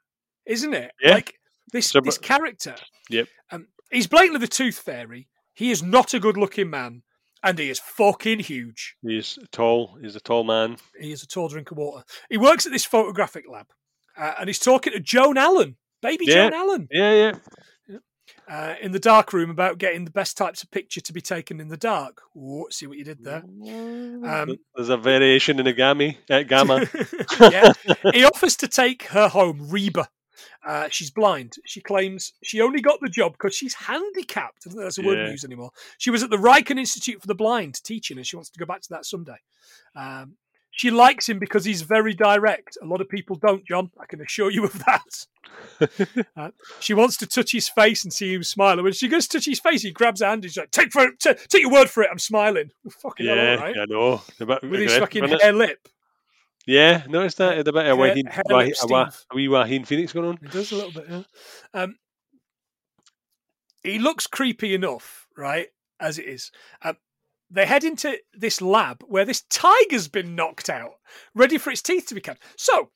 isn't 0.45 0.73
it? 0.73 0.91
Yeah. 1.01 1.13
Like 1.13 1.38
this 1.71 1.87
So, 1.91 2.01
this 2.01 2.17
but- 2.17 2.25
character. 2.27 2.75
Yep. 3.09 3.27
Um, 3.51 3.67
He's 3.91 4.07
blatantly 4.07 4.39
the 4.39 4.47
Tooth 4.47 4.77
Fairy. 4.77 5.27
He 5.53 5.71
is 5.71 5.81
not 5.81 6.13
a 6.13 6.19
good-looking 6.19 6.69
man, 6.69 7.01
and 7.43 7.57
he 7.57 7.69
is 7.71 7.79
fucking 7.79 8.39
huge. 8.39 8.95
He's 9.01 9.39
tall. 9.51 9.97
He's 10.01 10.15
a 10.15 10.19
tall 10.19 10.43
man. 10.43 10.77
He 10.99 11.11
is 11.11 11.23
a 11.23 11.27
tall 11.27 11.47
drink 11.49 11.71
of 11.71 11.77
water. 11.77 12.03
He 12.29 12.37
works 12.37 12.65
at 12.67 12.71
this 12.71 12.85
photographic 12.85 13.45
lab, 13.49 13.65
uh, 14.15 14.33
and 14.39 14.47
he's 14.47 14.59
talking 14.59 14.93
to 14.93 14.99
Joan 14.99 15.37
Allen, 15.37 15.75
baby 16.03 16.25
Yeah. 16.27 16.49
Joan 16.49 16.53
Allen, 16.53 16.87
Yeah, 16.91 17.31
yeah. 17.89 17.97
uh, 18.47 18.75
in 18.81 18.91
the 18.91 18.99
dark 18.99 19.33
room 19.33 19.49
about 19.49 19.79
getting 19.79 20.05
the 20.05 20.11
best 20.11 20.37
types 20.37 20.61
of 20.63 20.69
picture 20.71 21.01
to 21.01 21.11
be 21.13 21.21
taken 21.21 21.59
in 21.59 21.67
the 21.67 21.77
dark. 21.77 22.21
Ooh, 22.37 22.67
see 22.69 22.85
what 22.87 22.97
you 22.99 23.03
did 23.03 23.23
there. 23.23 23.43
Um, 23.43 24.55
There's 24.75 24.89
a 24.89 24.97
variation 24.97 25.59
in 25.59 25.65
a 25.67 25.73
gamma. 25.73 26.11
Uh, 26.29 26.43
gamma. 26.43 26.87
yeah. 27.41 27.73
He 28.13 28.23
offers 28.33 28.55
to 28.57 28.67
take 28.67 29.03
her 29.07 29.27
home, 29.29 29.67
Reba. 29.69 30.09
Uh, 30.65 30.89
she's 30.89 31.09
blind. 31.09 31.53
She 31.65 31.79
claims 31.81 32.33
she 32.43 32.59
only 32.61 32.81
got 32.81 32.99
the 33.01 33.07
job 33.09 33.31
because 33.33 33.55
she's 33.55 33.73
handicapped. 33.73 34.63
I 34.65 34.69
don't 34.69 34.73
think 34.73 34.83
that's 34.83 34.97
a 34.97 35.01
word 35.03 35.17
we 35.17 35.23
Yeah. 35.25 35.31
use 35.31 35.45
anymore. 35.45 35.71
She 35.97 36.09
was 36.11 36.21
at 36.21 36.29
the 36.29 36.37
Riken 36.37 36.77
Institute 36.77 37.21
for 37.21 37.27
the 37.27 37.35
Blind 37.35 37.81
teaching, 37.83 38.17
and 38.17 38.27
she 38.27 38.35
wants 38.35 38.49
to 38.49 38.59
go 38.59 38.65
back 38.65 38.81
to 38.81 38.89
that 38.89 39.05
someday. 39.05 39.37
Um, 39.95 40.35
she 40.71 40.91
likes 40.91 41.27
him 41.27 41.39
because 41.39 41.65
he's 41.65 41.81
very 41.81 42.13
direct. 42.13 42.77
A 42.81 42.85
lot 42.85 43.01
of 43.01 43.09
people 43.09 43.35
don't, 43.37 43.65
John. 43.65 43.89
I 43.99 44.05
can 44.05 44.21
assure 44.21 44.51
you 44.51 44.65
of 44.65 44.83
that. 44.85 45.25
Uh, 46.37 46.51
she 46.79 46.93
wants 46.93 47.17
to 47.17 47.25
touch 47.25 47.51
his 47.51 47.67
face 47.67 48.03
and 48.03 48.13
see 48.13 48.33
him 48.33 48.43
smile. 48.43 48.73
And 48.73 48.83
when 48.83 48.93
she 48.93 49.07
goes 49.07 49.27
to 49.27 49.37
touch 49.37 49.45
his 49.45 49.59
face, 49.59 49.81
he 49.81 49.91
grabs 49.91 50.21
her 50.21 50.27
hand. 50.27 50.39
And 50.39 50.43
he's 50.45 50.57
like, 50.57 50.71
"Take 50.71 50.91
for 50.91 51.03
it, 51.03 51.19
t- 51.19 51.33
take 51.49 51.61
your 51.63 51.71
word 51.71 51.89
for 51.89 52.03
it. 52.03 52.09
I'm 52.11 52.19
smiling." 52.19 52.71
Fucking 53.01 53.25
hell, 53.25 53.35
yeah, 53.35 53.51
all 53.55 53.57
right. 53.57 53.75
I 53.77 53.85
know. 53.85 54.21
With 54.39 54.79
his 54.81 54.97
fucking 54.97 55.27
hair 55.27 55.51
lip. 55.53 55.87
Yeah, 56.65 57.03
noticed 57.07 57.37
that. 57.37 57.57
Had 57.57 57.67
a 57.67 57.73
bit 57.73 57.85
of 57.87 57.97
Hair- 57.97 58.15
Waheen, 58.15 58.29
hair 58.29 58.43
Wah- 58.49 58.57
lip 58.59 58.73
a, 58.83 58.87
Wah- 58.87 59.09
a 59.31 59.35
wee 59.35 59.47
Waheen 59.47 59.85
Phoenix 59.85 60.13
going 60.13 60.27
on. 60.29 60.37
He 60.41 60.47
does 60.49 60.71
a 60.71 60.75
little 60.75 60.91
bit, 60.91 61.05
yeah. 61.09 61.23
Um, 61.73 61.95
he 63.83 63.97
looks 63.99 64.27
creepy 64.27 64.73
enough, 64.75 65.27
right? 65.37 65.67
As 65.99 66.19
it 66.19 66.25
is. 66.25 66.51
Um, 66.81 66.97
they 67.49 67.65
head 67.65 67.83
into 67.83 68.17
this 68.33 68.61
lab 68.61 69.03
where 69.07 69.25
this 69.25 69.41
tiger's 69.49 70.07
been 70.07 70.35
knocked 70.35 70.69
out, 70.69 70.93
ready 71.33 71.57
for 71.57 71.71
its 71.71 71.81
teeth 71.81 72.05
to 72.07 72.15
be 72.15 72.21
cut. 72.21 72.37
So, 72.57 72.91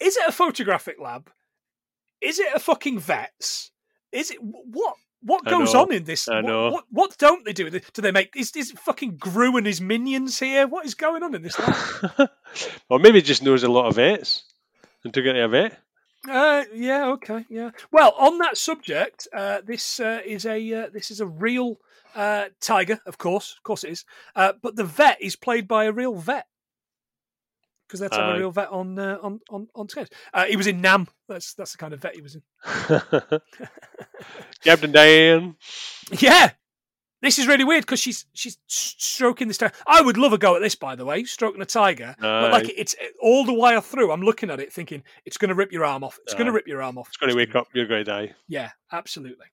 is 0.00 0.16
it 0.16 0.28
a 0.28 0.32
photographic 0.32 0.96
lab? 1.00 1.30
Is 2.20 2.38
it 2.38 2.54
a 2.54 2.58
fucking 2.60 3.00
vet's? 3.00 3.70
Is 4.12 4.30
it 4.30 4.38
what? 4.40 4.96
What 5.24 5.44
goes 5.44 5.74
on 5.74 5.92
in 5.92 6.04
this? 6.04 6.28
I 6.28 6.36
what, 6.36 6.44
know. 6.44 6.70
What, 6.70 6.84
what 6.90 7.18
don't 7.18 7.44
they 7.44 7.52
do? 7.52 7.70
Do 7.70 8.02
they 8.02 8.10
make? 8.10 8.34
Is, 8.36 8.50
is 8.56 8.72
fucking 8.72 9.16
Gru 9.16 9.56
and 9.56 9.66
his 9.66 9.80
minions 9.80 10.38
here? 10.38 10.66
What 10.66 10.84
is 10.84 10.94
going 10.94 11.22
on 11.22 11.34
in 11.34 11.42
this 11.42 11.56
or 12.88 12.98
maybe 12.98 13.18
he 13.18 13.22
just 13.22 13.42
knows 13.42 13.62
a 13.62 13.68
lot 13.68 13.86
of 13.86 13.96
vets 13.96 14.44
and 15.04 15.14
took 15.14 15.24
it 15.24 15.32
to 15.34 15.44
a 15.44 15.48
vet. 15.48 15.78
Uh, 16.28 16.64
yeah, 16.72 17.08
okay, 17.08 17.44
yeah. 17.48 17.70
Well, 17.90 18.14
on 18.16 18.38
that 18.38 18.56
subject, 18.56 19.26
uh, 19.32 19.60
this 19.64 19.98
uh, 19.98 20.20
is 20.24 20.46
a 20.46 20.72
uh, 20.72 20.88
this 20.92 21.10
is 21.10 21.20
a 21.20 21.26
real 21.26 21.78
uh, 22.14 22.46
tiger, 22.60 23.00
of 23.06 23.18
course, 23.18 23.54
of 23.56 23.62
course 23.64 23.82
it 23.84 23.90
is. 23.90 24.04
Uh, 24.36 24.52
but 24.62 24.76
the 24.76 24.84
vet 24.84 25.20
is 25.20 25.34
played 25.34 25.66
by 25.66 25.84
a 25.84 25.92
real 25.92 26.14
vet 26.14 26.46
because 27.92 28.00
that's 28.00 28.16
have 28.16 28.36
a 28.36 28.38
real 28.38 28.50
vet 28.50 28.70
on 28.70 28.98
uh, 28.98 29.18
on 29.22 29.38
on 29.50 29.68
on 29.74 29.86
stage. 29.86 30.08
Uh, 30.32 30.46
he 30.46 30.56
was 30.56 30.66
in 30.66 30.80
Nam. 30.80 31.06
That's 31.28 31.52
that's 31.52 31.72
the 31.72 31.78
kind 31.78 31.92
of 31.92 32.00
vet 32.00 32.14
he 32.14 32.22
was 32.22 32.36
in. 32.36 32.42
Captain 34.64 34.92
Dan. 34.92 35.56
Yeah, 36.10 36.52
this 37.20 37.38
is 37.38 37.46
really 37.46 37.64
weird 37.64 37.84
because 37.84 38.00
she's 38.00 38.24
she's 38.32 38.56
stroking 38.66 39.48
this 39.48 39.58
tiger. 39.58 39.74
I 39.86 40.00
would 40.00 40.16
love 40.16 40.32
a 40.32 40.38
go 40.38 40.56
at 40.56 40.62
this, 40.62 40.74
by 40.74 40.96
the 40.96 41.04
way, 41.04 41.24
stroking 41.24 41.60
a 41.60 41.66
tiger. 41.66 42.16
But 42.18 42.50
like 42.50 42.72
it's 42.74 42.96
all 43.20 43.44
the 43.44 43.52
while 43.52 43.82
through, 43.82 44.10
I'm 44.10 44.22
looking 44.22 44.48
at 44.48 44.58
it 44.58 44.72
thinking 44.72 45.02
it's 45.26 45.36
going 45.36 45.50
to 45.50 45.54
rip 45.54 45.70
your 45.70 45.84
arm 45.84 46.02
off. 46.02 46.18
It's 46.22 46.32
going 46.32 46.46
to 46.46 46.52
rip 46.52 46.66
your 46.66 46.80
arm 46.80 46.96
off. 46.96 47.08
It's 47.08 47.18
going 47.18 47.30
to 47.30 47.36
wake 47.36 47.54
up. 47.54 47.68
You're 47.74 47.86
going 47.86 48.06
to 48.06 48.10
die. 48.10 48.34
Yeah, 48.48 48.70
absolutely. 48.90 49.46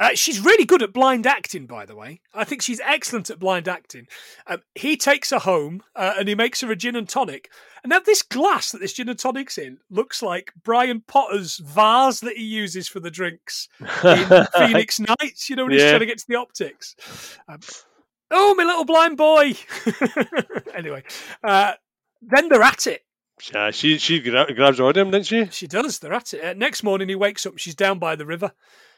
Uh, 0.00 0.10
she's 0.14 0.40
really 0.40 0.64
good 0.64 0.82
at 0.82 0.92
blind 0.92 1.24
acting, 1.26 1.66
by 1.66 1.86
the 1.86 1.94
way. 1.94 2.20
I 2.34 2.42
think 2.44 2.62
she's 2.62 2.80
excellent 2.80 3.30
at 3.30 3.38
blind 3.38 3.68
acting. 3.68 4.08
Um, 4.46 4.62
he 4.74 4.96
takes 4.96 5.30
her 5.30 5.38
home 5.38 5.82
uh, 5.94 6.14
and 6.18 6.28
he 6.28 6.34
makes 6.34 6.60
her 6.62 6.70
a 6.72 6.76
gin 6.76 6.96
and 6.96 7.08
tonic. 7.08 7.48
And 7.84 7.90
now 7.90 8.00
this 8.00 8.22
glass 8.22 8.72
that 8.72 8.80
this 8.80 8.92
gin 8.94 9.08
and 9.08 9.18
tonic's 9.18 9.56
in 9.56 9.78
looks 9.90 10.20
like 10.20 10.52
Brian 10.64 11.02
Potter's 11.06 11.58
vase 11.58 12.20
that 12.20 12.36
he 12.36 12.42
uses 12.42 12.88
for 12.88 12.98
the 12.98 13.10
drinks 13.10 13.68
in 13.80 14.46
Phoenix 14.56 14.98
Nights. 14.98 15.48
You 15.48 15.54
know 15.56 15.64
when 15.64 15.72
he's 15.72 15.82
Yeah. 15.82 15.90
trying 15.90 16.00
to 16.00 16.06
get 16.06 16.18
to 16.18 16.26
the 16.28 16.36
optics. 16.36 16.96
Um, 17.48 17.60
oh, 18.32 18.54
my 18.56 18.64
little 18.64 18.84
blind 18.84 19.16
boy. 19.16 19.54
anyway, 20.74 21.02
uh, 21.42 21.74
then 22.20 22.48
they're 22.48 22.62
at 22.62 22.86
it. 22.88 23.02
Yeah, 23.52 23.70
she 23.70 23.98
she 23.98 24.20
gra- 24.20 24.52
grabs 24.54 24.78
hold 24.78 24.96
of 24.96 25.06
him, 25.06 25.10
didn't 25.12 25.26
she? 25.26 25.46
She 25.50 25.66
does. 25.66 25.98
They're 25.98 26.12
at 26.12 26.32
it. 26.34 26.44
Uh, 26.44 26.52
next 26.54 26.82
morning, 26.82 27.08
he 27.08 27.14
wakes 27.14 27.44
up. 27.46 27.58
She's 27.58 27.74
down 27.74 27.98
by 27.98 28.16
the 28.16 28.26
river. 28.26 28.52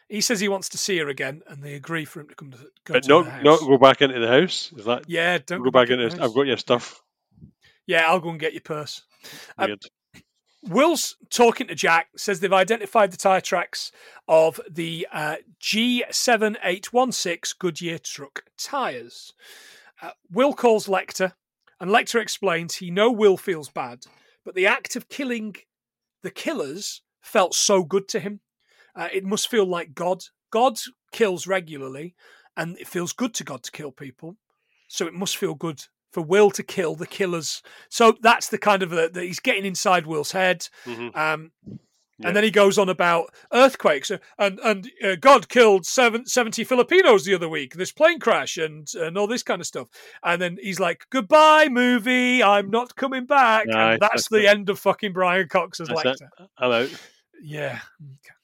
He 0.09 0.21
says 0.21 0.39
he 0.39 0.49
wants 0.49 0.69
to 0.71 0.79
see 0.79 0.99
her 0.99 1.09
again, 1.09 1.43
and 1.49 1.63
they 1.63 1.75
agree 1.75 2.05
for 2.05 2.21
him 2.21 2.29
to 2.29 2.35
come 2.35 2.53
to 2.53 2.59
go 2.85 2.95
But 2.95 3.03
to 3.05 3.09
not 3.09 3.25
the 3.25 3.31
house. 3.31 3.45
not 3.45 3.61
go 3.61 3.79
back 3.79 4.03
into 4.03 4.21
the 4.21 4.29
house. 4.29 4.73
Is 4.77 4.85
that 4.85 5.05
yeah, 5.09 5.39
don't 5.45 5.63
go 5.63 5.71
back 5.71 5.91
in 5.91 6.01
into? 6.01 6.17
the 6.17 6.23
I've 6.23 6.35
got 6.35 6.47
your 6.47 6.57
stuff. 6.57 7.03
Yeah, 7.87 8.09
I'll 8.09 8.21
go 8.21 8.31
and 8.31 8.41
get 8.41 8.53
your 8.53 8.63
purse. 8.63 9.03
Um, 9.59 9.77
Will's 10.63 11.17
talking 11.31 11.67
to 11.69 11.75
Jack. 11.75 12.09
Says 12.17 12.41
they've 12.41 12.53
identified 12.53 13.11
the 13.13 13.17
tire 13.17 13.41
tracks 13.41 13.91
of 14.29 14.61
the 14.71 15.07
uh, 15.13 15.37
G7816 15.61 17.59
Goodyear 17.59 17.99
truck 17.99 18.45
tires. 18.59 19.33
Uh, 20.03 20.11
Will 20.31 20.53
calls 20.53 20.87
Lecter, 20.87 21.33
and 21.81 21.91
Lecter 21.91 22.21
explains 22.21 22.77
he 22.77 22.91
know 22.91 23.11
Will 23.11 23.37
feels 23.37 23.69
bad, 23.69 24.05
but 24.45 24.55
the 24.55 24.67
act 24.67 24.95
of 24.97 25.09
killing 25.09 25.57
the 26.23 26.31
killers 26.31 27.03
felt 27.21 27.55
so 27.55 27.83
good 27.83 28.09
to 28.09 28.21
him. 28.21 28.41
Uh, 28.97 29.09
it 29.13 29.25
must 29.25 29.49
feel 29.49 29.67
like 29.67 29.95
God. 29.95 30.23
God 30.51 30.79
kills 31.13 31.47
regularly, 31.47 32.15
and 32.57 32.79
it 32.79 32.89
feels 32.89 33.13
good 33.13 33.35
to 33.35 33.45
God 33.45 33.63
to 33.65 33.71
kill 33.73 33.91
people. 33.93 34.37
So 34.89 35.07
it 35.07 35.13
must 35.15 35.37
feel 35.37 35.55
good 35.55 35.83
for 36.13 36.23
Will 36.23 36.51
to 36.53 36.63
kill 36.63 36.95
the 36.95 37.07
killers. 37.07 37.63
So 37.91 38.17
that's 38.23 38.49
the 38.49 38.59
kind 38.59 38.83
of 38.83 38.93
uh, 38.93 39.09
that 39.13 39.23
he's 39.25 39.41
getting 39.41 39.67
inside 39.67 40.07
Will's 40.07 40.33
head. 40.33 40.69
Mhm. 40.87 41.15
Um, 41.17 41.51
Yeah. 42.19 42.29
And 42.29 42.37
then 42.37 42.45
he 42.45 42.51
goes 42.51 42.79
on 42.79 42.89
about 42.89 43.35
earthquakes 43.53 44.11
uh, 44.11 44.17
and 44.39 44.59
and 44.61 44.91
uh, 45.05 45.17
God 45.21 45.51
killed 45.51 45.85
seven, 45.85 46.25
70 46.25 46.65
Filipinos 46.65 47.27
the 47.27 47.35
other 47.35 47.49
week. 47.49 47.75
This 47.75 47.93
plane 47.93 48.19
crash 48.21 48.57
and 48.57 48.89
and 48.95 49.19
all 49.19 49.27
this 49.27 49.43
kind 49.43 49.61
of 49.61 49.67
stuff. 49.67 49.89
And 50.23 50.41
then 50.41 50.57
he's 50.63 50.81
like, 50.81 51.05
"Goodbye, 51.11 51.69
movie. 51.69 52.43
I'm 52.43 52.71
not 52.71 52.97
coming 52.97 53.27
back." 53.27 53.67
Aye, 53.69 53.93
and 53.93 54.01
that's 54.01 54.13
that's 54.13 54.29
the 54.29 54.45
it. 54.45 54.47
end 54.47 54.71
of 54.71 54.79
fucking 54.79 55.13
Brian 55.13 55.49
Cox 55.49 55.79
as 55.81 55.89
That's 55.89 55.99
it. 56.05 56.29
Yeah. 57.43 57.81
Okay. 58.01 58.36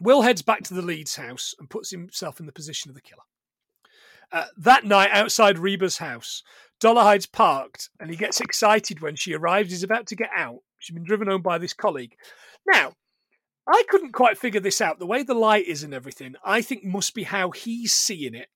Will 0.00 0.22
heads 0.22 0.42
back 0.42 0.62
to 0.64 0.74
the 0.74 0.82
Leeds 0.82 1.16
house 1.16 1.54
and 1.58 1.70
puts 1.70 1.90
himself 1.90 2.40
in 2.40 2.46
the 2.46 2.52
position 2.52 2.90
of 2.90 2.94
the 2.94 3.00
killer. 3.00 3.22
Uh, 4.30 4.46
that 4.58 4.84
night, 4.84 5.10
outside 5.12 5.58
Reba's 5.58 5.98
house, 5.98 6.42
Dollarhyde's 6.80 7.26
parked 7.26 7.88
and 7.98 8.10
he 8.10 8.16
gets 8.16 8.40
excited 8.40 9.00
when 9.00 9.16
she 9.16 9.34
arrives. 9.34 9.70
He's 9.70 9.82
about 9.82 10.06
to 10.08 10.16
get 10.16 10.30
out. 10.36 10.58
She's 10.78 10.94
been 10.94 11.04
driven 11.04 11.28
home 11.28 11.42
by 11.42 11.58
this 11.58 11.72
colleague. 11.72 12.14
Now, 12.66 12.92
I 13.66 13.82
couldn't 13.88 14.12
quite 14.12 14.38
figure 14.38 14.60
this 14.60 14.80
out. 14.80 14.98
The 14.98 15.06
way 15.06 15.22
the 15.22 15.34
light 15.34 15.66
is 15.66 15.82
and 15.82 15.92
everything, 15.92 16.34
I 16.44 16.62
think 16.62 16.84
must 16.84 17.14
be 17.14 17.24
how 17.24 17.50
he's 17.50 17.92
seeing 17.92 18.34
it 18.34 18.48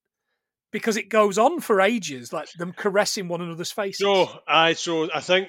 because 0.73 0.97
it 0.97 1.09
goes 1.09 1.39
on 1.39 1.61
for 1.61 1.81
ages, 1.81 2.33
like 2.33 2.51
them 2.55 2.73
caressing 2.73 3.29
one 3.29 3.41
another's 3.41 3.71
faces. 3.71 4.01
No, 4.01 4.41
I 4.49 4.73
so 4.73 5.09
I 5.15 5.21
think 5.21 5.49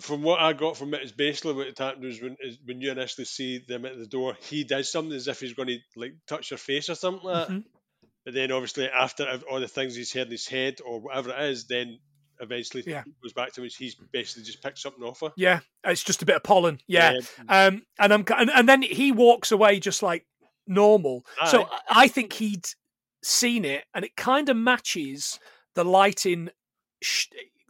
from 0.00 0.22
what 0.22 0.40
I 0.40 0.52
got 0.54 0.76
from 0.76 0.94
it 0.94 1.02
is 1.02 1.12
basically 1.12 1.52
what 1.54 1.66
it 1.66 1.78
happened 1.78 2.04
was 2.04 2.22
when 2.22 2.36
is 2.40 2.58
when 2.64 2.80
you 2.80 2.90
initially 2.92 3.24
see 3.26 3.58
them 3.68 3.84
at 3.84 3.98
the 3.98 4.06
door, 4.06 4.36
he 4.40 4.64
does 4.64 4.90
something 4.90 5.12
as 5.14 5.28
if 5.28 5.40
he's 5.40 5.52
going 5.54 5.68
to 5.68 5.78
like 5.96 6.14
touch 6.26 6.50
her 6.50 6.56
face 6.56 6.88
or 6.88 6.94
something 6.94 7.24
like 7.24 7.48
that. 7.48 7.54
Mhm. 7.54 7.64
But 8.24 8.32
then 8.34 8.52
obviously 8.52 8.88
after 8.88 9.26
all 9.50 9.60
the 9.60 9.68
things 9.68 9.94
he's 9.94 10.12
heard 10.14 10.28
in 10.28 10.32
his 10.32 10.46
head 10.48 10.76
or 10.86 11.00
whatever 11.00 11.30
it 11.30 11.42
is, 11.50 11.66
then 11.66 11.98
eventually 12.40 12.82
Yeah. 12.86 13.02
goes 13.22 13.32
back 13.32 13.52
to 13.54 13.62
him. 13.62 13.68
He's 13.76 13.96
basically 14.12 14.44
just 14.44 14.62
picked 14.62 14.78
something 14.78 15.02
off 15.04 15.20
her. 15.20 15.32
Yeah, 15.36 15.60
it's 15.84 16.02
just 16.02 16.22
a 16.22 16.26
bit 16.26 16.36
of 16.36 16.42
pollen. 16.42 16.80
Yeah. 16.86 17.14
Um, 17.48 17.82
and 17.98 18.12
I'm 18.14 18.24
and, 18.34 18.50
and 18.50 18.68
then 18.68 18.82
he 18.82 19.12
walks 19.12 19.52
away 19.52 19.78
just 19.78 20.02
like 20.02 20.26
normal. 20.66 21.24
So 21.50 21.64
Aye. 21.64 21.68
I 21.90 22.04
I 22.04 22.08
think 22.08 22.32
he'd 22.32 22.64
seen 23.24 23.64
it, 23.64 23.84
and 23.94 24.04
it 24.04 24.16
kind 24.16 24.48
of 24.48 24.56
matches 24.56 25.38
the 25.74 25.84
lighting, 25.84 26.50
sh- 27.02 27.26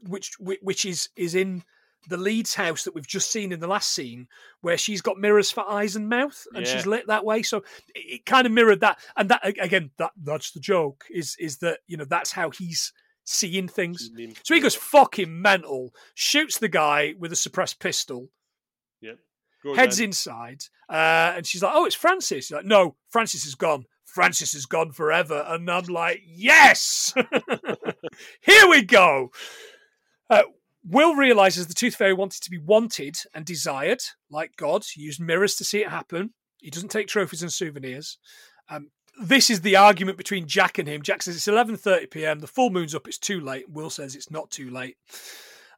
which 0.06 0.32
which 0.38 0.84
is 0.84 1.08
is 1.16 1.34
in 1.34 1.62
the 2.10 2.16
Leeds 2.18 2.54
house 2.54 2.84
that 2.84 2.94
we've 2.94 3.06
just 3.06 3.30
seen 3.32 3.50
in 3.50 3.60
the 3.60 3.66
last 3.66 3.90
scene, 3.92 4.28
where 4.60 4.76
she's 4.76 5.00
got 5.00 5.16
mirrors 5.16 5.50
for 5.50 5.66
eyes 5.66 5.96
and 5.96 6.08
mouth, 6.08 6.46
and 6.54 6.66
she's 6.66 6.86
lit 6.86 7.06
that 7.06 7.24
way. 7.24 7.42
So 7.42 7.58
it, 7.94 8.16
it 8.16 8.26
kind 8.26 8.46
of 8.46 8.52
mirrored 8.52 8.80
that, 8.80 8.98
and 9.16 9.30
that 9.30 9.40
again, 9.58 9.90
that 9.98 10.12
that's 10.22 10.50
the 10.52 10.60
joke 10.60 11.04
is 11.10 11.36
is 11.38 11.58
that 11.58 11.78
you 11.86 11.96
know 11.96 12.04
that's 12.04 12.32
how 12.32 12.50
he's 12.50 12.92
seeing 13.24 13.68
things. 13.68 14.10
So 14.42 14.54
he 14.54 14.60
goes 14.60 14.74
fucking 14.74 15.40
mental, 15.40 15.94
shoots 16.14 16.58
the 16.58 16.68
guy 16.68 17.14
with 17.18 17.32
a 17.32 17.36
suppressed 17.36 17.80
pistol, 17.80 18.28
Yep. 19.00 19.18
Heads 19.76 19.98
in. 19.98 20.06
inside, 20.10 20.64
uh, 20.90 21.32
and 21.36 21.46
she's 21.46 21.62
like, 21.62 21.72
"Oh, 21.74 21.86
it's 21.86 21.94
Francis." 21.94 22.50
Like, 22.50 22.66
"No, 22.66 22.96
Francis 23.08 23.46
is 23.46 23.54
gone. 23.54 23.86
Francis 24.14 24.54
is 24.54 24.66
gone 24.66 24.92
forever." 24.92 25.44
And 25.46 25.68
I'm 25.70 25.84
like, 25.86 26.22
"Yes, 26.24 27.12
here 28.40 28.68
we 28.68 28.82
go." 28.82 29.30
Uh, 30.30 30.44
Will 30.86 31.14
realizes 31.14 31.66
the 31.66 31.74
Tooth 31.74 31.96
Fairy 31.96 32.12
wanted 32.12 32.42
to 32.42 32.50
be 32.50 32.58
wanted 32.58 33.16
and 33.34 33.44
desired, 33.44 34.02
like 34.30 34.56
God. 34.56 34.84
He 34.84 35.02
used 35.02 35.20
mirrors 35.20 35.56
to 35.56 35.64
see 35.64 35.80
it 35.80 35.88
happen. 35.88 36.34
He 36.58 36.70
doesn't 36.70 36.90
take 36.90 37.08
trophies 37.08 37.42
and 37.42 37.52
souvenirs. 37.52 38.18
Um, 38.68 38.90
this 39.20 39.48
is 39.48 39.60
the 39.60 39.76
argument 39.76 40.18
between 40.18 40.46
Jack 40.46 40.78
and 40.78 40.88
him. 40.88 41.02
Jack 41.02 41.22
says 41.22 41.36
it's 41.36 41.46
11:30 41.46 42.10
p.m. 42.10 42.40
The 42.40 42.46
full 42.46 42.70
moon's 42.70 42.94
up. 42.94 43.08
It's 43.08 43.18
too 43.18 43.40
late. 43.40 43.68
Will 43.68 43.90
says 43.90 44.14
it's 44.14 44.30
not 44.30 44.50
too 44.50 44.70
late. 44.70 44.96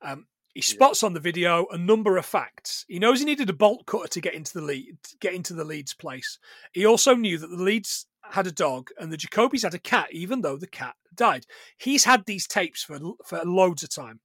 Um, 0.03 0.27
he 0.55 0.63
spots 0.63 1.03
on 1.03 1.13
the 1.13 1.21
video 1.21 1.67
a 1.71 1.77
number 1.77 2.17
of 2.17 2.25
facts. 2.25 2.87
He 2.89 2.99
knows 2.99 3.19
he 3.19 3.27
needed 3.27 3.51
a 3.51 3.53
bolt 3.53 3.85
cutter 3.85 4.09
to 4.09 4.21
get 4.23 4.33
into 4.33 4.55
the 4.55 4.65
lead, 4.65 4.97
get 5.21 5.35
into 5.35 5.53
the 5.53 5.65
Leeds 5.65 5.93
place. 5.93 6.39
He 6.73 6.87
also 6.87 7.15
knew 7.15 7.37
that 7.37 7.49
the 7.49 7.63
Leeds 7.63 8.07
had 8.31 8.47
a 8.47 8.53
dog 8.53 8.91
and 8.99 9.13
the 9.13 9.17
Jacobys 9.17 9.63
had 9.63 9.75
a 9.75 9.79
cat, 9.79 10.09
even 10.13 10.41
though 10.43 10.57
the 10.57 10.67
cat 10.67 10.95
died. 11.15 11.47
He's 11.77 12.05
had 12.05 12.25
these 12.27 12.47
tapes 12.47 12.83
for 12.83 12.99
for 13.25 13.43
loads 13.45 13.83
of 13.83 13.91
time, 13.91 14.21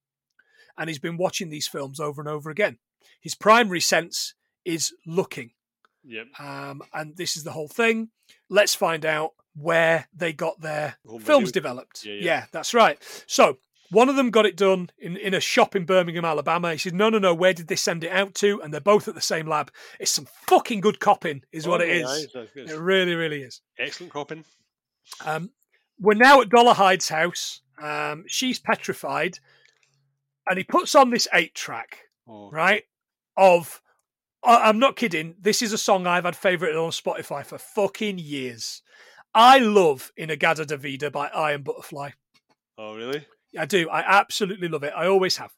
and 0.77 0.89
he's 0.89 0.99
been 0.99 1.17
watching 1.17 1.49
these 1.49 1.67
films 1.67 1.99
over 1.99 2.21
and 2.21 2.29
over 2.29 2.49
again. 2.49 2.77
His 3.19 3.35
primary 3.35 3.79
sense 3.81 4.33
is 4.65 4.93
looking. 5.05 5.51
Yep. 6.03 6.39
Um, 6.39 6.81
and 6.93 7.15
this 7.15 7.37
is 7.37 7.43
the 7.43 7.51
whole 7.51 7.67
thing. 7.67 8.09
Let's 8.49 8.73
find 8.73 9.05
out 9.05 9.31
where 9.55 10.07
they 10.13 10.33
got 10.33 10.61
their 10.61 10.95
Home 11.05 11.21
films 11.21 11.49
video. 11.49 11.61
developed. 11.61 12.05
Yeah, 12.05 12.13
yeah. 12.13 12.45
that's 12.51 12.73
right. 12.73 12.97
So 13.27 13.57
one 13.91 14.09
of 14.09 14.15
them 14.15 14.31
got 14.31 14.45
it 14.45 14.57
done 14.57 14.89
in, 14.97 15.15
in 15.17 15.33
a 15.33 15.39
shop 15.39 15.75
in 15.75 15.85
Birmingham, 15.85 16.25
Alabama. 16.25 16.71
He 16.71 16.77
said, 16.77 16.93
No, 16.95 17.09
no, 17.09 17.19
no, 17.19 17.33
where 17.33 17.53
did 17.53 17.67
they 17.67 17.75
send 17.75 18.03
it 18.03 18.11
out 18.11 18.33
to? 18.35 18.61
And 18.61 18.73
they're 18.73 18.81
both 18.81 19.07
at 19.07 19.15
the 19.15 19.21
same 19.21 19.47
lab. 19.47 19.71
It's 19.99 20.11
some 20.11 20.27
fucking 20.47 20.81
good 20.81 20.99
copping, 20.99 21.43
is 21.51 21.67
what 21.67 21.81
Oh, 21.81 21.83
it 21.83 21.89
is. 21.89 22.03
nice, 22.03 22.27
that's 22.33 22.51
good. 22.51 22.69
It 22.69 22.79
really, 22.79 23.13
really 23.15 23.41
is. 23.41 23.61
Excellent 23.77 24.11
copping. 24.13 24.43
Um, 25.25 25.51
we're 25.99 26.13
now 26.15 26.41
at 26.41 26.49
Dollarhyde's 26.49 27.09
house. 27.09 27.61
Um, 27.81 28.23
she's 28.27 28.59
petrified. 28.59 29.37
And 30.47 30.57
he 30.57 30.63
puts 30.63 30.95
on 30.95 31.09
this 31.11 31.27
eight 31.33 31.53
track, 31.53 31.99
Oh, 32.27 32.49
right? 32.51 32.83
Of, 33.37 33.81
I'm 34.43 34.79
not 34.79 34.95
kidding. 34.95 35.35
This 35.39 35.61
is 35.61 35.71
a 35.73 35.77
song 35.77 36.07
I've 36.07 36.25
had 36.25 36.35
favourite 36.35 36.75
on 36.75 36.89
Spotify 36.91 37.45
for 37.45 37.57
fucking 37.59 38.17
years. 38.17 38.81
I 39.33 39.59
love 39.59 40.11
In-A-Gadda-Da-Vida 40.17 41.11
by 41.11 41.27
Iron 41.29 41.61
Butterfly. 41.63 42.09
oh 42.77 42.95
really? 42.95 43.25
I 43.57 43.65
do. 43.65 43.89
I 43.89 44.01
absolutely 44.01 44.67
love 44.67 44.83
it. 44.83 44.93
I 44.95 45.07
always 45.07 45.37
have. 45.37 45.51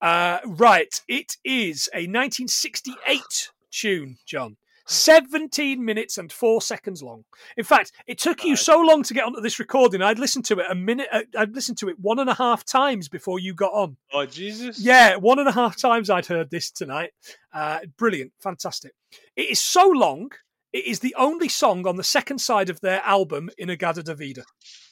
Uh, 0.00 0.38
right. 0.46 1.00
It 1.08 1.36
is 1.44 1.88
a 1.92 2.06
1968 2.06 3.50
tune, 3.70 4.18
John. 4.26 4.56
17 4.90 5.84
minutes 5.84 6.16
and 6.16 6.32
four 6.32 6.62
seconds 6.62 7.02
long. 7.02 7.22
In 7.58 7.64
fact, 7.64 7.92
it 8.06 8.16
took 8.16 8.42
you 8.42 8.56
so 8.56 8.80
long 8.80 9.02
to 9.02 9.12
get 9.12 9.24
onto 9.24 9.40
this 9.42 9.58
recording. 9.58 10.00
I'd 10.00 10.18
listened 10.18 10.46
to 10.46 10.58
it 10.60 10.66
a 10.70 10.74
minute. 10.74 11.08
uh, 11.12 11.22
I'd 11.36 11.54
listened 11.54 11.76
to 11.78 11.90
it 11.90 11.96
one 12.00 12.18
and 12.18 12.30
a 12.30 12.34
half 12.34 12.64
times 12.64 13.06
before 13.06 13.38
you 13.38 13.52
got 13.52 13.74
on. 13.74 13.98
Oh 14.14 14.24
Jesus. 14.24 14.80
Yeah, 14.80 15.16
one 15.16 15.38
and 15.38 15.48
a 15.48 15.52
half 15.52 15.76
times 15.76 16.08
I'd 16.08 16.24
heard 16.24 16.48
this 16.50 16.70
tonight. 16.70 17.10
Uh, 17.52 17.80
brilliant, 17.98 18.32
fantastic. 18.42 18.92
It 19.36 19.50
is 19.50 19.60
so 19.60 19.86
long. 19.88 20.30
It 20.72 20.84
is 20.86 21.00
the 21.00 21.14
only 21.16 21.48
song 21.48 21.86
on 21.86 21.96
the 21.96 22.04
second 22.04 22.40
side 22.40 22.68
of 22.70 22.80
their 22.80 23.00
album, 23.02 23.48
in 23.58 23.70
In-A-Gadda-Da-Vida. 23.70 24.44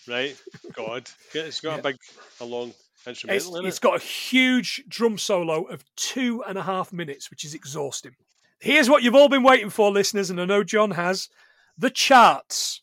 Right. 0.08 0.36
God. 0.72 1.10
It's 1.34 1.60
got 1.60 1.72
Yeah. 1.74 1.78
a 1.78 1.82
big, 1.82 1.96
a 2.40 2.44
long 2.44 2.68
It's, 2.70 3.06
instrumental 3.08 3.56
in 3.56 3.66
it's 3.66 3.76
it. 3.78 3.82
got 3.82 4.00
a 4.00 4.04
huge 4.04 4.84
drum 4.88 5.18
solo 5.18 5.64
of 5.64 5.84
two 5.96 6.42
and 6.44 6.56
a 6.56 6.62
half 6.62 6.92
minutes, 6.92 7.30
which 7.30 7.44
is 7.44 7.54
exhausting. 7.54 8.16
Here's 8.58 8.88
what 8.88 9.02
you've 9.02 9.14
all 9.14 9.28
been 9.28 9.42
waiting 9.42 9.68
for, 9.70 9.90
listeners, 9.90 10.30
and 10.30 10.40
I 10.40 10.44
know 10.46 10.64
John 10.64 10.92
has 10.92 11.28
the 11.76 11.90
charts. 11.90 12.80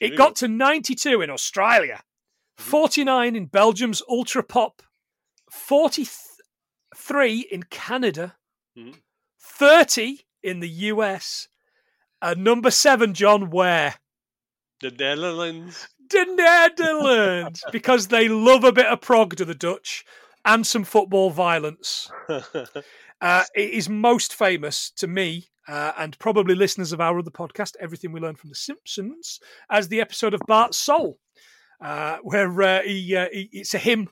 It 0.00 0.16
got 0.16 0.36
to 0.36 0.48
92 0.48 1.22
in 1.22 1.30
Australia, 1.30 2.02
Mm-hmm. 2.58 2.70
49 2.70 3.36
in 3.36 3.46
Belgium's 3.46 4.02
Ultra 4.08 4.42
Pop, 4.42 4.82
43 5.50 7.40
in 7.50 7.62
Canada, 7.64 8.36
Mhm. 8.76 9.00
30 9.38 10.26
in 10.42 10.60
the 10.60 10.68
US, 10.68 11.48
and 12.22 12.44
number 12.44 12.70
seven, 12.70 13.14
John, 13.14 13.50
where? 13.50 13.94
The 14.80 14.90
Netherlands. 14.90 15.88
the 16.10 16.24
Netherlands 16.24 17.62
because 17.72 18.08
they 18.08 18.28
love 18.28 18.64
a 18.64 18.72
bit 18.72 18.86
of 18.86 19.00
prog 19.00 19.36
to 19.36 19.44
the 19.44 19.54
Dutch 19.54 20.04
and 20.44 20.66
some 20.66 20.84
football 20.84 21.30
violence. 21.30 22.10
Uh, 23.20 23.42
it 23.56 23.70
is 23.70 23.88
most 23.88 24.32
famous 24.32 24.92
to 24.92 25.08
me 25.08 25.48
uh, 25.66 25.90
and 25.98 26.16
probably 26.20 26.54
listeners 26.54 26.92
of 26.92 27.00
our 27.00 27.18
other 27.18 27.32
podcast, 27.32 27.74
Everything 27.80 28.12
We 28.12 28.20
Learned 28.20 28.38
from 28.38 28.48
The 28.50 28.54
Simpsons, 28.54 29.40
as 29.68 29.88
the 29.88 30.00
episode 30.00 30.34
of 30.34 30.40
Bart's 30.46 30.78
Soul, 30.78 31.18
uh, 31.80 32.18
where 32.22 32.62
uh, 32.62 32.82
he, 32.82 33.16
uh, 33.16 33.26
he 33.32 33.48
it's 33.52 33.74
a 33.74 33.78
hymn. 33.78 34.08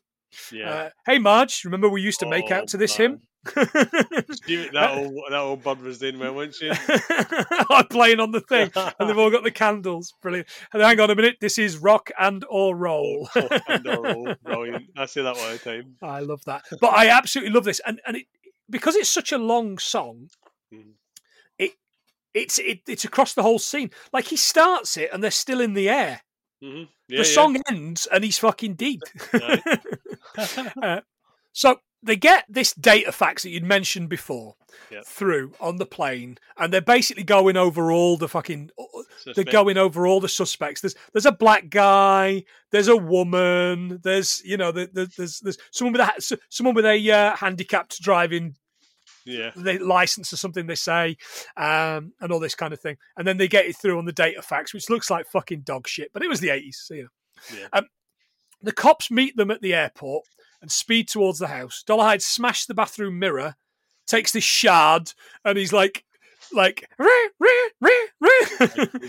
yeah. 0.50 0.68
Uh, 0.68 0.90
hey, 1.06 1.20
Marge, 1.20 1.64
remember 1.64 1.88
we 1.88 2.02
used 2.02 2.18
to 2.18 2.28
make 2.28 2.46
Oh, 2.50 2.54
out 2.54 2.66
to 2.70 2.76
this 2.76 2.98
man. 2.98 3.10
hymn? 3.10 3.20
That 3.54 4.94
old 4.96 5.14
that 5.30 5.38
old 5.38 5.62
bird 5.62 5.80
was 5.82 5.98
doing 5.98 6.18
well, 6.18 6.34
wasn't 6.34 6.54
she? 6.54 6.70
I'm 7.70 7.86
playing 7.88 8.20
on 8.20 8.30
the 8.32 8.40
thing, 8.40 8.70
and 8.74 9.08
they've 9.08 9.18
all 9.18 9.30
got 9.30 9.44
the 9.44 9.50
candles. 9.50 10.12
Brilliant. 10.22 10.48
And 10.72 10.82
hang 10.82 11.00
on 11.00 11.10
a 11.10 11.14
minute, 11.14 11.36
this 11.40 11.58
is 11.58 11.78
rock 11.78 12.10
and 12.18 12.44
or 12.48 12.76
roll. 12.76 13.28
Oh, 13.36 13.48
and 13.68 13.86
a 13.86 14.00
roll. 14.00 14.34
Brilliant. 14.42 14.90
I 14.96 15.06
say 15.06 15.22
that 15.22 15.34
the 15.36 15.58
time. 15.58 15.96
I 16.02 16.20
love 16.20 16.44
that. 16.46 16.64
But 16.80 16.94
I 16.94 17.08
absolutely 17.08 17.52
love 17.54 17.64
this, 17.64 17.80
and 17.86 18.00
and 18.06 18.16
it 18.18 18.26
because 18.68 18.96
it's 18.96 19.10
such 19.10 19.32
a 19.32 19.38
long 19.38 19.78
song. 19.78 20.28
Mhm. 20.72 20.92
It 21.58 21.72
it's 22.34 22.58
it, 22.58 22.80
it's 22.86 23.04
across 23.04 23.34
the 23.34 23.42
whole 23.42 23.58
scene. 23.58 23.90
Like 24.12 24.26
he 24.26 24.36
starts 24.36 24.96
it, 24.96 25.10
and 25.12 25.22
they're 25.22 25.30
still 25.30 25.60
in 25.60 25.74
the 25.74 25.88
air. 25.88 26.22
hmm 26.62 26.84
Yeah, 27.08 27.18
the 27.18 27.24
song 27.24 27.60
ends, 27.70 28.06
and 28.06 28.24
he's 28.24 28.38
fucking 28.38 28.74
dead. 28.74 29.00
Uh, 30.82 31.00
so 31.52 31.78
they 32.06 32.16
get 32.16 32.44
this 32.48 32.72
data 32.74 33.12
facts 33.12 33.42
that 33.42 33.50
you'd 33.50 33.64
mentioned 33.64 34.08
before 34.08 34.54
Yep. 34.90 35.04
through 35.06 35.52
on 35.60 35.76
the 35.76 35.86
plane, 35.86 36.38
and 36.58 36.72
they're 36.72 36.80
basically 36.80 37.24
going 37.24 37.56
over 37.56 37.90
all 37.90 38.16
the 38.16 38.28
fucking. 38.28 38.70
They're 39.34 39.44
going 39.44 39.78
over 39.78 40.06
all 40.06 40.20
the 40.20 40.28
suspects. 40.28 40.80
There's 40.80 40.94
there's 41.12 41.26
a 41.26 41.32
black 41.32 41.68
guy. 41.70 42.44
There's 42.70 42.88
a 42.88 42.96
woman. 42.96 44.00
There's 44.02 44.42
you 44.44 44.56
know 44.56 44.72
there- 44.72 44.86
there- 44.92 45.08
there's 45.16 45.40
there's 45.40 45.58
someone 45.70 45.92
with 45.94 46.02
a 46.02 46.38
someone 46.50 46.74
with 46.74 46.84
a 46.86 47.10
uh, 47.10 47.36
handicapped 47.36 48.00
driving 48.02 48.54
Yeah. 49.24 49.50
the 49.56 49.78
license 49.78 50.32
or 50.32 50.36
something 50.36 50.66
they 50.66 50.74
say, 50.76 51.16
um, 51.56 52.12
and 52.20 52.30
all 52.30 52.38
this 52.38 52.54
kind 52.54 52.72
of 52.72 52.80
thing. 52.80 52.96
And 53.16 53.26
then 53.26 53.38
they 53.38 53.48
get 53.48 53.66
it 53.66 53.76
through 53.76 53.98
on 53.98 54.04
the 54.04 54.12
data 54.12 54.42
facts, 54.42 54.72
which 54.74 54.88
looks 54.90 55.10
like 55.10 55.26
fucking 55.26 55.62
dog 55.62 55.88
shit. 55.88 56.12
But 56.12 56.22
it 56.22 56.28
was 56.28 56.40
the 56.40 56.50
eighties, 56.50 56.80
so 56.84 56.94
you 56.94 57.02
know. 57.04 57.58
Yeah. 57.58 57.66
Um, 57.72 57.86
the 58.62 58.72
cops 58.72 59.10
meet 59.10 59.36
them 59.36 59.50
at 59.50 59.60
the 59.62 59.74
airport 59.74 60.24
and 60.60 60.70
speed 60.70 61.08
towards 61.08 61.38
the 61.38 61.48
house. 61.48 61.84
Dollarhyde 61.86 62.22
smashes 62.22 62.66
the 62.66 62.74
bathroom 62.74 63.18
mirror, 63.18 63.56
takes 64.06 64.32
this 64.32 64.44
shard, 64.44 65.12
and 65.44 65.58
he's 65.58 65.72
like, 65.72 66.04
like, 66.52 66.88
"Reh, 66.98 67.06
reh, 67.40 67.48
reh, 67.80 68.06
reh." 68.20 68.68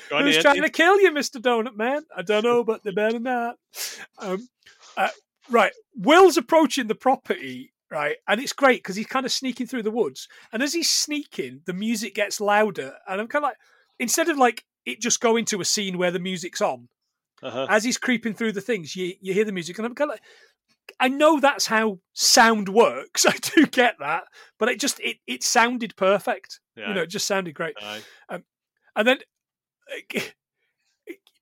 got 0.10 0.24
who's 0.24 0.38
trying 0.38 0.64
to 0.64 0.70
kill 0.70 1.00
you, 1.00 1.12
Mister 1.12 1.40
Donut 1.40 1.76
Man? 1.76 2.04
I 2.16 2.22
don't 2.24 2.44
know, 2.44 2.64
but 2.64 2.84
they're 2.84 2.94
better 2.94 3.20
not. 3.20 3.58
Um, 4.18 4.48
uh, 4.98 5.10
right, 5.50 5.72
Will's 5.96 6.38
approaching 6.38 6.88
the 6.88 6.96
property, 6.96 7.74
right, 7.92 8.18
and 8.28 8.42
it's 8.42 8.54
great 8.54 8.80
because 8.84 8.96
he's 8.96 9.06
kind 9.06 9.26
of 9.26 9.32
sneaking 9.32 9.68
through 9.68 9.84
the 9.84 9.92
woods, 9.92 10.28
and 10.52 10.64
as 10.64 10.74
he's 10.74 10.90
sneaking, 10.90 11.62
the 11.66 11.74
music 11.74 12.16
gets 12.16 12.42
louder, 12.42 12.94
and 13.08 13.22
I'm 13.22 13.28
kind 13.28 13.46
of 13.46 13.50
like, 13.50 13.58
instead 14.00 14.30
of 14.30 14.38
like 14.38 14.66
it 14.86 15.00
just 15.00 15.20
going 15.20 15.46
to 15.46 15.62
a 15.62 15.66
scene 15.66 15.98
where 15.98 16.12
the 16.12 16.20
music's 16.20 16.62
on, 16.62 16.88
Uh-huh. 17.44 17.68
as 17.70 17.84
he's 17.84 18.00
creeping 18.00 18.34
through 18.34 18.54
the 18.54 18.62
things, 18.62 18.96
you 18.96 19.14
you 19.22 19.34
hear 19.34 19.46
the 19.46 19.52
music, 19.52 19.78
and 19.78 19.86
I'm 19.86 19.94
kind 19.94 20.10
of 20.10 20.16
like, 20.16 20.24
I 21.00 21.08
know 21.10 21.40
that's 21.40 21.68
how 21.68 22.00
sound 22.14 22.70
works. 22.70 23.26
I 23.28 23.36
do 23.38 23.66
get 23.66 23.96
that, 24.00 24.24
but 24.58 24.70
it 24.70 24.80
just 24.80 25.00
it 25.00 25.18
it 25.28 25.44
sounded 25.44 25.96
perfect. 25.96 26.60
Yeah. 26.76 26.90
You 26.90 26.94
know, 26.96 27.02
it 27.02 27.10
just 27.10 27.28
sounded 27.28 27.54
great. 27.56 27.76
Aye. 27.82 28.02
And 28.96 29.08
then 29.08 29.20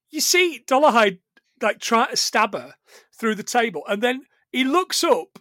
you 0.10 0.22
see 0.22 0.64
Dollarhyde 0.68 1.20
like 1.62 1.80
try 1.80 2.08
to 2.10 2.18
stab 2.18 2.54
her 2.54 2.74
through 3.18 3.36
the 3.36 3.44
table, 3.44 3.84
and 3.88 4.02
then 4.02 4.24
he 4.52 4.64
looks 4.64 5.04
up. 5.04 5.40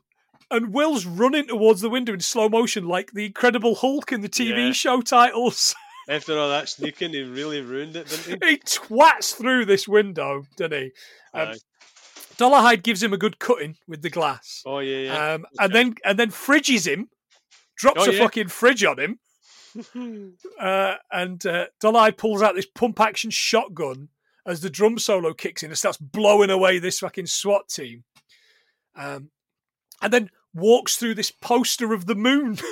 And 0.51 0.73
Will's 0.75 1.07
running 1.07 1.49
towards 1.49 1.81
the 1.81 1.89
window 1.91 2.13
in 2.13 2.21
slow 2.21 2.49
motion, 2.49 2.87
like 2.87 3.13
the 3.13 3.25
Incredible 3.27 3.75
Hulk 3.75 4.13
in 4.13 4.21
the 4.21 4.29
TV 4.29 4.67
Yeah. 4.67 4.73
show 4.73 5.01
titles. 5.01 5.75
After 6.09 6.39
all 6.39 6.51
that 6.51 6.69
sneaking, 6.69 7.13
he 7.13 7.23
really 7.23 7.63
ruined 7.63 7.97
it, 7.97 8.09
didn't 8.09 8.45
he? 8.45 8.51
he 8.51 8.57
twats 8.59 9.35
through 9.35 9.65
this 9.65 9.89
window, 9.89 10.45
didn't 10.57 10.83
he? 10.83 10.93
Um. 11.33 11.55
Dollarhyde 12.37 12.83
gives 12.83 13.03
him 13.03 13.13
a 13.13 13.19
good 13.19 13.39
cutting 13.39 13.77
with 13.89 14.03
the 14.03 14.11
glass. 14.11 14.63
Oh 14.67 14.79
yeah, 14.81 14.97
yeah. 14.99 15.33
um, 15.35 15.47
and 15.59 15.73
then 15.75 15.95
and 16.05 16.19
then 16.19 16.31
fridges 16.31 16.87
him, 16.87 17.09
drops 17.77 18.03
Oh, 18.07 18.11
a 18.11 18.13
yeah. 18.13 18.19
fucking 18.19 18.49
fridge 18.49 18.85
on 18.85 18.99
him, 18.99 19.19
uh, 20.61 20.95
and 21.13 21.45
uh, 21.47 21.67
Dollarhyde 21.83 22.17
pulls 22.17 22.43
out 22.43 22.55
this 22.55 22.67
pump 22.67 23.01
action 23.01 23.31
shotgun 23.31 24.09
as 24.47 24.61
the 24.61 24.71
drum 24.71 24.99
solo 24.99 25.33
kicks 25.33 25.63
in 25.63 25.71
and 25.71 25.79
starts 25.79 25.99
blowing 25.99 26.51
away 26.51 26.79
this 26.79 26.99
fucking 27.01 27.27
SWAT 27.27 27.69
team, 27.69 28.05
um, 28.97 29.31
and 30.03 30.13
then 30.13 30.31
walks 30.55 30.97
through 30.97 31.15
this 31.15 31.31
poster 31.31 31.93
of 31.93 32.07
the 32.07 32.15
moon. 32.15 32.59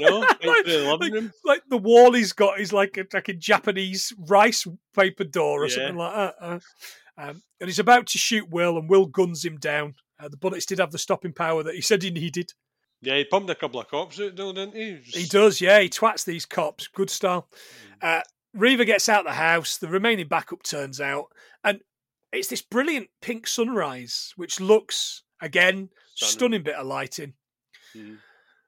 Know. 0.00 0.20
Like- 0.42 0.64
the 0.64 0.96
like- 0.98 1.32
like 1.44 1.62
the 1.68 1.76
wall 1.76 2.12
he's 2.14 2.32
got 2.32 2.58
is 2.58 2.72
like 2.72 2.96
a 2.96 3.04
like 3.12 3.28
a 3.28 3.34
Japanese 3.34 4.14
rice 4.30 4.66
paper 4.96 5.24
door 5.24 5.62
or 5.62 5.66
Yeah. 5.66 5.74
something 5.74 5.96
like 5.96 6.14
that. 6.14 6.34
Uh, 6.40 6.58
um, 7.20 7.42
and 7.60 7.68
he's 7.68 7.78
about 7.78 8.06
to 8.08 8.18
shoot 8.18 8.48
Will, 8.48 8.78
and 8.78 8.88
Will 8.88 9.06
guns 9.06 9.44
him 9.44 9.58
down. 9.58 9.94
Uh, 10.18 10.28
the 10.28 10.36
bullets 10.36 10.66
did 10.66 10.78
have 10.78 10.90
the 10.90 10.98
stopping 10.98 11.32
power 11.32 11.62
that 11.62 11.74
he 11.74 11.80
said 11.80 12.02
he 12.02 12.10
needed. 12.10 12.52
Yeah, 13.02 13.16
he 13.16 13.24
pumped 13.24 13.50
a 13.50 13.54
couple 13.54 13.80
of 13.80 13.88
cops 13.88 14.20
out 14.20 14.36
though, 14.36 14.52
didn't 14.52 14.74
he? 14.74 14.98
He 15.04 15.26
does, 15.26 15.60
yeah. 15.60 15.80
He 15.80 15.88
twats 15.88 16.24
these 16.24 16.46
cops. 16.46 16.88
Good 16.88 17.10
style. 17.10 17.48
Uh, 18.02 18.20
Reba 18.54 18.84
gets 18.84 19.08
out 19.08 19.24
the 19.24 19.32
house. 19.32 19.76
The 19.76 19.88
remaining 19.88 20.28
backup 20.28 20.62
turns 20.62 21.00
out, 21.00 21.26
and 21.62 21.80
it's 22.32 22.48
this 22.48 22.62
brilliant 22.62 23.08
pink 23.20 23.46
sunrise, 23.46 24.32
which 24.36 24.60
looks 24.60 25.22
again 25.40 25.90
stunning, 26.14 26.32
stunning 26.32 26.62
bit 26.62 26.74
of 26.76 26.86
lighting. 26.86 27.34
Mm. 27.94 28.18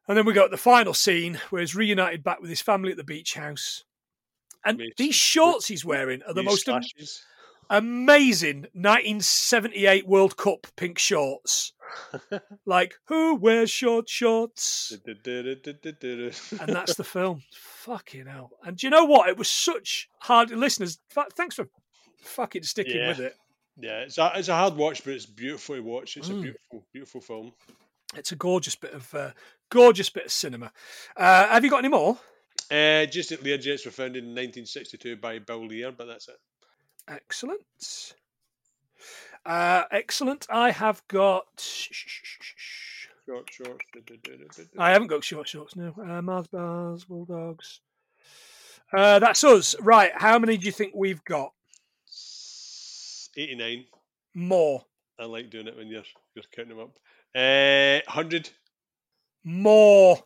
And 0.09 0.19
then 0.19 0.27
we 0.27 0.33
got 0.33 0.51
the 0.51 0.57
final 0.57 0.95
scene 0.95 1.41
where 1.51 1.61
he's 1.61 1.77
reunited 1.77 2.25
back 2.25 2.41
with 2.41 2.51
his 2.51 2.61
family 2.61 2.91
at 2.91 2.97
the 2.97 3.05
beach 3.05 3.35
house. 3.35 3.85
And 4.65 4.81
these 4.97 5.15
shorts 5.15 5.67
he's 5.67 5.85
wearing 5.85 6.23
are 6.27 6.35
the 6.35 6.43
most 6.43 6.69
am- 6.69 6.83
amazing 7.71 8.67
1978 8.73 10.07
World 10.07 10.37
Cup 10.37 10.67
pink 10.77 10.99
shorts. 10.99 11.73
like, 12.67 12.95
who 13.05 13.35
wears 13.37 13.71
short 13.71 14.09
shorts? 14.09 14.97
and 15.07 16.69
that's 16.69 16.95
the 16.95 17.05
film. 17.05 17.43
Fucking 17.53 18.27
hell. 18.27 18.51
And 18.65 18.77
do 18.77 18.87
you 18.87 18.91
know 18.91 19.05
what? 19.05 19.29
It 19.29 19.37
was 19.37 19.49
such 19.49 20.09
hard. 20.21 20.51
Listeners, 20.51 20.99
thanks 21.35 21.57
for 21.57 21.69
fucking 22.23 22.63
sticking 22.63 22.97
yeah. 22.97 23.09
with 23.09 23.21
it. 23.21 23.37
Yeah, 23.79 24.01
it's 24.01 24.19
a, 24.19 24.33
it's 24.37 24.49
a 24.49 24.55
hard 24.55 24.77
watch, 24.77 25.05
but 25.05 25.15
it's 25.15 25.27
beautiful 25.27 25.77
to 25.77 25.83
watch. 25.83 26.17
It's 26.17 26.29
mm. 26.29 26.39
a 26.39 26.43
beautiful, 26.43 26.85
beautiful 26.93 27.21
film. 27.21 27.53
It's 28.15 28.33
a 28.33 28.37
gorgeous 28.37 28.77
bit 28.77 28.93
of 28.93 29.15
uh, 29.15 29.31
gorgeous 29.71 30.11
bit 30.11 30.27
of 30.27 30.33
cinema. 30.33 30.73
Uh, 31.17 31.49
have 31.49 31.65
you 31.65 31.71
got 31.71 31.79
any 31.79 31.89
more? 31.89 32.19
Uh, 32.71 33.07
just 33.07 33.31
that 33.31 33.43
Learjets 33.43 33.85
were 33.85 33.91
founded 33.91 34.25
in 34.25 34.31
1962 34.31 35.17
by 35.17 35.39
Bill 35.39 35.67
Lear, 35.67 35.93
but 35.93 36.07
that's 36.07 36.29
it. 36.29 36.37
Excellent. 37.09 38.15
Uh, 39.45 39.85
excellent. 39.91 40.47
I 40.49 40.71
have 40.71 41.03
got. 41.09 41.47
Short 41.59 43.49
shorts. 43.51 43.85
I 44.79 44.91
haven't 44.91 45.09
got 45.09 45.25
short 45.25 45.49
shorts 45.49 45.77
now. 45.77 45.95
Uh, 46.01 46.23
Mars 46.23 46.47
bars, 46.47 47.05
bulldogs. 47.05 47.81
Uh, 48.93 49.19
that's 49.19 49.43
us. 49.45 49.75
Right. 49.81 50.13
How 50.15 50.39
many 50.39 50.57
do 50.57 50.67
you 50.67 50.73
think 50.73 50.93
we've 50.95 51.25
got? 51.25 51.53
89. 53.37 53.85
More. 54.35 54.85
I 55.19 55.25
like 55.25 55.51
doing 55.51 55.67
it 55.67 55.77
when 55.77 55.89
you're, 55.89 56.03
you're 56.35 56.45
counting 56.55 56.77
them 56.77 56.87
up. 56.87 56.99
Uh, 57.35 58.01
100. 58.07 58.51
More. 59.45 60.19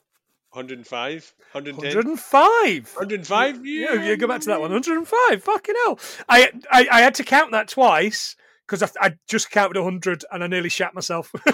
105, 0.57 1.35
110. 1.53 1.97
105. 1.97 2.95
105. 2.97 3.67
Yeah, 3.67 3.93
yeah, 3.93 4.15
go 4.15 4.27
back 4.27 4.41
to 4.41 4.47
that 4.47 4.61
one. 4.61 4.71
105. 4.71 5.43
Fucking 5.43 5.75
hell. 5.85 5.99
I 6.29 6.51
I, 6.71 6.89
I 6.91 7.01
had 7.03 7.15
to 7.17 7.25
count 7.25 7.53
that 7.53 7.69
twice 7.69 8.37
because 8.67 8.83
I, 8.83 8.89
I, 9.01 9.13
just 9.29 9.51
counted 9.51 9.77
100 9.77 10.25
and 10.33 10.43
I 10.43 10.47
nearly 10.47 10.71
shat 10.71 10.95
myself. 10.95 11.31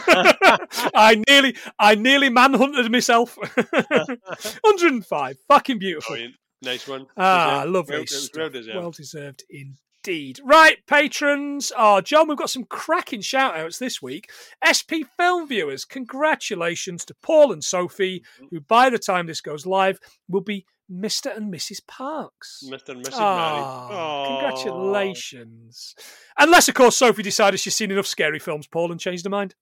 I 0.95 1.23
nearly 1.29 1.57
I 1.79 1.97
nearly 1.97 2.31
manhunted 2.31 2.91
myself. 2.93 3.37
105. 3.57 5.37
Fucking 5.49 5.79
beautiful. 5.81 6.15
Brilliant. 6.15 6.37
Nice 6.63 6.87
one. 6.87 7.07
Ah, 7.17 7.65
lovely. 7.67 7.97
Well, 7.97 8.05
well 8.37 8.51
deserved. 8.51 8.69
Well 8.75 8.91
deserved 8.93 9.43
in 9.51 9.77
indeed. 10.07 10.41
Right, 10.45 10.79
patrons. 10.87 11.73
Oh, 11.77 12.01
John, 12.01 12.29
we've 12.29 12.39
got 12.39 12.51
some 12.51 12.65
cracking 12.65 13.21
shout 13.21 13.57
outs 13.57 13.79
this 13.79 14.03
week. 14.03 14.31
SP 14.65 15.07
Film 15.17 15.47
viewers, 15.47 15.85
congratulations 15.85 17.05
to 17.07 17.15
Paul 17.23 17.53
and 17.53 17.63
Sophie, 17.63 18.25
who 18.51 18.61
by 18.61 18.91
the 18.91 18.99
time 18.99 19.27
this 19.27 19.41
goes 19.41 19.67
live 19.67 19.99
will 20.29 20.41
be 20.41 20.67
Mr. 20.91 21.35
and 21.35 21.53
Mrs. 21.53 21.87
Parks. 21.87 22.65
Mr. 22.69 22.91
and 22.91 23.05
Mrs. 23.05 23.13
Oh, 23.15 23.89
oh, 23.91 24.27
Congratulations. 24.29 25.95
Unless, 26.39 26.69
of 26.69 26.75
course, 26.75 26.97
Sophie 26.97 27.23
decided 27.23 27.61
she's 27.61 27.77
seen 27.77 27.91
enough 27.91 28.07
scary 28.07 28.39
films, 28.39 28.67
Paul, 28.67 28.91
and 28.93 29.01
changed 29.01 29.25
her 29.25 29.31
mind. 29.31 29.55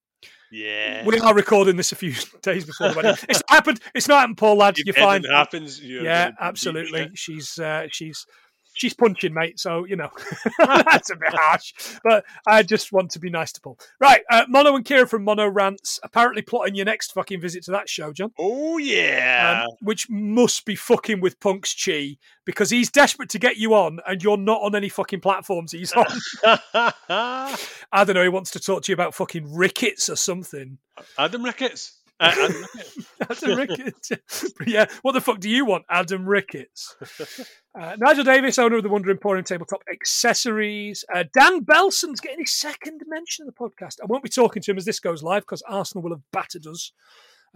Yeah. 0.51 1.05
We 1.05 1.17
are 1.19 1.33
recording 1.33 1.77
this 1.77 1.93
a 1.93 1.95
few 1.95 2.13
days 2.41 2.65
before 2.65 2.89
the 2.89 2.95
wedding. 2.95 3.15
It's 3.29 3.41
happened. 3.47 3.79
It's 3.95 4.07
not 4.07 4.19
happened, 4.19 4.37
Paul, 4.37 4.57
lad. 4.57 4.77
You're 4.77 4.93
fine. 4.93 5.23
It 5.23 5.31
happens. 5.31 5.81
You're 5.81 6.03
yeah, 6.03 6.31
absolutely. 6.39 7.11
She's 7.13 7.57
uh, 7.57 7.87
she's 7.89 8.25
she's 8.73 8.93
punching, 8.93 9.33
mate. 9.33 9.59
So 9.59 9.85
you 9.85 9.95
know 9.95 10.09
that's 10.59 11.09
a 11.09 11.15
bit 11.15 11.33
harsh, 11.33 11.73
but 12.03 12.25
I 12.47 12.63
just 12.63 12.91
want 12.91 13.11
to 13.11 13.19
be 13.19 13.29
nice 13.29 13.51
to 13.53 13.61
Paul. 13.61 13.79
Right, 13.99 14.21
uh, 14.29 14.45
Mono 14.47 14.75
and 14.75 14.85
Kira 14.85 15.07
from 15.07 15.23
Mono 15.23 15.47
Rants 15.47 15.99
apparently 16.03 16.41
plotting 16.41 16.75
your 16.75 16.85
next 16.85 17.13
fucking 17.13 17.41
visit 17.41 17.63
to 17.65 17.71
that 17.71 17.89
show, 17.89 18.13
John. 18.13 18.31
Oh 18.39 18.77
yeah, 18.77 19.65
um, 19.65 19.77
which 19.81 20.07
must 20.09 20.65
be 20.65 20.75
fucking 20.75 21.21
with 21.21 21.39
Punk's 21.39 21.73
chi 21.73 22.17
because 22.45 22.69
he's 22.69 22.89
desperate 22.89 23.29
to 23.29 23.39
get 23.39 23.57
you 23.57 23.73
on, 23.73 23.99
and 24.07 24.23
you're 24.23 24.37
not 24.37 24.61
on 24.61 24.75
any 24.75 24.89
fucking 24.89 25.21
platforms 25.21 25.71
he's 25.71 25.93
on. 25.93 26.05
I 27.13 27.55
don't 27.93 28.13
know. 28.13 28.23
He 28.23 28.29
wants 28.29 28.51
to 28.51 28.59
talk 28.59 28.83
to 28.83 28.91
you 28.91 28.93
about 28.93 29.15
fucking 29.15 29.53
rickets 29.53 30.09
or 30.09 30.15
something. 30.15 30.77
Adam 31.17 31.43
Ricketts. 31.43 32.00
Uh, 32.21 32.51
Adam 33.29 33.57
Ricketts. 33.57 34.11
yeah, 34.67 34.85
what 35.01 35.13
the 35.13 35.21
fuck 35.21 35.39
do 35.39 35.49
you 35.49 35.65
want, 35.65 35.85
Adam 35.89 36.25
Ricketts? 36.25 36.95
Uh, 37.73 37.95
Nigel 37.97 38.25
Davis, 38.25 38.59
owner 38.59 38.75
of 38.75 38.83
the 38.83 38.89
Wonder 38.89 39.11
Emporium 39.11 39.45
Tabletop 39.45 39.81
Accessories. 39.89 41.05
Uh, 41.15 41.23
Dan 41.33 41.61
Belson's 41.61 42.19
getting 42.19 42.39
his 42.39 42.51
second 42.51 42.99
mention 43.07 43.47
of 43.47 43.55
the 43.55 43.57
podcast. 43.57 43.95
I 44.03 44.07
won't 44.07 44.25
be 44.25 44.29
talking 44.29 44.61
to 44.61 44.71
him 44.71 44.77
as 44.77 44.83
this 44.83 44.99
goes 44.99 45.23
live 45.23 45.43
because 45.43 45.63
Arsenal 45.69 46.03
will 46.03 46.11
have 46.11 46.23
battered 46.33 46.67
us 46.67 46.91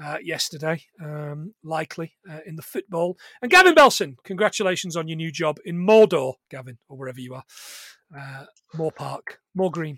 uh, 0.02 0.20
yesterday, 0.24 0.82
um, 1.04 1.54
likely 1.66 2.14
uh, 2.32 2.40
in 2.46 2.56
the 2.56 2.62
football. 2.62 3.18
And 3.42 3.52
Gavin 3.52 3.76
Belson, 3.76 4.16
congratulations 4.24 4.96
on 4.96 5.10
your 5.10 5.18
new 5.18 5.34
job 5.34 5.58
in 5.66 5.86
Mordor, 5.86 6.36
Gavin, 6.50 6.78
or 6.88 6.98
wherever 6.98 7.20
you 7.20 7.34
are. 7.34 7.44
Uh, 8.18 8.46
more 8.74 8.94
park, 8.94 9.40
more 9.54 9.70
green. 9.70 9.98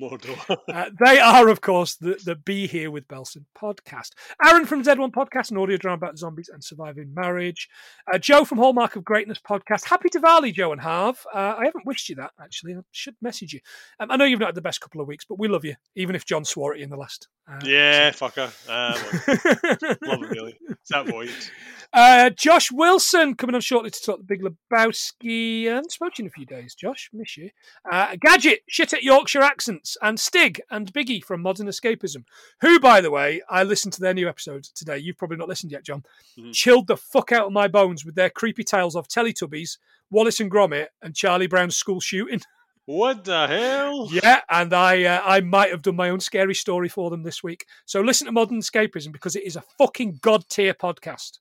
Uh, 0.00 0.56
uh, 0.72 0.90
they 1.04 1.18
are, 1.18 1.48
of 1.48 1.60
course, 1.60 1.96
the, 1.96 2.20
the 2.24 2.36
Be 2.36 2.66
Here 2.66 2.90
with 2.90 3.08
Belson 3.08 3.44
podcast. 3.56 4.10
Aaron 4.44 4.66
from 4.66 4.82
Z1 4.82 5.10
Podcast, 5.10 5.50
an 5.50 5.58
audio 5.58 5.76
drama 5.76 5.96
about 5.96 6.18
zombies 6.18 6.50
and 6.52 6.62
surviving 6.62 7.12
marriage. 7.14 7.68
Uh, 8.12 8.18
Joe 8.18 8.44
from 8.44 8.58
Hallmark 8.58 8.96
of 8.96 9.04
Greatness 9.04 9.38
podcast. 9.38 9.84
Happy 9.84 10.08
Diwali, 10.10 10.52
Joe 10.52 10.72
and 10.72 10.80
Harv. 10.80 11.24
Uh, 11.34 11.56
I 11.58 11.64
haven't 11.64 11.86
wished 11.86 12.08
you 12.08 12.16
that, 12.16 12.32
actually. 12.40 12.74
I 12.74 12.80
should 12.92 13.16
message 13.22 13.52
you. 13.52 13.60
Um, 13.98 14.10
I 14.10 14.16
know 14.16 14.24
you've 14.24 14.40
not 14.40 14.48
had 14.48 14.54
the 14.54 14.62
best 14.62 14.80
couple 14.80 15.00
of 15.00 15.08
weeks, 15.08 15.24
but 15.24 15.38
we 15.38 15.48
love 15.48 15.64
you, 15.64 15.74
even 15.96 16.14
if 16.14 16.24
John 16.24 16.44
swore 16.44 16.72
at 16.72 16.78
you 16.78 16.84
in 16.84 16.90
the 16.90 16.96
last. 16.96 17.28
Uh, 17.50 17.60
yeah, 17.64 18.10
so. 18.10 18.28
fucker. 18.28 18.52
Uh, 18.68 19.96
love 20.06 20.22
it, 20.22 20.30
really. 20.30 20.58
It's 20.68 20.90
that 20.90 21.06
voice. 21.06 21.50
Uh, 21.92 22.30
Josh 22.30 22.70
Wilson 22.70 23.34
coming 23.34 23.54
on 23.54 23.62
shortly 23.62 23.90
to 23.90 24.00
talk 24.00 24.18
the 24.18 24.24
Big 24.24 24.42
Lebowski. 24.42 25.68
I 25.68 25.76
haven't 25.76 25.92
spoken 25.92 26.24
in 26.24 26.26
a 26.26 26.30
few 26.30 26.44
days, 26.44 26.74
Josh. 26.74 27.08
Miss 27.12 27.36
you. 27.36 27.50
Uh, 27.90 28.16
Gadget, 28.20 28.60
shit 28.68 28.92
at 28.92 29.02
Yorkshire 29.02 29.42
accents, 29.42 29.96
and 30.02 30.20
Stig 30.20 30.60
and 30.70 30.92
Biggie 30.92 31.24
from 31.24 31.40
Modern 31.40 31.66
Escapism, 31.66 32.24
who, 32.60 32.78
by 32.78 33.00
the 33.00 33.10
way, 33.10 33.40
I 33.48 33.62
listened 33.62 33.94
to 33.94 34.00
their 34.00 34.14
new 34.14 34.28
episode 34.28 34.64
today. 34.74 34.98
You've 34.98 35.16
probably 35.16 35.38
not 35.38 35.48
listened 35.48 35.72
yet, 35.72 35.84
John. 35.84 36.04
Mm-hmm. 36.38 36.52
Chilled 36.52 36.88
the 36.88 36.96
fuck 36.96 37.32
out 37.32 37.46
of 37.46 37.52
my 37.52 37.68
bones 37.68 38.04
with 38.04 38.14
their 38.14 38.30
creepy 38.30 38.64
tales 38.64 38.94
of 38.94 39.08
Teletubbies, 39.08 39.78
Wallace 40.10 40.40
and 40.40 40.50
Gromit, 40.50 40.88
and 41.00 41.14
Charlie 41.14 41.46
Brown's 41.46 41.76
school 41.76 42.00
shooting. 42.00 42.40
What 42.90 43.24
the 43.24 43.46
hell? 43.46 44.08
Yeah, 44.10 44.40
and 44.48 44.72
I 44.72 45.04
uh, 45.04 45.20
I 45.22 45.40
might 45.42 45.70
have 45.72 45.82
done 45.82 45.96
my 45.96 46.08
own 46.08 46.20
scary 46.20 46.54
story 46.54 46.88
for 46.88 47.10
them 47.10 47.22
this 47.22 47.42
week. 47.42 47.66
So 47.84 48.00
listen 48.00 48.24
to 48.24 48.32
Modern 48.32 48.60
Escapism 48.60 49.12
because 49.12 49.36
it 49.36 49.44
is 49.44 49.56
a 49.56 49.64
fucking 49.76 50.20
god 50.22 50.48
tier 50.48 50.72
podcast. 50.72 51.32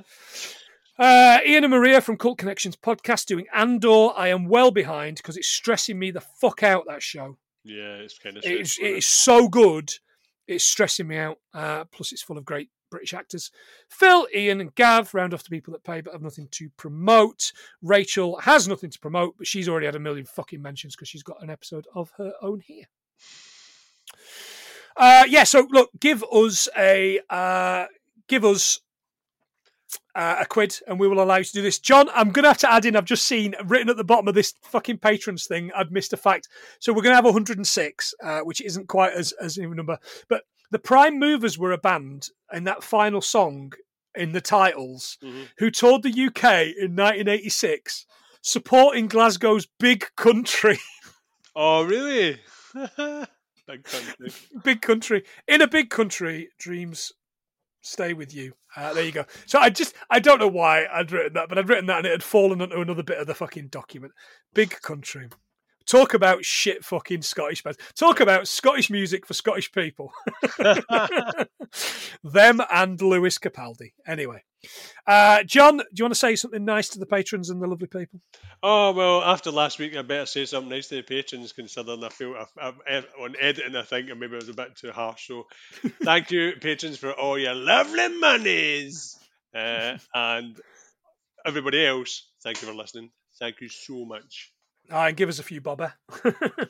uh, 0.98 1.38
Ian 1.46 1.64
and 1.64 1.70
Maria 1.70 2.00
from 2.00 2.16
Cult 2.16 2.38
Connections 2.38 2.76
podcast 2.76 3.26
doing 3.26 3.46
Andor. 3.52 4.10
I 4.16 4.28
am 4.28 4.46
well 4.46 4.70
behind 4.70 5.16
because 5.16 5.36
it's 5.36 5.48
stressing 5.48 5.98
me 5.98 6.10
the 6.10 6.20
fuck 6.20 6.62
out 6.62 6.84
that 6.88 7.02
show. 7.02 7.38
Yeah, 7.64 7.96
it's 7.96 8.18
kind 8.18 8.36
of. 8.36 8.44
It's, 8.44 8.78
it's 8.80 9.06
so 9.06 9.48
good. 9.48 9.90
It's 10.46 10.64
stressing 10.64 11.06
me 11.06 11.18
out. 11.18 11.38
Uh, 11.54 11.84
plus, 11.84 12.12
it's 12.12 12.22
full 12.22 12.38
of 12.38 12.44
great 12.44 12.70
British 12.92 13.14
actors. 13.14 13.50
Phil, 13.88 14.28
Ian, 14.36 14.60
and 14.60 14.74
Gav 14.74 15.12
round 15.14 15.34
off 15.34 15.42
the 15.42 15.50
people 15.50 15.72
that 15.72 15.82
pay 15.82 16.00
but 16.02 16.12
have 16.12 16.22
nothing 16.22 16.46
to 16.52 16.68
promote. 16.76 17.52
Rachel 17.80 18.38
has 18.40 18.68
nothing 18.68 18.90
to 18.90 19.00
promote, 19.00 19.34
but 19.38 19.46
she's 19.46 19.68
already 19.68 19.86
had 19.86 19.96
a 19.96 20.00
million 20.00 20.26
fucking 20.26 20.60
mentions 20.62 20.94
because 20.94 21.08
she's 21.08 21.22
got 21.22 21.42
an 21.42 21.50
episode 21.50 21.86
of 21.94 22.12
her 22.18 22.32
own 22.42 22.60
here. 22.60 22.84
Uh, 24.96 25.24
yeah, 25.26 25.44
so 25.44 25.66
look, 25.70 25.90
give 25.98 26.22
us 26.30 26.68
a 26.76 27.18
uh, 27.30 27.86
give 28.28 28.44
us 28.44 28.80
uh, 30.14 30.36
a 30.40 30.46
quid 30.46 30.78
and 30.86 30.98
we 30.98 31.08
will 31.08 31.22
allow 31.22 31.36
you 31.36 31.44
to 31.44 31.52
do 31.52 31.62
this. 31.62 31.78
John, 31.78 32.08
I'm 32.14 32.30
going 32.30 32.44
to 32.44 32.50
have 32.50 32.58
to 32.58 32.72
add 32.72 32.84
in, 32.84 32.96
I've 32.96 33.04
just 33.04 33.24
seen 33.24 33.54
written 33.64 33.88
at 33.88 33.96
the 33.96 34.04
bottom 34.04 34.28
of 34.28 34.34
this 34.34 34.54
fucking 34.62 34.98
patrons 34.98 35.46
thing, 35.46 35.70
I'd 35.74 35.92
missed 35.92 36.12
a 36.12 36.16
fact. 36.16 36.48
So 36.78 36.92
we're 36.92 37.02
going 37.02 37.12
to 37.12 37.16
have 37.16 37.24
106, 37.24 38.14
uh, 38.22 38.40
which 38.40 38.60
isn't 38.60 38.88
quite 38.88 39.12
as, 39.12 39.32
as 39.32 39.58
even 39.58 39.76
number. 39.76 39.98
But 40.28 40.42
the 40.70 40.78
Prime 40.78 41.18
Movers 41.18 41.58
were 41.58 41.72
a 41.72 41.78
band 41.78 42.28
in 42.52 42.64
that 42.64 42.84
final 42.84 43.20
song 43.20 43.72
in 44.14 44.32
the 44.32 44.40
titles 44.40 45.18
mm-hmm. 45.22 45.44
who 45.58 45.70
toured 45.70 46.02
the 46.02 46.10
UK 46.10 46.76
in 46.76 46.96
1986 46.96 48.06
supporting 48.42 49.08
Glasgow's 49.08 49.66
big 49.78 50.06
country. 50.16 50.78
Oh, 51.54 51.84
really? 51.84 52.40
big 53.66 53.84
country. 53.84 54.32
Big 54.64 54.80
country. 54.80 55.24
In 55.46 55.60
a 55.60 55.68
big 55.68 55.90
country, 55.90 56.48
dreams 56.58 57.12
stay 57.82 58.14
with 58.14 58.34
you. 58.34 58.54
Uh, 58.76 58.94
there 58.94 59.04
you 59.04 59.12
go. 59.12 59.24
So 59.46 59.58
I 59.58 59.70
just 59.70 59.94
I 60.10 60.18
don't 60.18 60.38
know 60.38 60.48
why 60.48 60.86
I'd 60.92 61.12
written 61.12 61.34
that, 61.34 61.48
but 61.48 61.58
I'd 61.58 61.68
written 61.68 61.86
that 61.86 61.98
and 61.98 62.06
it 62.06 62.12
had 62.12 62.22
fallen 62.22 62.62
onto 62.62 62.80
another 62.80 63.02
bit 63.02 63.18
of 63.18 63.26
the 63.26 63.34
fucking 63.34 63.68
document. 63.68 64.12
Big 64.54 64.80
country. 64.80 65.28
Talk 65.86 66.14
about 66.14 66.44
shit 66.44 66.84
fucking 66.84 67.22
Scottish 67.22 67.62
bands. 67.62 67.78
Talk 67.94 68.20
about 68.20 68.48
Scottish 68.48 68.90
music 68.90 69.26
for 69.26 69.34
Scottish 69.34 69.72
people. 69.72 70.12
Them 72.24 72.60
and 72.70 73.00
Lewis 73.00 73.38
Capaldi. 73.38 73.92
Anyway. 74.06 74.42
Uh, 75.06 75.42
John, 75.42 75.78
do 75.78 75.84
you 75.96 76.04
want 76.04 76.14
to 76.14 76.18
say 76.18 76.36
something 76.36 76.64
nice 76.64 76.88
to 76.90 76.98
the 76.98 77.06
patrons 77.06 77.50
and 77.50 77.60
the 77.60 77.66
lovely 77.66 77.88
people? 77.88 78.20
Oh 78.62 78.92
well, 78.92 79.22
after 79.22 79.50
last 79.50 79.78
week, 79.80 79.96
I 79.96 80.02
better 80.02 80.26
say 80.26 80.44
something 80.44 80.70
nice 80.70 80.88
to 80.88 80.96
the 80.96 81.02
patrons, 81.02 81.52
considering 81.52 82.04
I 82.04 82.08
feel 82.10 82.36
I, 82.56 82.72
I, 82.88 83.04
on 83.20 83.34
editing, 83.40 83.74
I 83.74 83.82
think 83.82 84.10
and 84.10 84.20
maybe 84.20 84.34
it 84.34 84.42
was 84.42 84.48
a 84.48 84.54
bit 84.54 84.76
too 84.76 84.92
harsh. 84.92 85.26
So, 85.26 85.48
thank 86.04 86.30
you, 86.30 86.52
patrons, 86.60 86.98
for 86.98 87.12
all 87.12 87.38
your 87.38 87.54
lovely 87.54 88.08
monies, 88.20 89.18
uh, 89.54 89.98
and 90.14 90.56
everybody 91.44 91.84
else. 91.84 92.28
Thank 92.44 92.62
you 92.62 92.68
for 92.68 92.74
listening. 92.74 93.10
Thank 93.40 93.60
you 93.60 93.68
so 93.68 94.04
much. 94.04 94.51
Uh, 94.90 94.96
and 95.08 95.16
give 95.16 95.28
us 95.28 95.38
a 95.38 95.42
few 95.42 95.60
bobber. 95.60 95.92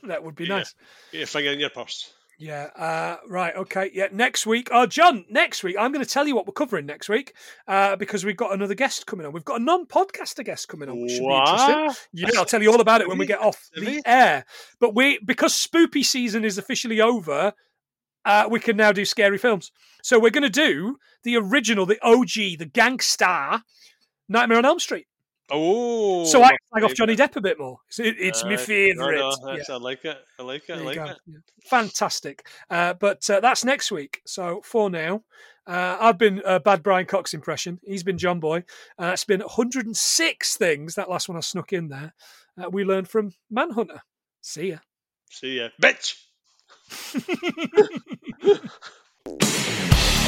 that 0.05 0.23
would 0.23 0.35
be 0.37 0.45
Yeah. 0.45 0.59
nice. 0.59 0.75
Your 1.13 1.27
finger 1.27 1.51
in 1.51 1.61
your 1.61 1.71
purse. 1.71 2.13
Yeah. 2.39 2.65
Uh, 2.77 3.17
right. 3.29 3.55
Okay. 3.55 3.91
Yeah. 3.95 4.09
Next 4.11 4.47
week. 4.47 4.69
Oh, 4.73 4.87
John. 4.87 5.25
Next 5.31 5.63
week, 5.63 5.77
I'm 5.79 5.93
going 5.93 6.05
to 6.05 6.11
tell 6.11 6.27
you 6.27 6.35
what 6.35 6.47
we're 6.47 6.53
covering 6.53 6.87
next 6.87 7.09
week 7.09 7.35
uh, 7.69 7.95
because 7.97 8.25
we've 8.25 8.37
got 8.37 8.53
another 8.53 8.75
guest 8.75 9.07
coming 9.07 9.27
on. 9.27 9.33
We've 9.33 9.45
got 9.45 9.61
a 9.61 9.65
non-podcaster 9.65 10.45
guest 10.45 10.67
coming 10.69 10.89
on, 10.89 11.01
which 11.01 11.13
should 11.13 11.21
be 11.21 11.33
interesting. 11.33 12.09
Yeah, 12.13 12.29
I'll 12.37 12.45
tell 12.45 12.63
you 12.63 12.73
all 12.73 12.81
about 12.81 13.01
it 13.01 13.09
when 13.09 13.19
we 13.19 13.27
get 13.27 13.41
off 13.41 13.69
the 13.75 14.03
air. 14.07 14.45
But 14.81 14.95
we, 14.95 15.21
because 15.25 15.53
spoopy 15.55 16.05
season 16.05 16.45
is 16.45 16.59
officially 16.59 17.01
over, 17.01 17.53
uh, 18.25 18.49
we 18.51 18.59
can 18.61 18.77
now 18.77 18.91
do 18.93 19.05
scary 19.05 19.39
films. 19.39 19.71
So 20.03 20.19
we're 20.19 20.31
going 20.31 20.43
to 20.43 20.49
do 20.51 20.97
the 21.23 21.37
original, 21.37 21.87
the 21.87 21.99
OG, 22.03 22.59
the 22.59 22.69
gangsta 22.73 23.63
Nightmare 24.29 24.59
on 24.59 24.65
Elm 24.65 24.81
Street. 24.81 25.07
Oh, 25.55 26.25
so 26.25 26.43
I 26.43 26.51
my 26.51 26.57
slag 26.81 26.85
off 26.91 26.95
Johnny. 26.97 27.15
Depp 27.15 27.37
a 27.37 27.41
bit 27.41 27.59
more. 27.59 27.79
It's, 27.89 28.01
it- 28.01 28.17
it's 28.19 28.45
my 28.45 28.55
Uh, 28.55 28.59
favourite. 28.59 29.19
No, 29.19 29.31
no, 29.43 29.53
Yeah. 29.57 29.63
I 29.69 29.77
like 29.77 30.05
it. 30.05 30.19
I 30.39 30.43
like 30.43 30.69
it. 30.69 30.79
I 30.79 30.83
like 30.83 30.97
it. 30.97 31.17
Yeah. 31.27 31.39
Fantastic. 31.67 32.47
Uh, 32.71 32.95
but 32.95 33.29
uh, 33.29 33.41
that's 33.41 33.65
next 33.65 33.93
week. 33.93 34.23
So 34.27 34.63
for 34.65 34.89
now, 34.89 35.23
uh, 35.67 35.99
I've 36.01 36.19
been 36.19 36.43
uh, 36.47 36.59
Bad 36.59 36.83
Brian 36.83 37.07
Cox 37.07 37.35
impression. 37.35 37.79
He's 37.85 38.03
been 38.03 38.19
John 38.19 38.41
Boy. 38.41 38.65
Uh, 38.99 39.11
it's 39.13 39.25
been 39.25 39.41
106 39.41 40.57
things. 40.57 40.95
That 40.95 41.11
last 41.11 41.29
one 41.29 41.37
I 41.37 41.41
snuck 41.41 41.73
in 41.73 41.89
there. 41.89 42.15
Uh, 42.61 42.69
we 42.71 42.85
learned 42.85 43.09
from 43.09 43.33
Manhunter. 43.51 44.01
See 44.41 44.71
ya. 44.71 44.79
See 45.31 45.59
ya, 45.59 45.69
bitch. 45.81 46.17